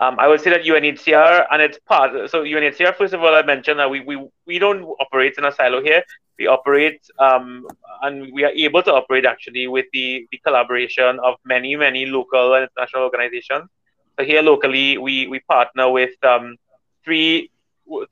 Um, 0.00 0.18
I 0.18 0.26
would 0.26 0.40
say 0.40 0.50
that 0.50 0.64
UNHCR 0.64 1.46
and 1.50 1.62
its 1.62 1.78
part. 1.86 2.28
So 2.30 2.42
UNHCR, 2.42 2.96
first 2.96 3.14
of 3.14 3.22
all, 3.22 3.34
I 3.34 3.42
mentioned 3.42 3.78
that 3.78 3.88
we, 3.88 4.00
we, 4.00 4.26
we 4.46 4.58
don't 4.58 4.82
operate 5.00 5.34
in 5.38 5.44
a 5.44 5.52
silo 5.52 5.82
here. 5.82 6.02
We 6.36 6.48
operate 6.48 7.00
um, 7.20 7.66
and 8.02 8.32
we 8.32 8.42
are 8.44 8.50
able 8.50 8.82
to 8.82 8.92
operate 8.92 9.24
actually 9.24 9.68
with 9.68 9.86
the, 9.92 10.26
the 10.32 10.38
collaboration 10.38 11.20
of 11.22 11.36
many, 11.44 11.76
many 11.76 12.06
local 12.06 12.54
and 12.54 12.68
international 12.68 13.04
organizations. 13.04 13.70
So 14.18 14.24
here 14.24 14.42
locally, 14.42 14.98
we, 14.98 15.28
we 15.28 15.40
partner 15.40 15.90
with 15.90 16.12
um, 16.24 16.56
three 17.04 17.50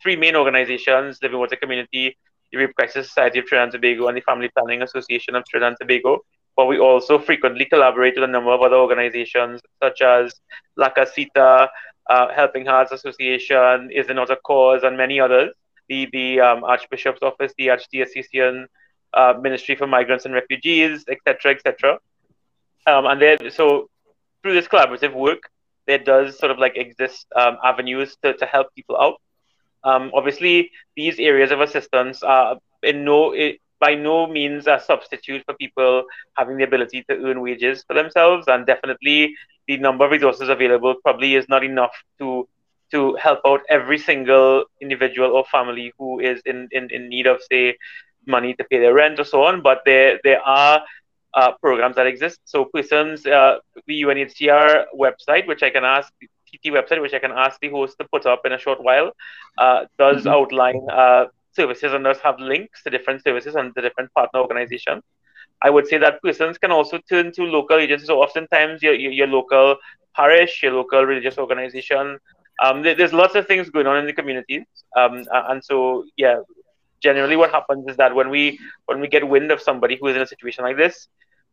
three 0.02 0.16
main 0.16 0.36
organizations: 0.36 1.18
Living 1.22 1.38
Water 1.38 1.56
Community, 1.56 2.16
the 2.50 2.58
Rape 2.58 2.74
Crisis 2.74 3.08
Society 3.08 3.38
of 3.38 3.46
Trinidad 3.46 3.74
and 3.74 3.82
Tobago 3.82 4.08
and 4.08 4.16
the 4.16 4.20
Family 4.20 4.50
Planning 4.54 4.82
Association 4.82 5.34
of 5.34 5.44
Trinidad 5.48 5.72
and 5.72 5.76
Tobago. 5.80 6.20
But 6.56 6.66
we 6.66 6.78
also 6.78 7.18
frequently 7.18 7.64
collaborate 7.64 8.14
with 8.14 8.24
a 8.24 8.32
number 8.32 8.50
of 8.50 8.60
other 8.60 8.76
organizations 8.76 9.60
such 9.82 10.02
as 10.02 10.34
La 10.76 10.90
Casita, 10.90 11.70
uh, 12.10 12.28
Helping 12.34 12.66
Hearts 12.66 12.92
Association, 12.92 13.90
Is 13.90 14.08
It 14.08 14.14
Not 14.14 14.30
a 14.30 14.36
Cause, 14.36 14.82
and 14.82 14.96
many 14.96 15.18
others. 15.18 15.50
The, 15.88 16.08
the 16.12 16.40
um, 16.40 16.64
Archbishop's 16.64 17.22
Office, 17.22 17.52
the 17.56 17.68
Archdiocesan 17.68 18.66
uh, 19.14 19.34
Ministry 19.40 19.76
for 19.76 19.86
Migrants 19.86 20.24
and 20.24 20.34
Refugees, 20.34 21.04
etc., 21.08 21.52
etc. 21.52 21.98
Um, 22.86 23.06
and 23.06 23.20
then, 23.20 23.50
so 23.50 23.88
through 24.42 24.54
this 24.54 24.68
collaborative 24.68 25.14
work, 25.14 25.42
there 25.86 25.98
does 25.98 26.38
sort 26.38 26.50
of 26.50 26.58
like 26.58 26.76
exist 26.76 27.26
um, 27.36 27.58
avenues 27.62 28.16
to, 28.22 28.34
to 28.34 28.46
help 28.46 28.74
people 28.74 28.96
out. 28.96 29.20
Um, 29.84 30.12
obviously, 30.14 30.70
these 30.96 31.18
areas 31.18 31.50
of 31.50 31.60
assistance 31.60 32.22
are 32.22 32.56
in 32.82 33.04
no 33.04 33.32
by 33.82 33.94
no 33.94 34.16
means 34.38 34.68
a 34.68 34.78
substitute 34.86 35.42
for 35.44 35.54
people 35.54 36.04
having 36.38 36.56
the 36.56 36.64
ability 36.70 37.04
to 37.08 37.14
earn 37.26 37.40
wages 37.46 37.84
for 37.86 37.94
themselves, 38.00 38.46
and 38.46 38.66
definitely 38.72 39.34
the 39.66 39.76
number 39.86 40.04
of 40.06 40.12
resources 40.12 40.48
available 40.56 40.94
probably 41.02 41.34
is 41.40 41.48
not 41.54 41.64
enough 41.72 41.96
to 42.20 42.48
to 42.92 43.16
help 43.26 43.40
out 43.50 43.60
every 43.76 43.98
single 43.98 44.64
individual 44.80 45.30
or 45.36 45.44
family 45.50 45.92
who 45.98 46.20
is 46.20 46.42
in, 46.44 46.68
in, 46.72 46.90
in 46.90 47.08
need 47.08 47.26
of 47.26 47.40
say 47.50 47.76
money 48.26 48.54
to 48.54 48.64
pay 48.64 48.78
their 48.78 48.94
rent 48.94 49.18
or 49.18 49.24
so 49.24 49.42
on. 49.44 49.62
But 49.68 49.80
there 49.86 50.20
there 50.22 50.42
are 50.42 50.82
uh, 51.34 51.52
programs 51.60 51.96
that 51.96 52.06
exist. 52.06 52.40
So 52.44 52.64
persons, 52.66 53.26
uh, 53.26 53.58
the 53.86 54.02
UNHCR 54.02 54.84
website, 55.04 55.46
which 55.46 55.62
I 55.62 55.70
can 55.70 55.84
ask 55.84 56.12
TT 56.48 56.66
website, 56.78 57.00
which 57.00 57.14
I 57.14 57.18
can 57.18 57.32
ask 57.32 57.58
the 57.60 57.70
host 57.70 57.96
to 57.98 58.06
put 58.12 58.26
up 58.26 58.42
in 58.44 58.52
a 58.52 58.58
short 58.58 58.82
while, 58.82 59.12
uh, 59.58 59.86
does 59.98 60.18
mm-hmm. 60.18 60.36
outline 60.36 60.82
uh, 60.92 61.24
services 61.54 61.92
and 61.92 62.04
does 62.04 62.18
have 62.18 62.38
links 62.38 62.82
to 62.82 62.90
different 62.90 63.22
services 63.22 63.54
and 63.54 63.72
the 63.74 63.82
different 63.82 64.12
partner 64.14 64.40
organizations. 64.40 65.02
I 65.62 65.70
would 65.70 65.86
say 65.86 65.98
that 65.98 66.22
persons 66.22 66.58
can 66.58 66.72
also 66.72 66.98
turn 67.08 67.32
to 67.32 67.44
local 67.44 67.78
agencies. 67.78 68.08
So 68.08 68.20
oftentimes 68.20 68.82
your, 68.82 68.94
your, 68.94 69.12
your 69.12 69.26
local 69.26 69.76
parish, 70.14 70.62
your 70.62 70.72
local 70.72 71.04
religious 71.04 71.38
organization. 71.38 72.18
Um, 72.62 72.82
there, 72.82 72.94
there's 72.94 73.12
lots 73.12 73.34
of 73.34 73.46
things 73.46 73.70
going 73.70 73.86
on 73.86 73.98
in 73.98 74.06
the 74.06 74.12
communities. 74.12 74.64
Um, 74.96 75.24
and 75.32 75.64
so, 75.64 76.04
yeah, 76.16 76.40
generally 77.02 77.36
what 77.36 77.50
happens 77.50 77.88
is 77.88 77.96
that 77.96 78.14
when 78.14 78.30
we 78.30 78.58
when 78.86 79.00
we 79.00 79.08
get 79.08 79.26
wind 79.26 79.50
of 79.50 79.60
somebody 79.60 79.96
who 80.00 80.06
is 80.08 80.16
in 80.16 80.22
a 80.22 80.26
situation 80.26 80.64
like 80.64 80.76
this, 80.76 81.08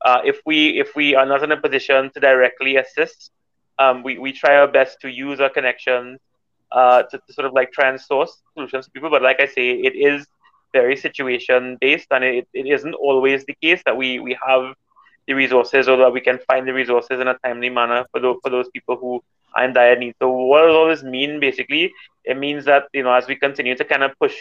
uh, 0.05 0.19
if 0.23 0.39
we 0.45 0.79
if 0.79 0.95
we 0.95 1.15
are 1.15 1.25
not 1.25 1.43
in 1.43 1.51
a 1.51 1.57
position 1.59 2.11
to 2.13 2.19
directly 2.19 2.77
assist, 2.77 3.31
um, 3.79 4.03
we, 4.03 4.17
we 4.17 4.31
try 4.31 4.57
our 4.57 4.67
best 4.67 4.99
to 5.01 5.09
use 5.09 5.39
our 5.39 5.49
connections 5.49 6.19
uh, 6.71 7.03
to, 7.03 7.17
to, 7.17 7.33
sort 7.33 7.45
of 7.47 7.53
like 7.53 7.71
try 7.71 7.89
and 7.89 7.99
source 7.99 8.41
solutions 8.53 8.85
to 8.85 8.91
people. 8.91 9.09
But 9.09 9.21
like 9.21 9.39
I 9.39 9.45
say, 9.47 9.71
it 9.71 9.95
is 9.95 10.27
very 10.73 10.95
situation 10.95 11.77
based, 11.81 12.07
and 12.11 12.23
it, 12.23 12.47
it 12.53 12.67
isn't 12.67 12.93
always 12.95 13.45
the 13.45 13.55
case 13.61 13.81
that 13.85 13.95
we, 13.97 14.19
we 14.19 14.37
have 14.45 14.73
the 15.27 15.33
resources 15.33 15.87
or 15.87 15.97
that 15.97 16.11
we 16.11 16.21
can 16.21 16.39
find 16.47 16.67
the 16.67 16.73
resources 16.73 17.19
in 17.19 17.27
a 17.27 17.37
timely 17.43 17.69
manner 17.69 18.05
for 18.11 18.19
those, 18.19 18.37
for 18.43 18.49
those 18.49 18.69
people 18.69 18.97
who 18.97 19.21
are 19.55 19.65
in 19.65 19.73
dire 19.73 19.97
need. 19.97 20.15
So 20.21 20.29
what 20.31 20.63
does 20.65 20.75
all 20.75 20.87
this 20.87 21.03
mean 21.03 21.39
basically? 21.39 21.91
It 22.25 22.37
means 22.37 22.65
that 22.65 22.83
you 22.93 23.03
know 23.03 23.13
as 23.13 23.27
we 23.27 23.35
continue 23.35 23.75
to 23.75 23.83
kind 23.83 24.03
of 24.03 24.11
push 24.19 24.35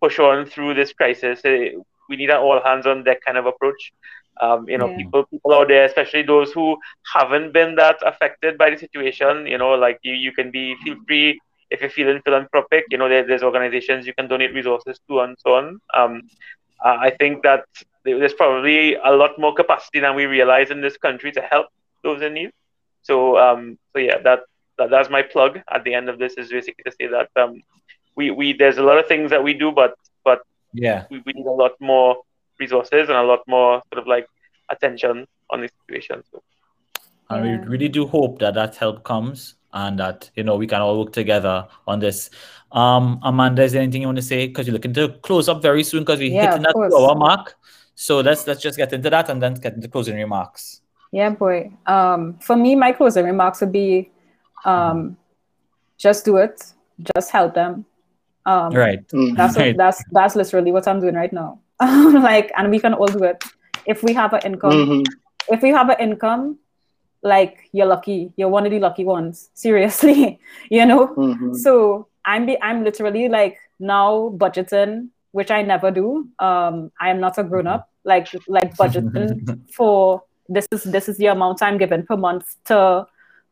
push 0.00 0.18
on 0.18 0.46
through 0.46 0.74
this 0.74 0.92
crisis, 0.92 1.40
it, 1.44 1.74
we 2.08 2.16
need 2.16 2.30
an 2.30 2.36
all 2.36 2.60
hands 2.62 2.86
on 2.86 3.04
deck 3.04 3.18
kind 3.24 3.38
of 3.38 3.46
approach. 3.46 3.92
Um, 4.40 4.68
you 4.68 4.78
know, 4.78 4.88
Yeah. 4.88 4.96
people 4.96 5.24
people 5.26 5.54
out 5.54 5.68
there, 5.68 5.84
especially 5.84 6.22
those 6.22 6.52
who 6.52 6.76
haven't 7.14 7.52
been 7.52 7.74
that 7.76 7.96
affected 8.04 8.58
by 8.58 8.70
the 8.70 8.76
situation. 8.78 9.46
You 9.46 9.58
know, 9.58 9.72
like 9.72 9.98
you 10.02 10.12
you 10.14 10.32
can 10.32 10.50
be 10.50 10.76
feel 10.84 10.96
free 11.06 11.40
if 11.74 11.80
you're 11.82 11.90
feeling 11.90 12.20
philanthropic. 12.24 12.84
You 12.90 12.98
know, 12.98 13.08
there, 13.08 13.26
there's 13.26 13.42
organizations 13.42 14.06
you 14.06 14.14
can 14.14 14.28
donate 14.28 14.54
resources 14.54 14.98
to 15.08 15.20
and 15.20 15.36
so 15.44 15.54
on. 15.54 15.78
Um, 15.92 16.22
I 16.82 17.10
think 17.10 17.42
that 17.44 17.64
there's 18.04 18.34
probably 18.34 18.94
a 18.96 19.12
lot 19.12 19.38
more 19.38 19.54
capacity 19.54 20.00
than 20.00 20.14
we 20.14 20.26
realize 20.26 20.70
in 20.70 20.80
this 20.80 20.96
country 20.98 21.32
to 21.32 21.40
help 21.40 21.66
those 22.02 22.20
in 22.22 22.34
need. 22.34 22.50
So, 23.02 23.38
um, 23.38 23.78
so 23.92 23.98
yeah, 23.98 24.18
that, 24.24 24.40
that 24.78 24.90
that's 24.90 25.08
my 25.08 25.22
plug 25.22 25.60
at 25.70 25.84
the 25.84 25.94
end 25.94 26.08
of 26.08 26.18
this 26.18 26.34
is 26.34 26.50
basically 26.50 26.84
to 26.84 26.92
say 27.00 27.06
that 27.08 27.28
um, 27.42 27.62
we, 28.16 28.30
we 28.30 28.52
there's 28.52 28.78
a 28.78 28.82
lot 28.82 28.98
of 28.98 29.06
things 29.06 29.30
that 29.30 29.42
we 29.42 29.54
do, 29.54 29.72
but 29.72 29.94
but 30.24 30.40
Yeah. 30.72 31.04
we, 31.10 31.22
we 31.26 31.32
need 31.32 31.46
a 31.46 31.58
lot 31.64 31.72
more 31.80 32.16
resources 32.58 33.08
and 33.08 33.16
a 33.16 33.22
lot 33.22 33.40
more 33.46 33.82
sort 33.92 34.00
of 34.02 34.06
like 34.06 34.26
attention 34.70 35.26
on 35.50 35.60
this 35.62 35.70
situation. 35.80 36.22
So, 36.30 36.42
And 37.30 37.46
Yeah. 37.46 37.58
we 37.60 37.66
really 37.72 37.88
do 37.88 38.06
hope 38.06 38.38
that 38.40 38.54
that 38.54 38.76
help 38.76 39.04
comes 39.04 39.54
and 39.74 39.98
that 39.98 40.30
you 40.36 40.42
know 40.42 40.56
we 40.56 40.66
can 40.66 40.80
all 40.80 40.98
work 40.98 41.12
together 41.12 41.66
on 41.86 41.98
this. 42.00 42.30
Um, 42.72 43.20
Amanda, 43.22 43.62
is 43.62 43.72
there 43.72 43.82
anything 43.82 44.00
you 44.02 44.08
want 44.08 44.16
to 44.18 44.22
say? 44.22 44.46
Because 44.48 44.66
you're 44.66 44.72
looking 44.72 44.94
to 44.94 45.10
close 45.22 45.48
up 45.48 45.60
very 45.62 45.84
soon 45.84 46.00
because 46.00 46.18
we're 46.18 46.32
Yeah, 46.32 46.46
hitting 46.46 46.58
of 46.58 46.62
that 46.64 46.72
course. 46.72 46.92
two-hour 46.92 47.14
mark. 47.14 47.54
So 47.94 48.20
let's 48.20 48.46
let's 48.46 48.60
just 48.62 48.76
get 48.76 48.92
into 48.92 49.10
that 49.10 49.28
and 49.30 49.42
then 49.42 49.54
get 49.54 49.74
into 49.74 49.88
closing 49.88 50.16
remarks. 50.16 50.80
Yeah, 51.12 51.30
boy. 51.30 51.70
Um, 51.86 52.38
for 52.40 52.56
me, 52.56 52.74
my 52.74 52.90
closing 52.90 53.24
remarks 53.24 53.60
would 53.60 53.70
be, 53.70 54.10
um, 54.64 55.16
just 55.98 56.24
do 56.24 56.38
it. 56.38 56.72
Just 57.14 57.30
help 57.30 57.54
them. 57.54 57.84
Um, 58.46 58.72
Right. 58.74 59.06
Mhm. 59.08 59.36
That's 59.36 59.56
Right. 59.56 59.68
what, 59.68 59.76
that's 59.78 60.02
that's 60.10 60.34
literally 60.34 60.72
what 60.72 60.88
I'm 60.88 61.00
doing 61.00 61.14
right 61.14 61.32
now. 61.32 61.60
like, 61.80 62.50
and 62.56 62.70
we 62.70 62.78
can 62.80 62.94
all 62.94 63.06
do 63.06 63.22
it 63.24 63.44
if 63.86 64.02
we 64.02 64.12
have 64.14 64.32
an 64.32 64.40
income. 64.44 64.72
Mhm. 64.72 65.04
If 65.48 65.62
we 65.62 65.70
have 65.70 65.88
an 65.90 65.96
income, 66.00 66.58
like 67.24 67.70
you're 67.72 67.86
lucky. 67.86 68.32
You're 68.36 68.50
one 68.50 68.66
of 68.66 68.70
the 68.70 68.78
lucky 68.78 69.04
ones. 69.04 69.50
Seriously, 69.54 70.38
you 70.70 70.86
know. 70.86 71.08
Mhm. 71.08 71.56
So 71.56 72.06
I'm 72.24 72.46
be, 72.46 72.60
I'm 72.62 72.84
literally 72.84 73.28
like 73.28 73.58
now 73.80 74.32
budgeting, 74.36 75.08
which 75.32 75.50
I 75.50 75.62
never 75.62 75.90
do. 75.90 76.28
Um, 76.38 76.92
I 77.00 77.10
am 77.10 77.20
not 77.20 77.38
a 77.38 77.42
grown 77.42 77.66
up. 77.66 77.90
Like 78.04 78.28
like 78.46 78.76
budgeting 78.76 79.58
for 79.74 80.22
this 80.48 80.66
is 80.70 80.84
this 80.84 81.08
is 81.08 81.16
the 81.16 81.26
amount 81.26 81.62
I'm 81.62 81.78
given 81.78 82.06
per 82.06 82.16
month 82.16 82.56
to 82.66 83.06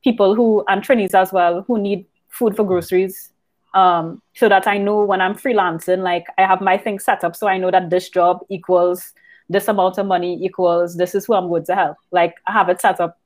people 0.04 0.34
who 0.34 0.64
and 0.68 0.84
trainees 0.84 1.14
as 1.14 1.32
well 1.32 1.62
who 1.62 1.78
need 1.80 2.06
food 2.28 2.54
for 2.54 2.64
groceries. 2.64 3.30
Um, 3.74 4.20
so 4.34 4.50
that 4.50 4.68
I 4.68 4.76
know 4.76 5.02
when 5.02 5.22
I'm 5.22 5.34
freelancing, 5.34 6.02
like 6.02 6.26
I 6.36 6.42
have 6.42 6.60
my 6.60 6.76
thing 6.76 6.98
set 6.98 7.24
up, 7.24 7.34
so 7.34 7.48
I 7.48 7.56
know 7.56 7.70
that 7.70 7.88
this 7.88 8.10
job 8.10 8.40
equals 8.50 9.14
this 9.48 9.66
amount 9.66 9.96
of 9.96 10.06
money 10.06 10.38
equals 10.44 10.96
this 10.96 11.14
is 11.14 11.24
who 11.24 11.34
I'm 11.34 11.48
going 11.48 11.64
to 11.64 11.74
help. 11.74 11.96
Like 12.10 12.34
I 12.46 12.52
have 12.52 12.68
it 12.68 12.82
set 12.82 13.00
up 13.00 13.18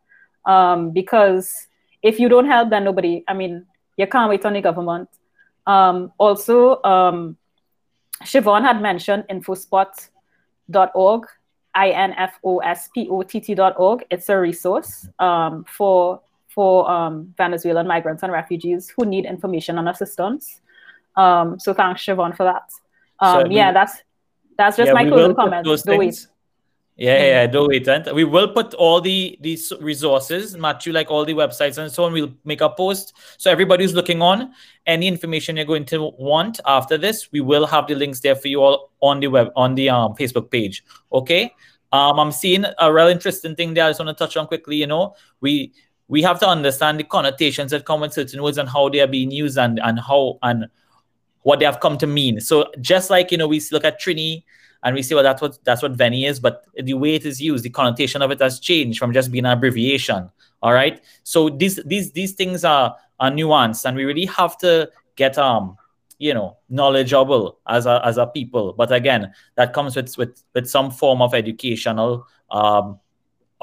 um, 0.46 0.90
because 0.92 1.66
if 2.02 2.18
you 2.20 2.28
don't 2.28 2.46
help, 2.46 2.70
then 2.70 2.84
nobody. 2.84 3.24
I 3.28 3.34
mean, 3.34 3.66
you 3.96 4.06
can't 4.06 4.30
wait 4.30 4.44
on 4.46 4.52
the 4.54 4.60
government. 4.60 5.08
Um, 5.66 6.12
also, 6.18 6.80
um, 6.84 7.36
Siobhan 8.22 8.62
had 8.62 8.80
mentioned 8.80 9.24
infospot.org, 9.28 11.26
I 11.74 11.90
N 11.90 12.12
F 12.16 12.38
O 12.44 12.58
S 12.58 12.88
P 12.94 13.08
O 13.10 13.22
T 13.22 13.40
T.org. 13.40 14.04
It's 14.10 14.28
a 14.28 14.38
resource 14.38 15.08
um, 15.18 15.64
for 15.68 16.20
for 16.48 16.90
um, 16.90 17.34
Venezuelan 17.36 17.86
migrants 17.86 18.22
and 18.22 18.32
refugees 18.32 18.90
who 18.96 19.04
need 19.04 19.26
information 19.26 19.78
and 19.78 19.88
assistance. 19.88 20.60
Um, 21.16 21.58
so 21.58 21.74
thanks, 21.74 22.02
Siobhan, 22.04 22.34
for 22.36 22.44
that. 22.44 22.70
Um, 23.20 23.42
So 23.42 23.48
we- 23.48 23.56
yeah, 23.56 23.72
that's 23.72 24.02
that's 24.56 24.76
just 24.76 24.88
Yeah, 24.88 24.94
my 24.94 25.04
closing 25.06 25.34
comments. 25.34 25.68
those 25.68 25.82
things- 25.84 26.28
Yeah, 26.96 27.22
yeah, 27.26 27.46
don't 27.46 27.68
wait. 27.68 27.86
And 27.88 28.08
we 28.14 28.24
will 28.24 28.48
put 28.48 28.72
all 28.72 29.02
the 29.02 29.36
these 29.42 29.70
resources, 29.80 30.56
Matthew, 30.56 30.94
like 30.94 31.10
all 31.10 31.26
the 31.26 31.34
websites 31.34 31.76
and 31.76 31.92
so 31.92 32.04
on. 32.04 32.12
We'll 32.12 32.32
make 32.44 32.62
a 32.62 32.70
post. 32.70 33.12
So 33.36 33.50
everybody 33.50 33.84
who's 33.84 33.94
looking 33.94 34.22
on, 34.22 34.54
any 34.86 35.06
information 35.06 35.56
you're 35.56 35.66
going 35.66 35.84
to 35.86 36.10
want 36.18 36.58
after 36.64 36.96
this, 36.96 37.30
we 37.32 37.40
will 37.40 37.66
have 37.66 37.86
the 37.86 37.94
links 37.94 38.20
there 38.20 38.34
for 38.34 38.48
you 38.48 38.62
all 38.62 38.92
on 39.02 39.20
the 39.20 39.26
web 39.26 39.52
on 39.56 39.74
the 39.74 39.90
um 39.90 40.14
Facebook 40.14 40.50
page. 40.50 40.84
Okay. 41.12 41.52
Um, 41.92 42.18
I'm 42.18 42.32
seeing 42.32 42.64
a 42.78 42.92
real 42.92 43.08
interesting 43.08 43.54
thing 43.54 43.74
there. 43.74 43.84
I 43.84 43.90
just 43.90 44.00
want 44.00 44.16
to 44.16 44.24
touch 44.24 44.36
on 44.38 44.46
quickly. 44.46 44.76
You 44.76 44.86
know, 44.86 45.16
we 45.42 45.74
we 46.08 46.22
have 46.22 46.40
to 46.40 46.48
understand 46.48 46.98
the 46.98 47.04
connotations 47.04 47.72
that 47.72 47.84
come 47.84 48.00
with 48.00 48.14
certain 48.14 48.42
words 48.42 48.56
and 48.56 48.70
how 48.70 48.88
they 48.88 49.00
are 49.00 49.06
being 49.06 49.30
used 49.30 49.58
and 49.58 49.78
and 49.80 50.00
how 50.00 50.38
and 50.42 50.66
what 51.42 51.58
they 51.58 51.66
have 51.66 51.80
come 51.80 51.98
to 51.98 52.06
mean. 52.06 52.40
So 52.40 52.70
just 52.80 53.10
like 53.10 53.30
you 53.30 53.36
know, 53.36 53.48
we 53.48 53.60
look 53.70 53.84
at 53.84 54.00
Trini 54.00 54.44
and 54.82 54.94
we 54.94 55.02
see 55.02 55.14
well 55.14 55.24
that's 55.24 55.42
what 55.42 55.58
that's 55.64 55.82
what 55.82 55.92
Veni 55.92 56.26
is, 56.26 56.40
but 56.40 56.64
the 56.74 56.94
way 56.94 57.14
it 57.14 57.24
is 57.24 57.40
used, 57.40 57.64
the 57.64 57.70
connotation 57.70 58.22
of 58.22 58.30
it 58.30 58.40
has 58.40 58.60
changed 58.60 58.98
from 58.98 59.12
just 59.12 59.30
being 59.30 59.44
an 59.44 59.52
abbreviation. 59.52 60.30
All 60.62 60.72
right. 60.72 61.02
So 61.22 61.48
these 61.48 61.76
these 61.86 62.12
these 62.12 62.32
things 62.32 62.64
are 62.64 62.96
are 63.20 63.30
nuanced, 63.30 63.84
and 63.84 63.96
we 63.96 64.04
really 64.04 64.26
have 64.26 64.56
to 64.58 64.90
get 65.16 65.38
um 65.38 65.76
you 66.18 66.32
know 66.32 66.56
knowledgeable 66.68 67.58
as 67.66 67.86
a 67.86 68.00
as 68.04 68.18
a 68.18 68.26
people. 68.26 68.72
But 68.72 68.92
again, 68.92 69.32
that 69.56 69.72
comes 69.72 69.96
with 69.96 70.16
with 70.16 70.42
with 70.54 70.68
some 70.68 70.90
form 70.90 71.22
of 71.22 71.34
educational 71.34 72.26
um 72.50 73.00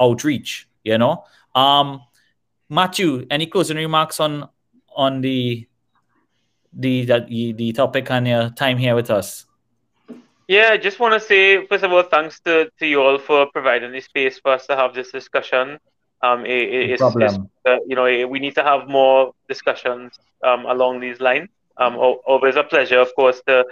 outreach. 0.00 0.68
You 0.82 0.98
know. 0.98 1.24
Um, 1.54 2.02
Matthew, 2.68 3.26
any 3.30 3.46
closing 3.46 3.76
remarks 3.76 4.20
on 4.20 4.48
on 4.96 5.20
the 5.20 5.66
the 6.72 7.04
the, 7.04 7.52
the 7.52 7.72
topic 7.72 8.10
and 8.10 8.26
your 8.26 8.50
time 8.50 8.78
here 8.78 8.94
with 8.94 9.10
us? 9.10 9.46
Yeah, 10.48 10.70
I 10.72 10.76
just 10.78 10.98
want 11.00 11.14
to 11.14 11.20
say, 11.20 11.66
first 11.66 11.84
of 11.84 11.92
all, 11.92 12.02
thanks 12.02 12.40
to, 12.40 12.70
to 12.78 12.86
you 12.86 13.00
all 13.02 13.18
for 13.18 13.46
providing 13.52 13.92
the 13.92 14.00
space 14.00 14.38
for 14.38 14.52
us 14.52 14.66
to 14.66 14.76
have 14.76 14.94
this 14.94 15.10
discussion. 15.10 15.78
Um, 16.22 16.44
it, 16.44 16.50
it- 16.74 16.90
it's, 16.90 17.02
problem. 17.02 17.18
it's, 17.18 17.38
uh, 17.66 17.76
you 17.86 17.94
know, 17.96 18.04
eh, 18.04 18.24
we 18.24 18.38
need 18.38 18.54
to 18.56 18.62
have 18.64 18.88
more 18.88 19.32
discussions 19.48 20.18
um, 20.44 20.66
along 20.66 21.00
these 21.00 21.20
lines. 21.20 21.48
Um, 21.76 21.94
al- 21.94 22.20
always 22.26 22.56
a 22.56 22.62
pleasure, 22.64 22.98
of 23.00 23.14
course, 23.14 23.40
to, 23.46 23.64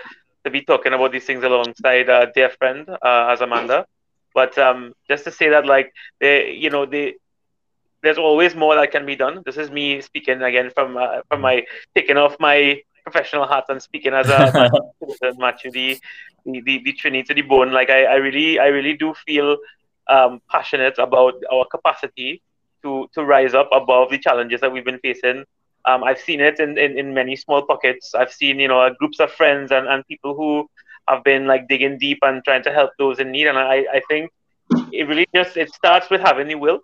to 0.44 0.50
be 0.50 0.62
talking 0.62 0.92
about 0.92 1.12
these 1.12 1.24
things 1.24 1.44
alongside 1.44 2.08
a 2.08 2.30
dear 2.34 2.50
friend 2.50 2.88
uh, 2.88 3.28
as 3.32 3.40
Amanda. 3.40 3.86
But 4.34 4.56
um, 4.58 4.92
just 5.08 5.24
to 5.24 5.30
say 5.30 5.50
that, 5.50 5.66
like, 5.66 5.92
they, 6.20 6.52
you 6.52 6.70
know, 6.70 6.86
they, 6.86 7.14
there's 8.02 8.18
always 8.18 8.54
more 8.54 8.74
that 8.74 8.90
can 8.92 9.06
be 9.06 9.16
done. 9.16 9.42
This 9.44 9.56
is 9.56 9.70
me 9.70 10.00
speaking 10.00 10.42
again 10.42 10.70
from 10.74 10.96
uh, 10.96 11.20
from 11.28 11.40
my 11.40 11.64
taking 11.94 12.16
off 12.16 12.36
my 12.40 12.80
professional 13.02 13.46
hat 13.46 13.64
and 13.68 13.82
speaking 13.82 14.12
as 14.12 14.28
a 14.28 14.70
citizen, 15.00 15.38
Matthew, 15.38 15.70
the, 15.70 15.98
the, 16.44 16.60
the, 16.60 16.82
the 16.84 16.92
Trinity 16.92 17.22
to 17.24 17.34
the 17.34 17.42
bone. 17.42 17.72
Like 17.72 17.90
I, 17.90 18.04
I 18.04 18.14
really 18.16 18.58
I 18.58 18.66
really 18.66 18.96
do 18.96 19.14
feel 19.26 19.56
um, 20.08 20.40
passionate 20.50 20.98
about 20.98 21.34
our 21.52 21.64
capacity 21.66 22.42
to 22.82 23.08
to 23.14 23.24
rise 23.24 23.54
up 23.54 23.68
above 23.72 24.10
the 24.10 24.18
challenges 24.18 24.60
that 24.60 24.72
we've 24.72 24.84
been 24.84 25.00
facing. 25.00 25.44
Um, 25.84 26.04
I've 26.04 26.20
seen 26.20 26.40
it 26.40 26.60
in, 26.60 26.78
in, 26.78 26.96
in 26.96 27.12
many 27.12 27.34
small 27.34 27.62
pockets. 27.62 28.14
I've 28.14 28.32
seen, 28.32 28.60
you 28.60 28.68
know, 28.68 28.88
groups 29.00 29.18
of 29.18 29.32
friends 29.32 29.72
and, 29.72 29.88
and 29.88 30.06
people 30.06 30.36
who 30.36 30.68
have 31.08 31.24
been 31.24 31.46
like 31.46 31.66
digging 31.68 31.98
deep 31.98 32.18
and 32.22 32.42
trying 32.44 32.62
to 32.62 32.72
help 32.72 32.90
those 32.98 33.18
in 33.18 33.32
need. 33.32 33.48
And 33.48 33.58
I, 33.58 33.84
I 33.92 34.00
think 34.08 34.30
it 34.92 35.08
really 35.08 35.26
just 35.34 35.56
it 35.56 35.74
starts 35.74 36.08
with 36.08 36.20
having 36.20 36.46
the 36.46 36.54
will 36.54 36.78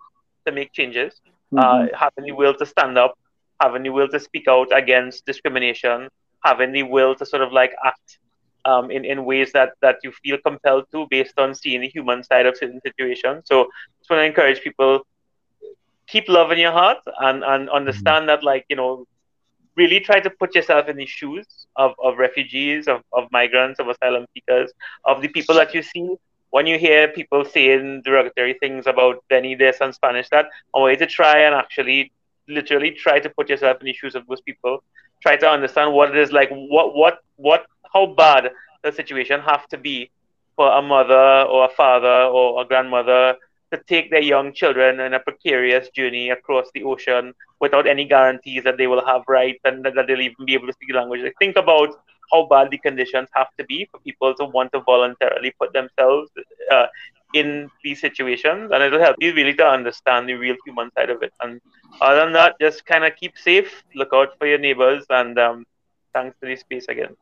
to 0.45 0.51
make 0.51 0.73
changes, 0.73 1.21
uh, 1.57 1.87
having 1.93 2.25
the 2.25 2.33
will 2.33 2.53
to 2.55 2.65
stand 2.65 2.97
up, 2.97 3.17
having 3.61 3.83
the 3.83 3.89
will 3.89 4.07
to 4.09 4.19
speak 4.19 4.47
out 4.47 4.75
against 4.75 5.25
discrimination, 5.25 6.07
having 6.43 6.71
the 6.71 6.83
will 6.83 7.15
to 7.15 7.25
sort 7.25 7.41
of 7.41 7.51
like 7.51 7.73
act 7.85 8.19
um, 8.65 8.91
in, 8.91 9.05
in 9.05 9.25
ways 9.25 9.51
that, 9.53 9.73
that 9.81 9.97
you 10.03 10.11
feel 10.23 10.37
compelled 10.45 10.85
to 10.91 11.07
based 11.09 11.37
on 11.37 11.55
seeing 11.55 11.81
the 11.81 11.87
human 11.87 12.23
side 12.23 12.45
of 12.45 12.57
certain 12.57 12.81
situations. 12.85 13.43
So 13.45 13.67
just 13.99 14.09
want 14.09 14.21
to 14.21 14.25
encourage 14.25 14.61
people 14.61 15.05
keep 16.07 16.27
love 16.27 16.51
in 16.51 16.57
your 16.57 16.71
heart 16.71 16.97
and, 17.19 17.43
and 17.43 17.69
understand 17.69 18.27
that 18.29 18.43
like, 18.43 18.65
you 18.69 18.75
know, 18.75 19.05
really 19.75 19.99
try 19.99 20.19
to 20.19 20.29
put 20.29 20.55
yourself 20.55 20.89
in 20.89 20.97
the 20.97 21.05
shoes 21.05 21.45
of, 21.75 21.93
of 22.03 22.17
refugees, 22.17 22.87
of, 22.87 23.01
of 23.13 23.31
migrants, 23.31 23.79
of 23.79 23.87
asylum 23.87 24.25
seekers, 24.33 24.71
of 25.05 25.21
the 25.21 25.27
people 25.27 25.55
that 25.55 25.73
you 25.73 25.81
see. 25.81 26.15
When 26.51 26.65
you 26.65 26.79
hear 26.79 27.07
people 27.07 27.45
saying 27.45 28.01
derogatory 28.03 28.55
things 28.55 28.87
about 28.87 29.23
Benny 29.29 29.53
this 29.53 29.77
and 29.81 29.93
Spanish 29.93 30.27
that, 30.29 30.47
I 30.75 30.79
want 30.79 30.93
you 30.93 31.05
to 31.05 31.11
try 31.11 31.41
and 31.41 31.53
actually 31.53 32.11
literally 32.49 32.91
try 32.91 33.19
to 33.19 33.29
put 33.29 33.49
yourself 33.49 33.77
in 33.81 33.85
the 33.85 33.93
shoes 33.93 34.15
of 34.15 34.27
those 34.27 34.41
people. 34.41 34.83
Try 35.21 35.37
to 35.37 35.49
understand 35.49 35.93
what 35.93 36.09
it 36.09 36.17
is 36.17 36.31
like, 36.31 36.49
what 36.49 36.95
what 36.95 37.19
what 37.35 37.65
how 37.93 38.07
bad 38.07 38.51
the 38.83 38.91
situation 38.91 39.39
have 39.41 39.67
to 39.67 39.77
be 39.77 40.09
for 40.55 40.71
a 40.71 40.81
mother 40.81 41.47
or 41.49 41.65
a 41.65 41.69
father 41.69 42.23
or 42.23 42.61
a 42.61 42.65
grandmother 42.65 43.35
to 43.71 43.79
take 43.87 44.09
their 44.09 44.21
young 44.21 44.53
children 44.53 44.99
on 44.99 45.13
a 45.13 45.19
precarious 45.19 45.89
journey 45.89 46.31
across 46.31 46.67
the 46.73 46.83
ocean 46.83 47.33
without 47.59 47.87
any 47.87 48.05
guarantees 48.05 48.63
that 48.63 48.77
they 48.77 48.87
will 48.87 49.05
have 49.05 49.21
rights 49.27 49.59
and 49.63 49.85
that, 49.85 49.93
they'll 50.07 50.21
even 50.21 50.45
be 50.45 50.53
able 50.53 50.67
to 50.67 50.73
speak 50.73 50.89
the 50.89 50.95
language. 50.95 51.21
Like, 51.21 51.35
think 51.39 51.55
about 51.55 51.89
how 52.31 52.45
bad 52.45 52.71
the 52.71 52.77
conditions 52.77 53.29
have 53.33 53.47
to 53.57 53.63
be 53.65 53.87
for 53.91 53.99
people 53.99 54.33
to 54.35 54.45
want 54.45 54.71
to 54.73 54.81
voluntarily 54.81 55.53
put 55.59 55.73
themselves 55.73 56.31
uh, 56.71 56.87
in 57.33 57.69
these 57.83 58.01
situations, 58.01 58.71
and 58.73 58.81
it'll 58.81 58.99
help 58.99 59.15
you 59.19 59.33
really 59.33 59.53
to 59.53 59.65
understand 59.65 60.27
the 60.27 60.33
real 60.33 60.55
human 60.65 60.91
side 60.93 61.09
of 61.09 61.21
it. 61.21 61.33
And 61.41 61.61
other 62.01 62.21
than 62.21 62.33
that, 62.33 62.55
just 62.59 62.85
kind 62.85 63.03
of 63.03 63.15
keep 63.15 63.37
safe, 63.37 63.83
look 63.95 64.09
out 64.13 64.37
for 64.37 64.47
your 64.47 64.57
neighbors, 64.57 65.05
and 65.09 65.37
um, 65.39 65.65
thanks 66.13 66.35
for 66.39 66.45
the 66.47 66.55
space 66.55 66.85
again. 66.89 67.15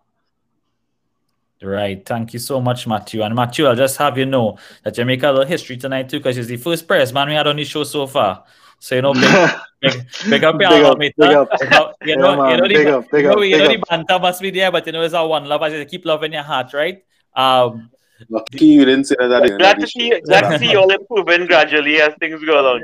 Right. 1.61 2.05
Thank 2.05 2.33
you 2.33 2.39
so 2.39 2.61
much, 2.61 2.85
Matthew. 2.85 3.23
And 3.23 3.33
Matthew, 3.33 3.65
I'll 3.65 3.75
just 3.75 3.97
have 3.97 4.17
you 4.17 4.25
know 4.25 4.57
that 4.83 4.97
you 4.97 5.05
make 5.05 5.23
a 5.23 5.31
little 5.31 5.45
history 5.45 5.77
tonight 5.77 6.07
too, 6.09 6.19
because 6.19 6.35
he's 6.35 6.47
the 6.47 6.57
first 6.57 6.87
press 6.87 7.11
man 7.11 7.29
we 7.29 7.33
had 7.33 7.47
on 7.47 7.55
the 7.55 7.63
show 7.63 7.83
so 7.83 8.05
far. 8.05 8.43
So 8.79 8.95
you 8.95 9.01
know, 9.01 9.13
big, 9.13 9.31
big, 9.81 9.93
big 10.29 10.43
up 10.43 10.61
your 10.61 10.69
Big 10.69 10.83
up, 10.83 10.99
big 11.09 11.31
up. 11.31 11.49
You 11.59 11.69
know, 11.69 11.93
you 12.03 12.15
Yeah, 12.15 12.15
know, 12.15 12.35
man. 12.35 12.51
you 12.51 12.57
know, 12.57 12.67
the, 12.67 12.73
Big 12.73 12.87
up, 12.87 13.05
big 13.11 13.23
you 13.23 13.29
know, 13.29 13.37
up, 13.39 13.45
you 13.45 13.57
know 13.57 13.67
the 13.69 13.83
banter 13.89 14.19
must 14.19 14.41
be 14.41 14.51
there, 14.51 14.71
but 14.71 14.85
you 14.85 14.91
know, 14.91 15.01
it's 15.01 15.15
our 15.15 15.27
one 15.27 15.45
love. 15.45 15.61
I 15.63 15.69
say, 15.69 15.85
keep 15.85 16.05
love 16.05 16.23
in 16.23 16.31
your 16.33 16.43
heart, 16.43 16.73
right? 16.73 17.03
Um, 17.35 17.89
Lucky 18.29 18.65
you 18.65 18.85
didn't 18.85 19.05
say 19.05 19.15
that. 19.19 19.31
at 19.31 19.43
the 19.43 19.57
Glad 19.57 19.79
to 19.79 19.87
see 19.87 20.09
glad 20.25 20.49
to 20.51 20.59
see 20.59 20.71
you 20.71 20.79
all 20.79 20.89
improving 20.89 21.45
gradually 21.45 22.01
as 22.01 22.13
things 22.19 22.43
go 22.43 22.59
along. 22.59 22.81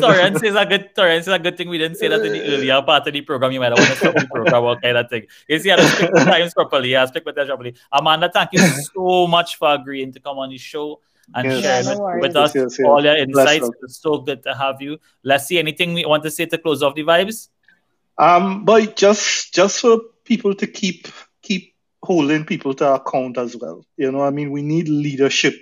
Torrance 0.00 0.42
is 0.48 0.54
a 0.54 0.66
good 0.66 0.94
Torrance 0.94 1.26
is 1.26 1.32
a 1.32 1.38
good 1.38 1.56
thing 1.56 1.68
we 1.68 1.78
didn't 1.78 1.96
say 1.96 2.08
that 2.08 2.24
in 2.24 2.32
the 2.32 2.42
earlier 2.42 2.82
part 2.82 3.06
of 3.06 3.12
the 3.12 3.20
program. 3.22 3.52
You 3.52 3.60
might 3.60 3.72
have 3.72 3.78
want 3.78 3.90
to 3.90 3.96
stop 3.96 4.14
the 4.14 4.26
program 4.26 4.64
or 4.64 4.76
kind 4.80 4.96
of 4.96 5.08
thing. 5.08 5.26
You 5.48 5.58
see, 5.58 5.70
I 5.70 5.80
had 5.80 5.88
to 5.88 5.96
speak 5.96 6.10
the 6.12 6.24
times 6.24 6.54
properly. 6.54 6.96
I 6.96 7.06
speak 7.06 7.24
with 7.24 7.36
that 7.36 7.46
properly. 7.46 7.74
Amanda, 7.92 8.30
thank 8.32 8.50
you 8.52 8.60
so 8.60 9.26
much 9.26 9.56
for 9.56 9.72
agreeing 9.74 10.12
to 10.12 10.20
come 10.20 10.38
on 10.38 10.50
the 10.50 10.58
show 10.58 11.00
and 11.34 11.46
Yes. 11.46 11.62
sharing 11.62 11.86
Yeah, 11.86 11.94
no 11.94 12.18
with, 12.20 12.36
us 12.36 12.54
Yes, 12.54 12.62
yes, 12.64 12.78
yes. 12.78 12.86
all 12.88 13.04
your 13.04 13.16
insights. 13.16 13.70
It's 13.82 13.98
so 14.00 14.18
good 14.18 14.42
to 14.44 14.54
have 14.54 14.80
you. 14.80 14.98
Let's 15.22 15.46
see 15.46 15.58
anything 15.58 15.94
we 15.94 16.04
want 16.06 16.22
to 16.24 16.30
say 16.30 16.46
to 16.46 16.58
close 16.58 16.82
off 16.82 16.94
the 16.94 17.02
vibes. 17.02 17.48
Um, 18.16 18.64
but 18.64 18.96
just 18.96 19.54
just 19.54 19.80
for 19.80 20.00
people 20.24 20.52
to 20.54 20.66
keep 20.66 21.06
keep 21.06 21.08
holding 22.02 22.44
people 22.44 22.74
to 22.74 22.94
account 22.94 23.38
as 23.38 23.56
well. 23.56 23.84
You 23.96 24.12
know, 24.12 24.22
I 24.22 24.30
mean, 24.30 24.50
we 24.50 24.62
need 24.62 24.88
leadership 24.88 25.54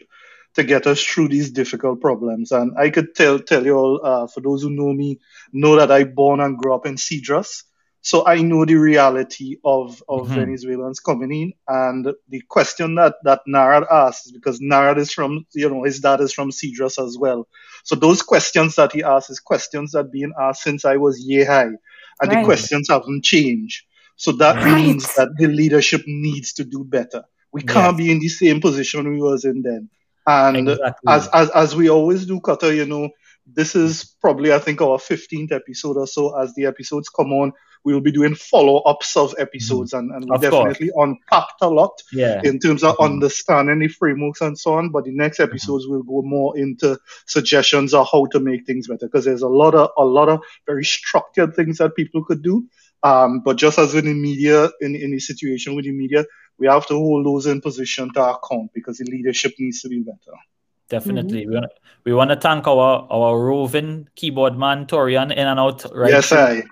to 0.54 0.64
get 0.64 0.86
us 0.86 1.02
through 1.02 1.28
these 1.28 1.50
difficult 1.50 2.00
problems. 2.00 2.50
And 2.52 2.72
I 2.78 2.90
could 2.90 3.14
tell 3.14 3.38
tell 3.38 3.64
you 3.64 3.76
all, 3.76 4.00
uh, 4.04 4.26
for 4.26 4.40
those 4.40 4.62
who 4.62 4.70
know 4.70 4.92
me, 4.92 5.20
know 5.52 5.76
that 5.76 5.90
I 5.90 6.04
born 6.04 6.40
and 6.40 6.56
grew 6.58 6.74
up 6.74 6.86
in 6.86 6.96
Cedros. 6.96 7.64
So 8.00 8.24
I 8.24 8.40
know 8.40 8.64
the 8.64 8.76
reality 8.76 9.56
of, 9.64 10.02
of 10.08 10.28
Mhm. 10.28 10.34
Venezuelans 10.34 11.00
coming 11.00 11.32
in. 11.32 11.52
And 11.66 12.06
the 12.28 12.40
question 12.48 12.94
that, 12.94 13.16
that 13.24 13.40
Narad 13.48 13.84
asks, 13.90 14.30
because 14.30 14.60
Narad 14.60 14.96
is 14.98 15.12
from, 15.12 15.44
you 15.54 15.68
know, 15.68 15.82
his 15.82 15.98
dad 16.00 16.20
is 16.20 16.32
from 16.32 16.50
Cedros 16.50 17.04
as 17.04 17.18
well. 17.18 17.48
So 17.82 17.96
those 17.96 18.22
questions 18.22 18.76
that 18.76 18.92
he 18.92 19.02
asks 19.02 19.30
is 19.30 19.40
questions 19.40 19.92
that 19.92 20.12
being 20.12 20.32
asked 20.40 20.62
since 20.62 20.84
I 20.84 20.96
was 20.98 21.20
year 21.20 21.46
high. 21.46 21.72
And 22.20 22.30
the 22.30 22.36
questions 22.44 22.88
haven't 22.88 23.24
changed. 23.24 23.84
So 24.16 24.32
that 24.32 24.56
Right. 24.56 24.74
means 24.74 25.14
that 25.14 25.28
the 25.38 25.46
leadership 25.46 26.02
needs 26.06 26.52
to 26.54 26.64
do 26.64 26.84
better. 26.84 27.24
We 27.52 27.62
can't 27.62 27.96
be 27.96 28.10
in 28.10 28.18
the 28.18 28.28
same 28.28 28.60
position 28.60 29.08
we 29.10 29.20
was 29.20 29.44
in 29.44 29.62
then. 29.62 29.88
And 30.26 30.68
Exactly. 30.68 31.08
as, 31.08 31.28
as 31.32 31.50
as 31.50 31.76
we 31.76 31.88
always 31.88 32.26
do, 32.26 32.40
Cutter, 32.40 32.74
you 32.74 32.84
know, 32.86 33.08
this 33.46 33.76
is 33.76 34.16
probably 34.20 34.52
I 34.52 34.58
think 34.58 34.80
our 34.82 34.98
15th 34.98 35.52
episode 35.52 35.96
or 35.96 36.06
so. 36.06 36.36
As 36.38 36.52
the 36.54 36.66
episodes 36.66 37.08
come 37.08 37.32
on, 37.32 37.52
we'll 37.84 38.00
be 38.00 38.10
doing 38.10 38.34
follow-ups 38.34 39.16
of 39.16 39.32
episodes 39.38 39.92
and, 39.92 40.10
and 40.10 40.24
we 40.24 40.34
Of 40.34 40.40
course. 40.40 40.52
definitely 40.76 40.90
unpacked 40.96 41.62
a 41.62 41.68
lot 41.68 41.92
yeah. 42.12 42.40
in 42.42 42.58
terms 42.58 42.82
of 42.82 42.96
Mhm. 42.96 43.04
understanding 43.04 43.78
the 43.78 43.86
frameworks 43.88 44.40
and 44.40 44.58
so 44.58 44.74
on. 44.74 44.90
But 44.90 45.04
the 45.04 45.12
next 45.12 45.38
episodes 45.38 45.86
will 45.86 46.02
go 46.02 46.22
more 46.22 46.58
into 46.58 46.98
suggestions 47.26 47.94
of 47.94 48.08
how 48.10 48.26
to 48.32 48.40
make 48.40 48.66
things 48.66 48.88
better 48.88 49.06
because 49.06 49.24
there's 49.24 49.42
a 49.42 49.48
lot 49.48 49.74
of 49.76 49.90
a 49.96 50.04
lot 50.04 50.28
of 50.28 50.40
very 50.66 50.84
structured 50.84 51.54
things 51.54 51.78
that 51.78 51.94
people 51.94 52.24
could 52.24 52.42
do. 52.42 52.64
Um, 53.02 53.40
but 53.40 53.56
just 53.56 53.78
as 53.78 53.94
with 53.94 54.04
the 54.04 54.14
media, 54.14 54.70
in, 54.80 54.96
in 54.96 55.12
the 55.12 55.20
situation 55.20 55.74
with 55.74 55.84
the 55.84 55.92
media, 55.92 56.24
we 56.58 56.66
have 56.66 56.86
to 56.86 56.94
hold 56.94 57.26
those 57.26 57.46
in 57.46 57.60
position 57.60 58.12
to 58.14 58.22
account 58.22 58.72
because 58.74 58.98
the 58.98 59.04
leadership 59.04 59.54
needs 59.58 59.82
to 59.82 59.88
be 59.88 60.00
better. 60.00 60.36
Definitely. 60.88 61.46
We 61.46 61.54
want 61.54 61.72
we 62.04 62.14
want 62.14 62.30
to 62.30 62.36
thank 62.36 62.66
our 62.66 63.06
our 63.10 63.38
roving 63.38 64.08
keyboard 64.14 64.56
man 64.56 64.86
Torian 64.86 65.32
in 65.32 65.46
and 65.46 65.58
out 65.58 65.84
right 65.92 66.12
yes, 66.12 66.30
I. 66.30 66.62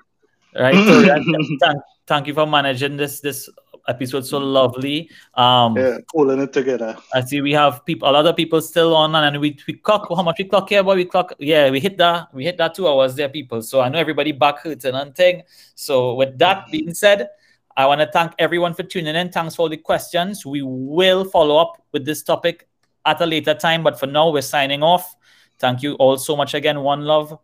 right 0.55 0.75
Torian, 0.75 1.25
thank, 1.61 1.79
thank 2.07 2.27
you 2.29 2.35
for 2.35 2.47
managing 2.47 2.97
this 2.97 3.21
this 3.21 3.49
episode 3.89 4.27
so 4.27 4.39
lovely. 4.39 5.11
Um 5.35 5.77
Yeah, 5.77 5.99
pulling 6.13 6.41
it 6.41 6.53
together. 6.53 6.97
I 7.13 7.21
see 7.23 7.41
we 7.41 7.53
have 7.53 7.85
people 7.85 8.09
a 8.09 8.13
lot 8.13 8.27
of 8.27 8.37
people 8.37 8.61
still 8.61 8.95
on 8.95 9.15
and 9.15 9.41
we 9.41 9.59
we 9.67 9.75
clock 9.75 10.09
how 10.09 10.23
much 10.23 10.37
we 10.39 10.45
clock 10.45 10.69
here 10.69 10.83
but 10.83 10.97
we 10.97 11.05
clock 11.05 11.33
yeah 11.39 11.71
we 11.71 11.81
hit 11.81 11.99
that 11.99 12.35
we 12.35 12.45
hit 12.45 12.57
that 12.59 12.75
two 12.75 12.89
hours 12.89 13.15
there 13.15 13.29
people. 13.29 13.63
So 13.63 13.81
I 13.81 13.89
know 13.89 13.99
everybody 13.99 14.33
back 14.33 14.61
hurting 14.61 14.95
and 14.95 15.15
thing 15.15 15.43
so 15.75 16.15
with 16.15 16.39
that 16.39 16.67
being 16.71 16.95
said 16.95 17.29
I 17.77 17.87
want 17.87 18.01
to 18.01 18.07
thank 18.07 18.33
everyone 18.39 18.73
for 18.73 18.85
tuning 18.85 19.17
in. 19.17 19.31
Thanks 19.31 19.57
for 19.57 19.63
all 19.63 19.69
the 19.69 19.77
questions. 19.77 20.47
We 20.47 20.63
will 20.63 21.25
follow 21.25 21.57
up 21.57 21.83
with 21.93 22.05
this 22.05 22.23
topic 22.23 22.69
at 23.05 23.21
a 23.21 23.27
later 23.27 23.55
time 23.55 23.83
but 23.83 23.99
for 23.99 24.07
now 24.07 24.31
we're 24.31 24.43
signing 24.43 24.83
off. 24.83 25.17
Thank 25.59 25.83
you 25.83 25.95
all 25.95 26.17
so 26.17 26.37
much 26.37 26.55
again. 26.55 26.81
One 26.81 27.03
love 27.03 27.39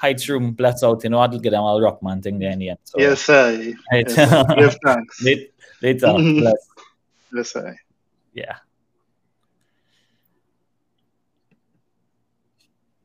Heights 0.00 0.28
room 0.28 0.52
bless 0.52 0.82
out 0.82 1.04
you 1.04 1.10
know 1.10 1.18
I'll 1.18 1.28
get 1.28 1.50
them 1.50 1.62
all 1.62 1.80
rock 1.80 2.02
man 2.02 2.22
thing 2.22 2.38
there 2.38 2.52
in 2.52 2.58
the 2.58 2.70
end 2.70 2.78
so 2.84 2.98
Yes, 2.98 3.28
I. 3.28 3.74
Right. 3.92 4.06
Yes, 4.08 4.18
I. 4.18 4.54
Give 4.54 4.76
thanks. 4.84 5.22
Late- 5.26 5.52
later 5.82 6.12
bless 6.40 6.54
Yes, 7.32 7.56
I. 7.56 7.76
yeah 8.32 8.56